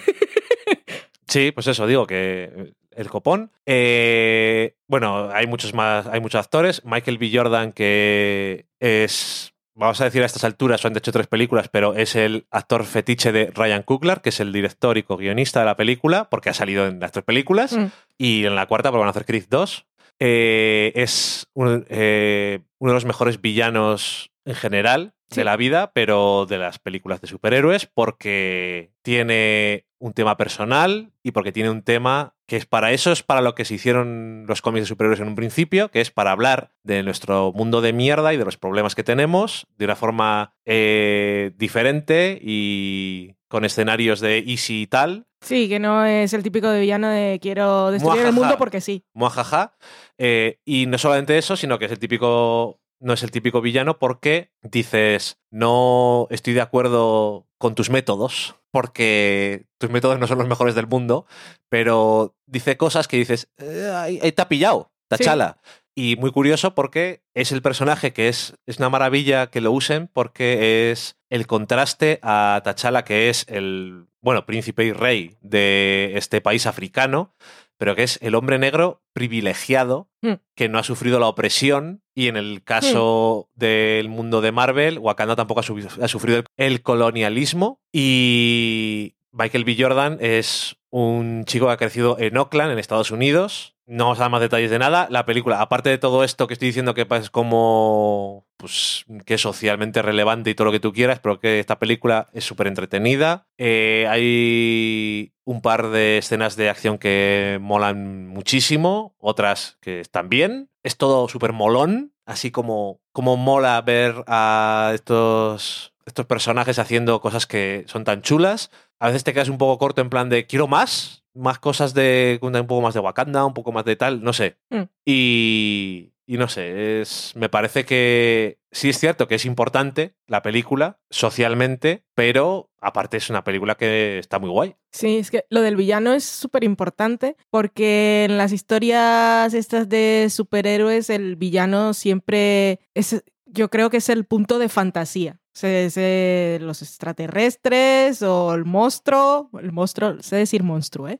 Sí, 1.30 1.52
pues 1.52 1.68
eso, 1.68 1.86
digo 1.86 2.08
que 2.08 2.72
el 2.92 3.10
copón. 3.10 3.52
Eh, 3.66 4.76
bueno, 4.88 5.30
hay 5.34 5.46
muchos 5.46 5.74
más, 5.74 6.08
hay 6.08 6.22
muchos 6.22 6.40
actores. 6.40 6.84
Michael 6.86 7.18
B. 7.18 7.30
Jordan, 7.34 7.74
que 7.74 8.66
es, 8.80 9.54
vamos 9.78 10.02
a 10.02 10.06
decir 10.06 10.24
a 10.24 10.26
estas 10.26 10.44
alturas, 10.44 10.84
han 10.86 10.98
hecho 10.98 11.12
tres 11.12 11.28
películas, 11.28 11.70
pero 11.70 11.94
es 11.96 12.16
el 12.16 12.48
actor 12.52 12.84
fetiche 12.86 13.32
de 13.32 13.52
Ryan 13.54 13.84
Coogler, 13.84 14.22
que 14.22 14.30
es 14.30 14.40
el 14.40 14.52
director 14.52 14.98
y 14.98 15.04
co-guionista 15.04 15.60
de 15.62 15.66
la 15.68 15.78
película, 15.78 16.30
porque 16.30 16.50
ha 16.50 16.54
salido 16.54 16.86
en 16.88 17.00
las 17.00 17.12
tres 17.12 17.24
películas. 17.24 17.74
Mm. 17.78 17.86
Y 18.18 18.46
en 18.46 18.56
la 18.56 18.66
cuarta, 18.66 18.90
porque 18.90 19.00
van 19.00 19.08
a 19.08 19.12
hacer 19.12 19.26
Creed 19.26 19.46
2. 19.50 19.86
Eh, 20.20 20.92
es 20.96 21.48
un- 21.54 21.86
eh, 21.90 22.60
uno 22.80 22.92
de 22.92 22.96
los 22.96 23.06
mejores 23.06 23.40
villanos 23.40 24.32
en 24.46 24.56
general 24.56 25.14
Sí. 25.30 25.42
de 25.42 25.44
la 25.46 25.58
vida, 25.58 25.92
pero 25.94 26.46
de 26.48 26.58
las 26.58 26.80
películas 26.80 27.20
de 27.22 27.28
superhéroes, 27.28 27.86
porque 27.86 28.92
tiene 29.04 29.86
un 30.00 30.14
tema 30.14 30.38
personal 30.38 31.12
y 31.24 31.32
porque 31.32 31.52
tiene 31.52 31.70
un 31.70 31.82
tema 31.82 32.36
que 32.46 32.56
es 32.56 32.66
para 32.66 32.92
eso, 32.92 33.12
es 33.12 33.24
para 33.24 33.42
lo 33.42 33.56
que 33.56 33.66
se 33.66 33.76
hicieron 33.76 34.46
los 34.48 34.62
cómics 34.62 34.84
de 34.84 34.88
superhéroes 34.88 35.20
en 35.20 35.28
un 35.28 35.36
principio, 35.36 35.90
que 35.90 36.02
es 36.02 36.12
para 36.12 36.32
hablar 36.32 36.72
de 36.84 37.04
nuestro 37.04 37.52
mundo 37.54 37.82
de 37.82 37.94
mierda 37.94 38.34
y 38.34 38.38
de 38.38 38.46
los 38.46 38.58
problemas 38.58 38.96
que 38.96 39.04
tenemos 39.04 39.68
de 39.78 39.86
una 39.86 39.96
forma 39.96 40.54
eh, 40.66 41.52
diferente 41.58 42.40
y 42.42 43.36
con 43.48 43.66
escenarios 43.66 44.20
de 44.20 44.40
easy 44.40 44.84
y 44.84 44.88
tal, 44.88 45.28
Sí, 45.42 45.70
que 45.70 45.80
no 45.80 46.04
es 46.04 46.34
el 46.34 46.44
típico 46.44 46.70
de 46.70 46.82
villano 46.82 47.10
de 47.10 47.40
quiero 47.42 47.92
destruir 47.92 48.26
el 48.26 48.34
mundo 48.34 48.58
porque 48.58 48.82
sí. 48.82 49.04
muajaja. 49.14 49.78
Eh, 50.18 50.60
y 50.66 50.88
no 50.88 50.98
solamente 50.98 51.38
eso, 51.38 51.56
sino 51.56 51.78
que 51.78 51.86
es 51.86 51.92
el 51.92 52.00
típico. 52.00 52.80
No 53.00 53.14
es 53.14 53.24
el 53.24 53.32
típico 53.32 53.62
villano 53.62 54.00
porque 54.00 54.52
dices, 54.62 55.40
no 55.52 56.28
estoy 56.32 56.54
de 56.54 56.62
acuerdo 56.62 57.48
con 57.58 57.76
tus 57.76 57.90
métodos, 57.90 58.56
porque 58.72 59.66
tus 59.78 59.90
métodos 59.90 60.20
no 60.20 60.28
son 60.28 60.40
los 60.40 60.48
mejores 60.48 60.76
del 60.76 60.88
mundo, 60.88 61.26
pero 61.70 62.36
dice 62.48 62.78
cosas 62.78 63.08
que 63.08 63.18
dices, 63.18 63.50
"Eh, 63.58 63.92
ahí, 63.94 64.20
ahí 64.22 64.32
te 64.32 64.42
ha 64.42 64.50
pillado, 64.50 64.92
tachala. 65.08 65.58
Y 65.96 66.16
muy 66.18 66.32
curioso 66.32 66.76
porque 66.76 67.24
es 67.34 67.52
el 67.52 67.64
personaje 67.64 68.14
que 68.14 68.28
es, 68.28 68.54
es 68.68 68.78
una 68.78 68.90
maravilla 68.90 69.48
que 69.48 69.62
lo 69.62 69.72
usen 69.72 70.08
porque 70.14 70.92
es 70.92 71.18
el 71.32 71.48
contraste 71.48 72.20
a 72.22 72.62
T'Challa, 72.64 73.04
que 73.04 73.30
es 73.30 73.46
el, 73.50 74.06
bueno, 74.22 74.46
príncipe 74.46 74.86
y 74.86 74.92
rey 74.92 75.38
de 75.42 76.12
este 76.16 76.40
país 76.40 76.68
africano, 76.68 77.34
pero 77.78 77.96
que 77.96 78.04
es 78.04 78.18
el 78.22 78.36
hombre 78.36 78.60
negro 78.60 79.04
privilegiado 79.14 80.10
Mm. 80.24 80.34
que 80.56 80.68
no 80.68 80.80
ha 80.80 80.84
sufrido 80.84 81.20
la 81.20 81.28
opresión 81.28 82.02
y 82.16 82.28
en 82.28 82.38
el 82.38 82.64
caso 82.64 83.50
del 83.54 84.10
mundo 84.10 84.42
de 84.42 84.52
Marvel, 84.52 84.98
Wakanda 84.98 85.36
tampoco 85.36 85.60
ha, 85.62 85.64
ha 86.04 86.08
sufrido 86.08 86.40
el, 86.40 86.46
el 86.58 86.82
colonialismo 86.82 87.80
y 87.94 89.16
Michael 89.32 89.64
B. 89.64 89.76
Jordan 89.80 90.18
es 90.20 90.78
un 90.90 91.46
chico 91.46 91.68
que 91.68 91.74
ha 91.74 91.78
crecido 91.78 92.18
en 92.20 92.36
Oakland, 92.38 92.72
en 92.72 92.80
Estados 92.80 93.12
Unidos. 93.12 93.76
No 93.90 94.04
vamos 94.04 94.20
a 94.20 94.24
dar 94.24 94.32
más 94.32 94.42
detalles 94.42 94.70
de 94.70 94.80
nada. 94.80 95.08
La 95.10 95.26
película, 95.26 95.62
aparte 95.62 95.90
de 95.90 95.98
todo 95.98 96.26
esto 96.26 96.46
que 96.46 96.54
estoy 96.54 96.68
diciendo 96.68 96.94
que 96.94 97.08
es 97.10 97.30
como 97.30 98.46
pues 98.58 99.06
que 99.26 99.36
es 99.36 99.42
socialmente 99.42 100.02
relevante 100.02 100.50
y 100.50 100.56
todo 100.56 100.66
lo 100.66 100.72
que 100.74 100.82
tú 100.82 100.92
quieras, 100.92 101.20
pero 101.22 101.40
que 101.40 101.60
esta 101.60 101.80
película 101.80 102.28
es 102.34 102.44
súper 102.44 102.68
entretenida. 102.68 103.48
Eh, 103.58 104.06
hay 104.10 105.32
un 105.46 105.62
par 105.62 105.90
de 105.90 106.18
escenas 106.18 106.58
de 106.58 106.70
acción 106.70 106.98
que 106.98 107.60
molan 107.62 108.28
muchísimo, 108.28 109.16
otras 109.20 109.78
que 109.80 110.02
están 110.02 110.28
bien. 110.28 110.70
Es 110.84 110.98
todo 110.98 111.30
súper 111.30 111.54
molón, 111.54 112.12
así 112.26 112.52
como, 112.52 113.00
como 113.14 113.38
mola 113.38 113.82
ver 113.82 114.26
a 114.28 114.92
estos 114.96 115.94
estos 116.08 116.26
personajes 116.26 116.80
haciendo 116.80 117.22
cosas 117.22 117.46
que 117.46 117.84
son 117.88 118.04
tan 118.04 118.22
chulas. 118.22 118.72
A 119.00 119.08
veces 119.08 119.24
te 119.24 119.34
quedas 119.34 119.50
un 119.50 119.58
poco 119.58 119.78
corto 119.78 120.02
en 120.02 120.10
plan 120.10 120.30
de 120.30 120.48
quiero 120.48 120.68
más, 120.68 121.26
más 121.36 121.60
cosas 121.60 121.94
de 121.94 122.40
un 122.42 122.52
poco 122.66 122.82
más 122.82 122.94
de 122.94 123.02
Wakanda, 123.02 123.46
un 123.46 123.54
poco 123.54 123.72
más 123.72 123.86
de 123.86 123.96
tal, 123.96 124.24
no 124.24 124.34
sé. 124.34 124.58
Mm. 124.70 124.84
Y, 125.06 126.14
y 126.26 126.38
no 126.38 126.48
sé, 126.48 127.02
es, 127.02 127.34
me 127.36 127.50
parece 127.50 127.86
que 127.86 128.60
sí 128.72 128.90
es 128.90 129.00
cierto 129.00 129.28
que 129.28 129.36
es 129.36 129.46
importante 129.46 130.16
la 130.28 130.42
película 130.42 131.00
socialmente, 131.10 132.06
pero 132.16 132.70
aparte 132.80 133.18
es 133.18 133.30
una 133.30 133.44
película 133.44 133.76
que 133.76 134.18
está 134.20 134.40
muy 134.40 134.50
guay. 134.50 134.76
Sí, 134.92 135.18
es 135.18 135.30
que 135.30 135.46
lo 135.50 135.62
del 135.62 135.76
villano 135.76 136.14
es 136.14 136.24
súper 136.24 136.64
importante 136.64 137.36
porque 137.50 138.26
en 138.30 138.38
las 138.38 138.54
historias 138.54 139.54
estas 139.54 139.90
de 139.90 140.28
superhéroes 140.30 141.10
el 141.10 141.36
villano 141.36 141.94
siempre 141.94 142.80
es, 142.94 143.24
yo 143.46 143.70
creo 143.70 143.90
que 143.90 143.98
es 143.98 144.10
el 144.10 144.26
punto 144.26 144.58
de 144.58 144.70
fantasía. 144.70 145.40
Se, 145.58 145.90
se- 145.90 146.60
los 146.62 146.84
extraterrestres 146.84 148.22
o 148.22 148.54
el 148.54 148.64
monstruo, 148.66 149.50
el 149.60 149.72
monstruo, 149.72 150.22
sé 150.22 150.36
decir 150.36 150.62
monstruo, 150.64 151.08
¿eh? 151.08 151.20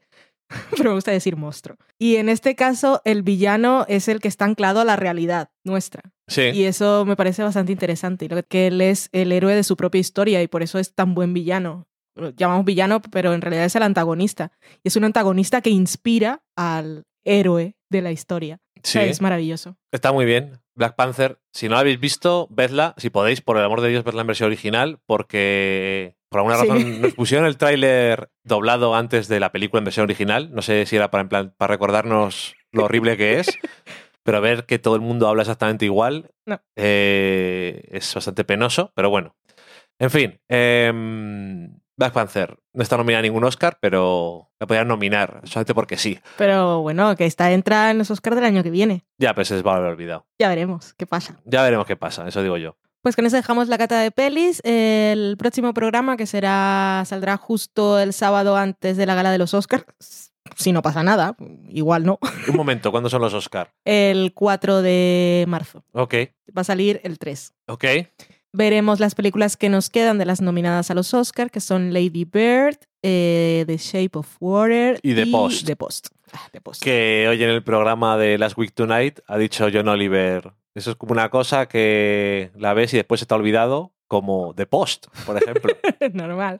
Pero 0.78 0.92
me 0.92 0.96
gusta 0.96 1.12
decir 1.12 1.36
monstruo. 1.36 1.76
Y 2.00 2.18
en 2.18 2.30
este 2.30 2.56
caso, 2.56 3.02
el 3.04 3.24
villano 3.24 3.86
es 3.90 4.08
el 4.08 4.20
que 4.20 4.28
está 4.28 4.46
anclado 4.46 4.80
a 4.80 4.86
la 4.86 4.96
realidad 4.96 5.50
nuestra. 5.66 6.04
Sí. 6.28 6.44
Y 6.54 6.64
eso 6.66 7.04
me 7.06 7.16
parece 7.16 7.42
bastante 7.44 7.72
interesante. 7.72 8.26
Y 8.26 8.30
lo 8.30 8.42
que 8.44 8.68
él 8.68 8.80
es 8.82 9.10
el 9.12 9.32
héroe 9.32 9.56
de 9.56 9.64
su 9.64 9.76
propia 9.76 10.00
historia 10.00 10.42
y 10.44 10.48
por 10.48 10.62
eso 10.64 10.80
es 10.80 10.94
tan 10.94 11.16
buen 11.16 11.34
villano. 11.34 11.88
Lo 12.16 12.30
llamamos 12.30 12.64
villano, 12.66 13.02
pero 13.02 13.34
en 13.34 13.42
realidad 13.42 13.66
es 13.66 13.76
el 13.76 13.84
antagonista. 13.84 14.52
Y 14.84 14.88
es 14.88 14.96
un 14.96 15.04
antagonista 15.04 15.62
que 15.62 15.70
inspira 15.72 16.44
al 16.56 17.04
héroe 17.26 17.76
de 17.90 18.02
la 18.02 18.12
historia. 18.12 18.60
O 18.78 18.82
sí. 18.84 18.94
sea, 18.94 19.04
es 19.06 19.20
maravilloso. 19.22 19.78
Está 19.92 20.14
muy 20.14 20.26
bien. 20.26 20.60
Black 20.78 20.96
Panther, 20.96 21.40
si 21.52 21.68
no 21.68 21.74
la 21.76 21.82
habéis 21.82 22.00
visto, 22.00 22.48
vedla, 22.52 22.94
si 22.98 23.10
podéis, 23.10 23.42
por 23.42 23.58
el 23.58 23.64
amor 23.64 23.82
de 23.82 23.90
Dios, 23.90 24.04
vedla 24.04 24.22
en 24.22 24.28
versión 24.28 24.48
original, 24.48 25.00
porque 25.06 26.16
por 26.30 26.40
alguna 26.40 26.56
Sí. 26.58 26.68
razón 26.68 27.02
nos 27.02 27.14
pusieron 27.16 27.46
el 27.48 27.58
tráiler 27.58 28.30
doblado 28.44 28.96
antes 28.96 29.28
de 29.28 29.40
la 29.40 29.52
película 29.52 29.80
en 29.80 29.86
versión 29.86 30.04
original. 30.04 30.50
No 30.54 30.62
sé 30.62 30.86
si 30.86 30.96
era 30.96 31.10
para, 31.12 31.22
en 31.24 31.30
plan, 31.30 31.54
para 31.58 31.72
recordarnos 31.74 32.56
lo 32.72 32.84
horrible 32.86 33.18
que 33.18 33.40
es, 33.40 33.48
pero 34.24 34.40
ver 34.40 34.66
que 34.66 34.78
todo 34.80 34.96
el 34.96 35.02
mundo 35.02 35.28
habla 35.28 35.42
exactamente 35.44 35.86
igual 35.86 36.32
No. 36.46 36.62
eh, 36.76 37.82
es 37.92 38.14
bastante 38.14 38.44
penoso, 38.44 38.92
pero 38.96 39.10
bueno. 39.10 39.36
En 40.00 40.12
fin, 40.12 40.40
em, 40.48 41.80
Black 41.98 42.14
Panther 42.14 42.58
no 42.74 42.84
está 42.84 42.96
nominada 42.96 43.20
a 43.20 43.24
ningún 43.24 43.44
Oscar, 43.44 43.80
pero 43.82 44.52
la 44.60 44.68
podrían 44.68 44.88
nominar, 44.88 45.42
solamente 45.46 45.74
porque 45.74 45.98
sí. 45.98 46.20
Pero 46.38 46.82
bueno, 46.82 47.16
que 47.16 47.26
esta 47.26 47.52
entra 47.52 47.90
en 47.92 47.98
los 47.98 48.12
Oscars 48.12 48.36
del 48.36 48.46
año 48.46 48.64
que 48.64 48.70
viene. 48.70 49.04
Ya, 49.18 49.34
pues 49.34 49.48
se 49.48 49.56
les 49.56 49.66
va 49.66 49.74
a 49.74 49.78
haber 49.78 49.90
olvidado. 49.92 50.26
Ya 50.40 50.48
veremos 50.48 50.94
qué 50.94 51.08
pasa. 51.08 51.40
Ya 51.46 51.64
veremos 51.64 51.88
qué 51.88 51.96
pasa, 51.96 52.28
eso 52.28 52.44
digo 52.44 52.58
yo. 52.58 52.78
Pues 53.02 53.16
con 53.16 53.26
eso 53.26 53.36
dejamos 53.36 53.68
la 53.68 53.78
cata 53.78 54.00
de 54.02 54.12
pelis. 54.12 54.62
El 54.64 55.38
próximo 55.38 55.74
programa, 55.74 56.18
que 56.18 56.26
será 56.28 57.04
saldrá 57.06 57.38
justo 57.38 58.00
el 58.00 58.14
sábado 58.14 58.58
antes 58.58 58.98
de 58.98 59.06
la 59.06 59.16
gala 59.16 59.32
de 59.32 59.38
los 59.38 59.54
Oscars, 59.54 59.86
si 60.56 60.72
no 60.72 60.82
pasa 60.82 61.04
nada, 61.04 61.36
igual 61.70 62.06
no, 62.06 62.20
Un 62.48 62.56
momento, 62.56 62.92
¿cuándo 62.92 63.10
son 63.10 63.22
los 63.22 63.34
Oscar? 63.34 63.72
el 63.86 64.34
4 64.34 64.82
de 64.82 65.46
marzo. 65.48 65.84
Ok, 65.94 66.14
Va 66.56 66.62
a 66.62 66.64
salir 66.64 67.02
el 67.04 67.18
3. 67.18 67.54
ok. 67.68 67.86
Veremos 68.58 69.00
las 69.00 69.14
películas 69.14 69.56
que 69.56 69.70
nos 69.70 69.92
quedan 69.92 70.18
de 70.18 70.26
las 70.26 70.42
nominadas 70.42 70.90
a 70.90 70.96
los 70.96 71.14
Oscars, 71.14 71.52
que 71.52 71.60
son 71.60 71.94
Lady 71.94 72.26
Bird, 72.26 72.78
eh, 73.04 73.64
The 73.68 73.78
Shape 73.78 74.18
of 74.18 74.36
Water 74.40 75.00
Y 75.04 75.14
The 75.14 75.28
Post. 75.28 75.68
The 75.68 75.76
Post. 75.76 76.08
Ah, 76.34 76.50
The 76.52 76.60
Post. 76.60 76.82
Que 76.82 77.28
hoy 77.30 77.44
en 77.44 77.52
el 77.52 77.62
programa 77.62 78.18
de 78.18 78.40
Last 78.40 78.58
Week 78.58 78.74
Tonight 78.74 79.20
ha 79.28 79.38
dicho 79.38 79.68
John 79.72 79.88
Oliver. 79.88 80.54
Eso 80.74 80.90
es 80.90 80.98
como 80.98 81.12
una 81.12 81.30
cosa 81.30 81.68
que 81.68 82.50
la 82.58 82.74
ves 82.74 82.96
y 82.96 82.98
después 82.98 83.20
se 83.20 83.28
te 83.28 83.36
ha 83.36 83.38
olvidado, 83.38 83.92
como 84.08 84.56
The 84.56 84.66
Post, 84.66 85.06
por 85.28 85.38
ejemplo. 85.38 85.78
Normal. 86.14 86.60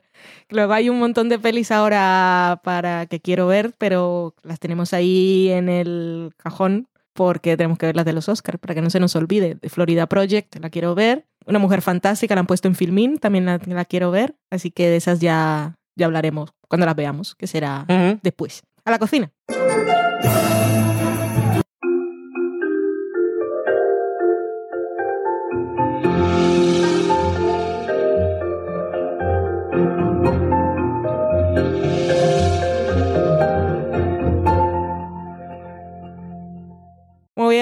Luego 0.50 0.74
hay 0.74 0.90
un 0.90 1.00
montón 1.00 1.28
de 1.28 1.40
pelis 1.40 1.72
ahora 1.72 2.60
para 2.62 3.06
que 3.06 3.18
quiero 3.18 3.48
ver, 3.48 3.72
pero 3.76 4.36
las 4.44 4.60
tenemos 4.60 4.94
ahí 4.94 5.48
en 5.48 5.68
el 5.68 6.30
cajón 6.36 6.86
porque 7.18 7.56
tenemos 7.56 7.76
que 7.76 7.86
ver 7.86 7.96
las 7.96 8.04
de 8.04 8.12
los 8.12 8.28
Oscars, 8.28 8.60
para 8.60 8.76
que 8.76 8.82
no 8.82 8.90
se 8.90 9.00
nos 9.00 9.16
olvide. 9.16 9.56
De 9.60 9.68
Florida 9.68 10.06
Project, 10.06 10.54
la 10.60 10.70
quiero 10.70 10.94
ver. 10.94 11.24
Una 11.48 11.58
mujer 11.58 11.80
fantástica, 11.80 12.34
la 12.34 12.40
han 12.40 12.46
puesto 12.46 12.68
en 12.68 12.74
Filmin, 12.74 13.16
también 13.16 13.46
la, 13.46 13.58
la 13.64 13.84
quiero 13.86 14.10
ver. 14.10 14.36
Así 14.50 14.70
que 14.70 14.90
de 14.90 14.96
esas 14.96 15.18
ya, 15.18 15.76
ya 15.96 16.04
hablaremos 16.04 16.50
cuando 16.68 16.84
las 16.84 16.94
veamos, 16.94 17.34
que 17.34 17.46
será 17.46 17.86
después. 18.22 18.62
A 18.84 18.90
la 18.90 18.98
cocina. 18.98 19.32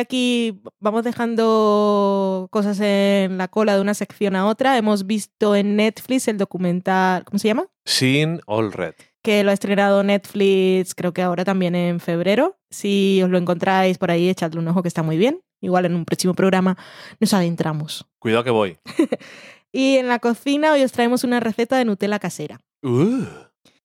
Aquí, 0.06 0.60
vamos 0.80 1.02
dejando 1.04 2.48
cosas 2.50 2.78
en 2.80 3.38
la 3.38 3.48
cola 3.48 3.74
de 3.74 3.80
una 3.80 3.94
sección 3.94 4.36
a 4.36 4.46
otra. 4.46 4.76
Hemos 4.78 5.06
visto 5.06 5.54
en 5.54 5.76
Netflix 5.76 6.28
el 6.28 6.38
documental, 6.38 7.24
¿cómo 7.24 7.38
se 7.38 7.48
llama? 7.48 7.66
Sin 7.84 8.40
All 8.46 8.72
Red. 8.72 8.94
que 9.22 9.42
lo 9.42 9.50
ha 9.50 9.54
estrenado 9.54 10.04
Netflix, 10.04 10.94
creo 10.94 11.12
que 11.12 11.22
ahora 11.22 11.44
también 11.44 11.74
en 11.74 11.98
febrero. 11.98 12.56
Si 12.70 13.20
os 13.22 13.28
lo 13.30 13.38
encontráis 13.38 13.98
por 13.98 14.10
ahí, 14.12 14.28
echadle 14.28 14.60
un 14.60 14.68
ojo 14.68 14.82
que 14.82 14.88
está 14.88 15.02
muy 15.02 15.16
bien. 15.16 15.40
Igual 15.60 15.86
en 15.86 15.96
un 15.96 16.04
próximo 16.04 16.34
programa 16.34 16.76
nos 17.18 17.34
adentramos. 17.34 18.06
Cuidado 18.20 18.44
que 18.44 18.50
voy. 18.50 18.78
Y 19.72 19.96
en 19.98 20.08
la 20.08 20.20
cocina 20.20 20.72
hoy 20.72 20.82
os 20.84 20.92
traemos 20.92 21.22
una 21.22 21.38
receta 21.38 21.76
de 21.76 21.84
Nutella 21.84 22.18
casera. 22.18 22.60
Uh, 22.82 23.26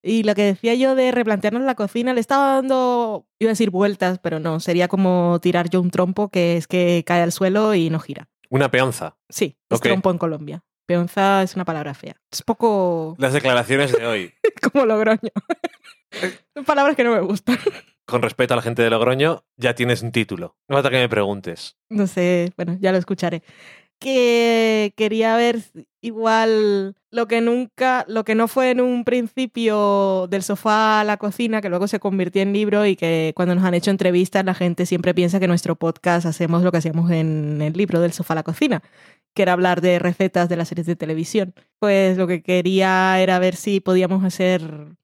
Y 0.03 0.23
lo 0.23 0.33
que 0.35 0.43
decía 0.43 0.73
yo 0.75 0.95
de 0.95 1.11
replantearnos 1.11 1.61
la 1.63 1.75
cocina, 1.75 2.13
le 2.13 2.19
estaba 2.21 2.55
dando, 2.55 3.27
iba 3.39 3.49
a 3.49 3.53
decir 3.53 3.69
vueltas, 3.69 4.17
pero 4.19 4.39
no, 4.39 4.59
sería 4.59 4.87
como 4.87 5.39
tirar 5.41 5.69
yo 5.69 5.79
un 5.81 5.91
trompo 5.91 6.29
que 6.29 6.57
es 6.57 6.67
que 6.67 7.03
cae 7.05 7.21
al 7.21 7.31
suelo 7.31 7.75
y 7.75 7.89
no 7.89 7.99
gira. 7.99 8.27
una 8.49 8.69
peonza. 8.71 9.17
Sí, 9.29 9.57
es 9.69 9.77
Ok. 9.77 9.83
trompo 9.83 10.09
en 10.11 10.17
Colombia. 10.17 10.63
Peonza 10.87 11.41
es 11.43 11.55
una 11.55 11.63
palabra 11.63 11.93
fea. 11.93 12.15
Es 12.31 12.41
poco 12.41 13.15
Las 13.17 13.31
declaraciones 13.33 13.91
de 13.93 14.05
hoy. 14.05 14.33
como 14.73 14.85
Logroño. 14.85 15.31
Son 16.55 16.65
palabras 16.65 16.95
que 16.95 17.03
no 17.03 17.11
me 17.13 17.21
gustan. 17.21 17.57
Con 18.05 18.21
respeto 18.21 18.53
a 18.53 18.57
la 18.57 18.63
gente 18.63 18.81
de 18.81 18.89
Logroño, 18.89 19.45
ya 19.55 19.73
tienes 19.75 20.01
un 20.01 20.11
título. 20.11 20.57
No 20.67 20.75
falta 20.75 20.89
que 20.89 20.97
me 20.97 21.07
preguntes. 21.07 21.77
No 21.89 22.07
sé, 22.07 22.51
bueno, 22.57 22.75
ya 22.81 22.91
lo 22.91 22.97
escucharé. 22.97 23.41
Que 24.01 24.93
quería 24.97 25.35
ver 25.35 25.61
igual 26.01 26.95
lo 27.11 27.27
que 27.27 27.39
nunca, 27.39 28.03
lo 28.07 28.23
que 28.23 28.33
no 28.33 28.47
fue 28.47 28.71
en 28.71 28.81
un 28.81 29.03
principio 29.03 30.25
del 30.27 30.41
sofá 30.41 31.01
a 31.01 31.03
la 31.03 31.17
cocina, 31.17 31.61
que 31.61 31.69
luego 31.69 31.87
se 31.87 31.99
convirtió 31.99 32.41
en 32.41 32.51
libro 32.51 32.87
y 32.87 32.95
que 32.95 33.31
cuando 33.35 33.53
nos 33.53 33.63
han 33.63 33.75
hecho 33.75 33.91
entrevistas 33.91 34.43
la 34.43 34.55
gente 34.55 34.87
siempre 34.87 35.13
piensa 35.13 35.39
que 35.39 35.47
nuestro 35.47 35.75
podcast 35.75 36.25
hacemos 36.25 36.63
lo 36.63 36.71
que 36.71 36.79
hacíamos 36.79 37.11
en 37.11 37.61
el 37.61 37.73
libro 37.73 38.01
del 38.01 38.11
sofá 38.11 38.33
a 38.33 38.37
la 38.37 38.43
cocina, 38.43 38.81
que 39.35 39.43
era 39.43 39.53
hablar 39.53 39.81
de 39.81 39.99
recetas 39.99 40.49
de 40.49 40.55
las 40.55 40.69
series 40.69 40.87
de 40.87 40.95
televisión. 40.95 41.53
Pues 41.77 42.17
lo 42.17 42.25
que 42.25 42.41
quería 42.41 43.21
era 43.21 43.37
ver 43.37 43.55
si 43.55 43.81
podíamos 43.81 44.23
hacer, 44.23 44.63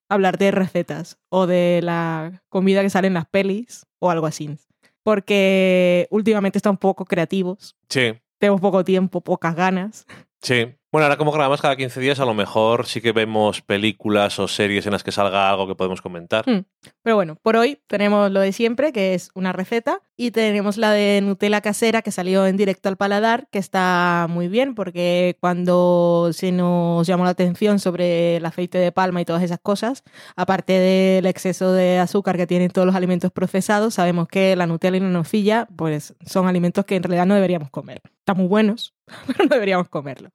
hablar 0.09 0.39
de 0.39 0.49
recetas 0.49 1.19
o 1.29 1.45
de 1.45 1.81
la 1.83 2.41
comida 2.49 2.81
que 2.81 2.89
sale 2.89 3.07
en 3.07 3.13
las 3.13 3.27
pelis 3.27 3.85
o 3.99 4.09
algo 4.09 4.25
así 4.25 4.57
porque 5.03 6.05
últimamente 6.09 6.57
estamos 6.57 6.79
poco 6.79 7.05
creativos, 7.05 7.77
Sí, 7.87 8.11
tenemos 8.37 8.61
poco 8.61 8.83
tiempo, 8.83 9.21
pocas 9.21 9.55
ganas. 9.55 10.05
sí. 10.41 10.76
Bueno, 10.89 11.03
ahora 11.03 11.17
como 11.17 11.33
grabamos 11.33 11.61
cada 11.61 11.75
15 11.75 11.99
días, 11.99 12.21
a 12.21 12.25
lo 12.25 12.33
mejor 12.33 12.85
sí 12.85 13.01
que 13.01 13.11
vemos 13.11 13.61
películas 13.61 14.39
o 14.39 14.47
series 14.47 14.85
en 14.85 14.93
las 14.93 15.03
que 15.03 15.11
salga 15.11 15.49
algo 15.49 15.67
que 15.67 15.75
podemos 15.75 16.01
comentar. 16.01 16.49
Hmm. 16.49 16.63
Pero 17.03 17.17
bueno, 17.17 17.35
por 17.41 17.57
hoy 17.57 17.81
tenemos 17.87 18.31
lo 18.31 18.39
de 18.39 18.53
siempre, 18.53 18.93
que 18.93 19.13
es 19.13 19.29
una 19.35 19.51
receta, 19.51 20.01
y 20.15 20.31
tenemos 20.31 20.77
la 20.77 20.91
de 20.91 21.19
Nutella 21.21 21.59
casera 21.59 22.01
que 22.01 22.11
salió 22.11 22.47
en 22.47 22.55
directo 22.55 22.87
al 22.87 22.95
paladar, 22.95 23.49
que 23.51 23.59
está 23.59 24.27
muy 24.29 24.47
bien, 24.47 24.75
porque 24.75 25.35
cuando 25.41 26.29
se 26.31 26.53
nos 26.53 27.05
llamó 27.05 27.25
la 27.25 27.31
atención 27.31 27.79
sobre 27.79 28.37
el 28.37 28.45
aceite 28.45 28.77
de 28.77 28.93
palma 28.93 29.19
y 29.19 29.25
todas 29.25 29.43
esas 29.43 29.59
cosas, 29.59 30.03
aparte 30.37 30.71
del 30.71 31.25
exceso 31.25 31.73
de 31.73 31.99
azúcar 31.99 32.37
que 32.37 32.47
tienen 32.47 32.71
todos 32.71 32.85
los 32.85 32.95
alimentos 32.95 33.33
procesados, 33.33 33.95
sabemos 33.95 34.29
que 34.29 34.55
la 34.55 34.67
Nutella 34.67 34.95
y 34.95 35.01
la 35.01 35.09
nocilla, 35.09 35.67
pues 35.75 36.15
son 36.25 36.47
alimentos 36.47 36.85
que 36.85 36.95
en 36.95 37.03
realidad 37.03 37.25
no 37.25 37.35
deberíamos 37.35 37.71
comer. 37.71 38.01
Están 38.19 38.37
muy 38.37 38.47
buenos, 38.47 38.93
pero 39.27 39.43
no 39.43 39.49
deberíamos 39.49 39.89
comerlo. 39.89 40.29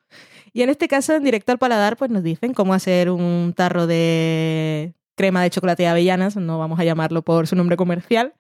Y 0.53 0.63
en 0.63 0.69
este 0.69 0.89
caso, 0.89 1.15
en 1.15 1.25
directo 1.25 1.53
al 1.53 1.59
paladar, 1.59 1.97
pues 1.97 2.11
nos 2.11 2.23
dicen 2.23 2.53
cómo 2.53 2.75
hacer 2.75 3.11
un 3.11 3.55
tarro 3.57 3.87
de 3.87 4.95
crema 5.17 5.43
de 5.43 5.51
chocolate 5.51 5.85
de 5.85 5.89
avellanas, 5.89 6.37
no 6.37 6.59
vamos 6.59 6.79
a 6.79 6.85
llamarlo 6.85 7.23
por 7.23 7.47
su 7.47 7.57
nombre 7.57 7.77
comercial, 7.77 8.35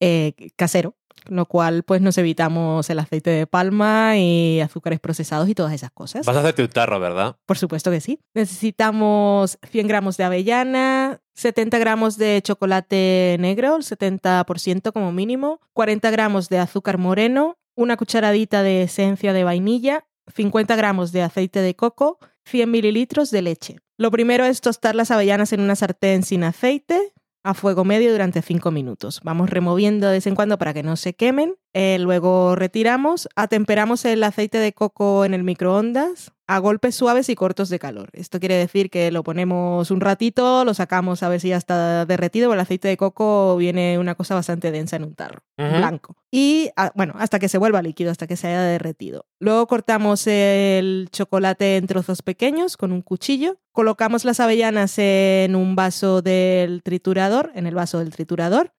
eh, 0.00 0.34
casero, 0.56 0.94
lo 1.26 1.46
cual 1.46 1.82
pues 1.84 2.00
nos 2.00 2.18
evitamos 2.18 2.88
el 2.90 2.98
aceite 2.98 3.30
de 3.30 3.46
palma 3.46 4.16
y 4.16 4.60
azúcares 4.60 5.00
procesados 5.00 5.48
y 5.48 5.54
todas 5.54 5.72
esas 5.72 5.90
cosas. 5.90 6.26
Vas 6.26 6.36
a 6.36 6.40
hacerte 6.40 6.62
un 6.62 6.68
tarro, 6.68 7.00
¿verdad? 7.00 7.36
Por 7.46 7.58
supuesto 7.58 7.90
que 7.90 8.00
sí. 8.00 8.18
Necesitamos 8.34 9.58
100 9.70 9.88
gramos 9.88 10.16
de 10.16 10.24
avellana, 10.24 11.20
70 11.34 11.78
gramos 11.78 12.18
de 12.18 12.40
chocolate 12.42 13.36
negro, 13.40 13.76
el 13.76 13.82
70% 13.82 14.92
como 14.92 15.12
mínimo, 15.12 15.60
40 15.72 16.10
gramos 16.10 16.48
de 16.48 16.58
azúcar 16.58 16.98
moreno, 16.98 17.58
una 17.74 17.96
cucharadita 17.96 18.62
de 18.62 18.82
esencia 18.82 19.32
de 19.32 19.44
vainilla, 19.44 20.04
50 20.34 20.76
gramos 20.76 21.12
de 21.12 21.22
aceite 21.22 21.60
de 21.60 21.74
coco 21.74 22.18
100 22.44 22.70
mililitros 22.70 23.30
de 23.30 23.42
leche. 23.42 23.78
Lo 23.96 24.10
primero 24.10 24.44
es 24.44 24.60
tostar 24.60 24.94
las 24.94 25.10
avellanas 25.10 25.52
en 25.52 25.60
una 25.60 25.76
sartén 25.76 26.22
sin 26.22 26.44
aceite 26.44 27.12
a 27.44 27.54
fuego 27.54 27.84
medio 27.84 28.12
durante 28.12 28.42
5 28.42 28.70
minutos. 28.70 29.20
Vamos 29.24 29.50
removiendo 29.50 30.06
de 30.06 30.14
vez 30.14 30.26
en 30.26 30.34
cuando 30.34 30.58
para 30.58 30.74
que 30.74 30.82
no 30.82 30.96
se 30.96 31.14
quemen. 31.14 31.56
Eh, 31.72 31.98
luego 31.98 32.54
retiramos, 32.56 33.28
atemperamos 33.36 34.04
el 34.04 34.22
aceite 34.22 34.58
de 34.58 34.72
coco 34.72 35.24
en 35.24 35.34
el 35.34 35.42
microondas 35.42 36.32
a 36.54 36.58
golpes 36.58 36.94
suaves 36.94 37.28
y 37.28 37.34
cortos 37.34 37.68
de 37.70 37.78
calor. 37.78 38.10
Esto 38.12 38.38
quiere 38.38 38.56
decir 38.56 38.90
que 38.90 39.10
lo 39.10 39.22
ponemos 39.22 39.90
un 39.90 40.00
ratito, 40.00 40.64
lo 40.64 40.74
sacamos 40.74 41.22
a 41.22 41.28
ver 41.28 41.40
si 41.40 41.48
ya 41.48 41.56
está 41.56 42.04
derretido, 42.04 42.52
el 42.52 42.60
aceite 42.60 42.88
de 42.88 42.96
coco 42.96 43.56
viene 43.56 43.98
una 43.98 44.14
cosa 44.14 44.34
bastante 44.34 44.70
densa 44.70 44.96
en 44.96 45.04
un 45.04 45.14
tarro, 45.14 45.42
blanco. 45.56 46.16
Y 46.30 46.70
ah, 46.76 46.92
bueno, 46.94 47.14
hasta 47.18 47.38
que 47.38 47.48
se 47.48 47.58
vuelva 47.58 47.82
líquido, 47.82 48.10
hasta 48.10 48.26
que 48.26 48.36
se 48.36 48.48
haya 48.48 48.62
derretido. 48.62 49.26
Luego 49.38 49.66
cortamos 49.66 50.26
el 50.26 51.08
chocolate 51.10 51.76
en 51.76 51.86
trozos 51.86 52.22
pequeños 52.22 52.76
con 52.76 52.92
un 52.92 53.02
cuchillo. 53.02 53.58
Colocamos 53.72 54.24
las 54.24 54.38
avellanas 54.38 54.98
en 54.98 55.56
un 55.56 55.74
vaso 55.74 56.20
del 56.20 56.82
triturador, 56.82 57.50
en 57.54 57.66
el 57.66 57.74
vaso 57.74 57.98
del 57.98 58.10
triturador. 58.10 58.74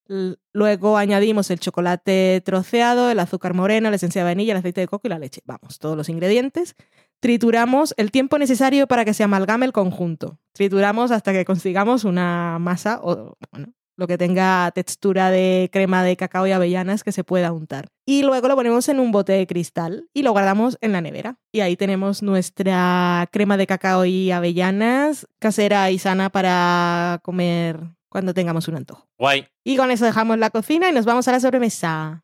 Luego 0.52 0.96
añadimos 0.96 1.50
el 1.50 1.58
chocolate 1.58 2.40
troceado, 2.44 3.10
el 3.10 3.18
azúcar 3.18 3.54
moreno, 3.54 3.90
la 3.90 3.96
esencia 3.96 4.20
de 4.20 4.26
vainilla, 4.26 4.52
el 4.52 4.58
aceite 4.58 4.80
de 4.80 4.88
coco 4.88 5.08
y 5.08 5.10
la 5.10 5.18
leche. 5.18 5.42
Vamos, 5.44 5.78
todos 5.78 5.96
los 5.96 6.08
ingredientes. 6.08 6.76
Trituramos 7.24 7.94
el 7.96 8.10
tiempo 8.10 8.36
necesario 8.36 8.86
para 8.86 9.06
que 9.06 9.14
se 9.14 9.24
amalgame 9.24 9.64
el 9.64 9.72
conjunto. 9.72 10.38
Trituramos 10.52 11.10
hasta 11.10 11.32
que 11.32 11.46
consigamos 11.46 12.04
una 12.04 12.58
masa 12.58 13.00
o, 13.02 13.38
bueno, 13.50 13.72
lo 13.96 14.06
que 14.06 14.18
tenga 14.18 14.70
textura 14.74 15.30
de 15.30 15.70
crema 15.72 16.04
de 16.04 16.18
cacao 16.18 16.46
y 16.46 16.52
avellanas 16.52 17.02
que 17.02 17.12
se 17.12 17.24
pueda 17.24 17.50
untar. 17.52 17.88
Y 18.04 18.24
luego 18.24 18.46
lo 18.48 18.56
ponemos 18.56 18.90
en 18.90 19.00
un 19.00 19.10
bote 19.10 19.32
de 19.32 19.46
cristal 19.46 20.06
y 20.12 20.22
lo 20.22 20.32
guardamos 20.32 20.76
en 20.82 20.92
la 20.92 21.00
nevera. 21.00 21.38
Y 21.50 21.60
ahí 21.60 21.78
tenemos 21.78 22.22
nuestra 22.22 23.26
crema 23.32 23.56
de 23.56 23.66
cacao 23.66 24.04
y 24.04 24.30
avellanas 24.30 25.26
casera 25.38 25.90
y 25.90 25.98
sana 25.98 26.28
para 26.28 27.20
comer 27.22 27.80
cuando 28.10 28.34
tengamos 28.34 28.68
un 28.68 28.76
antojo. 28.76 29.08
Guay. 29.18 29.46
Y 29.64 29.78
con 29.78 29.90
eso 29.90 30.04
dejamos 30.04 30.36
la 30.36 30.50
cocina 30.50 30.90
y 30.90 30.92
nos 30.92 31.06
vamos 31.06 31.26
a 31.26 31.32
la 31.32 31.40
sobremesa. 31.40 32.23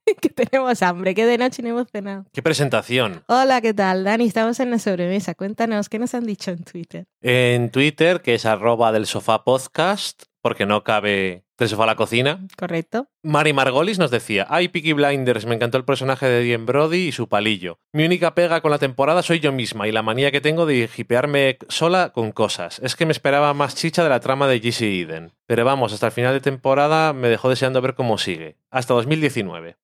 que 0.21 0.29
tenemos 0.29 0.81
hambre, 0.81 1.13
que 1.13 1.25
de 1.25 1.37
noche 1.37 1.61
no 1.61 1.69
hemos 1.69 1.87
cenado. 1.89 2.25
Qué 2.33 2.41
presentación. 2.41 3.23
Hola, 3.27 3.61
¿qué 3.61 3.73
tal? 3.73 4.03
Dani, 4.03 4.25
estamos 4.25 4.59
en 4.59 4.71
la 4.71 4.79
sobremesa. 4.79 5.35
Cuéntanos, 5.35 5.89
¿qué 5.89 5.99
nos 5.99 6.13
han 6.13 6.25
dicho 6.25 6.51
en 6.51 6.63
Twitter? 6.63 7.05
En 7.21 7.69
Twitter, 7.71 8.21
que 8.21 8.35
es 8.35 8.45
arroba 8.45 8.91
del 8.91 9.05
sofá 9.05 9.43
podcast, 9.43 10.23
porque 10.41 10.65
no 10.65 10.83
cabe 10.83 11.43
del 11.57 11.69
sofá 11.69 11.83
a 11.83 11.87
la 11.87 11.95
cocina. 11.95 12.39
¿Correcto? 12.57 13.07
Mari 13.21 13.53
Margolis 13.53 13.99
nos 13.99 14.09
decía, 14.09 14.47
ay, 14.49 14.69
Peaky 14.69 14.93
Blinders, 14.93 15.45
me 15.45 15.53
encantó 15.55 15.77
el 15.77 15.85
personaje 15.85 16.25
de 16.25 16.41
Dien 16.41 16.65
Brody 16.65 17.07
y 17.07 17.11
su 17.11 17.29
palillo. 17.29 17.77
Mi 17.93 18.05
única 18.05 18.33
pega 18.33 18.61
con 18.61 18.71
la 18.71 18.79
temporada 18.79 19.21
soy 19.21 19.39
yo 19.39 19.51
misma 19.51 19.87
y 19.87 19.91
la 19.91 20.01
manía 20.01 20.31
que 20.31 20.41
tengo 20.41 20.65
de 20.65 20.89
hipearme 20.95 21.59
sola 21.69 22.11
con 22.13 22.31
cosas. 22.31 22.79
Es 22.79 22.95
que 22.95 23.05
me 23.05 23.11
esperaba 23.11 23.53
más 23.53 23.75
chicha 23.75 24.03
de 24.03 24.09
la 24.09 24.19
trama 24.19 24.47
de 24.47 24.59
Jesse 24.59 24.81
Eden. 24.81 25.33
Pero 25.45 25.63
vamos, 25.63 25.93
hasta 25.93 26.07
el 26.07 26.11
final 26.11 26.33
de 26.33 26.39
temporada 26.39 27.13
me 27.13 27.29
dejó 27.29 27.49
deseando 27.49 27.81
ver 27.81 27.93
cómo 27.93 28.17
sigue. 28.17 28.57
Hasta 28.71 28.95
2019. 28.95 29.77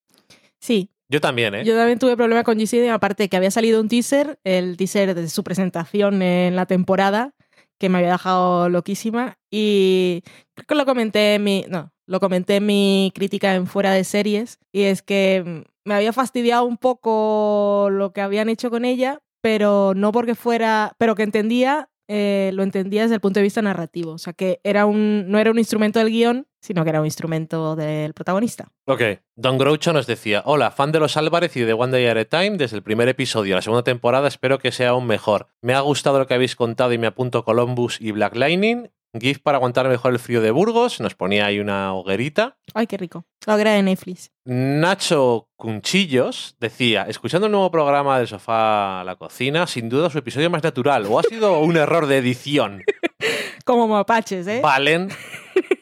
Sí, 0.59 0.89
Yo 1.09 1.21
también, 1.21 1.55
¿eh? 1.55 1.63
yo 1.63 1.75
también 1.75 1.99
tuve 1.99 2.17
problema 2.17 2.43
con 2.43 2.57
GC, 2.57 2.89
aparte 2.91 3.29
que 3.29 3.37
había 3.37 3.51
salido 3.51 3.79
un 3.79 3.87
teaser, 3.87 4.39
el 4.43 4.75
teaser 4.77 5.15
de 5.15 5.29
su 5.29 5.43
presentación 5.43 6.21
en 6.21 6.55
la 6.55 6.65
temporada, 6.65 7.33
que 7.79 7.89
me 7.89 7.99
había 7.99 8.11
dejado 8.13 8.69
loquísima. 8.69 9.37
Y 9.51 10.23
creo 10.55 10.65
que 10.67 10.75
lo 10.75 10.85
comenté 10.85 11.35
en 11.35 11.43
mi. 11.43 11.65
No, 11.69 11.91
lo 12.07 12.19
comenté 12.19 12.55
en 12.57 12.65
mi 12.65 13.11
crítica 13.15 13.53
en 13.55 13.67
fuera 13.67 13.91
de 13.93 14.03
series. 14.03 14.59
Y 14.71 14.83
es 14.83 15.01
que 15.03 15.43
mm, 15.45 15.89
me 15.89 15.93
había 15.95 16.11
fastidiado 16.11 16.65
un 16.65 16.77
poco 16.77 17.89
lo 17.91 18.11
que 18.13 18.21
habían 18.21 18.49
hecho 18.49 18.69
con 18.71 18.83
ella, 18.83 19.19
pero 19.41 19.93
no 19.95 20.11
porque 20.11 20.33
fuera. 20.35 20.93
Pero 20.97 21.15
que 21.15 21.23
entendía. 21.23 21.89
eh, 22.09 22.51
lo 22.53 22.63
entendía 22.63 23.03
desde 23.03 23.15
el 23.15 23.21
punto 23.21 23.39
de 23.39 23.43
vista 23.43 23.61
narrativo. 23.61 24.13
O 24.13 24.17
sea, 24.17 24.33
que 24.33 24.59
era 24.63 24.85
un, 24.85 25.25
no 25.29 25.37
era 25.39 25.51
un 25.51 25.59
instrumento 25.59 25.99
del 25.99 26.09
guion, 26.09 26.46
sino 26.67 26.83
que 26.83 26.89
era 26.89 26.99
un 26.99 27.05
instrumento 27.05 27.77
del 27.77 28.13
protagonista. 28.13 28.67
Ok. 28.85 29.01
Don 29.37 29.57
Groucho 29.57 29.93
nos 29.93 30.05
decía, 30.05 30.43
hola, 30.45 30.69
fan 30.71 30.91
de 30.91 30.99
los 30.99 31.15
Álvarez 31.15 31.55
y 31.55 31.61
de 31.61 31.71
One 31.71 31.93
Day 31.93 32.07
at 32.07 32.17
a 32.17 32.25
Time 32.25 32.57
desde 32.57 32.75
el 32.75 32.83
primer 32.83 33.07
episodio. 33.07 33.55
La 33.55 33.61
segunda 33.61 33.83
temporada 33.83 34.27
espero 34.27 34.59
que 34.59 34.73
sea 34.73 34.89
aún 34.89 35.07
mejor. 35.07 35.47
Me 35.61 35.73
ha 35.73 35.79
gustado 35.79 36.19
lo 36.19 36.27
que 36.27 36.33
habéis 36.33 36.57
contado 36.57 36.91
y 36.91 36.97
me 36.97 37.07
apunto 37.07 37.45
Columbus 37.45 38.01
y 38.01 38.11
Black 38.11 38.35
Lightning. 38.35 38.89
GIF 39.17 39.39
para 39.39 39.57
aguantar 39.57 39.87
mejor 39.87 40.11
el 40.11 40.19
frío 40.19 40.41
de 40.41 40.51
Burgos. 40.51 40.99
Nos 40.99 41.15
ponía 41.15 41.45
ahí 41.45 41.59
una 41.59 41.93
hoguerita. 41.93 42.57
Ay, 42.73 42.85
qué 42.85 42.97
rico. 42.97 43.25
La 43.45 43.55
hoguera 43.55 43.71
de 43.71 43.83
Netflix. 43.83 44.31
Nacho 44.43 45.47
Cunchillos 45.55 46.57
decía, 46.59 47.05
escuchando 47.07 47.47
el 47.47 47.53
nuevo 47.53 47.71
programa 47.71 48.17
del 48.17 48.27
sofá 48.27 48.99
a 48.99 49.03
la 49.05 49.15
cocina, 49.15 49.65
sin 49.67 49.87
duda 49.87 50.09
su 50.09 50.17
episodio 50.17 50.49
más 50.49 50.63
natural. 50.63 51.05
¿O 51.09 51.17
ha 51.17 51.23
sido 51.23 51.61
un 51.61 51.77
error 51.77 52.07
de 52.07 52.17
edición? 52.17 52.83
Como 53.65 53.87
mapaches, 53.87 54.45
¿eh? 54.47 54.59
Valen. 54.61 55.09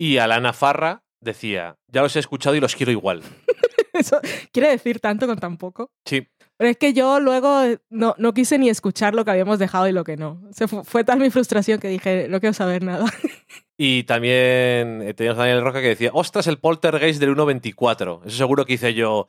Y 0.00 0.16
Alana 0.16 0.54
Farra 0.54 1.04
decía, 1.20 1.76
ya 1.88 2.00
los 2.00 2.16
he 2.16 2.20
escuchado 2.20 2.56
y 2.56 2.60
los 2.60 2.74
quiero 2.74 2.90
igual. 2.90 3.22
Eso 3.92 4.18
quiere 4.50 4.70
decir 4.70 4.98
tanto 4.98 5.26
con 5.26 5.38
tan 5.38 5.58
poco. 5.58 5.90
Sí. 6.06 6.26
Pero 6.56 6.70
es 6.70 6.76
que 6.78 6.92
yo 6.94 7.20
luego 7.20 7.62
no, 7.90 8.14
no 8.16 8.32
quise 8.32 8.58
ni 8.58 8.70
escuchar 8.70 9.14
lo 9.14 9.24
que 9.26 9.30
habíamos 9.32 9.58
dejado 9.58 9.88
y 9.88 9.92
lo 9.92 10.04
que 10.04 10.16
no. 10.16 10.40
Se 10.52 10.68
fu- 10.68 10.84
fue 10.84 11.04
tal 11.04 11.18
mi 11.20 11.28
frustración 11.30 11.80
que 11.80 11.88
dije, 11.88 12.26
no 12.30 12.40
quiero 12.40 12.54
saber 12.54 12.82
nada. 12.82 13.04
Y 13.82 14.02
también 14.02 15.00
eh, 15.00 15.14
teníamos 15.16 15.38
a 15.38 15.46
Daniel 15.46 15.64
Roca 15.64 15.80
que 15.80 15.88
decía, 15.88 16.10
ostras, 16.12 16.46
el 16.48 16.58
poltergeist 16.58 17.18
del 17.18 17.34
1.24. 17.34 18.26
Eso 18.26 18.36
seguro 18.36 18.66
que 18.66 18.74
hice 18.74 18.92
yo 18.92 19.28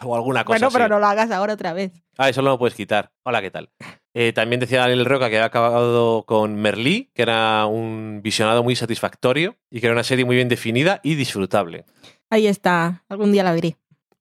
o 0.00 0.16
alguna 0.16 0.44
cosa 0.44 0.56
bueno, 0.56 0.70
pero 0.72 0.84
así. 0.84 0.90
no 0.92 0.98
lo 0.98 1.06
hagas 1.06 1.30
ahora 1.30 1.52
otra 1.52 1.74
vez. 1.74 1.92
Ah, 2.16 2.30
eso 2.30 2.40
no 2.40 2.48
lo 2.48 2.58
puedes 2.58 2.74
quitar. 2.74 3.12
Hola, 3.22 3.42
¿qué 3.42 3.50
tal? 3.50 3.68
Eh, 4.14 4.32
también 4.32 4.60
decía 4.60 4.80
Daniel 4.80 5.04
Roca 5.04 5.28
que 5.28 5.36
había 5.36 5.44
acabado 5.44 6.22
con 6.22 6.54
Merlí, 6.54 7.10
que 7.12 7.20
era 7.20 7.66
un 7.66 8.20
visionado 8.22 8.62
muy 8.62 8.76
satisfactorio 8.76 9.56
y 9.70 9.80
que 9.80 9.88
era 9.88 9.94
una 9.94 10.04
serie 10.04 10.24
muy 10.24 10.36
bien 10.36 10.48
definida 10.48 11.00
y 11.02 11.14
disfrutable. 11.14 11.84
Ahí 12.30 12.46
está. 12.46 13.04
Algún 13.10 13.30
día 13.30 13.42
la 13.42 13.52
veré. 13.52 13.76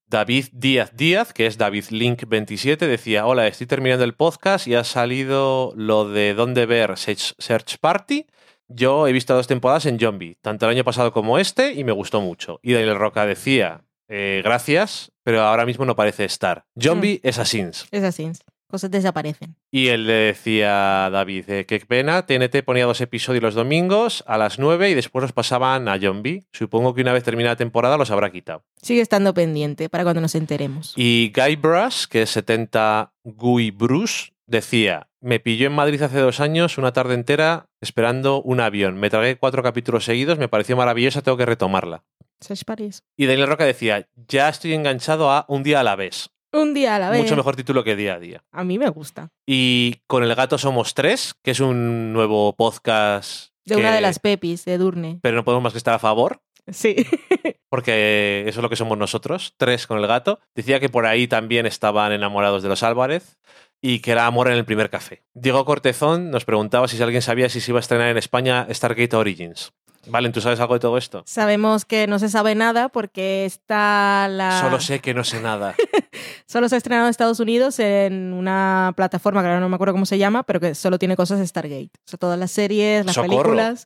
David 0.06 0.48
Díaz 0.52 0.98
Díaz, 0.98 1.31
que 1.31 1.45
es 1.45 1.57
David 1.57 1.85
Link 1.91 2.26
27, 2.27 2.88
decía, 2.88 3.26
hola, 3.26 3.48
estoy 3.48 3.68
terminando 3.68 4.03
el 4.03 4.15
podcast 4.15 4.68
y 4.68 4.76
ha 4.76 4.84
salido 4.84 5.72
lo 5.77 6.10
de 6.10 6.34
dónde 6.34 6.65
ver 6.65 6.95
Search 6.98 7.77
Party. 7.80 8.26
Yo 8.73 9.07
he 9.07 9.11
visto 9.11 9.34
dos 9.34 9.48
temporadas 9.48 9.85
en 9.85 9.99
Zombie, 9.99 10.38
tanto 10.41 10.65
el 10.65 10.72
año 10.72 10.84
pasado 10.84 11.11
como 11.11 11.38
este, 11.38 11.73
y 11.73 11.84
me 11.84 11.91
gustó 11.91 12.22
mucho. 12.22 12.60
Y 12.64 12.73
Daniel 12.73 12.95
Roca 12.95 13.26
decía, 13.26 13.81
eh, 14.07 14.41
gracias, 14.43 15.11
pero 15.23 15.41
ahora 15.41 15.65
mismo 15.65 15.85
no 15.85 15.95
parece 15.95 16.26
estar. 16.26 16.65
Zombie 16.81 17.19
es 17.23 17.38
Assassins. 17.38 17.88
Es 17.91 18.03
así. 18.03 18.31
Cosas 18.72 18.89
desaparecen. 18.89 19.57
Y 19.69 19.88
él 19.88 20.07
le 20.07 20.14
decía 20.14 21.06
a 21.06 21.10
David, 21.10 21.49
eh, 21.49 21.65
qué 21.65 21.77
pena, 21.81 22.26
TNT 22.26 22.64
ponía 22.64 22.85
dos 22.85 23.02
episodios 23.02 23.43
los 23.43 23.53
domingos 23.53 24.23
a 24.27 24.38
las 24.38 24.60
9 24.60 24.89
y 24.89 24.93
después 24.93 25.22
los 25.22 25.34
pasaban 25.34 25.89
a 25.89 25.99
Zombie. 25.99 26.45
Supongo 26.53 26.93
que 26.93 27.02
una 27.02 27.11
vez 27.11 27.26
terminada 27.26 27.53
la 27.53 27.57
temporada 27.57 27.98
los 27.98 28.11
habrá 28.11 28.31
quitado. 28.31 28.64
Sigue 28.81 29.02
estando 29.02 29.34
pendiente 29.34 29.89
para 29.89 30.06
cuando 30.06 30.22
nos 30.22 30.35
enteremos. 30.35 30.93
Y 30.95 31.34
Guy 31.35 31.57
Brush, 31.57 32.06
que 32.06 32.22
es 32.22 32.30
70 32.30 33.11
Guy 33.26 33.72
Bruce, 33.72 34.31
decía, 34.51 35.07
me 35.19 35.39
pilló 35.39 35.65
en 35.67 35.73
Madrid 35.73 36.01
hace 36.01 36.19
dos 36.19 36.39
años 36.39 36.77
una 36.77 36.93
tarde 36.93 37.15
entera 37.15 37.67
esperando 37.81 38.41
un 38.41 38.59
avión. 38.59 38.97
Me 38.99 39.09
tragué 39.09 39.37
cuatro 39.37 39.63
capítulos 39.63 40.05
seguidos, 40.05 40.37
me 40.37 40.47
pareció 40.49 40.75
maravillosa, 40.77 41.21
tengo 41.21 41.37
que 41.37 41.45
retomarla. 41.45 42.03
Search 42.39 42.65
Paris. 42.65 43.03
Y 43.17 43.25
Daniel 43.27 43.47
Roca 43.47 43.65
decía, 43.65 44.07
ya 44.27 44.49
estoy 44.49 44.73
enganchado 44.73 45.31
a 45.31 45.45
Un 45.47 45.63
día 45.63 45.79
a 45.79 45.83
la 45.83 45.95
vez. 45.95 46.29
Un 46.53 46.73
día 46.73 46.95
a 46.95 46.99
la 46.99 47.09
vez. 47.09 47.21
Mucho 47.21 47.35
mejor 47.37 47.55
título 47.55 47.83
que 47.83 47.95
Día 47.95 48.15
a 48.15 48.19
Día. 48.19 48.43
A 48.51 48.63
mí 48.65 48.77
me 48.77 48.89
gusta. 48.89 49.29
Y 49.47 50.01
con 50.07 50.23
El 50.23 50.35
Gato 50.35 50.57
Somos 50.57 50.93
Tres, 50.93 51.33
que 51.43 51.51
es 51.51 51.59
un 51.61 52.11
nuevo 52.11 52.53
podcast. 52.57 53.53
De 53.65 53.75
que- 53.75 53.81
una 53.81 53.93
de 53.95 54.01
las 54.01 54.19
Pepis, 54.19 54.65
de 54.65 54.77
Durne. 54.77 55.19
Pero 55.21 55.37
no 55.37 55.45
podemos 55.45 55.63
más 55.63 55.71
que 55.73 55.77
estar 55.77 55.93
a 55.93 55.99
favor, 55.99 56.41
Sí. 56.69 56.95
porque 57.69 58.43
eso 58.47 58.59
es 58.59 58.63
lo 58.63 58.69
que 58.69 58.75
somos 58.75 58.97
nosotros, 58.97 59.53
tres 59.57 59.87
con 59.87 59.97
el 59.99 60.07
gato. 60.07 60.39
Decía 60.55 60.79
que 60.79 60.89
por 60.89 61.05
ahí 61.05 61.27
también 61.27 61.65
estaban 61.65 62.11
enamorados 62.11 62.63
de 62.63 62.69
los 62.69 62.83
Álvarez 62.83 63.37
y 63.81 63.99
que 63.99 64.11
era 64.11 64.27
amor 64.27 64.47
en 64.47 64.53
el 64.53 64.65
primer 64.65 64.89
café. 64.89 65.23
Diego 65.33 65.65
Cortezón 65.65 66.29
nos 66.31 66.45
preguntaba 66.45 66.87
si 66.87 67.01
alguien 67.01 67.21
sabía 67.21 67.49
si 67.49 67.59
se 67.59 67.71
iba 67.71 67.79
a 67.79 67.81
estrenar 67.81 68.09
en 68.09 68.17
España 68.17 68.67
Stargate 68.71 69.15
Origins. 69.15 69.73
Valen, 70.07 70.31
¿tú 70.31 70.41
sabes 70.41 70.59
algo 70.59 70.73
de 70.73 70.79
todo 70.79 70.97
esto? 70.97 71.23
Sabemos 71.27 71.85
que 71.85 72.07
no 72.07 72.17
se 72.17 72.29
sabe 72.29 72.55
nada 72.55 72.89
porque 72.89 73.45
está 73.45 74.27
la... 74.29 74.59
Solo 74.59 74.79
sé 74.79 74.99
que 74.99 75.13
no 75.13 75.23
sé 75.23 75.41
nada. 75.41 75.75
Solo 76.47 76.69
se 76.69 76.75
ha 76.75 76.77
estrenado 76.77 77.05
en 77.05 77.11
Estados 77.11 77.39
Unidos 77.39 77.79
en 77.79 78.33
una 78.33 78.93
plataforma 78.95 79.41
que 79.41 79.47
ahora 79.47 79.59
no 79.59 79.69
me 79.69 79.75
acuerdo 79.75 79.93
cómo 79.93 80.07
se 80.07 80.17
llama, 80.17 80.43
pero 80.43 80.59
que 80.59 80.73
solo 80.73 80.97
tiene 80.97 81.15
cosas 81.15 81.39
de 81.39 81.45
Stargate. 81.47 81.91
O 81.93 82.09
sea, 82.09 82.17
todas 82.17 82.39
las 82.39 82.51
series, 82.51 83.05
las 83.05 83.15
Socorro. 83.15 83.43
películas. 83.43 83.85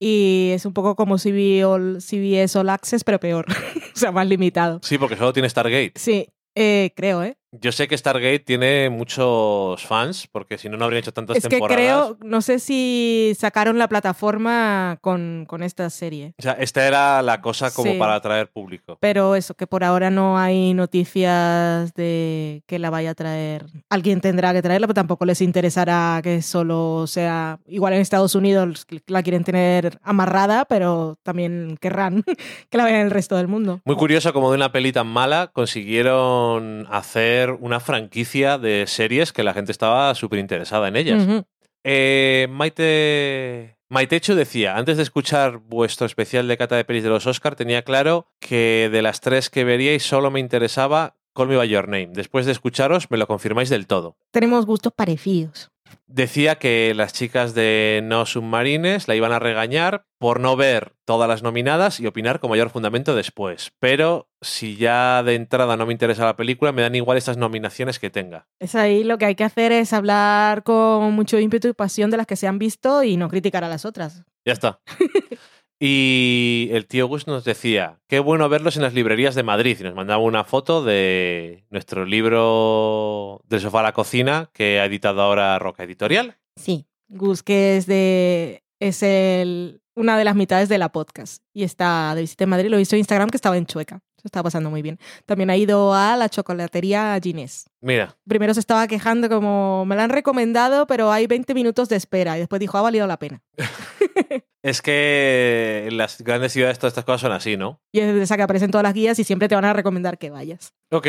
Y 0.00 0.50
es 0.54 0.64
un 0.64 0.72
poco 0.72 0.96
como 0.96 1.18
CBS 1.18 1.64
All, 1.64 1.98
CBS 2.00 2.58
All 2.58 2.70
Access, 2.70 3.04
pero 3.04 3.20
peor. 3.20 3.46
o 3.94 3.96
sea, 3.96 4.10
más 4.10 4.26
limitado. 4.26 4.80
Sí, 4.82 4.98
porque 4.98 5.16
solo 5.16 5.32
tiene 5.32 5.48
Stargate. 5.48 5.92
Sí, 5.96 6.28
eh, 6.56 6.92
creo, 6.96 7.22
¿eh? 7.22 7.36
Yo 7.60 7.70
sé 7.70 7.86
que 7.86 7.98
Stargate 7.98 8.38
tiene 8.38 8.88
muchos 8.88 9.84
fans, 9.84 10.26
porque 10.32 10.56
si 10.56 10.70
no, 10.70 10.78
no 10.78 10.84
habrían 10.86 11.00
hecho 11.00 11.12
tantas 11.12 11.36
Es 11.36 11.42
que 11.44 11.50
temporadas. 11.50 11.76
creo, 11.76 12.16
no 12.24 12.40
sé 12.40 12.58
si 12.58 13.34
sacaron 13.38 13.78
la 13.78 13.88
plataforma 13.88 14.96
con, 15.02 15.44
con 15.46 15.62
esta 15.62 15.90
serie. 15.90 16.32
O 16.38 16.42
sea, 16.42 16.52
esta 16.52 16.86
era 16.86 17.20
la 17.20 17.42
cosa 17.42 17.70
como 17.70 17.92
Sí. 17.92 17.98
para 17.98 18.14
atraer 18.14 18.48
público. 18.50 18.96
Pero 19.00 19.36
eso, 19.36 19.52
que 19.54 19.66
por 19.66 19.84
ahora 19.84 20.08
no 20.10 20.38
hay 20.38 20.72
noticias 20.72 21.92
de 21.94 22.62
que 22.66 22.78
la 22.78 22.88
vaya 22.88 23.10
a 23.10 23.14
traer. 23.14 23.66
Alguien 23.90 24.22
tendrá 24.22 24.54
que 24.54 24.62
traerla, 24.62 24.86
pero 24.86 24.94
tampoco 24.94 25.26
les 25.26 25.42
interesará 25.42 26.20
que 26.22 26.40
solo 26.40 27.06
sea. 27.06 27.58
Igual 27.66 27.92
en 27.92 28.00
Estados 28.00 28.34
Unidos 28.34 28.86
la 29.08 29.22
quieren 29.22 29.44
tener 29.44 29.98
amarrada, 30.02 30.64
pero 30.64 31.18
también 31.22 31.76
querrán 31.80 32.22
que 32.70 32.78
la 32.78 32.84
vean 32.84 33.00
el 33.00 33.10
resto 33.10 33.36
del 33.36 33.48
mundo. 33.48 33.80
Muy 33.84 33.96
curioso 33.96 34.32
como 34.32 34.50
de 34.50 34.56
una 34.56 34.72
peli 34.72 34.90
tan 34.92 35.06
mala 35.06 35.50
consiguieron 35.52 36.86
hacer 36.90 37.41
una 37.50 37.80
franquicia 37.80 38.58
de 38.58 38.86
series 38.86 39.32
que 39.32 39.42
la 39.42 39.54
gente 39.54 39.72
estaba 39.72 40.14
súper 40.14 40.38
interesada 40.38 40.88
en 40.88 40.96
ellas. 40.96 41.44
Eh, 41.84 42.46
Maite... 42.50 43.76
Maitechu 43.88 44.34
decía, 44.34 44.78
antes 44.78 44.96
de 44.96 45.02
escuchar 45.02 45.58
vuestro 45.58 46.06
especial 46.06 46.48
de 46.48 46.56
cata 46.56 46.76
de 46.76 46.84
pelis 46.84 47.02
de 47.02 47.10
los 47.10 47.26
Oscar, 47.26 47.56
tenía 47.56 47.82
claro 47.82 48.26
que 48.40 48.88
de 48.90 49.02
las 49.02 49.20
tres 49.20 49.50
que 49.50 49.64
veríais 49.64 50.02
solo 50.02 50.30
me 50.30 50.40
interesaba 50.40 51.16
Call 51.34 51.48
Me 51.48 51.56
By 51.56 51.68
Your 51.68 51.88
Name. 51.88 52.10
Después 52.12 52.46
de 52.46 52.52
escucharos, 52.52 53.10
me 53.10 53.18
lo 53.18 53.26
confirmáis 53.26 53.68
del 53.68 53.86
todo. 53.86 54.16
Tenemos 54.30 54.64
gustos 54.64 54.92
parecidos. 54.94 55.71
Decía 56.06 56.56
que 56.56 56.92
las 56.94 57.12
chicas 57.12 57.54
de 57.54 58.00
No 58.04 58.26
Submarines 58.26 59.08
la 59.08 59.14
iban 59.14 59.32
a 59.32 59.38
regañar 59.38 60.06
por 60.18 60.40
no 60.40 60.56
ver 60.56 60.92
todas 61.04 61.28
las 61.28 61.42
nominadas 61.42 62.00
y 62.00 62.06
opinar 62.06 62.40
con 62.40 62.50
mayor 62.50 62.70
fundamento 62.70 63.14
después. 63.14 63.72
Pero 63.80 64.28
si 64.40 64.76
ya 64.76 65.22
de 65.22 65.34
entrada 65.34 65.76
no 65.76 65.86
me 65.86 65.92
interesa 65.92 66.24
la 66.24 66.36
película, 66.36 66.72
me 66.72 66.82
dan 66.82 66.94
igual 66.94 67.18
estas 67.18 67.36
nominaciones 67.36 67.98
que 67.98 68.10
tenga. 68.10 68.46
Es 68.58 68.74
ahí 68.74 69.04
lo 69.04 69.18
que 69.18 69.26
hay 69.26 69.34
que 69.34 69.44
hacer 69.44 69.72
es 69.72 69.92
hablar 69.92 70.62
con 70.62 71.12
mucho 71.14 71.38
ímpetu 71.38 71.68
y 71.68 71.72
pasión 71.72 72.10
de 72.10 72.18
las 72.18 72.26
que 72.26 72.36
se 72.36 72.46
han 72.46 72.58
visto 72.58 73.02
y 73.02 73.16
no 73.16 73.28
criticar 73.28 73.64
a 73.64 73.68
las 73.68 73.84
otras. 73.84 74.24
Ya 74.44 74.52
está. 74.52 74.80
Y 75.84 76.68
el 76.70 76.86
tío 76.86 77.08
Gus 77.08 77.26
nos 77.26 77.42
decía, 77.42 77.98
qué 78.06 78.20
bueno 78.20 78.48
verlos 78.48 78.76
en 78.76 78.82
las 78.82 78.94
librerías 78.94 79.34
de 79.34 79.42
Madrid. 79.42 79.76
Y 79.80 79.82
nos 79.82 79.96
mandaba 79.96 80.22
una 80.22 80.44
foto 80.44 80.84
de 80.84 81.64
nuestro 81.70 82.04
libro 82.04 83.42
del 83.48 83.60
sofá 83.60 83.80
a 83.80 83.82
la 83.82 83.92
cocina 83.92 84.48
que 84.52 84.78
ha 84.78 84.84
editado 84.84 85.20
ahora 85.20 85.58
Roca 85.58 85.82
Editorial. 85.82 86.36
Sí, 86.54 86.86
Gus, 87.08 87.42
que 87.42 87.76
es 87.76 87.86
de 87.86 88.62
es 88.78 89.02
el 89.02 89.80
una 89.96 90.16
de 90.16 90.22
las 90.22 90.36
mitades 90.36 90.68
de 90.68 90.78
la 90.78 90.92
podcast 90.92 91.42
y 91.52 91.64
está 91.64 92.14
de 92.14 92.20
visita 92.20 92.44
en 92.44 92.50
Madrid. 92.50 92.70
Lo 92.70 92.76
he 92.76 92.78
visto 92.78 92.94
en 92.94 93.00
Instagram 93.00 93.30
que 93.30 93.36
estaba 93.36 93.56
en 93.56 93.66
Chueca. 93.66 94.04
Se 94.22 94.28
estaba 94.28 94.44
pasando 94.44 94.70
muy 94.70 94.82
bien. 94.82 94.98
También 95.26 95.50
ha 95.50 95.56
ido 95.56 95.92
a 95.94 96.16
la 96.16 96.28
chocolatería 96.28 97.18
Ginés. 97.20 97.68
Mira, 97.80 98.16
Primero 98.26 98.54
se 98.54 98.60
estaba 98.60 98.86
quejando 98.86 99.28
como 99.28 99.84
me 99.84 99.96
la 99.96 100.04
han 100.04 100.10
recomendado, 100.10 100.86
pero 100.86 101.10
hay 101.10 101.26
20 101.26 101.54
minutos 101.54 101.88
de 101.88 101.96
espera. 101.96 102.36
Y 102.36 102.40
después 102.40 102.60
dijo, 102.60 102.78
ha 102.78 102.82
valido 102.82 103.06
la 103.08 103.18
pena. 103.18 103.42
es 104.62 104.80
que 104.80 105.86
en 105.88 105.96
las 105.96 106.22
grandes 106.22 106.52
ciudades 106.52 106.78
todas 106.78 106.92
estas 106.92 107.04
cosas 107.04 107.22
son 107.22 107.32
así, 107.32 107.56
¿no? 107.56 107.80
Y 107.90 107.98
es 107.98 108.14
de 108.14 108.22
esa 108.22 108.36
que 108.36 108.44
aparecen 108.44 108.70
todas 108.70 108.84
las 108.84 108.94
guías 108.94 109.18
y 109.18 109.24
siempre 109.24 109.48
te 109.48 109.56
van 109.56 109.64
a 109.64 109.72
recomendar 109.72 110.18
que 110.18 110.30
vayas. 110.30 110.72
Ok. 110.92 111.08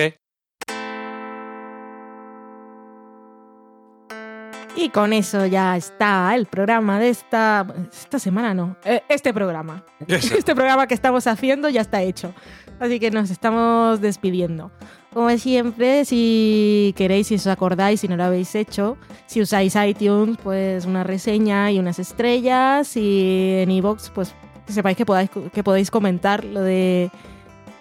Y 4.76 4.90
con 4.90 5.14
eso 5.14 5.46
ya 5.46 5.78
está 5.78 6.34
el 6.36 6.48
programa 6.48 7.00
de 7.00 7.10
esta... 7.10 7.66
Esta 7.92 8.18
semana 8.18 8.54
no. 8.54 8.76
eh, 8.84 9.04
este 9.08 9.32
programa. 9.34 9.84
Este 10.08 10.56
programa 10.56 10.88
que 10.88 10.96
estamos 10.96 11.28
haciendo 11.28 11.70
ya 11.70 11.82
está 11.82 12.02
hecho. 12.02 12.34
Así 12.80 13.00
que 13.00 13.12
nos 13.12 13.30
estamos 13.30 14.02
despidiendo. 14.02 14.72
Como 15.14 15.30
siempre, 15.38 16.06
si 16.06 16.92
queréis, 16.98 17.28
si 17.28 17.36
os 17.36 17.46
acordáis, 17.46 18.00
si 18.02 18.08
no 18.08 18.18
lo 18.18 18.24
habéis 18.24 18.56
hecho, 18.56 18.98
si 19.28 19.42
usáis 19.42 19.76
iTunes, 19.76 20.38
pues 20.44 20.86
una 20.86 21.04
reseña 21.04 21.72
y 21.72 21.78
unas 21.78 22.00
estrellas. 22.00 22.98
Y 22.98 23.58
en 23.60 23.70
iVoox, 23.70 24.10
pues 24.10 24.34
que 24.66 24.74
sepáis 24.74 24.98
que, 24.98 25.06
podáis, 25.06 25.30
que 25.54 25.64
podéis 25.64 25.92
comentar 25.92 26.44
lo 26.44 26.62
de 26.62 27.12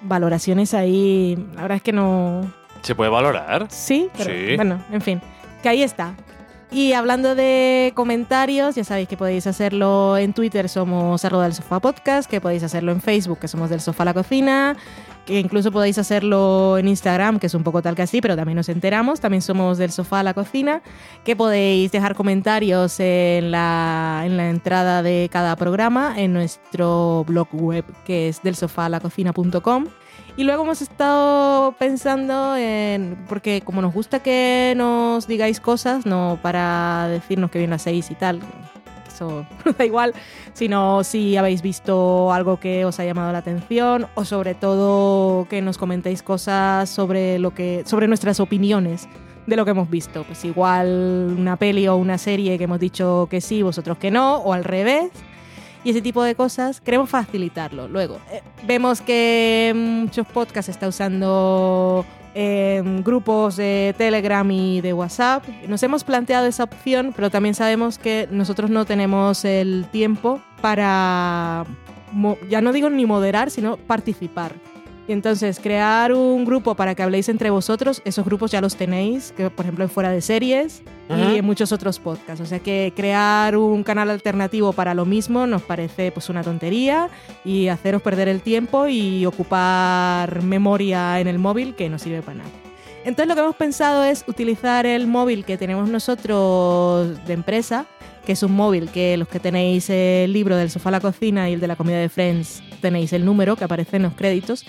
valoraciones 0.03 0.75
ahí. 0.75 1.37
La 1.55 1.63
verdad 1.63 1.77
es 1.77 1.83
que 1.83 1.93
no, 1.93 2.53
¿Se 2.83 2.95
puede 2.95 3.11
valorar? 3.11 3.67
Sí, 3.71 4.11
pero 4.17 4.31
Sí. 4.31 4.57
bueno, 4.57 4.85
en 4.93 5.01
fin, 5.01 5.23
que 5.63 5.69
ahí 5.71 5.83
está. 5.83 6.15
Y 6.73 6.95
hablando 6.95 7.35
de 7.35 7.93
comentarios, 7.95 8.77
ya 8.77 8.85
sabéis 8.85 9.07
que 9.07 9.19
podéis 9.19 9.47
hacerlo 9.47 10.17
en 10.17 10.33
Twitter, 10.33 10.71
somos 10.71 11.23
arroba 11.23 11.45
del 11.45 11.53
sofá 11.53 11.81
podcast, 11.81 12.31
que 12.31 12.41
podéis 12.41 12.63
hacerlo 12.63 12.93
en 12.93 13.03
Facebook, 13.03 13.41
que 13.41 13.49
somos 13.49 13.69
del 13.69 13.83
sofá 13.83 14.05
a 14.05 14.07
la 14.07 14.15
cocina, 14.15 14.75
que 15.27 15.39
incluso 15.39 15.71
podéis 15.71 15.99
hacerlo 15.99 16.79
en 16.79 16.89
Instagram, 16.89 17.39
que 17.39 17.49
es 17.49 17.55
un 17.55 17.63
poco 17.63 17.83
tal 17.83 17.95
que 17.95 18.01
así, 18.01 18.23
pero 18.23 18.37
también 18.37 18.57
nos 18.57 18.71
enteramos, 18.71 19.21
también 19.21 19.43
somos 19.43 19.77
del 19.77 19.93
sofá 19.93 20.21
a 20.21 20.23
la 20.23 20.33
cocina, 20.33 20.81
que 21.25 21.37
podéis 21.37 21.93
dejar 21.93 22.15
comentarios 22.15 22.99
en 23.01 23.51
la, 23.51 24.23
en 24.25 24.39
la 24.39 24.49
entrada 24.49 25.03
de 25.03 25.29
cada 25.31 25.57
programa 25.57 26.15
en 26.17 26.33
nuestro 26.33 27.27
blog 27.29 27.49
web, 27.53 27.85
que 28.07 28.29
es 28.29 28.43
del 28.43 28.57
cocina.com. 28.57 29.89
Y 30.37 30.45
luego 30.45 30.63
hemos 30.63 30.81
estado 30.81 31.73
pensando 31.73 32.57
en, 32.57 33.19
porque 33.29 33.61
como 33.61 33.83
nos 33.83 33.93
gusta 33.93 34.21
que 34.21 34.73
nos 34.77 35.27
digáis 35.27 35.61
cosas, 35.61 36.07
no 36.07 36.39
para 36.41 37.09
decirnos 37.09 37.51
que 37.51 37.59
bien 37.59 37.71
lo 37.71 37.77
hacéis 37.77 38.11
y 38.11 38.15
tal, 38.15 38.41
eso 39.07 39.47
da 39.79 39.85
igual, 39.85 40.15
sino 40.55 41.05
si 41.05 41.37
habéis 41.37 41.61
visto 41.61 42.33
algo 42.33 42.59
que 42.59 42.87
os 42.87 42.99
ha 42.99 43.05
llamado 43.05 43.31
la 43.31 43.39
atención 43.39 44.07
o 44.15 44.25
sobre 44.25 44.55
todo 44.55 45.47
que 45.51 45.61
nos 45.61 45.77
comentéis 45.77 46.23
cosas 46.23 46.89
sobre 46.89 47.39
lo 47.39 47.53
que, 47.53 47.83
sobre 47.85 48.09
nuestras 48.09 48.41
opiniones 48.41 49.09
de 49.47 49.57
lo 49.57 49.67
que 49.67 49.73
hemos 49.73 49.91
visto. 49.91 50.25
Pues 50.25 50.47
igual 50.47 51.37
una 51.39 51.57
peli 51.57 51.89
o 51.89 51.97
una 51.97 52.17
serie 52.17 52.57
que 52.57 52.65
hemos 52.65 52.81
dicho 52.81 53.29
que 53.31 53.43
sí, 53.43 53.63
vosotros 53.63 53.99
que 53.99 54.11
no, 54.11 54.37
o 54.37 54.55
al 54.55 54.65
revés 54.65 55.11
y 55.85 55.91
ese 55.91 56.03
tipo 56.03 56.23
de 56.23 56.35
cosas, 56.35 56.81
queremos 56.81 57.11
facilitarlo. 57.11 57.89
Luego, 57.89 58.19
eh, 58.31 58.43
vemos 58.67 59.01
que 59.01 59.73
muchos 59.75 60.27
podcasts 60.27 60.69
está 60.69 60.89
usando 60.89 62.05
eh, 62.35 62.83
grupos 63.05 63.57
de 63.57 63.95
Telegram 63.99 64.49
y 64.51 64.81
de 64.81 64.93
WhatsApp. 64.93 65.45
Nos 65.69 65.83
hemos 65.83 66.05
planteado 66.05 66.47
esa 66.47 66.65
opción, 66.65 67.13
pero 67.15 67.31
también 67.31 67.55
sabemos 67.55 67.99
que 67.99 68.29
nosotros 68.31 68.71
no 68.71 68.85
tenemos 68.85 69.45
el 69.45 69.87
tiempo 69.91 70.41
para, 70.61 71.67
ya 72.49 72.61
no 72.61 72.73
digo 72.73 72.89
ni 72.89 73.05
moderar, 73.05 73.51
sino 73.51 73.77
participar. 73.77 74.55
Entonces, 75.13 75.61
crear 75.61 76.13
un 76.13 76.45
grupo 76.45 76.75
para 76.75 76.95
que 76.95 77.03
habléis 77.03 77.29
entre 77.29 77.51
vosotros, 77.51 78.03
esos 78.05 78.25
grupos 78.25 78.51
ya 78.51 78.61
los 78.61 78.77
tenéis, 78.77 79.33
que 79.37 79.51
por 79.51 79.65
ejemplo 79.65 79.85
en 79.85 79.91
Fuera 79.91 80.11
de 80.11 80.21
Series 80.21 80.83
y 81.09 81.37
en 81.37 81.45
muchos 81.45 81.73
otros 81.73 81.99
podcasts. 81.99 82.41
O 82.41 82.47
sea 82.47 82.61
que 82.61 82.93
crear 82.97 83.57
un 83.57 83.83
canal 83.83 84.11
alternativo 84.11 84.73
para 84.73 84.95
lo 84.95 85.05
mismo 85.05 85.47
nos 85.47 85.63
parece 85.63 86.11
pues 86.13 86.29
una 86.29 86.43
tontería 86.43 87.11
y 87.45 87.69
haceros 87.69 88.03
perder 88.03 88.29
el 88.29 88.41
tiempo 88.41 88.87
y 88.89 89.27
ocupar 89.27 90.43
memoria 90.43 91.21
en 91.21 91.29
el 91.29 91.39
móvil 91.39 91.75
que 91.75 91.89
no 91.91 91.99
sirve 91.99 92.23
para 92.23 92.39
nada. 92.39 92.51
Entonces 93.05 93.27
lo 93.29 93.35
que 93.35 93.41
hemos 93.41 93.57
pensado 93.57 94.05
es 94.05 94.25
utilizar 94.29 94.87
el 94.87 95.07
móvil 95.07 95.45
que 95.45 95.59
tenemos 95.59 95.89
nosotros 95.89 97.25
de 97.27 97.33
empresa, 97.33 97.87
que 98.25 98.33
es 98.33 98.43
un 98.43 98.53
móvil 98.53 98.89
que 98.91 99.17
los 99.17 99.29
que 99.29 99.41
tenéis 99.41 99.91
el 99.91 100.33
libro 100.33 100.57
del 100.57 100.71
sofá 100.71 100.91
a 100.91 100.93
la 100.93 101.01
cocina 101.01 101.51
y 101.51 101.55
el 101.55 101.61
de 101.61 101.67
la 101.67 101.77
comida 101.77 101.99
de 101.99 102.09
Friends 102.09 102.63
tenéis 102.81 103.13
el 103.13 103.25
número 103.25 103.57
que 103.57 103.65
aparece 103.65 103.97
en 103.97 104.03
los 104.05 104.15
créditos 104.15 104.65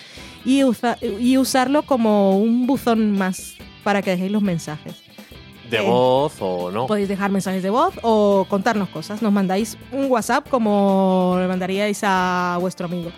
y, 0.46 0.64
usa- 0.64 0.98
y 1.02 1.38
usarlo 1.38 1.84
como 1.84 2.38
un 2.38 2.66
buzón 2.68 3.12
más 3.18 3.56
para 3.84 4.02
que 4.02 4.12
dejéis 4.12 4.32
los 4.32 4.42
mensajes. 4.42 4.96
¿De 5.70 5.78
Eh, 5.78 5.82
voz 5.90 6.34
o 6.40 6.72
no? 6.72 6.86
Podéis 6.88 7.08
dejar 7.08 7.32
mensajes 7.32 7.64
de 7.64 7.70
voz 7.70 7.94
o 8.04 8.46
contarnos 8.50 8.90
cosas. 8.90 9.22
Nos 9.22 9.32
mandáis 9.32 9.78
un 9.92 10.06
WhatsApp 10.12 10.48
como 10.50 11.36
le 11.40 11.48
mandaríais 11.48 12.00
a 12.04 12.58
vuestro 12.60 12.86
amigo. 12.86 13.12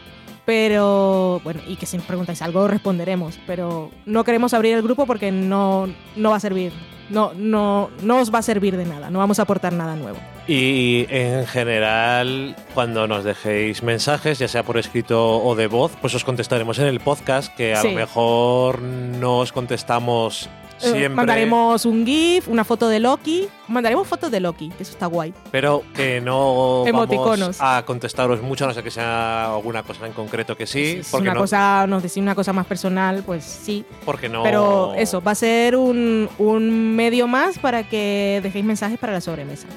Pero, 0.45 1.41
bueno, 1.43 1.59
y 1.67 1.75
que 1.75 1.85
si 1.85 1.97
nos 1.97 2.05
preguntáis 2.05 2.41
algo 2.41 2.67
responderemos. 2.67 3.39
Pero 3.47 3.89
no 4.05 4.23
queremos 4.23 4.53
abrir 4.53 4.75
el 4.75 4.83
grupo 4.83 5.05
porque 5.05 5.31
no, 5.31 5.87
no 6.15 6.29
va 6.29 6.35
a 6.37 6.39
servir. 6.39 6.71
No, 7.09 7.31
no, 7.35 7.89
no 8.01 8.19
os 8.19 8.33
va 8.33 8.39
a 8.39 8.41
servir 8.41 8.75
de 8.77 8.85
nada. 8.85 9.09
No 9.09 9.19
vamos 9.19 9.39
a 9.39 9.43
aportar 9.43 9.73
nada 9.73 9.95
nuevo. 9.95 10.17
Y 10.47 11.05
en 11.09 11.45
general, 11.47 12.55
cuando 12.73 13.07
nos 13.07 13.23
dejéis 13.23 13.83
mensajes, 13.83 14.39
ya 14.39 14.47
sea 14.47 14.63
por 14.63 14.77
escrito 14.77 15.37
o 15.43 15.55
de 15.55 15.67
voz, 15.67 15.91
pues 16.01 16.13
os 16.15 16.23
contestaremos 16.23 16.79
en 16.79 16.85
el 16.87 16.99
podcast, 16.99 17.55
que 17.55 17.73
a 17.73 17.81
Sí. 17.81 17.89
lo 17.89 17.95
mejor 17.95 18.81
no 18.81 19.39
os 19.39 19.51
contestamos 19.51 20.49
siempre, 20.77 21.09
mandaremos 21.09 21.85
un 21.85 22.05
GIF, 22.05 22.47
una 22.47 22.63
foto 22.63 22.87
de 22.89 22.99
Loki. 22.99 23.47
Mandaremos 23.67 24.07
fotos 24.07 24.29
de 24.31 24.39
Loki, 24.39 24.69
que 24.69 24.83
eso 24.83 24.91
está 24.91 25.05
guay. 25.07 25.33
pero 25.51 25.83
que 25.95 26.21
no 26.21 26.83
vamos 26.83 26.87
Emoticonos. 26.87 27.57
a 27.59 27.83
contestaros 27.85 28.41
mucho, 28.41 28.65
a 28.65 28.67
no 28.67 28.73
ser 28.73 28.83
que 28.83 28.91
sea 28.91 29.53
alguna 29.55 29.83
cosa 29.83 30.05
en 30.05 30.13
concreto 30.13 30.55
que 30.55 30.67
sí, 30.67 31.01
Si 31.03 31.11
porque 31.11 31.23
una 31.27 31.33
no, 31.33 31.39
cosa, 31.41 31.85
nos 31.87 32.03
decís 32.03 32.17
una 32.17 32.35
cosa 32.35 32.53
más 32.53 32.65
personal, 32.65 33.23
pues 33.25 33.43
sí. 33.43 33.85
porque 34.05 34.29
no 34.29 34.43
Pero 34.43 34.93
eso, 34.95 35.21
va 35.21 35.31
a 35.31 35.35
ser 35.35 35.75
un, 35.75 36.29
un 36.37 36.95
medio 36.95 37.27
más 37.27 37.57
para 37.59 37.83
que 37.87 38.39
dejéis 38.43 38.65
mensajes 38.65 38.99
para 38.99 39.13
la 39.13 39.21
sobremesa. 39.21 39.67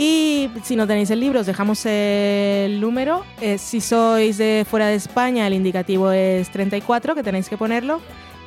Y 0.00 0.48
si 0.62 0.76
no 0.76 0.86
tenéis 0.86 1.10
el 1.10 1.18
libro, 1.18 1.40
os 1.40 1.46
dejamos 1.46 1.84
el 1.84 2.80
número. 2.80 3.24
Eh, 3.40 3.58
si 3.58 3.80
sois 3.80 4.38
de 4.38 4.64
fuera 4.68 4.86
de 4.86 4.94
España, 4.94 5.44
el 5.48 5.54
indicativo 5.54 6.12
es 6.12 6.50
34, 6.50 7.16
que 7.16 7.22
tenéis 7.24 7.48
que 7.48 7.56
ponerlo. 7.56 8.00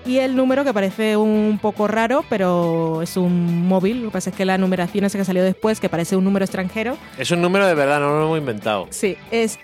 Y 0.05 0.17
el 0.17 0.35
número 0.35 0.63
que 0.63 0.73
parece 0.73 1.15
un 1.15 1.59
poco 1.61 1.87
raro, 1.87 2.25
pero 2.29 3.01
es 3.03 3.17
un 3.17 3.67
móvil. 3.67 4.01
Lo 4.01 4.09
que 4.09 4.13
pasa 4.13 4.29
es 4.31 4.35
que 4.35 4.45
la 4.45 4.57
numeración 4.57 5.05
esa 5.05 5.17
que 5.17 5.25
salió 5.25 5.43
después, 5.43 5.79
que 5.79 5.89
parece 5.89 6.15
un 6.15 6.23
número 6.23 6.43
extranjero, 6.43 6.97
Es 7.17 7.29
un 7.31 7.39
número 7.41 7.67
de 7.67 7.75
verdad, 7.75 7.99
no 7.99 8.09
lo 8.09 8.23
hemos 8.25 8.39
inventado. 8.39 8.87
sí, 8.89 9.15
es 9.29 9.59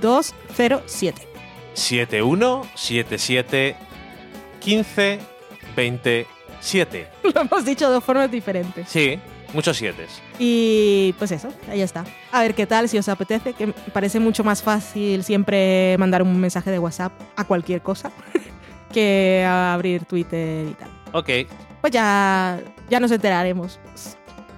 717-715-207. 0.00 1.14
71 1.74 2.62
77 2.74 3.76
15 4.60 5.18
27. 5.76 7.08
Lo 7.34 7.40
hemos 7.42 7.64
dicho 7.64 7.86
de 7.88 7.94
dos 7.94 8.04
formas 8.04 8.30
diferentes. 8.30 8.88
Sí, 8.88 9.18
muchos 9.56 9.76
siete. 9.76 10.06
Y 10.38 11.14
pues 11.18 11.32
eso, 11.32 11.48
ahí 11.68 11.80
está. 11.80 12.04
A 12.30 12.42
ver 12.42 12.54
qué 12.54 12.66
tal, 12.66 12.88
si 12.88 12.98
os 12.98 13.08
apetece, 13.08 13.54
que 13.54 13.66
me 13.66 13.72
parece 13.92 14.20
mucho 14.20 14.44
más 14.44 14.62
fácil 14.62 15.24
siempre 15.24 15.96
mandar 15.98 16.22
un 16.22 16.38
mensaje 16.38 16.70
de 16.70 16.78
WhatsApp 16.78 17.12
a 17.34 17.44
cualquier 17.44 17.80
cosa 17.82 18.12
que 18.92 19.44
abrir 19.48 20.04
Twitter 20.04 20.68
y 20.68 20.74
tal. 20.74 20.90
Ok. 21.12 21.30
Pues 21.80 21.92
ya, 21.92 22.60
ya 22.88 23.00
nos 23.00 23.10
enteraremos, 23.10 23.80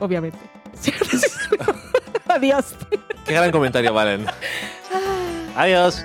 obviamente. 0.01 0.39
Adiós. 2.29 2.75
Qué 3.25 3.35
gran 3.35 3.51
comentario, 3.51 3.95
Valen. 3.95 4.27
Adiós. 5.57 6.05